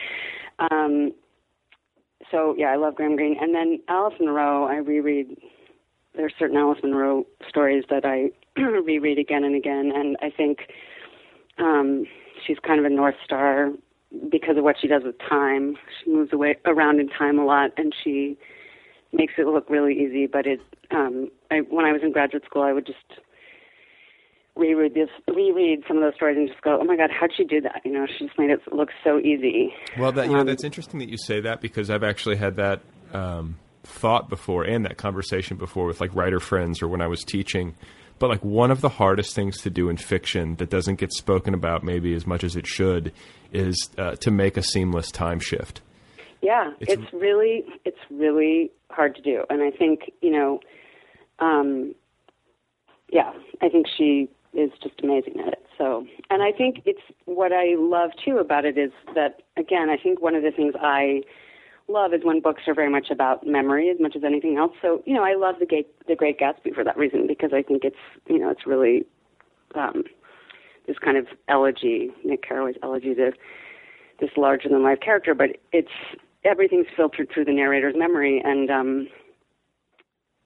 Um 0.59 1.11
so 2.31 2.53
yeah, 2.57 2.67
I 2.67 2.75
love 2.75 2.93
Graham 2.93 3.15
Greene. 3.15 3.35
And 3.41 3.55
then 3.55 3.79
Alice 3.87 4.13
Munro, 4.19 4.65
I 4.65 4.75
reread 4.75 5.35
there 6.15 6.25
are 6.27 6.31
certain 6.37 6.57
Alice 6.57 6.79
Munro 6.83 7.25
stories 7.47 7.85
that 7.89 8.05
I 8.05 8.29
reread 8.61 9.17
again 9.17 9.43
and 9.43 9.55
again 9.55 9.91
and 9.95 10.15
I 10.21 10.29
think 10.29 10.59
um 11.57 12.05
she's 12.45 12.57
kind 12.59 12.79
of 12.79 12.85
a 12.85 12.89
north 12.89 13.15
star 13.25 13.71
because 14.31 14.57
of 14.57 14.63
what 14.63 14.75
she 14.81 14.87
does 14.87 15.03
with 15.03 15.17
time. 15.19 15.75
She 16.03 16.11
moves 16.11 16.33
away 16.33 16.55
around 16.65 16.99
in 16.99 17.09
time 17.09 17.37
a 17.39 17.45
lot 17.45 17.71
and 17.77 17.93
she 18.03 18.37
makes 19.13 19.33
it 19.37 19.45
look 19.47 19.69
really 19.69 19.93
easy, 19.93 20.27
but 20.27 20.45
it 20.45 20.59
um 20.91 21.29
I 21.51 21.57
when 21.69 21.85
I 21.85 21.91
was 21.91 22.01
in 22.03 22.11
graduate 22.11 22.43
school 22.45 22.63
I 22.63 22.73
would 22.73 22.85
just 22.85 23.21
reread 24.55 24.93
this 24.93 25.09
reread 25.27 25.83
some 25.87 25.97
of 25.97 26.03
those 26.03 26.15
stories 26.15 26.37
and 26.37 26.47
just 26.47 26.61
go, 26.61 26.79
Oh 26.81 26.83
my 26.83 26.97
god, 26.97 27.09
how'd 27.11 27.31
she 27.35 27.43
do 27.43 27.61
that? 27.61 27.81
You 27.85 27.91
know, 27.91 28.05
she 28.07 28.25
just 28.25 28.37
made 28.37 28.49
it 28.49 28.61
look 28.71 28.89
so 29.03 29.19
easy. 29.19 29.73
Well, 29.97 30.11
that 30.11 30.27
you 30.27 30.33
know, 30.33 30.39
Um, 30.39 30.47
that's 30.47 30.63
interesting 30.63 30.99
that 30.99 31.09
you 31.09 31.17
say 31.17 31.39
that 31.41 31.61
because 31.61 31.89
I've 31.89 32.03
actually 32.03 32.37
had 32.37 32.55
that 32.57 32.81
um, 33.13 33.57
thought 33.89 34.29
before 34.29 34.63
and 34.63 34.85
that 34.85 34.97
conversation 34.97 35.57
before 35.57 35.85
with 35.85 35.99
like 36.01 36.13
writer 36.15 36.39
friends 36.39 36.81
or 36.81 36.87
when 36.87 37.01
I 37.01 37.07
was 37.07 37.23
teaching. 37.23 37.75
But 38.19 38.29
like 38.29 38.43
one 38.43 38.69
of 38.71 38.81
the 38.81 38.89
hardest 38.89 39.33
things 39.33 39.61
to 39.61 39.69
do 39.69 39.89
in 39.89 39.97
fiction 39.97 40.55
that 40.57 40.69
doesn't 40.69 40.95
get 40.99 41.13
spoken 41.13 41.53
about 41.53 41.83
maybe 41.83 42.13
as 42.13 42.27
much 42.27 42.43
as 42.43 42.55
it 42.55 42.67
should 42.67 43.13
is 43.53 43.89
uh, 43.97 44.15
to 44.17 44.29
make 44.31 44.57
a 44.57 44.63
seamless 44.63 45.11
time 45.11 45.39
shift. 45.39 45.81
Yeah, 46.41 46.71
It's- 46.79 46.97
it's, 46.97 47.13
really 47.13 47.65
it's 47.85 47.97
really 48.09 48.71
hard 48.91 49.15
to 49.15 49.21
do, 49.21 49.43
and 49.49 49.61
I 49.61 49.71
think 49.71 50.11
you 50.21 50.31
know, 50.31 50.59
um, 51.39 51.95
yeah, 53.11 53.33
I 53.61 53.69
think 53.69 53.87
she 53.97 54.29
is 54.53 54.71
just 54.81 54.95
amazing 55.03 55.39
at 55.39 55.47
it. 55.53 55.65
So, 55.77 56.05
and 56.29 56.41
I 56.43 56.51
think 56.51 56.81
it's 56.85 57.01
what 57.25 57.51
I 57.53 57.75
love 57.77 58.11
too 58.23 58.37
about 58.37 58.65
it 58.65 58.77
is 58.77 58.91
that 59.15 59.41
again, 59.57 59.89
I 59.89 59.97
think 59.97 60.21
one 60.21 60.35
of 60.35 60.43
the 60.43 60.51
things 60.51 60.73
I 60.79 61.23
love 61.89 62.13
is 62.13 62.21
when 62.23 62.41
books 62.41 62.63
are 62.67 62.73
very 62.73 62.89
much 62.89 63.09
about 63.09 63.45
memory 63.45 63.89
as 63.89 63.97
much 63.99 64.15
as 64.15 64.23
anything 64.23 64.57
else. 64.57 64.71
So, 64.81 65.01
you 65.05 65.13
know, 65.13 65.23
I 65.23 65.35
love 65.35 65.55
the 65.59 65.65
Great 65.65 65.87
the 66.07 66.15
Great 66.15 66.39
Gatsby 66.39 66.73
for 66.73 66.83
that 66.83 66.97
reason 66.97 67.27
because 67.27 67.51
I 67.53 67.61
think 67.61 67.83
it's 67.83 67.97
you 68.27 68.39
know 68.39 68.49
it's 68.49 68.65
really 68.65 69.05
um, 69.75 70.03
this 70.87 70.97
kind 70.97 71.17
of 71.17 71.27
elegy, 71.47 72.09
Nick 72.23 72.47
Carraway's 72.47 72.77
elegy 72.83 73.13
to 73.15 73.31
this 74.19 74.31
larger 74.35 74.69
than 74.69 74.83
life 74.83 74.99
character, 74.99 75.33
but 75.33 75.51
it's 75.71 75.91
everything's 76.43 76.87
filtered 76.95 77.29
through 77.33 77.45
the 77.45 77.51
narrator's 77.51 77.95
memory 77.97 78.41
and 78.43 78.69
um 78.69 79.07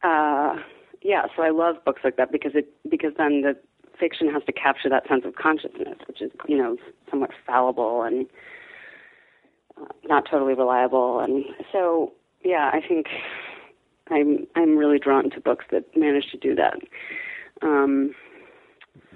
uh 0.04 0.56
yeah, 1.02 1.24
so 1.36 1.44
I 1.44 1.50
love 1.50 1.76
books 1.86 2.02
like 2.04 2.16
that 2.18 2.32
because 2.32 2.54
it 2.56 2.68
because 2.90 3.12
then 3.18 3.42
the 3.42 3.56
fiction 4.00 4.32
has 4.32 4.44
to 4.46 4.52
capture 4.52 4.90
that 4.90 5.08
sense 5.08 5.24
of 5.26 5.36
consciousness, 5.36 5.98
which 6.08 6.22
is, 6.22 6.32
you 6.48 6.58
know, 6.58 6.78
somewhat 7.10 7.32
fallible 7.46 8.02
and 8.04 8.26
not 10.06 10.26
totally 10.30 10.54
reliable 10.54 11.20
and 11.20 11.46
so 11.72 12.14
yeah, 12.44 12.70
I 12.74 12.82
think 12.86 13.08
I'm 14.10 14.46
I'm 14.56 14.78
really 14.78 15.00
drawn 15.00 15.30
to 15.32 15.40
books 15.40 15.66
that 15.72 15.86
manage 15.96 16.30
to 16.32 16.38
do 16.38 16.56
that. 16.56 16.76
Um 17.62 18.14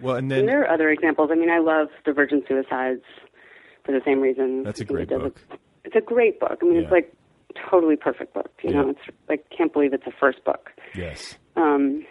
Well, 0.01 0.15
and 0.15 0.23
and 0.23 0.31
then 0.31 0.45
there 0.45 0.61
are 0.63 0.71
other 0.73 0.89
examples. 0.89 1.29
I 1.31 1.35
mean, 1.35 1.49
I 1.49 1.59
love 1.59 1.89
The 2.05 2.13
Virgin 2.13 2.43
Suicides 2.47 3.03
for 3.85 3.91
the 3.91 4.01
same 4.05 4.21
reason. 4.21 4.63
That's 4.63 4.79
a 4.81 4.85
great 4.85 5.11
it 5.11 5.19
book. 5.19 5.39
it's 5.83 5.95
a 5.95 6.01
great 6.01 6.39
book. 6.39 6.59
I 6.61 6.65
mean, 6.65 6.75
Yeah. 6.75 6.81
it's 6.83 6.91
like 6.91 7.13
totally 7.69 7.95
perfect 7.97 8.33
book. 8.33 8.51
You 8.63 8.71
know, 8.71 8.85
Yeah. 8.85 8.91
it's 8.91 9.17
I 9.29 9.37
can't 9.55 9.73
believe 9.73 9.93
it's 9.93 10.07
a 10.07 10.11
first 10.19 10.43
book 10.43 10.71
yes, 10.95 11.37
um, 11.55 12.05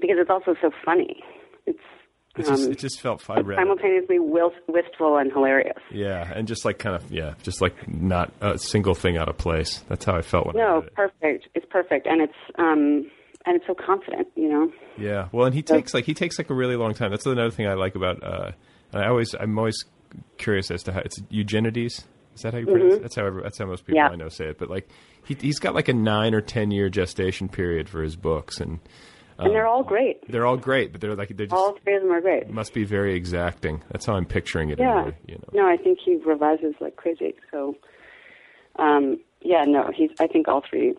because 0.00 0.16
it's 0.18 0.30
also 0.30 0.54
so 0.60 0.70
funny. 0.84 1.22
It's 1.66 1.78
it 2.36 2.46
just 2.46 2.64
um, 2.64 2.72
it 2.72 2.78
just 2.78 3.00
felt 3.00 3.28
I 3.28 3.40
read 3.40 3.58
simultaneously 3.58 4.18
wistful 4.20 5.16
and 5.18 5.32
hilarious. 5.32 5.78
Yeah, 5.90 6.32
and 6.34 6.46
just 6.46 6.64
like 6.64 6.78
kind 6.78 6.94
of 6.94 7.10
yeah, 7.10 7.34
just 7.42 7.60
like 7.60 7.88
not 7.88 8.32
a 8.40 8.56
single 8.58 8.94
thing 8.94 9.16
out 9.16 9.28
of 9.28 9.36
place. 9.36 9.78
That's 9.88 10.04
how 10.04 10.14
I 10.16 10.22
felt 10.22 10.46
when 10.46 10.56
I 10.56 10.60
No, 10.60 10.78
it. 10.78 10.94
perfect. 10.94 11.48
It's 11.54 11.66
perfect, 11.70 12.06
and 12.06 12.20
it's 12.22 12.32
um, 12.56 13.10
and 13.46 13.56
it's 13.56 13.66
so 13.66 13.74
confident. 13.74 14.28
You 14.36 14.48
know. 14.48 14.72
Yeah, 14.96 15.28
well, 15.32 15.46
and 15.46 15.54
he 15.54 15.62
takes 15.62 15.92
like 15.92 16.04
he 16.04 16.14
takes 16.14 16.38
like 16.38 16.50
a 16.50 16.54
really 16.54 16.76
long 16.76 16.94
time. 16.94 17.10
That's 17.10 17.26
another 17.26 17.50
thing 17.50 17.66
I 17.66 17.74
like 17.74 17.94
about. 17.96 18.22
Uh, 18.22 18.52
and 18.92 19.02
I 19.02 19.08
always 19.08 19.34
I'm 19.38 19.58
always 19.58 19.84
curious 20.38 20.70
as 20.70 20.82
to 20.84 20.92
how 20.92 21.00
it's 21.00 21.20
Eugenides. 21.30 22.04
Is 22.34 22.42
that 22.42 22.52
how 22.54 22.60
you 22.60 22.66
pronounce 22.66 22.94
it? 22.94 23.02
That's 23.02 23.16
how 23.16 23.26
every, 23.26 23.42
that's 23.42 23.58
how 23.58 23.66
most 23.66 23.84
people 23.84 23.96
Yeah. 23.96 24.08
I 24.08 24.14
know 24.16 24.28
say 24.28 24.46
it. 24.46 24.58
But 24.58 24.70
like 24.70 24.88
he 25.26 25.34
he's 25.34 25.58
got 25.58 25.74
like 25.74 25.88
a 25.88 25.92
nine 25.92 26.32
or 26.34 26.40
ten 26.40 26.70
year 26.70 26.88
gestation 26.88 27.48
period 27.48 27.88
for 27.88 28.02
his 28.02 28.14
books, 28.16 28.60
and 28.60 28.78
um, 29.40 29.46
and 29.46 29.54
they're 29.54 29.66
all 29.66 29.82
great. 29.82 30.28
they're 30.30 30.46
all 30.46 30.56
great, 30.56 30.92
but 30.92 31.00
they're 31.00 31.14
like 31.16 31.28
they're 31.36 31.46
just 31.46 31.52
All 31.56 31.76
three 31.82 31.96
of 31.96 32.02
them 32.02 32.12
are 32.12 32.20
great. 32.20 32.48
must 32.50 32.72
be 32.74 32.84
very 32.84 33.14
exacting. 33.14 33.82
That's 33.90 34.06
how 34.06 34.14
I'm 34.14 34.26
picturing 34.26 34.70
it. 34.70 34.78
Yeah. 34.78 34.98
Anyway, 35.00 35.16
you 35.26 35.34
know. 35.36 35.48
No, 35.62 35.66
I 35.66 35.76
think 35.76 35.98
he 36.04 36.16
revises 36.16 36.74
like 36.80 36.96
crazy. 36.96 37.34
So, 37.50 37.76
um, 38.76 39.18
yeah, 39.42 39.64
no, 39.66 39.90
he's. 39.94 40.10
I 40.20 40.26
think 40.26 40.48
all 40.48 40.62
three 40.68 40.94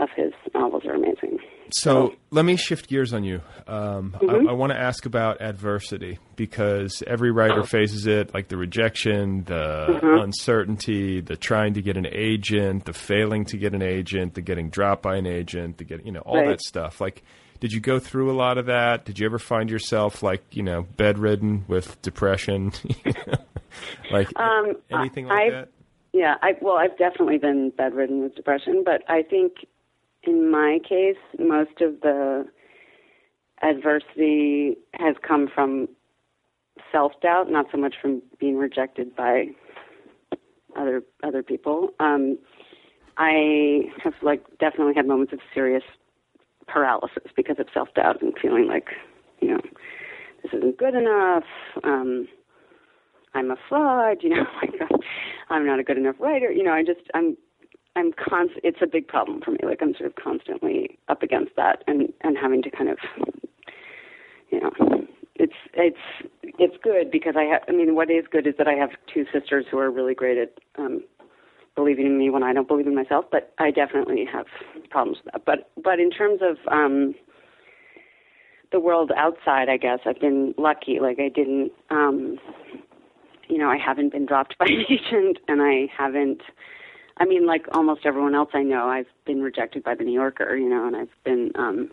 of 0.00 0.08
his 0.16 0.32
novels 0.52 0.84
are 0.86 0.94
amazing. 0.94 1.38
So 1.70 2.12
let 2.30 2.44
me 2.44 2.56
shift 2.56 2.88
gears 2.88 3.14
on 3.14 3.22
you. 3.24 3.40
Um, 3.68 4.14
Mhm. 4.20 4.48
I, 4.48 4.50
I 4.50 4.52
want 4.52 4.72
to 4.72 4.78
ask 4.78 5.06
about 5.06 5.40
adversity 5.40 6.18
because 6.36 7.02
every 7.06 7.30
writer 7.30 7.62
faces 7.62 8.06
it, 8.06 8.34
like 8.34 8.48
the 8.48 8.56
rejection, 8.56 9.44
the 9.44 10.00
Mhm. 10.02 10.22
uncertainty, 10.24 11.20
the 11.20 11.36
trying 11.36 11.74
to 11.74 11.82
get 11.82 11.96
an 11.96 12.06
agent, 12.10 12.84
the 12.84 12.92
failing 12.92 13.44
to 13.46 13.56
get 13.56 13.72
an 13.72 13.82
agent, 13.82 14.34
the 14.34 14.42
getting 14.42 14.68
dropped 14.68 15.02
by 15.02 15.16
an 15.16 15.26
agent, 15.26 15.78
the 15.78 15.84
get 15.84 16.04
you 16.04 16.12
know 16.12 16.20
all 16.20 16.36
Right. 16.38 16.48
that 16.48 16.60
stuff. 16.60 17.00
Like, 17.00 17.22
did 17.60 17.72
you 17.72 17.80
go 17.80 17.98
through 17.98 18.30
a 18.30 18.36
lot 18.36 18.58
of 18.58 18.66
that? 18.66 19.04
Did 19.04 19.18
you 19.18 19.26
ever 19.26 19.38
find 19.38 19.70
yourself 19.70 20.22
like 20.22 20.42
you 20.52 20.62
know 20.62 20.82
bedridden 20.96 21.64
with 21.68 22.00
depression? 22.02 22.72
like 24.10 24.28
Um, 24.38 24.76
anything 24.90 25.26
like 25.26 25.46
I've, 25.46 25.52
that? 25.52 25.68
Yeah, 26.12 26.36
I 26.42 26.52
well, 26.60 26.76
I've 26.76 26.96
definitely 26.98 27.38
been 27.38 27.70
bedridden 27.70 28.22
with 28.22 28.34
depression, 28.34 28.82
but 28.84 29.02
I 29.08 29.22
think 29.22 29.66
in 30.22 30.50
my 30.50 30.78
case, 30.88 31.16
most 31.38 31.80
of 31.80 32.00
the 32.00 32.46
adversity 33.62 34.76
has 34.94 35.16
come 35.26 35.48
from 35.52 35.88
self 36.92 37.12
doubt, 37.20 37.50
not 37.50 37.66
so 37.72 37.78
much 37.78 37.94
from 38.00 38.22
being 38.38 38.56
rejected 38.56 39.14
by 39.14 39.46
other 40.76 41.02
other 41.22 41.42
people. 41.42 41.90
Um, 42.00 42.38
I 43.16 43.90
have 44.02 44.14
like 44.22 44.42
definitely 44.58 44.94
had 44.94 45.06
moments 45.06 45.32
of 45.32 45.40
serious 45.52 45.84
paralysis 46.66 47.30
because 47.36 47.56
of 47.58 47.66
self 47.72 47.88
doubt 47.94 48.22
and 48.22 48.34
feeling 48.40 48.66
like, 48.66 48.88
you 49.40 49.48
know, 49.48 49.60
this 50.42 50.52
isn't 50.52 50.78
good 50.78 50.94
enough. 50.94 51.44
Um, 51.82 52.28
I'm 53.34 53.50
a 53.50 53.56
fraud. 53.68 54.18
You 54.22 54.30
know, 54.30 54.44
like 54.62 54.74
I'm 55.50 55.66
not 55.66 55.78
a 55.78 55.84
good 55.84 55.98
enough 55.98 56.16
writer. 56.18 56.50
You 56.50 56.62
know, 56.62 56.72
I 56.72 56.82
just 56.82 57.00
I'm 57.14 57.36
I'm 57.96 58.12
const- 58.12 58.60
It's 58.62 58.78
a 58.82 58.86
big 58.86 59.08
problem 59.08 59.40
for 59.44 59.52
me. 59.52 59.58
Like 59.62 59.80
I'm 59.82 59.94
sort 59.94 60.10
of 60.10 60.16
constantly 60.16 60.98
up 61.08 61.22
against 61.22 61.52
that 61.56 61.82
and 61.86 62.12
and 62.22 62.36
having 62.36 62.62
to 62.62 62.70
kind 62.70 62.90
of, 62.90 62.98
you 64.50 64.60
know, 64.60 64.70
it's 65.36 65.54
it's 65.74 65.96
it's 66.58 66.76
good 66.82 67.10
because 67.10 67.34
I 67.36 67.44
have. 67.44 67.62
I 67.68 67.72
mean, 67.72 67.94
what 67.94 68.10
is 68.10 68.24
good 68.30 68.46
is 68.46 68.54
that 68.58 68.68
I 68.68 68.74
have 68.74 68.90
two 69.12 69.24
sisters 69.32 69.66
who 69.70 69.78
are 69.78 69.90
really 69.90 70.14
great 70.14 70.38
at 70.38 70.58
um, 70.78 71.02
believing 71.74 72.06
in 72.06 72.18
me 72.18 72.30
when 72.30 72.42
I 72.42 72.52
don't 72.52 72.68
believe 72.68 72.86
in 72.86 72.94
myself. 72.94 73.26
But 73.30 73.52
I 73.58 73.70
definitely 73.70 74.24
have 74.32 74.46
problems 74.90 75.18
with 75.24 75.32
that. 75.32 75.44
But 75.44 75.70
but 75.82 76.00
in 76.00 76.10
terms 76.10 76.40
of 76.42 76.56
um, 76.72 77.14
the 78.72 78.80
world 78.80 79.12
outside, 79.16 79.68
I 79.68 79.76
guess 79.76 80.00
I've 80.06 80.20
been 80.20 80.54
lucky. 80.58 80.98
Like 81.00 81.18
I 81.18 81.28
didn't. 81.28 81.72
Um, 81.90 82.38
you 83.48 83.58
know, 83.58 83.68
I 83.68 83.76
haven't 83.76 84.12
been 84.12 84.26
dropped 84.26 84.56
by 84.58 84.66
an 84.68 84.84
agent, 84.88 85.38
and 85.48 85.62
I 85.62 85.86
haven't. 85.96 86.42
I 87.16 87.24
mean, 87.24 87.46
like 87.46 87.66
almost 87.72 88.00
everyone 88.04 88.34
else 88.34 88.50
I 88.54 88.62
know, 88.62 88.88
I've 88.88 89.06
been 89.24 89.40
rejected 89.40 89.84
by 89.84 89.94
the 89.94 90.02
New 90.02 90.12
Yorker, 90.12 90.56
you 90.56 90.68
know, 90.68 90.86
and 90.86 90.96
I've 90.96 91.24
been 91.24 91.52
um, 91.54 91.90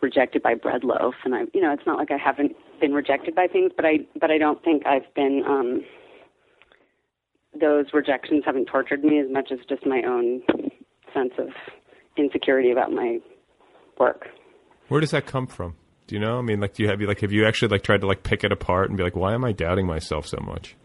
rejected 0.00 0.42
by 0.42 0.54
Bread 0.54 0.84
Loaf, 0.84 1.14
and 1.24 1.34
I, 1.34 1.42
you 1.52 1.60
know, 1.60 1.72
it's 1.72 1.86
not 1.86 1.98
like 1.98 2.12
I 2.12 2.16
haven't 2.16 2.52
been 2.80 2.92
rejected 2.92 3.34
by 3.34 3.48
things, 3.48 3.72
but 3.74 3.84
I, 3.84 3.98
but 4.20 4.30
I 4.30 4.38
don't 4.38 4.62
think 4.62 4.86
I've 4.86 5.12
been. 5.14 5.42
Um, 5.46 5.84
those 7.58 7.86
rejections 7.92 8.42
haven't 8.44 8.66
tortured 8.66 9.04
me 9.04 9.18
as 9.18 9.26
much 9.30 9.50
as 9.52 9.58
just 9.68 9.86
my 9.86 10.02
own 10.06 10.42
sense 11.14 11.32
of 11.38 11.48
insecurity 12.16 12.70
about 12.70 12.92
my 12.92 13.18
work. 13.98 14.28
Where 14.88 15.00
does 15.00 15.10
that 15.10 15.26
come 15.26 15.46
from? 15.46 15.76
Do 16.06 16.14
you 16.14 16.20
know? 16.20 16.38
I 16.38 16.42
mean, 16.42 16.60
like, 16.60 16.74
do 16.74 16.82
you 16.82 16.88
have 16.88 17.00
you 17.00 17.06
like 17.06 17.20
have 17.20 17.32
you 17.32 17.46
actually 17.46 17.68
like 17.68 17.82
tried 17.82 18.00
to 18.00 18.06
like 18.06 18.22
pick 18.22 18.44
it 18.44 18.52
apart 18.52 18.88
and 18.88 18.96
be 18.96 19.04
like, 19.04 19.16
why 19.16 19.34
am 19.34 19.44
I 19.44 19.52
doubting 19.52 19.86
myself 19.86 20.26
so 20.26 20.38
much? 20.42 20.76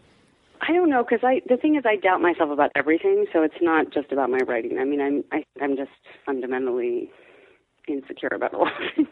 I 0.60 0.72
don't 0.72 0.90
know 0.90 1.04
because 1.04 1.24
I 1.24 1.40
the 1.48 1.56
thing 1.56 1.76
is 1.76 1.84
I 1.86 1.96
doubt 1.96 2.20
myself 2.20 2.50
about 2.50 2.70
everything, 2.74 3.26
so 3.32 3.42
it's 3.42 3.60
not 3.60 3.92
just 3.92 4.12
about 4.12 4.30
my 4.30 4.38
writing. 4.46 4.78
I 4.78 4.84
mean, 4.84 5.00
I'm 5.00 5.24
I, 5.32 5.44
I'm 5.62 5.76
just 5.76 5.90
fundamentally 6.24 7.10
insecure 7.88 8.30
about 8.34 8.54
a 8.54 8.58
lot 8.58 8.72
of 8.72 8.94
things. 8.94 9.08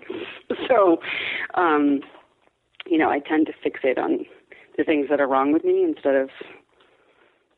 so, 0.68 0.98
um, 1.54 2.00
you 2.86 2.98
know, 2.98 3.08
I 3.08 3.20
tend 3.20 3.46
to 3.46 3.52
fixate 3.68 3.98
on 3.98 4.26
the 4.76 4.84
things 4.84 5.06
that 5.10 5.20
are 5.20 5.28
wrong 5.28 5.52
with 5.52 5.64
me 5.64 5.82
instead 5.82 6.14
of 6.14 6.28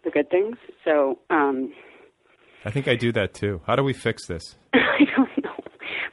the 0.09 0.13
good 0.13 0.31
things. 0.31 0.57
So, 0.85 1.19
um, 1.31 1.73
I 2.65 2.71
think 2.71 2.89
I 2.89 2.97
do 2.97 3.13
that 3.13 3.35
too. 3.35 3.61
How 3.67 3.77
do 3.77 3.83
we 3.85 3.93
fix 3.93 4.27
this? 4.27 4.57
I 4.75 5.05
don't 5.17 5.45
know. 5.45 5.55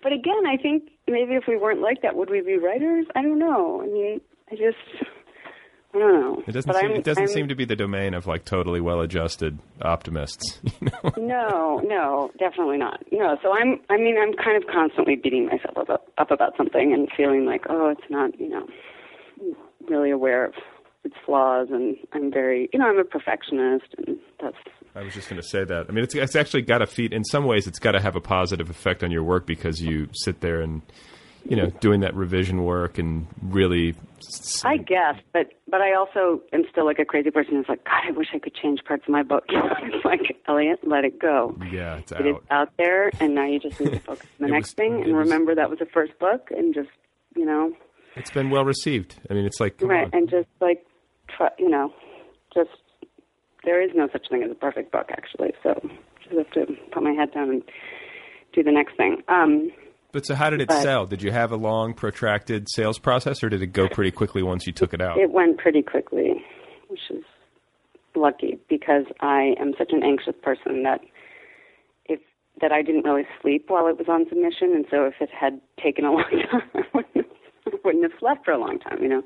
But 0.03 0.11
again, 0.13 0.45
I 0.47 0.57
think 0.61 0.84
maybe 1.07 1.34
if 1.34 1.43
we 1.47 1.57
weren't 1.57 1.81
like 1.81 2.01
that, 2.03 2.15
would 2.15 2.30
we 2.30 2.41
be 2.41 2.57
writers? 2.57 3.05
I 3.15 3.22
don't 3.22 3.39
know. 3.39 3.81
I 3.81 3.85
mean, 3.88 4.22
I 4.51 4.55
just 4.55 4.77
I 5.93 5.97
don't 5.99 6.19
know. 6.22 6.43
It 6.45 6.51
doesn't 6.51 6.67
But 6.72 6.80
seem, 6.80 6.91
I'm- 6.91 6.99
it 6.99 7.03
doesn't 7.03 7.23
I'm- 7.23 7.34
seem 7.34 7.47
to 7.47 7.55
be 7.55 7.65
the 7.65 7.76
domain 7.76 8.13
of 8.13 8.27
like 8.27 8.45
totally 8.45 8.81
well-adjusted 8.81 9.59
optimists. 9.81 10.59
You 10.81 10.89
know? 10.91 11.11
No, 11.17 11.81
no, 11.85 12.31
definitely 12.38 12.77
not. 12.77 13.01
No, 13.11 13.38
so 13.41 13.51
I'm. 13.53 13.80
I 13.89 13.97
mean, 13.97 14.17
I'm 14.22 14.34
kind 14.34 14.61
of 14.61 14.69
constantly 14.72 15.15
beating 15.15 15.45
myself 15.47 15.89
up, 15.89 16.07
up 16.17 16.31
about 16.31 16.53
something 16.57 16.93
and 16.93 17.07
feeling 17.17 17.45
like, 17.45 17.65
oh, 17.69 17.89
it's 17.89 18.09
not, 18.09 18.38
you 18.39 18.49
know, 18.49 18.67
really 19.89 20.11
aware 20.11 20.45
of 20.45 20.53
its 21.06 21.15
flaws, 21.26 21.68
and 21.72 21.95
I'm 22.14 22.32
very, 22.32 22.69
you 22.73 22.80
know, 22.80 22.88
I'm 22.88 22.99
a 22.99 23.03
perfectionist, 23.03 23.86
and 23.98 24.18
that's 24.41 24.57
I 24.95 25.02
was 25.03 25.14
just 25.14 25.30
going 25.30 25.41
to 25.41 25.48
say 25.48 25.64
that. 25.65 25.86
I 25.90 25.91
mean, 25.91 26.03
it's, 26.03 26.15
it's 26.15 26.36
actually 26.36 26.61
got 26.61 26.77
to 26.80 26.88
feed. 26.88 27.11
In 27.14 27.23
some 27.26 27.45
ways, 27.45 27.68
it's 27.68 27.80
got 27.80 27.91
to 27.94 27.99
have 28.02 28.15
a 28.15 28.22
positive 28.22 28.69
effect 28.69 29.03
on 29.03 29.11
your 29.11 29.23
work 29.23 29.45
because 29.45 29.82
you 29.82 30.07
sit 30.14 30.40
there 30.40 30.61
and, 30.61 30.82
you 31.44 31.57
know, 31.57 31.69
doing 31.82 31.99
that 31.99 32.15
revision 32.15 32.64
work 32.64 32.98
and 32.98 33.27
really. 33.41 33.94
I 34.64 34.77
guess, 34.77 35.15
but 35.34 35.52
but 35.68 35.82
I 35.82 35.94
also 35.94 36.41
am 36.53 36.64
still 36.72 36.86
like 36.86 36.98
a 36.98 37.06
crazy 37.06 37.30
person 37.30 37.56
who's 37.56 37.65
like, 37.69 37.84
God, 37.84 38.02
I 38.07 38.11
wish 38.11 38.27
I 38.34 38.40
could 38.40 38.56
change 38.56 38.84
parts 38.86 39.03
of 39.03 39.10
my 39.10 39.22
book. 39.22 39.44
it's 39.49 40.03
like, 40.06 40.38
Elliott, 40.48 40.80
let 40.88 41.03
it 41.03 41.19
go. 41.19 41.56
Yeah, 41.72 41.98
it's 41.98 42.11
It 42.14 42.26
is 42.26 42.36
out. 42.36 42.44
out 42.49 42.69
there, 42.77 43.11
and 43.19 43.36
now 43.36 43.45
you 43.45 43.60
just 43.60 43.80
need 43.80 43.91
to 43.91 43.99
focus 43.99 44.26
on 44.40 44.48
the 44.48 44.53
next 44.53 44.69
was- 44.69 44.73
thing 44.76 44.94
and 45.03 45.15
was- 45.15 45.26
remember 45.27 45.53
that 45.56 45.69
was 45.69 45.80
the 45.80 45.86
first 45.86 46.18
book, 46.19 46.49
and 46.52 46.73
just 46.73 46.90
you 47.36 47.45
know, 47.45 47.73
It's 48.15 48.32
been 48.32 48.49
well 48.49 48.64
received. 48.64 49.15
I 49.30 49.34
mean, 49.34 49.45
it's 49.45 49.60
like 49.60 49.80
right, 49.82 50.06
on. 50.06 50.11
and 50.14 50.30
just 50.30 50.48
like, 50.61 50.86
try, 51.36 51.49
you 51.60 51.70
know, 51.70 51.94
just 52.53 52.70
there 53.64 53.82
is 53.82 53.91
no 53.95 54.07
such 54.12 54.28
thing 54.30 54.44
as 54.44 54.52
a 54.52 54.56
perfect 54.56 54.91
book, 54.91 55.07
actually. 55.12 55.52
So 55.64 55.74
just 56.24 56.36
have 56.38 56.52
to 56.52 56.74
put 56.94 57.03
my 57.03 57.12
head 57.12 57.34
down 57.34 57.49
and 57.49 57.64
do 58.53 58.64
the 58.64 58.72
next 58.72 58.95
thing. 58.98 59.22
Um, 59.28 59.72
But 60.12 60.26
so, 60.26 60.36
how 60.36 60.49
did 60.49 60.62
it 60.62 60.68
but- 60.70 60.82
sell? 60.82 61.06
Did 61.06 61.22
you 61.22 61.32
have 61.32 61.52
a 61.52 61.57
long, 61.57 61.94
protracted 61.94 62.68
sales 62.70 62.99
process, 62.99 63.44
or 63.44 63.49
did 63.49 63.62
it 63.62 63.74
go 63.74 63.88
pretty 63.90 64.12
quickly 64.12 64.44
once 64.44 64.66
you 64.66 64.74
took 64.74 64.94
it 64.94 65.02
out? 65.02 65.18
It 65.18 65.32
went 65.32 65.57
pretty 65.57 65.82
quickly, 65.82 66.44
which 66.88 67.02
is 67.10 67.24
lucky 68.16 68.57
because 68.70 69.03
I 69.20 69.56
am 69.60 69.74
such 69.78 69.91
an 69.91 70.02
anxious 70.03 70.36
person 70.41 70.84
that 70.84 71.02
if 72.06 72.22
that 72.62 72.72
I 72.72 72.82
didn't 72.82 73.03
really 73.03 73.28
sleep 73.41 73.66
while 73.70 73.88
it 73.88 73.98
was 73.98 74.07
on 74.07 74.26
submission, 74.30 74.72
and 74.74 74.86
so 74.90 75.06
if 75.06 75.16
it 75.20 75.30
had 75.38 75.60
taken 75.84 76.06
a 76.06 76.12
long 76.14 76.24
time, 76.52 76.62
I 76.76 76.82
wouldn't 76.94 77.16
have, 77.16 77.26
I 77.68 77.78
wouldn't 77.84 78.03
have 78.03 78.18
slept 78.20 78.45
for 78.45 78.52
a 78.52 78.57
long 78.57 78.80
time, 78.80 78.99
you 79.02 79.10
know. 79.10 79.24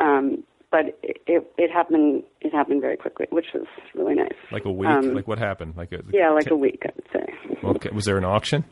Um, 0.00 0.42
but 0.72 0.86
it, 1.02 1.22
it 1.28 1.52
it 1.58 1.70
happened 1.70 2.24
it 2.40 2.52
happened 2.52 2.80
very 2.80 2.96
quickly, 2.96 3.26
which 3.30 3.46
was 3.54 3.66
really 3.94 4.14
nice. 4.14 4.32
Like 4.50 4.64
a 4.64 4.72
week? 4.72 4.88
Um, 4.88 5.14
like 5.14 5.28
what 5.28 5.38
happened? 5.38 5.74
Like 5.76 5.92
a 5.92 6.00
yeah, 6.12 6.30
like 6.30 6.50
a 6.50 6.56
week, 6.56 6.82
I 6.84 6.90
would 6.96 7.06
say. 7.12 7.58
Okay, 7.62 7.90
was 7.90 8.06
there 8.06 8.18
an 8.18 8.24
auction? 8.24 8.64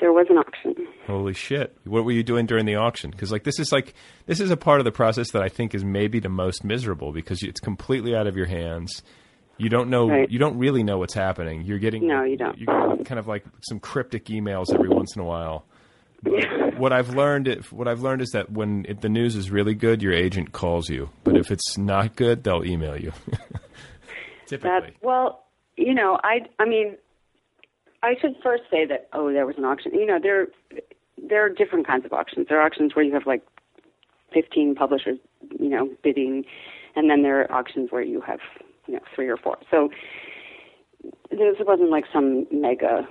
There 0.00 0.12
was 0.12 0.26
an 0.30 0.38
auction. 0.38 0.74
Holy 1.06 1.34
shit! 1.34 1.76
What 1.84 2.04
were 2.04 2.12
you 2.12 2.22
doing 2.22 2.46
during 2.46 2.66
the 2.66 2.76
auction? 2.76 3.10
Because 3.10 3.30
like 3.30 3.44
this 3.44 3.60
is 3.60 3.70
like 3.70 3.94
this 4.26 4.40
is 4.40 4.50
a 4.50 4.56
part 4.56 4.80
of 4.80 4.84
the 4.84 4.92
process 4.92 5.30
that 5.32 5.42
I 5.42 5.48
think 5.48 5.74
is 5.74 5.84
maybe 5.84 6.18
the 6.18 6.28
most 6.28 6.64
miserable 6.64 7.12
because 7.12 7.42
it's 7.42 7.60
completely 7.60 8.14
out 8.16 8.26
of 8.26 8.36
your 8.36 8.46
hands. 8.46 9.02
You 9.58 9.68
don't 9.68 9.90
know. 9.90 10.08
Right. 10.08 10.30
You 10.30 10.38
don't 10.38 10.56
really 10.56 10.82
know 10.82 10.98
what's 10.98 11.14
happening. 11.14 11.62
You're 11.62 11.80
getting 11.80 12.06
No, 12.06 12.22
you 12.22 12.36
don't. 12.36 12.56
You're 12.58 13.04
kind 13.04 13.18
of 13.18 13.26
like 13.26 13.44
some 13.68 13.80
cryptic 13.80 14.26
emails 14.26 14.72
every 14.72 14.88
once 14.88 15.14
in 15.14 15.20
a 15.20 15.24
while. 15.24 15.64
But 16.22 16.74
what 16.78 16.92
I've 16.92 17.10
learned, 17.10 17.48
what 17.70 17.88
I've 17.88 18.00
learned 18.00 18.22
is 18.22 18.30
that 18.30 18.50
when 18.50 18.86
if 18.88 19.00
the 19.00 19.08
news 19.08 19.36
is 19.36 19.50
really 19.50 19.74
good, 19.74 20.02
your 20.02 20.12
agent 20.12 20.52
calls 20.52 20.88
you. 20.88 21.10
But 21.24 21.36
if 21.36 21.50
it's 21.50 21.78
not 21.78 22.16
good, 22.16 22.44
they'll 22.44 22.64
email 22.64 22.96
you. 22.96 23.12
Typically, 24.46 24.70
That 24.70 24.92
well, 25.02 25.44
you 25.76 25.94
know, 25.94 26.18
I 26.22 26.40
I 26.58 26.64
mean, 26.64 26.96
I 28.02 28.14
should 28.20 28.34
first 28.42 28.64
say 28.70 28.86
that 28.86 29.08
oh, 29.12 29.32
there 29.32 29.46
was 29.46 29.56
an 29.58 29.64
auction. 29.64 29.92
You 29.94 30.06
know, 30.06 30.18
there 30.22 30.48
there 31.28 31.44
are 31.44 31.48
different 31.48 31.86
kinds 31.86 32.04
of 32.04 32.12
auctions. 32.12 32.46
There 32.48 32.60
are 32.60 32.66
auctions 32.66 32.94
where 32.94 33.04
you 33.04 33.12
have 33.12 33.26
like 33.26 33.42
15 34.32 34.74
publishers, 34.74 35.18
you 35.58 35.68
know, 35.68 35.88
bidding, 36.02 36.44
and 36.96 37.10
then 37.10 37.22
there 37.22 37.40
are 37.42 37.52
auctions 37.52 37.90
where 37.90 38.02
you 38.02 38.20
have 38.22 38.40
you 38.86 38.94
know 38.94 39.00
three 39.14 39.28
or 39.28 39.36
four. 39.36 39.58
So 39.70 39.90
this 41.30 41.56
wasn't 41.60 41.90
like 41.90 42.04
some 42.12 42.46
mega 42.50 43.06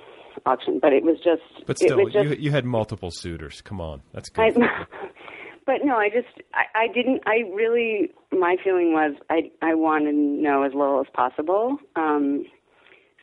auction, 0.48 0.80
but 0.82 0.94
it 0.94 1.04
was 1.04 1.18
just. 1.18 1.66
but 1.66 1.78
still, 1.78 2.10
just, 2.10 2.16
you 2.16 2.36
you 2.40 2.52
had 2.52 2.66
multiple 2.66 3.12
suitors. 3.12 3.62
Come 3.62 3.82
on, 3.82 4.02
that's 4.14 4.30
I, 4.38 4.52
good. 4.52 4.64
but 5.66 5.76
no, 5.84 5.96
I 5.96 6.10
just 6.10 6.42
I, 6.54 6.64
I 6.76 6.88
didn't. 6.94 7.22
I 7.26 7.50
really 7.54 8.12
my 8.32 8.56
feeling 8.64 8.94
was 8.94 9.16
I 9.30 9.52
I 9.62 9.76
wanted 9.76 10.12
to 10.12 10.18
know 10.18 10.64
as 10.64 10.74
little 10.74 11.00
as 11.00 11.08
possible. 11.14 11.78
Um, 11.96 12.46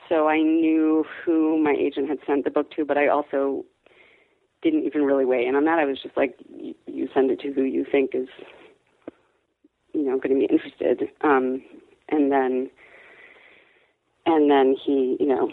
so 0.08 0.28
I 0.28 0.38
knew 0.38 1.04
who 1.24 1.62
my 1.62 1.74
agent 1.78 2.08
had 2.08 2.18
sent 2.26 2.44
the 2.44 2.50
book 2.50 2.70
to, 2.72 2.84
but 2.84 2.98
I 2.98 3.08
also 3.08 3.64
didn't 4.62 4.84
even 4.84 5.02
really 5.02 5.24
weigh 5.24 5.46
in 5.46 5.54
on 5.54 5.64
that. 5.64 5.78
I 5.78 5.84
was 5.84 6.00
just 6.02 6.16
like, 6.16 6.34
you, 6.48 6.74
you 6.86 7.08
send 7.14 7.30
it 7.30 7.40
to 7.40 7.52
who 7.52 7.62
you 7.62 7.86
think 7.90 8.10
is, 8.14 8.28
you 9.92 10.02
know, 10.02 10.18
going 10.18 10.40
to 10.40 10.46
be 10.46 10.52
interested. 10.52 11.08
Um, 11.22 11.62
and 12.08 12.32
then, 12.32 12.70
and 14.26 14.50
then 14.50 14.74
he, 14.84 15.16
you 15.20 15.26
know, 15.26 15.50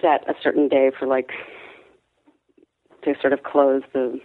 set 0.00 0.28
a 0.28 0.34
certain 0.42 0.68
day 0.68 0.90
for 0.96 1.06
like 1.06 1.30
to 3.04 3.14
sort 3.20 3.32
of 3.32 3.42
close 3.42 3.82
the 3.92 4.18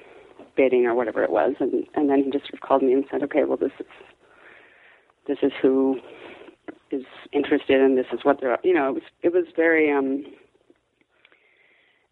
bidding 0.56 0.86
or 0.86 0.96
whatever 0.96 1.24
it 1.24 1.32
was, 1.32 1.56
and 1.60 1.86
and 1.96 2.10
then 2.10 2.24
he 2.24 2.32
just 2.32 2.46
sort 2.46 2.56
of 2.56 2.62
called 2.62 2.84
me 2.84 2.94
and 2.94 3.06
said, 3.10 3.24
okay, 3.24 3.44
well 3.44 3.58
this 3.58 3.72
is 3.80 3.88
this 5.28 5.38
is 5.42 5.52
who 5.62 6.00
is 6.92 7.04
interested 7.34 7.82
and 7.82 7.98
this 7.98 8.06
is 8.14 8.20
what 8.24 8.40
they're 8.40 8.58
you 8.64 8.74
know 8.74 8.90
it 8.90 8.94
was 8.94 9.04
it 9.24 9.34
was 9.34 9.46
very 9.56 9.92
um 9.92 10.24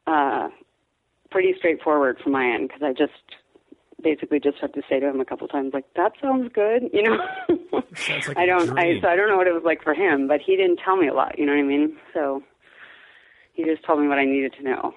uh 0.07 0.49
pretty 1.31 1.53
straightforward 1.57 2.18
from 2.22 2.31
my 2.31 2.45
end 2.45 2.68
because 2.68 2.84
I 2.84 2.91
just 2.94 3.14
basically 4.02 4.40
just 4.40 4.57
had 4.60 4.73
to 4.73 4.81
say 4.90 4.99
to 4.99 5.10
him 5.10 5.22
a 5.22 5.26
couple 5.26 5.48
times 5.48 5.72
like 5.73 5.85
that 5.95 6.14
sounds 6.22 6.52
good 6.53 6.90
you 6.91 7.03
know? 7.03 7.18
Like 7.72 8.38
I 8.38 8.45
don't 8.45 8.77
I 8.77 8.99
so 9.02 9.07
I 9.07 9.15
don't 9.15 9.30
know 9.30 9.38
what 9.38 9.48
it 9.48 9.53
was 9.53 9.64
like 9.64 9.84
for 9.84 9.94
him 9.94 10.27
but 10.27 10.41
he 10.45 10.56
didn't 10.56 10.80
tell 10.84 10.98
me 10.98 11.07
a 11.07 11.14
lot 11.14 11.38
you 11.38 11.45
know 11.45 11.53
what 11.53 11.60
I 11.60 11.64
mean? 11.64 11.98
So 12.14 12.44
he 13.54 13.64
just 13.64 13.86
told 13.86 14.00
me 14.00 14.08
what 14.08 14.20
I 14.20 14.26
needed 14.26 14.54
to 14.58 14.64
know 14.64 14.94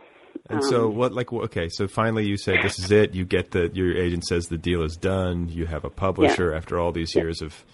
And 0.51 0.62
so, 0.65 0.87
Um, 0.87 0.97
what? 0.97 1.12
Like, 1.12 1.33
okay, 1.33 1.69
so 1.69 1.87
finally, 1.87 2.27
you 2.27 2.37
say 2.37 2.61
this 2.62 2.78
is 2.78 2.91
it. 2.91 3.15
You 3.15 3.24
get 3.24 3.51
the 3.51 3.70
your 3.73 3.97
agent 3.97 4.24
says 4.24 4.47
the 4.47 4.59
deal 4.59 4.83
is 4.83 4.97
done. 4.97 5.49
You 5.49 5.66
have 5.66 5.85
a 5.85 5.91
publisher 5.91 6.55
after 6.55 6.78
all 6.78 6.93
these 6.93 7.15
years 7.15 7.43
of 7.43 7.65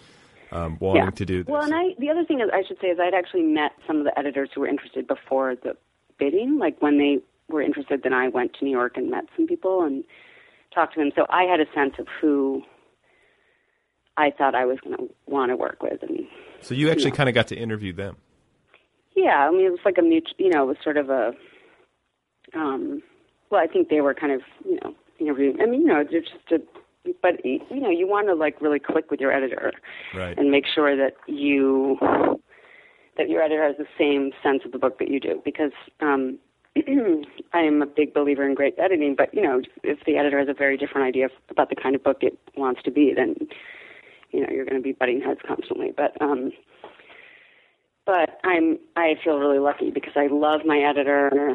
um, 0.53 0.77
wanting 0.81 1.05
yeah. 1.05 1.11
to 1.11 1.25
do 1.25 1.45
this. 1.45 1.51
Well, 1.51 1.63
and 1.63 1.75
I 1.75 1.95
the 1.99 2.11
other 2.11 2.25
thing 2.25 2.41
is 2.41 2.51
I 2.53 2.63
should 2.67 2.79
say 2.81 2.89
is 2.89 2.99
I'd 3.01 3.15
actually 3.15 3.43
met 3.43 3.73
some 3.87 3.99
of 3.99 4.05
the 4.05 4.19
editors 4.19 4.51
who 4.55 4.61
were 4.61 4.69
interested 4.69 5.07
before 5.07 5.55
the 5.57 5.77
bidding. 6.19 6.59
Like 6.59 6.81
when 6.81 6.99
they 6.99 7.19
were 7.49 7.63
interested, 7.63 8.03
then 8.03 8.13
I 8.13 8.29
went 8.29 8.55
to 8.55 8.65
New 8.65 8.71
York 8.71 8.97
and 8.97 9.11
met 9.11 9.25
some 9.37 9.47
people 9.47 9.83
and 9.83 10.05
talked 10.75 10.95
to 10.95 11.01
them. 11.01 11.11
So 11.15 11.27
I 11.29 11.45
had 11.45 11.61
a 11.61 11.67
sense 11.75 11.95
of 11.99 12.07
who 12.21 12.63
I 14.17 14.31
thought 14.31 14.55
I 14.55 14.67
was 14.67 14.79
going 14.81 14.97
to 14.97 15.09
want 15.27 15.51
to 15.51 15.57
work 15.57 15.83
with, 15.83 16.03
and 16.03 16.27
so 16.61 16.75
you 16.75 16.91
actually 16.91 17.13
kind 17.13 17.29
of 17.29 17.35
got 17.35 17.49
to 17.49 17.57
interview 17.57 17.93
them. 17.93 18.17
Yeah, 19.15 19.47
I 19.49 19.51
mean 19.51 19.67
it 19.67 19.71
was 19.71 19.81
like 19.85 19.99
a 19.99 20.03
mutual, 20.03 20.35
you 20.39 20.51
know, 20.51 20.65
it 20.65 20.67
was 20.67 20.77
sort 20.83 20.97
of 20.97 21.11
a, 21.11 21.33
um, 22.55 23.03
well, 23.51 23.61
I 23.61 23.67
think 23.67 23.89
they 23.89 24.01
were 24.01 24.15
kind 24.15 24.33
of, 24.33 24.41
you 24.65 24.79
know, 24.83 24.95
interviewing. 25.19 25.61
I 25.61 25.67
mean, 25.67 25.83
you 25.83 25.87
know, 25.89 26.05
they're 26.09 26.21
just 26.21 26.51
a, 26.51 26.59
but 27.21 27.45
you 27.45 27.61
know, 27.71 27.91
you 27.91 28.07
want 28.07 28.29
to 28.29 28.35
like 28.35 28.61
really 28.61 28.79
click 28.79 29.11
with 29.11 29.21
your 29.21 29.33
editor 29.33 29.73
Right. 30.15 30.37
and 30.39 30.51
make 30.51 30.65
sure 30.73 30.97
that 30.97 31.17
you 31.27 31.99
that 33.19 33.29
your 33.29 33.43
editor 33.43 33.65
has 33.65 33.77
the 33.77 33.87
same 33.99 34.31
sense 34.43 34.63
of 34.65 34.73
the 34.73 34.79
book 34.79 34.99
that 34.99 35.09
you 35.09 35.21
do 35.21 35.43
because 35.45 35.73
um 36.01 36.39
I 37.53 37.59
am 37.59 37.83
a 37.83 37.87
big 37.87 38.15
believer 38.15 38.47
in 38.47 38.55
great 38.55 38.75
editing, 38.79 39.15
but 39.15 39.35
you 39.35 39.43
know, 39.43 39.61
if 39.83 39.99
the 40.07 40.17
editor 40.17 40.39
has 40.39 40.49
a 40.49 40.55
very 40.55 40.79
different 40.79 41.07
idea 41.07 41.29
about 41.51 41.69
the 41.69 41.77
kind 41.77 41.95
of 41.95 42.03
book 42.03 42.19
it 42.23 42.39
wants 42.57 42.83
to 42.85 42.91
be, 42.91 43.13
then 43.15 43.35
you 44.31 44.41
know 44.41 44.47
you're 44.51 44.65
going 44.65 44.81
to 44.81 44.83
be 44.83 44.93
butting 44.93 45.21
heads 45.21 45.41
constantly. 45.47 45.93
But 45.95 46.21
um, 46.23 46.51
but 48.07 48.41
I'm 48.45 48.79
I 48.97 49.15
feel 49.23 49.39
really 49.39 49.59
lucky 49.59 49.91
because 49.91 50.15
I 50.16 50.27
love 50.29 50.62
my 50.65 50.79
editor. 50.79 51.55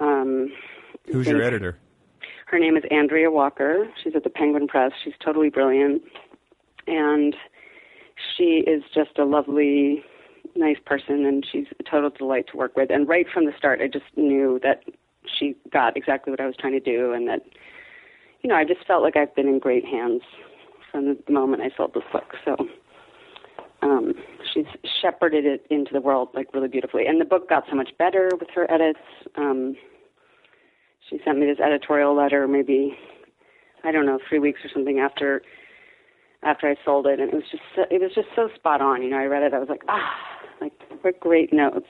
Um, 0.00 0.52
Who's 1.10 1.26
your 1.26 1.42
editor? 1.42 1.76
her 2.50 2.58
name 2.58 2.76
is 2.76 2.82
Andrea 2.90 3.30
Walker. 3.30 3.88
She's 4.02 4.14
at 4.16 4.24
the 4.24 4.30
Penguin 4.30 4.66
Press. 4.66 4.90
She's 5.04 5.14
totally 5.24 5.50
brilliant, 5.50 6.02
and 6.88 7.36
she 8.36 8.64
is 8.66 8.82
just 8.92 9.18
a 9.18 9.24
lovely, 9.24 10.02
nice 10.56 10.78
person, 10.84 11.24
and 11.24 11.46
she's 11.50 11.66
a 11.78 11.84
total 11.84 12.10
delight 12.10 12.46
to 12.50 12.56
work 12.56 12.76
with. 12.76 12.90
And 12.90 13.08
right 13.08 13.26
from 13.32 13.46
the 13.46 13.52
start, 13.56 13.80
I 13.80 13.86
just 13.86 14.04
knew 14.16 14.58
that 14.64 14.82
she 15.38 15.54
got 15.72 15.96
exactly 15.96 16.32
what 16.32 16.40
I 16.40 16.46
was 16.46 16.56
trying 16.58 16.72
to 16.72 16.80
do, 16.80 17.12
and 17.12 17.28
that 17.28 17.42
you 18.42 18.50
know 18.50 18.56
I 18.56 18.64
just 18.64 18.84
felt 18.84 19.02
like 19.02 19.16
I've 19.16 19.34
been 19.36 19.48
in 19.48 19.60
great 19.60 19.84
hands 19.84 20.22
from 20.90 21.16
the 21.24 21.32
moment 21.32 21.62
I 21.62 21.70
sold 21.76 21.94
this 21.94 22.02
book. 22.12 22.34
So 22.44 22.56
um, 23.82 24.14
she's 24.52 24.66
shepherded 25.00 25.44
it 25.46 25.66
into 25.70 25.92
the 25.92 26.00
world 26.00 26.28
like 26.34 26.52
really 26.54 26.68
beautifully, 26.68 27.06
and 27.06 27.20
the 27.20 27.24
book 27.24 27.48
got 27.48 27.64
so 27.70 27.76
much 27.76 27.90
better 27.98 28.30
with 28.38 28.48
her 28.54 28.70
edits. 28.70 29.00
Um, 29.36 29.76
she 31.08 31.18
sent 31.24 31.38
me 31.38 31.46
this 31.46 31.58
editorial 31.58 32.14
letter 32.14 32.46
maybe 32.46 32.96
I 33.84 33.92
don't 33.92 34.06
know 34.06 34.18
three 34.28 34.38
weeks 34.38 34.60
or 34.64 34.70
something 34.72 34.98
after 34.98 35.42
after 36.42 36.68
I 36.68 36.74
sold 36.84 37.06
it, 37.06 37.20
and 37.20 37.32
it 37.32 37.34
was 37.34 37.44
just 37.50 37.62
so, 37.76 37.82
it 37.90 38.00
was 38.00 38.12
just 38.14 38.28
so 38.34 38.48
spot 38.54 38.80
on. 38.80 39.02
You 39.02 39.10
know, 39.10 39.18
I 39.18 39.24
read 39.24 39.42
it, 39.42 39.52
I 39.52 39.58
was 39.58 39.68
like, 39.68 39.82
ah, 39.88 40.10
like 40.60 40.72
what 41.02 41.20
great 41.20 41.52
notes. 41.52 41.86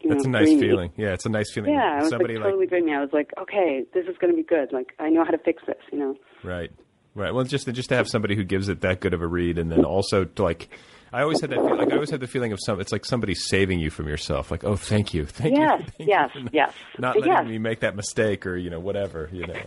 You 0.00 0.10
That's 0.10 0.24
know, 0.24 0.28
a 0.28 0.32
nice 0.32 0.46
dreamy. 0.46 0.60
feeling. 0.60 0.92
Yeah, 0.96 1.12
it's 1.12 1.26
a 1.26 1.28
nice 1.28 1.52
feeling. 1.52 1.72
Yeah, 1.72 1.98
it 1.98 2.02
was 2.02 2.10
Somebody 2.10 2.36
like 2.36 2.44
totally 2.44 2.66
dreamy. 2.66 2.92
I 2.94 3.00
was 3.00 3.10
like, 3.12 3.30
okay, 3.38 3.84
this 3.92 4.06
is 4.06 4.16
going 4.18 4.32
to 4.32 4.36
be 4.36 4.42
good. 4.46 4.72
Like 4.72 4.92
I 4.98 5.08
know 5.10 5.24
how 5.24 5.30
to 5.30 5.38
fix 5.38 5.62
this. 5.66 5.76
You 5.90 5.98
know. 5.98 6.16
Right. 6.44 6.70
Right. 7.14 7.34
Well, 7.34 7.44
just 7.44 7.66
just 7.72 7.90
to 7.90 7.96
have 7.96 8.08
somebody 8.08 8.36
who 8.36 8.44
gives 8.44 8.68
it 8.68 8.80
that 8.80 9.00
good 9.00 9.12
of 9.12 9.20
a 9.20 9.26
read, 9.26 9.58
and 9.58 9.70
then 9.70 9.84
also 9.84 10.24
to 10.24 10.42
like, 10.42 10.68
I 11.12 11.22
always 11.22 11.40
had 11.42 11.50
that 11.50 11.56
feel, 11.56 11.76
like 11.76 11.90
I 11.90 11.94
always 11.94 12.10
had 12.10 12.20
the 12.20 12.26
feeling 12.26 12.52
of 12.52 12.58
some. 12.64 12.80
It's 12.80 12.92
like 12.92 13.04
somebody 13.04 13.34
saving 13.34 13.80
you 13.80 13.90
from 13.90 14.08
yourself. 14.08 14.50
Like, 14.50 14.64
oh, 14.64 14.76
thank 14.76 15.12
you, 15.12 15.26
thank 15.26 15.56
yes, 15.56 15.82
you, 15.98 16.06
yes, 16.06 16.30
yes. 16.52 16.72
not 16.98 17.16
letting 17.16 17.32
yes. 17.32 17.46
me 17.46 17.58
make 17.58 17.80
that 17.80 17.96
mistake 17.96 18.46
or 18.46 18.56
you 18.56 18.70
know 18.70 18.80
whatever 18.80 19.28
you 19.32 19.46
know. 19.46 19.60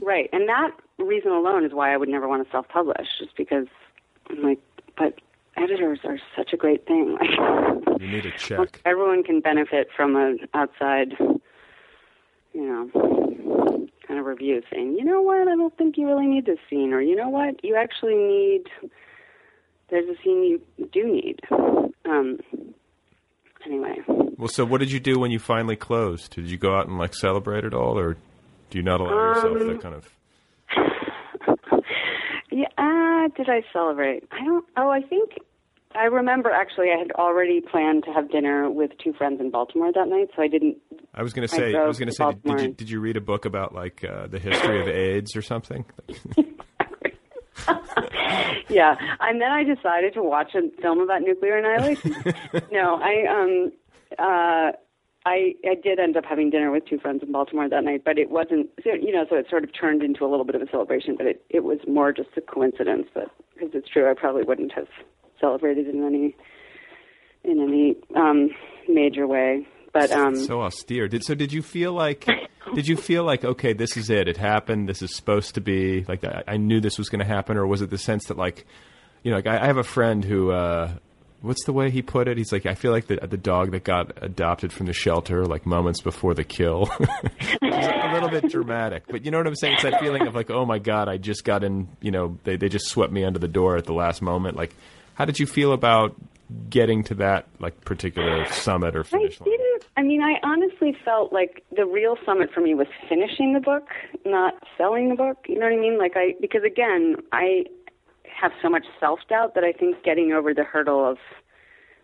Right, 0.00 0.30
and 0.32 0.48
that 0.48 0.70
reason 0.98 1.32
alone 1.32 1.64
is 1.64 1.72
why 1.72 1.92
I 1.92 1.96
would 1.96 2.08
never 2.08 2.28
want 2.28 2.44
to 2.44 2.50
self-publish, 2.52 3.06
just 3.18 3.36
because 3.36 3.66
I'm 4.30 4.42
like, 4.42 4.60
but 4.96 5.18
editors 5.56 6.00
are 6.04 6.18
such 6.36 6.52
a 6.52 6.56
great 6.56 6.86
thing. 6.86 7.16
Like, 7.18 7.30
You 8.00 8.08
need 8.08 8.26
a 8.26 8.30
check. 8.32 8.80
everyone 8.84 9.22
can 9.22 9.40
benefit 9.40 9.88
from 9.96 10.14
an 10.16 10.40
outside, 10.54 11.14
you 11.18 12.62
know, 12.92 13.25
of 14.18 14.26
review 14.26 14.62
saying, 14.72 14.96
you 14.98 15.04
know 15.04 15.20
what, 15.22 15.48
I 15.48 15.54
don't 15.56 15.76
think 15.76 15.96
you 15.96 16.06
really 16.06 16.26
need 16.26 16.46
this 16.46 16.58
scene, 16.70 16.92
or 16.92 17.00
you 17.00 17.16
know 17.16 17.28
what, 17.28 17.62
you 17.64 17.76
actually 17.76 18.14
need. 18.16 18.62
There's 19.90 20.08
a 20.08 20.20
scene 20.22 20.42
you 20.42 20.60
do 20.92 21.06
need. 21.12 21.40
Um. 22.04 22.38
Anyway, 23.64 23.96
Well, 24.38 24.46
so 24.48 24.64
what 24.64 24.78
did 24.78 24.92
you 24.92 25.00
do 25.00 25.18
when 25.18 25.32
you 25.32 25.40
finally 25.40 25.74
closed? 25.74 26.36
Did 26.36 26.48
you 26.48 26.56
go 26.56 26.76
out 26.76 26.86
and 26.86 26.98
like 26.98 27.14
celebrate 27.14 27.64
it 27.64 27.74
all, 27.74 27.98
or 27.98 28.14
do 28.70 28.78
you 28.78 28.82
not 28.84 29.00
allow 29.00 29.34
yourself 29.34 29.56
Um, 29.60 29.68
that 29.68 29.80
kind 29.82 29.94
of? 29.94 30.08
Yeah, 32.52 32.68
uh, 32.78 33.28
did 33.36 33.50
I 33.50 33.62
celebrate? 33.72 34.22
I 34.30 34.42
don't. 34.44 34.64
Oh, 34.76 34.88
I 34.88 35.00
think 35.02 35.32
I 35.96 36.04
remember 36.04 36.50
actually. 36.50 36.90
I 36.90 36.98
had 36.98 37.12
already 37.12 37.60
planned 37.60 38.04
to 38.04 38.12
have 38.12 38.30
dinner 38.30 38.70
with 38.70 38.90
two 39.02 39.12
friends 39.12 39.40
in 39.40 39.50
Baltimore 39.50 39.92
that 39.92 40.08
night, 40.08 40.28
so 40.36 40.42
I 40.42 40.48
didn't. 40.48 40.76
I 41.14 41.22
was 41.22 41.32
going 41.32 41.48
to 41.48 41.54
say. 41.54 41.74
I, 41.74 41.86
was 41.86 41.98
going 41.98 42.08
to 42.08 42.14
say. 42.14 42.32
Did, 42.32 42.42
did 42.42 42.60
you 42.60 42.68
did 42.74 42.90
you 42.90 43.00
read 43.00 43.16
a 43.16 43.20
book 43.20 43.44
about 43.44 43.74
like 43.74 44.04
uh, 44.04 44.26
the 44.26 44.38
history 44.38 44.80
of 44.80 44.88
AIDS 44.88 45.36
or 45.36 45.42
something? 45.42 45.84
Yeah, 48.68 48.96
and 49.20 49.40
then 49.40 49.50
I 49.50 49.62
decided 49.62 50.14
to 50.14 50.22
watch 50.22 50.54
a 50.54 50.70
film 50.82 51.00
about 51.00 51.22
nuclear 51.22 51.56
annihilation. 51.56 52.14
no, 52.72 53.00
I 53.00 53.24
um, 53.26 53.72
uh, 54.18 54.72
I 55.24 55.54
I 55.64 55.74
did 55.82 55.98
end 55.98 56.16
up 56.16 56.24
having 56.24 56.50
dinner 56.50 56.70
with 56.70 56.84
two 56.86 56.98
friends 56.98 57.22
in 57.22 57.32
Baltimore 57.32 57.68
that 57.68 57.84
night, 57.84 58.02
but 58.04 58.18
it 58.18 58.30
wasn't. 58.30 58.70
You 58.84 59.12
know, 59.12 59.24
so 59.30 59.36
it 59.36 59.46
sort 59.48 59.64
of 59.64 59.70
turned 59.72 60.02
into 60.02 60.24
a 60.24 60.28
little 60.28 60.44
bit 60.44 60.56
of 60.56 60.62
a 60.62 60.70
celebration, 60.70 61.14
but 61.16 61.26
it 61.26 61.44
it 61.48 61.64
was 61.64 61.78
more 61.86 62.12
just 62.12 62.30
a 62.36 62.40
coincidence. 62.40 63.06
But 63.14 63.30
because 63.54 63.70
it's 63.72 63.88
true, 63.88 64.10
I 64.10 64.14
probably 64.14 64.42
wouldn't 64.42 64.72
have 64.72 64.88
celebrated 65.40 65.88
in 65.88 66.04
any 66.04 66.36
in 67.44 67.60
any 67.60 67.96
um, 68.14 68.50
major 68.88 69.26
way. 69.26 69.66
But 69.92 70.10
um, 70.12 70.36
so 70.36 70.60
austere. 70.62 71.08
Did 71.08 71.24
so? 71.24 71.34
Did 71.34 71.52
you 71.52 71.62
feel 71.62 71.92
like? 71.92 72.26
Did 72.74 72.88
you 72.88 72.96
feel 72.96 73.24
like 73.24 73.44
okay, 73.44 73.72
this 73.72 73.96
is 73.96 74.10
it? 74.10 74.28
It 74.28 74.36
happened. 74.36 74.88
This 74.88 75.00
is 75.02 75.14
supposed 75.14 75.54
to 75.54 75.60
be 75.60 76.04
like 76.06 76.24
I, 76.24 76.42
I 76.48 76.56
knew 76.56 76.80
this 76.80 76.98
was 76.98 77.08
going 77.08 77.20
to 77.20 77.26
happen, 77.26 77.56
or 77.56 77.66
was 77.66 77.80
it 77.80 77.90
the 77.90 77.98
sense 77.98 78.26
that 78.26 78.36
like, 78.36 78.66
you 79.22 79.30
know, 79.30 79.36
like 79.38 79.46
I, 79.46 79.62
I 79.62 79.66
have 79.66 79.78
a 79.78 79.84
friend 79.84 80.24
who. 80.24 80.50
uh 80.50 80.92
What's 81.42 81.64
the 81.64 81.72
way 81.72 81.90
he 81.90 82.00
put 82.00 82.28
it? 82.28 82.38
He's 82.38 82.50
like, 82.50 82.64
I 82.64 82.74
feel 82.74 82.90
like 82.90 83.06
the 83.08 83.18
the 83.18 83.36
dog 83.36 83.70
that 83.72 83.84
got 83.84 84.10
adopted 84.22 84.72
from 84.72 84.86
the 84.86 84.94
shelter, 84.94 85.44
like 85.44 85.66
moments 85.66 86.00
before 86.00 86.32
the 86.34 86.42
kill. 86.44 86.88
It's 87.62 87.62
a 87.62 88.12
little 88.14 88.30
bit 88.30 88.50
dramatic, 88.50 89.04
but 89.06 89.24
you 89.24 89.30
know 89.30 89.36
what 89.38 89.46
I'm 89.46 89.54
saying? 89.54 89.74
It's 89.74 89.82
that 89.82 90.00
feeling 90.00 90.26
of 90.26 90.34
like, 90.34 90.50
oh 90.50 90.64
my 90.64 90.78
god, 90.78 91.08
I 91.08 91.18
just 91.18 91.44
got 91.44 91.62
in. 91.62 91.88
You 92.00 92.10
know, 92.10 92.38
they 92.44 92.56
they 92.56 92.68
just 92.70 92.86
swept 92.88 93.12
me 93.12 93.22
under 93.22 93.38
the 93.38 93.48
door 93.48 93.76
at 93.76 93.84
the 93.84 93.92
last 93.92 94.22
moment. 94.22 94.56
Like, 94.56 94.74
how 95.16 95.24
did 95.24 95.38
you 95.38 95.46
feel 95.46 95.72
about 95.72 96.14
getting 96.70 97.02
to 97.04 97.14
that 97.14 97.46
like 97.58 97.84
particular 97.84 98.44
summit 98.52 98.94
or 98.94 99.02
finish 99.02 99.40
line? 99.40 99.50
didn't. 99.50 99.86
I 99.96 100.02
mean, 100.02 100.22
I 100.22 100.34
honestly 100.46 100.96
felt 101.04 101.32
like 101.32 101.64
the 101.74 101.86
real 101.86 102.16
summit 102.24 102.50
for 102.54 102.60
me 102.60 102.74
was 102.74 102.86
finishing 103.08 103.54
the 103.54 103.60
book, 103.60 103.88
not 104.24 104.54
selling 104.76 105.08
the 105.08 105.14
book. 105.14 105.38
You 105.48 105.58
know 105.58 105.66
what 105.66 105.72
I 105.72 105.80
mean? 105.80 105.98
Like 105.98 106.12
I, 106.16 106.34
because 106.40 106.62
again, 106.64 107.16
I 107.32 107.64
have 108.24 108.52
so 108.62 108.68
much 108.68 108.84
self 109.00 109.20
doubt 109.28 109.54
that 109.54 109.64
I 109.64 109.72
think 109.72 110.02
getting 110.04 110.32
over 110.32 110.52
the 110.52 110.64
hurdle 110.64 111.10
of 111.10 111.16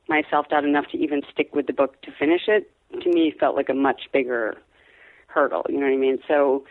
my 0.08 0.22
self 0.30 0.48
doubt 0.48 0.64
enough 0.64 0.86
to 0.92 0.98
even 0.98 1.20
stick 1.32 1.54
with 1.54 1.66
the 1.66 1.72
book 1.72 2.00
to 2.02 2.10
finish 2.18 2.42
it 2.48 2.70
to 3.02 3.10
me 3.10 3.32
felt 3.38 3.56
like 3.56 3.68
a 3.68 3.74
much 3.74 4.02
bigger 4.12 4.56
hurdle. 5.26 5.64
You 5.68 5.76
know 5.78 5.86
what 5.86 5.92
I 5.92 5.98
mean? 5.98 6.18
So 6.26 6.64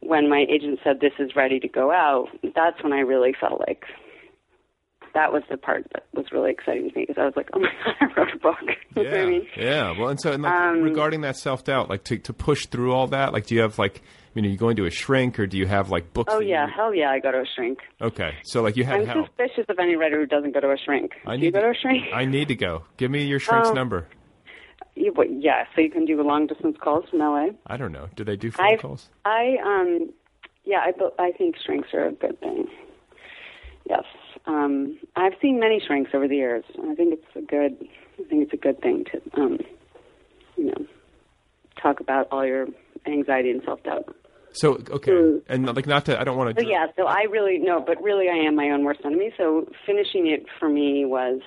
when 0.00 0.28
my 0.28 0.46
agent 0.48 0.80
said 0.84 1.00
this 1.00 1.12
is 1.18 1.34
ready 1.36 1.58
to 1.60 1.68
go 1.68 1.90
out, 1.92 2.28
that's 2.54 2.82
when 2.82 2.92
I 2.92 3.00
really 3.00 3.34
felt 3.38 3.60
like 3.60 3.84
that 5.16 5.32
was 5.32 5.42
the 5.50 5.56
part 5.56 5.84
that 5.94 6.04
was 6.14 6.26
really 6.30 6.50
exciting 6.52 6.88
to 6.90 6.96
me 6.96 7.04
because 7.08 7.20
I 7.20 7.24
was 7.24 7.34
like, 7.36 7.48
oh 7.54 7.58
my 7.58 7.68
god, 7.84 7.94
I 8.00 8.04
wrote 8.20 8.34
a 8.34 8.38
book. 8.38 8.56
What 8.94 9.06
I 9.08 9.10
Yeah, 9.10 9.26
mean? 9.26 9.46
yeah. 9.56 9.98
Well, 9.98 10.08
and 10.08 10.20
so 10.20 10.30
and 10.32 10.42
like 10.42 10.52
Um, 10.54 10.82
regarding 10.82 11.22
that 11.22 11.36
self 11.36 11.64
doubt, 11.64 11.90
like 11.90 12.04
to 12.04 12.18
to 12.18 12.32
push 12.32 12.66
through 12.66 12.92
all 12.92 13.08
that, 13.08 13.32
like 13.32 13.46
do 13.46 13.54
you 13.54 13.62
have 13.62 13.78
like, 13.78 14.02
I 14.04 14.30
mean, 14.34 14.46
are 14.46 14.48
you 14.48 14.56
going 14.56 14.76
to 14.76 14.84
a 14.86 14.90
shrink 14.90 15.38
or 15.40 15.46
do 15.46 15.56
you 15.58 15.66
have 15.66 15.90
like 15.90 16.12
books? 16.12 16.32
Oh 16.34 16.40
yeah, 16.40 16.66
hell 16.74 16.94
yeah, 16.94 17.10
I 17.10 17.18
go 17.18 17.32
to 17.32 17.38
a 17.40 17.44
shrink. 17.54 17.78
okay, 18.00 18.30
so 18.44 18.62
like 18.62 18.76
you 18.76 18.84
have 18.84 19.00
I'm 19.00 19.06
help. 19.06 19.26
suspicious 19.28 19.64
of 19.68 19.78
any 19.78 19.96
writer 19.96 20.18
who 20.20 20.26
doesn't 20.26 20.52
go 20.52 20.60
to 20.60 20.68
a 20.70 20.76
shrink. 20.84 21.12
I 21.26 21.36
Do 21.36 21.42
you 21.42 21.46
need 21.46 21.54
go 21.54 21.60
to 21.62 21.70
a 21.70 21.74
shrink? 21.74 22.04
I 22.14 22.24
need 22.24 22.48
to 22.48 22.54
go. 22.56 22.84
Give 22.96 23.10
me 23.10 23.24
your 23.24 23.38
shrink's 23.40 23.70
Oh. 23.70 23.74
number. 23.74 24.06
You, 24.98 25.12
what, 25.12 25.26
yeah, 25.30 25.64
so 25.74 25.82
you 25.82 25.90
can 25.90 26.06
do 26.06 26.22
long 26.22 26.46
distance 26.46 26.78
calls 26.82 27.04
from 27.10 27.18
LA. 27.18 27.48
I 27.66 27.76
don't 27.76 27.92
know. 27.92 28.08
Do 28.16 28.24
they 28.24 28.36
do 28.36 28.50
phone 28.50 28.66
I've, 28.66 28.80
calls? 28.80 29.10
I 29.26 29.56
um, 29.62 30.08
yeah, 30.64 30.78
I 30.86 30.92
I 31.22 31.32
think 31.32 31.56
shrinks 31.64 31.88
are 31.92 32.06
a 32.06 32.12
good 32.12 32.40
thing. 32.40 32.66
Yes, 33.88 34.04
um, 34.46 34.98
I've 35.16 35.32
seen 35.42 35.58
many 35.60 35.80
shrinks 35.84 36.10
over 36.14 36.28
the 36.28 36.36
years. 36.36 36.64
and 36.76 36.90
I 36.90 36.94
think 36.94 37.14
it's 37.14 37.36
a 37.36 37.40
good. 37.42 37.76
I 38.18 38.22
think 38.28 38.44
it's 38.44 38.52
a 38.52 38.56
good 38.56 38.80
thing 38.80 39.04
to 39.12 39.40
um, 39.40 39.58
you 40.56 40.66
know, 40.66 40.86
talk 41.82 42.00
about 42.00 42.28
all 42.30 42.46
your 42.46 42.66
anxiety 43.06 43.50
and 43.50 43.62
self 43.64 43.82
doubt. 43.82 44.14
So 44.52 44.80
okay, 44.90 45.40
and 45.48 45.66
like 45.76 45.86
not 45.86 46.06
to. 46.06 46.18
I 46.18 46.24
don't 46.24 46.36
want 46.38 46.56
So 46.56 46.62
to. 46.64 46.68
yeah, 46.70 46.86
so 46.96 47.04
I 47.06 47.24
really 47.30 47.58
no, 47.58 47.80
but 47.86 48.02
really 48.02 48.28
I 48.28 48.36
am 48.46 48.56
my 48.56 48.70
own 48.70 48.84
worst 48.84 49.00
enemy. 49.04 49.32
So 49.36 49.68
finishing 49.84 50.26
it 50.28 50.46
for 50.58 50.68
me 50.68 51.04
was 51.04 51.40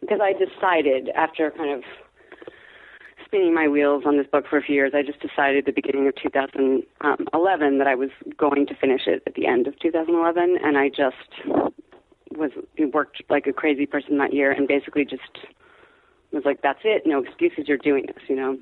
because 0.00 0.20
I 0.22 0.32
decided 0.32 1.10
after 1.14 1.50
kind 1.50 1.70
of 1.72 1.82
spinning 3.26 3.54
my 3.54 3.68
wheels 3.68 4.04
on 4.06 4.16
this 4.16 4.26
book 4.26 4.46
for 4.48 4.56
a 4.56 4.62
few 4.62 4.74
years, 4.74 4.92
I 4.94 5.02
just 5.02 5.20
decided 5.20 5.58
at 5.58 5.66
the 5.66 5.72
beginning 5.72 6.08
of 6.08 6.14
2011 6.16 6.86
um, 7.02 7.78
that 7.78 7.86
I 7.86 7.94
was 7.94 8.10
going 8.36 8.66
to 8.66 8.74
finish 8.74 9.02
it 9.06 9.22
at 9.26 9.34
the 9.34 9.46
end 9.46 9.66
of 9.66 9.78
2011, 9.80 10.58
and 10.62 10.78
I 10.78 10.88
just 10.88 11.60
was 12.36 12.50
worked 12.92 13.22
like 13.28 13.46
a 13.46 13.52
crazy 13.52 13.86
person 13.86 14.18
that 14.18 14.32
year, 14.32 14.52
and 14.52 14.68
basically 14.68 15.04
just 15.04 15.22
was 16.32 16.44
like, 16.44 16.62
"That's 16.62 16.80
it, 16.84 17.02
no 17.06 17.22
excuses, 17.22 17.68
you're 17.68 17.78
doing 17.78 18.06
this," 18.06 18.22
you 18.28 18.36
know. 18.36 18.58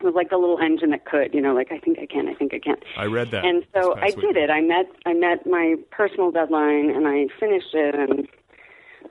It 0.00 0.04
was 0.04 0.14
like 0.14 0.30
the 0.30 0.38
little 0.38 0.58
engine 0.58 0.90
that 0.90 1.04
could, 1.04 1.32
you 1.32 1.40
know, 1.40 1.54
like 1.54 1.70
I 1.70 1.78
think 1.78 1.98
I 1.98 2.06
can, 2.06 2.28
I 2.28 2.34
think 2.34 2.52
I 2.52 2.58
can. 2.58 2.76
I 2.96 3.06
read 3.06 3.30
that. 3.30 3.44
And 3.44 3.64
so 3.72 3.96
I 3.96 4.10
did 4.10 4.36
it. 4.36 4.50
I 4.50 4.60
met 4.60 4.86
I 5.06 5.14
met 5.14 5.46
my 5.46 5.76
personal 5.90 6.30
deadline 6.30 6.90
and 6.90 7.06
I 7.06 7.28
finished 7.38 7.72
it 7.74 7.94
and 7.94 8.26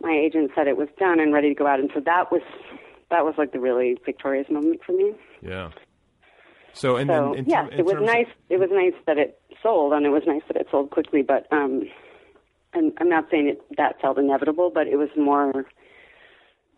my 0.02 0.12
agent 0.12 0.52
said 0.54 0.68
it 0.68 0.76
was 0.76 0.90
done 1.00 1.20
and 1.20 1.34
ready 1.34 1.50
to 1.50 1.56
go 1.56 1.66
out 1.66 1.80
and 1.80 1.90
so 1.94 2.02
that 2.02 2.32
was 2.32 2.42
that 3.14 3.24
was 3.24 3.36
like 3.38 3.52
the 3.54 3.60
really 3.60 3.98
victorious 4.06 4.50
moment 4.50 4.82
for 4.86 4.92
me. 4.94 5.14
Yeah. 5.42 5.70
So 6.74 6.96
and 6.98 7.08
so 7.10 7.14
then 7.32 7.40
in 7.40 7.46
yes, 7.46 7.64
term- 7.66 7.74
in 7.74 7.80
it 7.80 7.86
was 7.86 7.94
terms 7.94 8.10
of- 8.10 8.14
nice 8.16 8.28
it 8.50 8.60
was 8.60 8.70
nice 8.72 8.94
that 9.08 9.18
it 9.18 9.40
sold 9.62 9.94
and 9.94 10.06
it 10.06 10.10
was 10.10 10.24
nice 10.28 10.42
that 10.48 10.58
it 10.58 10.68
sold 10.72 10.90
quickly, 10.92 11.22
but 11.22 11.48
um 11.52 11.84
and 12.74 12.92
I'm 13.00 13.10
not 13.10 13.26
saying 13.30 13.48
it 13.50 13.62
that 13.78 14.02
felt 14.02 14.18
inevitable, 14.18 14.72
but 14.74 14.88
it 14.88 14.98
was 14.98 15.10
more 15.16 15.66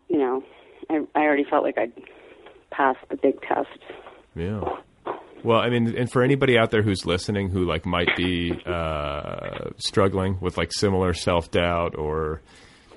you 0.08 0.18
know, 0.18 0.42
I 0.90 1.00
I 1.14 1.20
already 1.22 1.44
felt 1.44 1.64
like 1.64 1.78
I'd 1.78 1.92
passed 2.70 2.98
the 3.10 3.16
big 3.16 3.40
test. 3.42 3.78
Yeah. 4.34 4.60
Well, 5.42 5.60
I 5.60 5.70
mean, 5.70 5.96
and 5.96 6.10
for 6.10 6.22
anybody 6.22 6.58
out 6.58 6.70
there 6.72 6.82
who's 6.82 7.06
listening 7.06 7.50
who 7.50 7.64
like 7.64 7.86
might 7.86 8.14
be 8.16 8.52
uh, 8.66 9.70
struggling 9.78 10.38
with 10.40 10.58
like 10.58 10.72
similar 10.72 11.12
self 11.14 11.50
doubt 11.50 11.94
or 11.96 12.42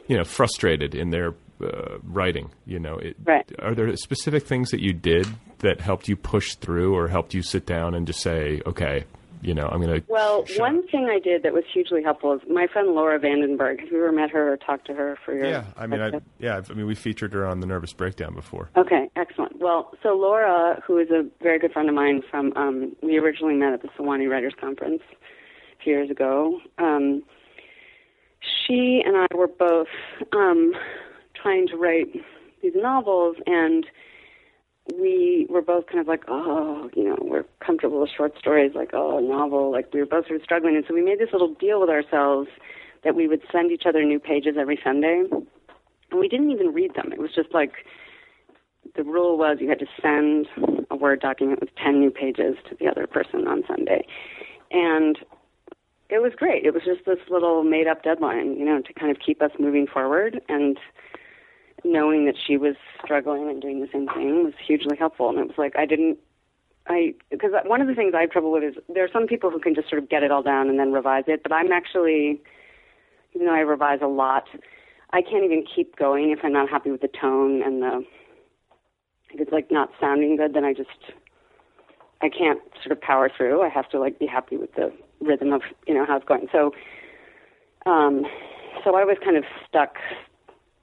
you 0.07 0.18
know 0.18 0.24
frustrated 0.24 0.95
in 0.95 1.11
their 1.11 1.34
uh, 1.61 1.98
writing, 2.03 2.52
you 2.65 2.80
know, 2.80 2.98
it, 2.98 3.15
right. 3.23 3.49
are 3.60 3.76
there 3.76 3.95
specific 3.95 4.45
things 4.45 4.72
that 4.72 4.81
you 4.81 4.94
did 4.94 5.27
that 5.60 5.81
helped 5.81 6.07
you 6.07 6.15
push 6.15 6.56
through 6.56 6.95
or 6.95 7.07
helped 7.07 7.34
you 7.34 7.41
sit 7.41 7.65
down 7.65 7.94
and 7.94 8.07
just 8.07 8.22
say, 8.22 8.61
okay, 8.65 9.06
you 9.41 9.53
know, 9.53 9.68
I'm 9.68 9.81
going 9.81 10.02
to. 10.02 10.06
Well, 10.10 10.45
one 10.57 10.86
thing 10.88 11.07
I 11.10 11.19
did 11.19 11.44
that 11.44 11.53
was 11.53 11.64
hugely 11.72 12.03
helpful 12.03 12.34
is 12.34 12.41
my 12.49 12.68
friend 12.68 12.90
Laura 12.90 13.18
van 13.19 13.40
den 13.40 13.56
Berg. 13.56 13.80
Have 13.80 13.90
you 13.90 13.98
ever 13.98 14.11
met 14.11 14.31
her 14.31 14.53
or 14.53 14.57
talked 14.57 14.88
to 14.88 14.94
her 14.94 15.18
for 15.23 15.34
your? 15.34 15.45
Yeah, 15.45 15.64
I 15.77 15.88
mean, 15.88 16.02
I, 16.02 16.11
yeah, 16.40 16.61
I 16.69 16.73
mean, 16.73 16.86
we 16.86 16.95
featured 16.95 17.31
her 17.34 17.45
on 17.45 17.61
the 17.61 17.68
Nervous 17.68 17.94
Breakdown 17.94 18.34
before. 18.34 18.69
Okay, 18.76 19.10
excellent. 19.15 19.60
Well, 19.60 19.94
so 20.03 20.10
Laura, 20.10 20.81
who 20.86 20.98
is 20.98 21.10
a 21.10 21.26
very 21.41 21.57
good 21.57 21.72
friend 21.72 21.88
of 21.88 21.95
mine 21.95 22.22
from, 22.30 22.52
um, 22.57 22.95
we 23.02 23.18
originally 23.18 23.56
met 23.56 23.72
at 23.72 23.81
the 23.81 23.88
Sewanee 23.98 24.30
Writers 24.30 24.53
Conference 24.60 25.02
a 25.11 25.84
few 25.84 25.94
years 25.94 26.10
ago. 26.10 26.60
Um, 26.77 27.23
she 28.41 29.02
and 29.06 29.15
I 29.15 29.36
were 29.36 29.48
both 29.48 29.88
um, 30.34 30.73
trying 31.41 31.68
to 31.68 31.78
write 31.78 32.07
these 32.61 32.74
novels, 32.76 33.38
and 33.45 33.86
we 34.98 35.48
were 35.49 35.61
both 35.61 35.88
kind 35.88 35.99
of 35.99 36.07
like, 36.07 36.24
oh, 36.28 36.90
you 36.95 37.03
know, 37.03 37.18
we're 37.22 37.45
comfortable 37.66 38.02
with 38.02 38.10
short 38.16 38.38
stories, 38.40 38.72
like, 38.76 38.90
oh, 38.94 39.18
a 39.18 39.22
novel. 39.22 39.72
Like, 39.72 39.94
we 39.94 39.99
were 39.99 40.06
both 40.06 40.28
sort 40.28 40.40
of 40.40 40.44
struggling. 40.44 40.76
And 40.76 40.86
so 40.88 40.94
we 40.94 41.03
made 41.03 41.20
this 41.20 41.30
little 41.32 41.53
deal 41.53 41.80
with 41.80 41.90
ourselves 41.90 42.48
that 43.03 43.16
we 43.16 43.28
would 43.28 43.41
send 43.52 43.72
each 43.72 43.84
other 43.86 44.03
new 44.03 44.20
pages 44.20 44.56
every 44.60 44.80
Sunday. 44.84 45.24
And 46.11 46.20
we 46.20 46.28
didn't 46.28 46.52
even 46.52 46.74
read 46.74 46.95
them. 46.95 47.11
It 47.14 47.20
was 47.20 47.32
just 47.34 47.53
like 47.53 47.74
the 48.95 49.03
rule 49.03 49.38
was 49.38 49.57
you 49.60 49.70
had 49.70 49.80
to 49.80 49.86
send 50.02 50.48
a 50.90 50.95
Word 50.95 51.20
document 51.22 51.61
with 51.61 51.70
10 51.76 51.99
new 51.99 52.10
pages 52.10 52.56
to 52.70 52.76
the 52.80 52.88
other 52.88 53.06
person 53.07 53.48
on 53.48 53.64
Sunday. 53.68 54.06
And 54.72 55.18
it 56.10 56.22
was 56.22 56.34
great. 56.36 56.66
It 56.66 56.74
was 56.74 56.84
just 56.84 57.06
this 57.06 57.20
little 57.30 57.64
made 57.64 57.88
up 57.88 58.03
deadline, 58.03 58.57
you 58.57 58.66
know, 58.66 58.82
to 58.82 58.94
kind 58.94 59.11
of 59.11 59.18
keep 59.24 59.41
us 59.41 59.52
moving 59.60 59.86
forward. 59.86 60.41
And 60.49 60.78
knowing 61.84 62.26
that 62.26 62.35
she 62.45 62.57
was 62.57 62.76
struggling 63.03 63.49
and 63.49 63.61
doing 63.61 63.80
the 63.80 63.88
same 63.91 64.07
thing 64.07 64.43
was 64.43 64.53
hugely 64.65 64.97
helpful. 64.97 65.30
And 65.30 65.39
it 65.39 65.47
was 65.47 65.57
like 65.57 65.76
I 65.77 65.85
didn't, 65.85 66.18
I 66.88 67.14
because 67.30 67.51
one 67.65 67.81
of 67.81 67.88
the 67.88 67.95
things 67.95 68.14
I 68.15 68.22
have 68.22 68.31
trouble 68.31 68.51
with 68.51 68.64
is 68.64 68.76
there 68.93 69.03
are 69.03 69.10
some 69.11 69.27
people 69.27 69.49
who 69.49 69.60
can 69.60 69.76
just 69.76 69.89
sort 69.89 70.01
of 70.01 70.10
get 70.10 70.23
it 70.23 70.31
all 70.31 70.43
down 70.43 70.69
and 70.69 70.80
then 70.80 70.91
revise 70.91 71.26
it, 71.27 71.43
but 71.43 71.51
I'm 71.51 71.72
actually, 71.72 72.41
even 73.34 73.47
though 73.47 73.53
I 73.53 73.60
revise 73.60 73.99
a 74.01 74.07
lot, 74.07 74.45
I 75.11 75.22
can't 75.22 75.43
even 75.43 75.64
keep 75.64 75.95
going 75.95 76.31
if 76.31 76.39
I'm 76.43 76.53
not 76.53 76.69
happy 76.69 76.91
with 76.91 77.01
the 77.01 77.10
tone 77.10 77.61
and 77.64 77.81
the. 77.81 78.06
If 79.31 79.41
it's 79.41 79.51
like 79.51 79.69
not 79.69 79.91
sounding 80.01 80.38
good, 80.38 80.56
then 80.56 80.65
I 80.65 80.73
just 80.73 81.14
I 82.22 82.30
can't 82.30 82.60
sort 82.84 82.91
of 82.91 83.01
power 83.01 83.30
through. 83.35 83.61
I 83.61 83.69
have 83.69 83.89
to 83.89 83.99
like 83.99 84.19
be 84.19 84.26
happy 84.26 84.57
with 84.57 84.73
the 84.76 84.91
rhythm 85.22 85.53
of 85.53 85.61
you 85.88 85.93
know 85.93 86.06
how 86.06 86.18
it's 86.18 86.26
going. 86.26 86.47
So, 86.51 86.73
um, 87.85 88.26
so 88.84 88.95
I 88.95 89.03
was 89.03 89.18
kind 89.23 89.38
of 89.38 89.43
stuck, 89.68 89.97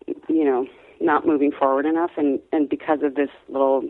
you 0.06 0.44
know, 0.44 0.66
not 1.00 1.26
moving 1.26 1.52
forward 1.52 1.86
enough 1.86 2.10
and 2.16 2.40
and 2.52 2.68
because 2.68 3.00
of 3.02 3.14
this 3.14 3.30
little 3.48 3.88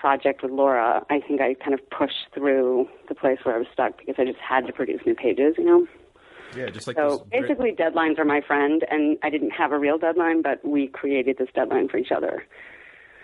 project 0.00 0.42
with 0.42 0.50
Laura, 0.50 1.04
I 1.10 1.20
think 1.20 1.40
I 1.40 1.54
kind 1.54 1.74
of 1.74 1.80
pushed 1.90 2.32
through 2.34 2.88
the 3.08 3.14
place 3.14 3.38
where 3.42 3.54
I 3.54 3.58
was 3.58 3.66
stuck 3.72 3.98
because 3.98 4.14
I 4.18 4.24
just 4.24 4.38
had 4.38 4.66
to 4.66 4.72
produce 4.72 5.02
new 5.04 5.14
pages, 5.14 5.54
you 5.58 5.64
know. 5.64 5.86
Yeah, 6.56 6.70
just 6.70 6.86
like 6.86 6.96
so. 6.96 7.26
Basically, 7.30 7.72
deadlines 7.72 8.18
are 8.18 8.24
my 8.24 8.40
friend, 8.40 8.84
and 8.90 9.18
I 9.22 9.30
didn't 9.30 9.50
have 9.50 9.72
a 9.72 9.78
real 9.78 9.98
deadline, 9.98 10.42
but 10.42 10.64
we 10.64 10.88
created 10.88 11.38
this 11.38 11.48
deadline 11.54 11.88
for 11.88 11.98
each 11.98 12.10
other. 12.10 12.44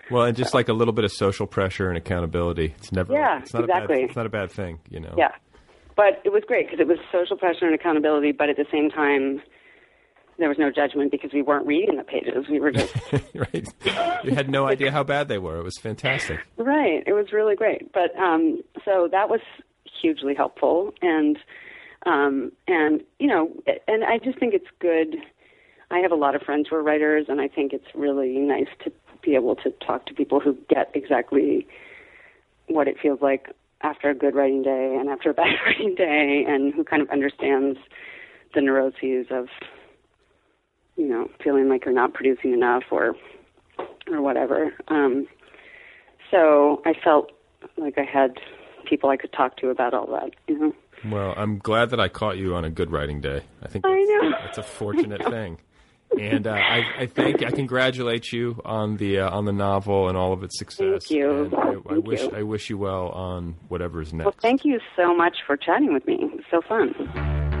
Well, 0.09 0.23
and 0.23 0.37
just 0.37 0.51
so. 0.51 0.57
like 0.57 0.69
a 0.69 0.73
little 0.73 0.93
bit 0.93 1.03
of 1.03 1.11
social 1.11 1.45
pressure 1.45 1.89
and 1.89 1.97
accountability. 1.97 2.73
It's 2.77 2.91
never. 2.93 3.11
Yeah, 3.11 3.41
it's 3.41 3.53
not 3.53 3.63
exactly. 3.63 3.95
A 3.95 3.99
bad, 3.99 4.09
it's 4.09 4.15
not 4.15 4.25
a 4.25 4.29
bad 4.29 4.51
thing, 4.51 4.79
you 4.89 5.01
know. 5.01 5.13
Yeah, 5.17 5.31
but 5.97 6.21
it 6.23 6.31
was 6.31 6.43
great 6.47 6.67
because 6.67 6.79
it 6.79 6.87
was 6.87 6.99
social 7.11 7.35
pressure 7.35 7.65
and 7.65 7.75
accountability, 7.75 8.31
but 8.31 8.49
at 8.49 8.55
the 8.55 8.67
same 8.71 8.89
time, 8.89 9.41
there 10.37 10.49
was 10.49 10.57
no 10.57 10.71
judgment 10.71 11.11
because 11.11 11.31
we 11.33 11.41
weren't 11.41 11.65
reading 11.65 11.97
the 11.97 12.03
pages. 12.03 12.47
We 12.49 12.59
were 12.59 12.71
just 12.71 12.95
right. 13.35 13.67
You 14.23 14.35
had 14.35 14.49
no 14.49 14.67
idea 14.67 14.91
how 14.91 15.03
bad 15.03 15.27
they 15.27 15.37
were. 15.37 15.57
It 15.57 15.63
was 15.63 15.77
fantastic. 15.77 16.39
Right. 16.57 17.03
It 17.05 17.13
was 17.13 17.31
really 17.31 17.55
great. 17.55 17.91
But 17.91 18.15
um, 18.17 18.61
so 18.85 19.07
that 19.11 19.29
was 19.29 19.41
hugely 20.01 20.35
helpful, 20.35 20.93
and 21.01 21.37
um, 22.05 22.51
and 22.67 23.01
you 23.19 23.27
know, 23.27 23.51
and 23.87 24.03
I 24.03 24.19
just 24.19 24.39
think 24.39 24.53
it's 24.53 24.67
good. 24.79 25.15
I 25.89 25.99
have 25.99 26.11
a 26.11 26.15
lot 26.15 26.35
of 26.35 26.41
friends 26.41 26.67
who 26.69 26.75
are 26.75 26.83
writers, 26.83 27.25
and 27.29 27.41
I 27.41 27.47
think 27.47 27.73
it's 27.73 27.87
really 27.95 28.37
nice 28.37 28.67
to 28.83 28.91
be 29.23 29.35
able 29.35 29.55
to 29.55 29.71
talk 29.85 30.05
to 30.07 30.13
people 30.13 30.39
who 30.39 30.57
get 30.69 30.91
exactly 30.93 31.67
what 32.67 32.87
it 32.87 32.97
feels 33.01 33.21
like 33.21 33.47
after 33.81 34.09
a 34.09 34.15
good 34.15 34.35
writing 34.35 34.63
day 34.63 34.97
and 34.99 35.09
after 35.09 35.29
a 35.29 35.33
bad 35.33 35.55
writing 35.65 35.95
day, 35.95 36.45
and 36.47 36.73
who 36.73 36.83
kind 36.83 37.01
of 37.01 37.09
understands 37.09 37.79
the 38.53 38.61
neuroses 38.61 39.27
of 39.31 39.47
you 40.97 41.07
know, 41.07 41.29
feeling 41.43 41.69
like 41.69 41.85
you're 41.85 41.93
not 41.93 42.13
producing 42.13 42.53
enough 42.53 42.83
or 42.91 43.15
or 44.09 44.21
whatever. 44.21 44.73
Um, 44.87 45.27
so 46.31 46.81
I 46.85 46.93
felt 47.03 47.31
like 47.77 47.97
I 47.97 48.03
had 48.03 48.37
people 48.85 49.09
I 49.09 49.17
could 49.17 49.31
talk 49.31 49.57
to 49.57 49.69
about 49.69 49.93
all 49.93 50.07
that, 50.07 50.31
you 50.47 50.57
know. 50.57 50.73
Well, 51.05 51.33
I'm 51.37 51.59
glad 51.59 51.91
that 51.91 51.99
I 51.99 52.07
caught 52.07 52.37
you 52.37 52.55
on 52.55 52.65
a 52.65 52.69
good 52.69 52.91
writing 52.91 53.21
day. 53.21 53.43
I 53.61 53.67
think 53.67 53.85
I 53.85 54.01
know. 54.03 54.31
that's 54.43 54.57
a 54.57 54.63
fortunate 54.63 55.23
thing. 55.29 55.59
And 56.19 56.47
uh, 56.47 56.51
I, 56.51 56.83
I 56.99 57.05
thank, 57.05 57.43
I 57.43 57.51
congratulate 57.51 58.31
you 58.31 58.61
on 58.63 58.95
the 58.95 59.19
uh, 59.19 59.29
on 59.29 59.43
the 59.43 59.51
novel 59.51 60.07
and 60.07 60.17
all 60.17 60.31
of 60.31 60.41
its 60.41 60.57
success. 60.57 61.05
Thank 61.07 61.11
you. 61.11 61.51
I, 61.55 61.69
I 61.69 61.73
Thank 61.73 62.07
wish 62.07 62.21
you. 62.21 62.31
I 62.33 62.43
wish 62.43 62.69
you 62.69 62.77
well 62.77 63.09
on 63.09 63.55
whatever's 63.67 64.13
next. 64.13 64.25
Well, 64.25 64.35
thank 64.41 64.63
you 64.63 64.79
so 64.95 65.13
much 65.13 65.37
for 65.45 65.57
chatting 65.57 65.93
with 65.93 66.07
me. 66.07 66.15
It 66.21 66.31
was 66.31 66.45
so 66.49 66.61
fun. 66.61 67.56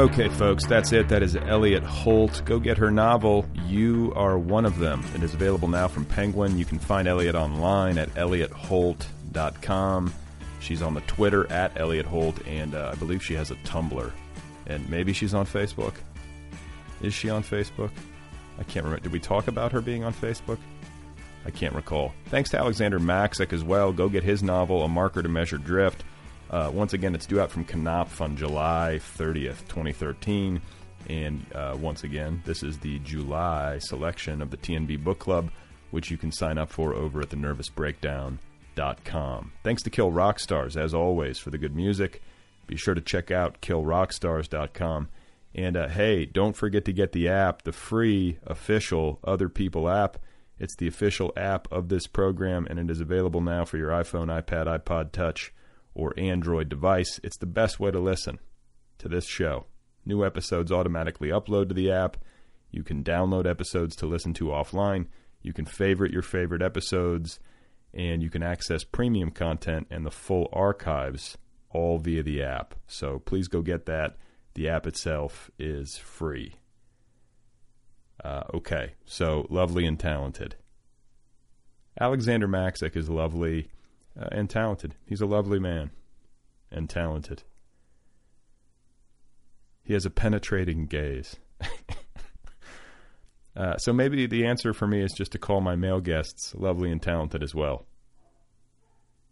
Okay, 0.00 0.30
folks, 0.30 0.64
that's 0.64 0.92
it. 0.92 1.10
That 1.10 1.22
is 1.22 1.36
Elliott 1.36 1.82
Holt. 1.82 2.40
Go 2.46 2.58
get 2.58 2.78
her 2.78 2.90
novel, 2.90 3.44
You 3.66 4.14
Are 4.16 4.38
One 4.38 4.64
of 4.64 4.78
Them. 4.78 5.04
It 5.14 5.22
is 5.22 5.34
available 5.34 5.68
now 5.68 5.88
from 5.88 6.06
Penguin. 6.06 6.56
You 6.56 6.64
can 6.64 6.78
find 6.78 7.06
Elliott 7.06 7.34
online 7.34 7.98
at 7.98 8.08
elliottholt.com. 8.14 10.14
She's 10.58 10.80
on 10.80 10.94
the 10.94 11.02
Twitter 11.02 11.52
at 11.52 11.78
Elliott 11.78 12.06
Holt, 12.06 12.40
and 12.46 12.74
uh, 12.74 12.88
I 12.90 12.94
believe 12.94 13.22
she 13.22 13.34
has 13.34 13.50
a 13.50 13.56
Tumblr. 13.56 14.10
And 14.68 14.88
maybe 14.88 15.12
she's 15.12 15.34
on 15.34 15.44
Facebook. 15.44 15.92
Is 17.02 17.12
she 17.12 17.28
on 17.28 17.42
Facebook? 17.42 17.90
I 18.58 18.62
can't 18.62 18.86
remember. 18.86 19.02
Did 19.02 19.12
we 19.12 19.20
talk 19.20 19.48
about 19.48 19.70
her 19.72 19.82
being 19.82 20.02
on 20.02 20.14
Facebook? 20.14 20.60
I 21.44 21.50
can't 21.50 21.74
recall. 21.74 22.14
Thanks 22.28 22.48
to 22.50 22.58
Alexander 22.58 22.98
Maksik 22.98 23.52
as 23.52 23.62
well. 23.62 23.92
Go 23.92 24.08
get 24.08 24.22
his 24.22 24.42
novel, 24.42 24.82
A 24.82 24.88
Marker 24.88 25.22
to 25.22 25.28
Measure 25.28 25.58
Drift. 25.58 26.04
Uh, 26.50 26.70
once 26.72 26.92
again, 26.92 27.14
it's 27.14 27.26
due 27.26 27.40
out 27.40 27.50
from 27.50 27.64
Knopf 27.64 28.20
on 28.20 28.36
July 28.36 29.00
30th, 29.16 29.66
2013. 29.68 30.60
And 31.08 31.46
uh, 31.54 31.78
once 31.80 32.04
again, 32.04 32.42
this 32.44 32.62
is 32.62 32.78
the 32.78 32.98
July 33.00 33.78
selection 33.78 34.42
of 34.42 34.50
the 34.50 34.56
TNB 34.56 35.02
Book 35.02 35.20
Club, 35.20 35.50
which 35.90 36.10
you 36.10 36.18
can 36.18 36.32
sign 36.32 36.58
up 36.58 36.70
for 36.70 36.94
over 36.94 37.20
at 37.20 37.30
thenervousbreakdown.com. 37.30 39.52
Thanks 39.62 39.82
to 39.82 39.90
Kill 39.90 40.10
Rock 40.10 40.40
Stars, 40.40 40.76
as 40.76 40.92
always, 40.92 41.38
for 41.38 41.50
the 41.50 41.58
good 41.58 41.74
music. 41.74 42.20
Be 42.66 42.76
sure 42.76 42.94
to 42.94 43.00
check 43.00 43.30
out 43.30 43.60
killrockstars.com. 43.60 45.08
And 45.54 45.76
uh, 45.76 45.88
hey, 45.88 46.26
don't 46.26 46.56
forget 46.56 46.84
to 46.84 46.92
get 46.92 47.12
the 47.12 47.28
app, 47.28 47.62
the 47.62 47.72
free 47.72 48.38
official 48.44 49.18
Other 49.24 49.48
People 49.48 49.88
app. 49.88 50.18
It's 50.58 50.76
the 50.76 50.86
official 50.86 51.32
app 51.36 51.66
of 51.72 51.88
this 51.88 52.06
program, 52.06 52.66
and 52.68 52.78
it 52.78 52.90
is 52.90 53.00
available 53.00 53.40
now 53.40 53.64
for 53.64 53.78
your 53.78 53.90
iPhone, 53.90 54.26
iPad, 54.26 54.66
iPod 54.66 55.10
Touch, 55.10 55.52
or 56.00 56.18
Android 56.18 56.70
device. 56.70 57.20
It's 57.22 57.36
the 57.36 57.46
best 57.46 57.78
way 57.78 57.90
to 57.90 58.00
listen 58.00 58.38
to 58.98 59.08
this 59.08 59.26
show. 59.26 59.66
New 60.06 60.24
episodes 60.24 60.72
automatically 60.72 61.28
upload 61.28 61.68
to 61.68 61.74
the 61.74 61.92
app. 61.92 62.16
You 62.70 62.82
can 62.82 63.04
download 63.04 63.46
episodes 63.46 63.94
to 63.96 64.06
listen 64.06 64.32
to 64.34 64.46
offline. 64.46 65.08
You 65.42 65.52
can 65.52 65.66
favorite 65.66 66.12
your 66.12 66.22
favorite 66.22 66.62
episodes, 66.62 67.38
and 67.92 68.22
you 68.22 68.30
can 68.30 68.42
access 68.42 68.82
premium 68.82 69.30
content 69.30 69.88
and 69.90 70.06
the 70.06 70.10
full 70.10 70.48
archives 70.54 71.36
all 71.68 71.98
via 71.98 72.22
the 72.22 72.42
app. 72.42 72.74
So 72.86 73.18
please 73.18 73.48
go 73.48 73.60
get 73.60 73.84
that. 73.86 74.16
The 74.54 74.68
app 74.68 74.86
itself 74.86 75.50
is 75.58 75.98
free. 75.98 76.54
Uh, 78.24 78.44
okay, 78.54 78.94
so 79.04 79.46
lovely 79.50 79.86
and 79.86 79.98
talented. 79.98 80.56
Alexander 82.00 82.48
Maksik 82.48 82.96
is 82.96 83.10
lovely 83.10 83.68
uh, 84.18 84.28
and 84.32 84.48
talented. 84.48 84.94
He's 85.06 85.20
a 85.20 85.26
lovely 85.26 85.58
man 85.58 85.90
and 86.70 86.88
talented. 86.88 87.42
He 89.82 89.94
has 89.94 90.06
a 90.06 90.10
penetrating 90.10 90.86
gaze. 90.86 91.36
uh, 93.56 93.76
so 93.78 93.92
maybe 93.92 94.26
the 94.26 94.46
answer 94.46 94.72
for 94.72 94.86
me 94.86 95.02
is 95.02 95.12
just 95.16 95.32
to 95.32 95.38
call 95.38 95.60
my 95.60 95.76
male 95.76 96.00
guests 96.00 96.54
lovely 96.54 96.90
and 96.90 97.02
talented 97.02 97.42
as 97.42 97.54
well. 97.54 97.86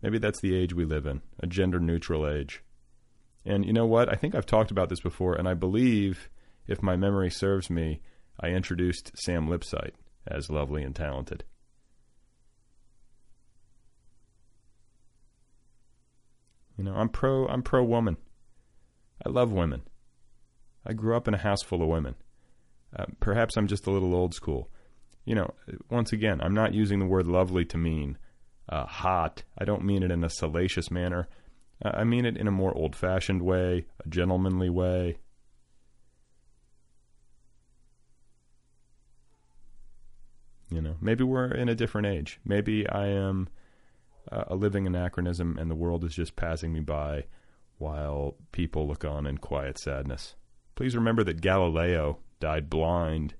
Maybe 0.02 0.18
that's 0.18 0.40
the 0.40 0.54
age 0.54 0.74
we 0.74 0.84
live 0.84 1.06
in, 1.06 1.22
a 1.40 1.46
gender 1.46 1.80
neutral 1.80 2.28
age. 2.28 2.62
And 3.44 3.64
you 3.64 3.72
know 3.72 3.86
what? 3.86 4.12
I 4.12 4.16
think 4.16 4.34
I've 4.34 4.46
talked 4.46 4.70
about 4.70 4.88
this 4.88 5.00
before, 5.00 5.34
and 5.34 5.48
I 5.48 5.54
believe, 5.54 6.28
if 6.66 6.82
my 6.82 6.96
memory 6.96 7.30
serves 7.30 7.70
me, 7.70 8.00
I 8.40 8.48
introduced 8.48 9.10
Sam 9.16 9.48
Lipsyte 9.48 9.94
as 10.26 10.50
lovely 10.50 10.82
and 10.82 10.94
talented. 10.94 11.44
You 16.78 16.84
know, 16.84 16.94
I'm 16.94 17.08
pro. 17.08 17.46
I'm 17.48 17.62
pro 17.62 17.82
woman. 17.82 18.16
I 19.26 19.28
love 19.28 19.52
women. 19.52 19.82
I 20.86 20.92
grew 20.92 21.16
up 21.16 21.26
in 21.26 21.34
a 21.34 21.38
house 21.38 21.62
full 21.62 21.82
of 21.82 21.88
women. 21.88 22.14
Uh, 22.96 23.06
perhaps 23.20 23.56
I'm 23.56 23.66
just 23.66 23.86
a 23.86 23.90
little 23.90 24.14
old 24.14 24.32
school. 24.32 24.70
You 25.24 25.34
know, 25.34 25.54
once 25.90 26.12
again, 26.12 26.40
I'm 26.40 26.54
not 26.54 26.72
using 26.72 27.00
the 27.00 27.06
word 27.06 27.26
lovely 27.26 27.64
to 27.66 27.76
mean 27.76 28.16
uh, 28.68 28.86
hot. 28.86 29.42
I 29.58 29.64
don't 29.64 29.84
mean 29.84 30.02
it 30.02 30.10
in 30.10 30.24
a 30.24 30.30
salacious 30.30 30.90
manner. 30.90 31.28
Uh, 31.84 31.90
I 31.94 32.04
mean 32.04 32.24
it 32.24 32.36
in 32.36 32.46
a 32.46 32.52
more 32.52 32.74
old 32.74 32.94
fashioned 32.94 33.42
way, 33.42 33.86
a 34.04 34.08
gentlemanly 34.08 34.70
way. 34.70 35.18
You 40.70 40.80
know, 40.80 40.96
maybe 41.00 41.24
we're 41.24 41.50
in 41.50 41.68
a 41.68 41.74
different 41.74 42.06
age. 42.06 42.40
Maybe 42.44 42.88
I 42.88 43.08
am 43.08 43.48
uh, 44.30 44.44
a 44.48 44.54
living 44.54 44.86
anachronism 44.86 45.56
and 45.58 45.70
the 45.70 45.74
world 45.74 46.04
is 46.04 46.14
just 46.14 46.36
passing 46.36 46.72
me 46.72 46.80
by 46.80 47.24
while 47.78 48.36
people 48.52 48.86
look 48.86 49.04
on 49.04 49.26
in 49.26 49.38
quiet 49.38 49.78
sadness. 49.78 50.34
Please 50.74 50.96
remember 50.96 51.24
that 51.24 51.40
Galileo 51.40 52.18
died 52.40 52.68
blind 52.68 53.34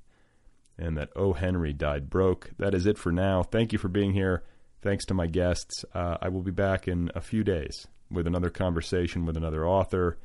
and 0.79 0.97
that 0.97 1.11
O. 1.17 1.33
Henry 1.33 1.73
died 1.73 2.09
broke. 2.09 2.51
That 2.59 2.75
is 2.75 2.87
it 2.87 2.99
for 2.99 3.13
now. 3.13 3.43
Thank 3.43 3.73
you 3.73 3.79
for 3.79 3.89
being 3.89 4.13
here. 4.13 4.45
Thanks 4.81 5.05
to 5.07 5.15
my 5.15 5.27
guests. 5.27 5.85
Uh, 5.93 6.19
I 6.23 6.29
will 6.29 6.43
be 6.43 6.53
back 6.53 6.87
in 6.87 7.11
a 7.15 7.21
few 7.21 7.43
days 7.43 7.87
with 8.11 8.27
another 8.27 8.51
conversation 8.51 9.27
with 9.27 9.37
another 9.37 9.67
author 9.67 10.19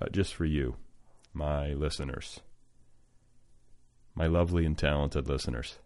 uh, 0.00 0.08
just 0.08 0.34
for 0.34 0.44
you, 0.44 0.76
my 1.34 1.74
listeners, 1.74 2.40
my 4.14 4.26
lovely 4.26 4.64
and 4.64 4.76
talented 4.76 5.28
listeners. 5.28 5.78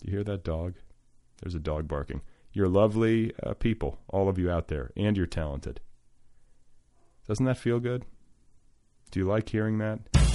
Do 0.00 0.10
you 0.10 0.16
hear 0.16 0.24
that 0.24 0.44
dog? 0.44 0.74
There's 1.42 1.54
a 1.54 1.60
dog 1.60 1.88
barking. 1.88 2.22
You're 2.52 2.68
lovely 2.68 3.32
uh, 3.42 3.54
people, 3.54 3.98
all 4.08 4.28
of 4.28 4.38
you 4.38 4.50
out 4.50 4.68
there, 4.68 4.90
and 4.96 5.16
you're 5.16 5.26
talented. 5.26 5.80
Doesn't 7.28 7.44
that 7.44 7.58
feel 7.58 7.80
good? 7.80 8.04
Do 9.10 9.20
you 9.20 9.26
like 9.26 9.48
hearing 9.48 9.78
that? 9.78 10.25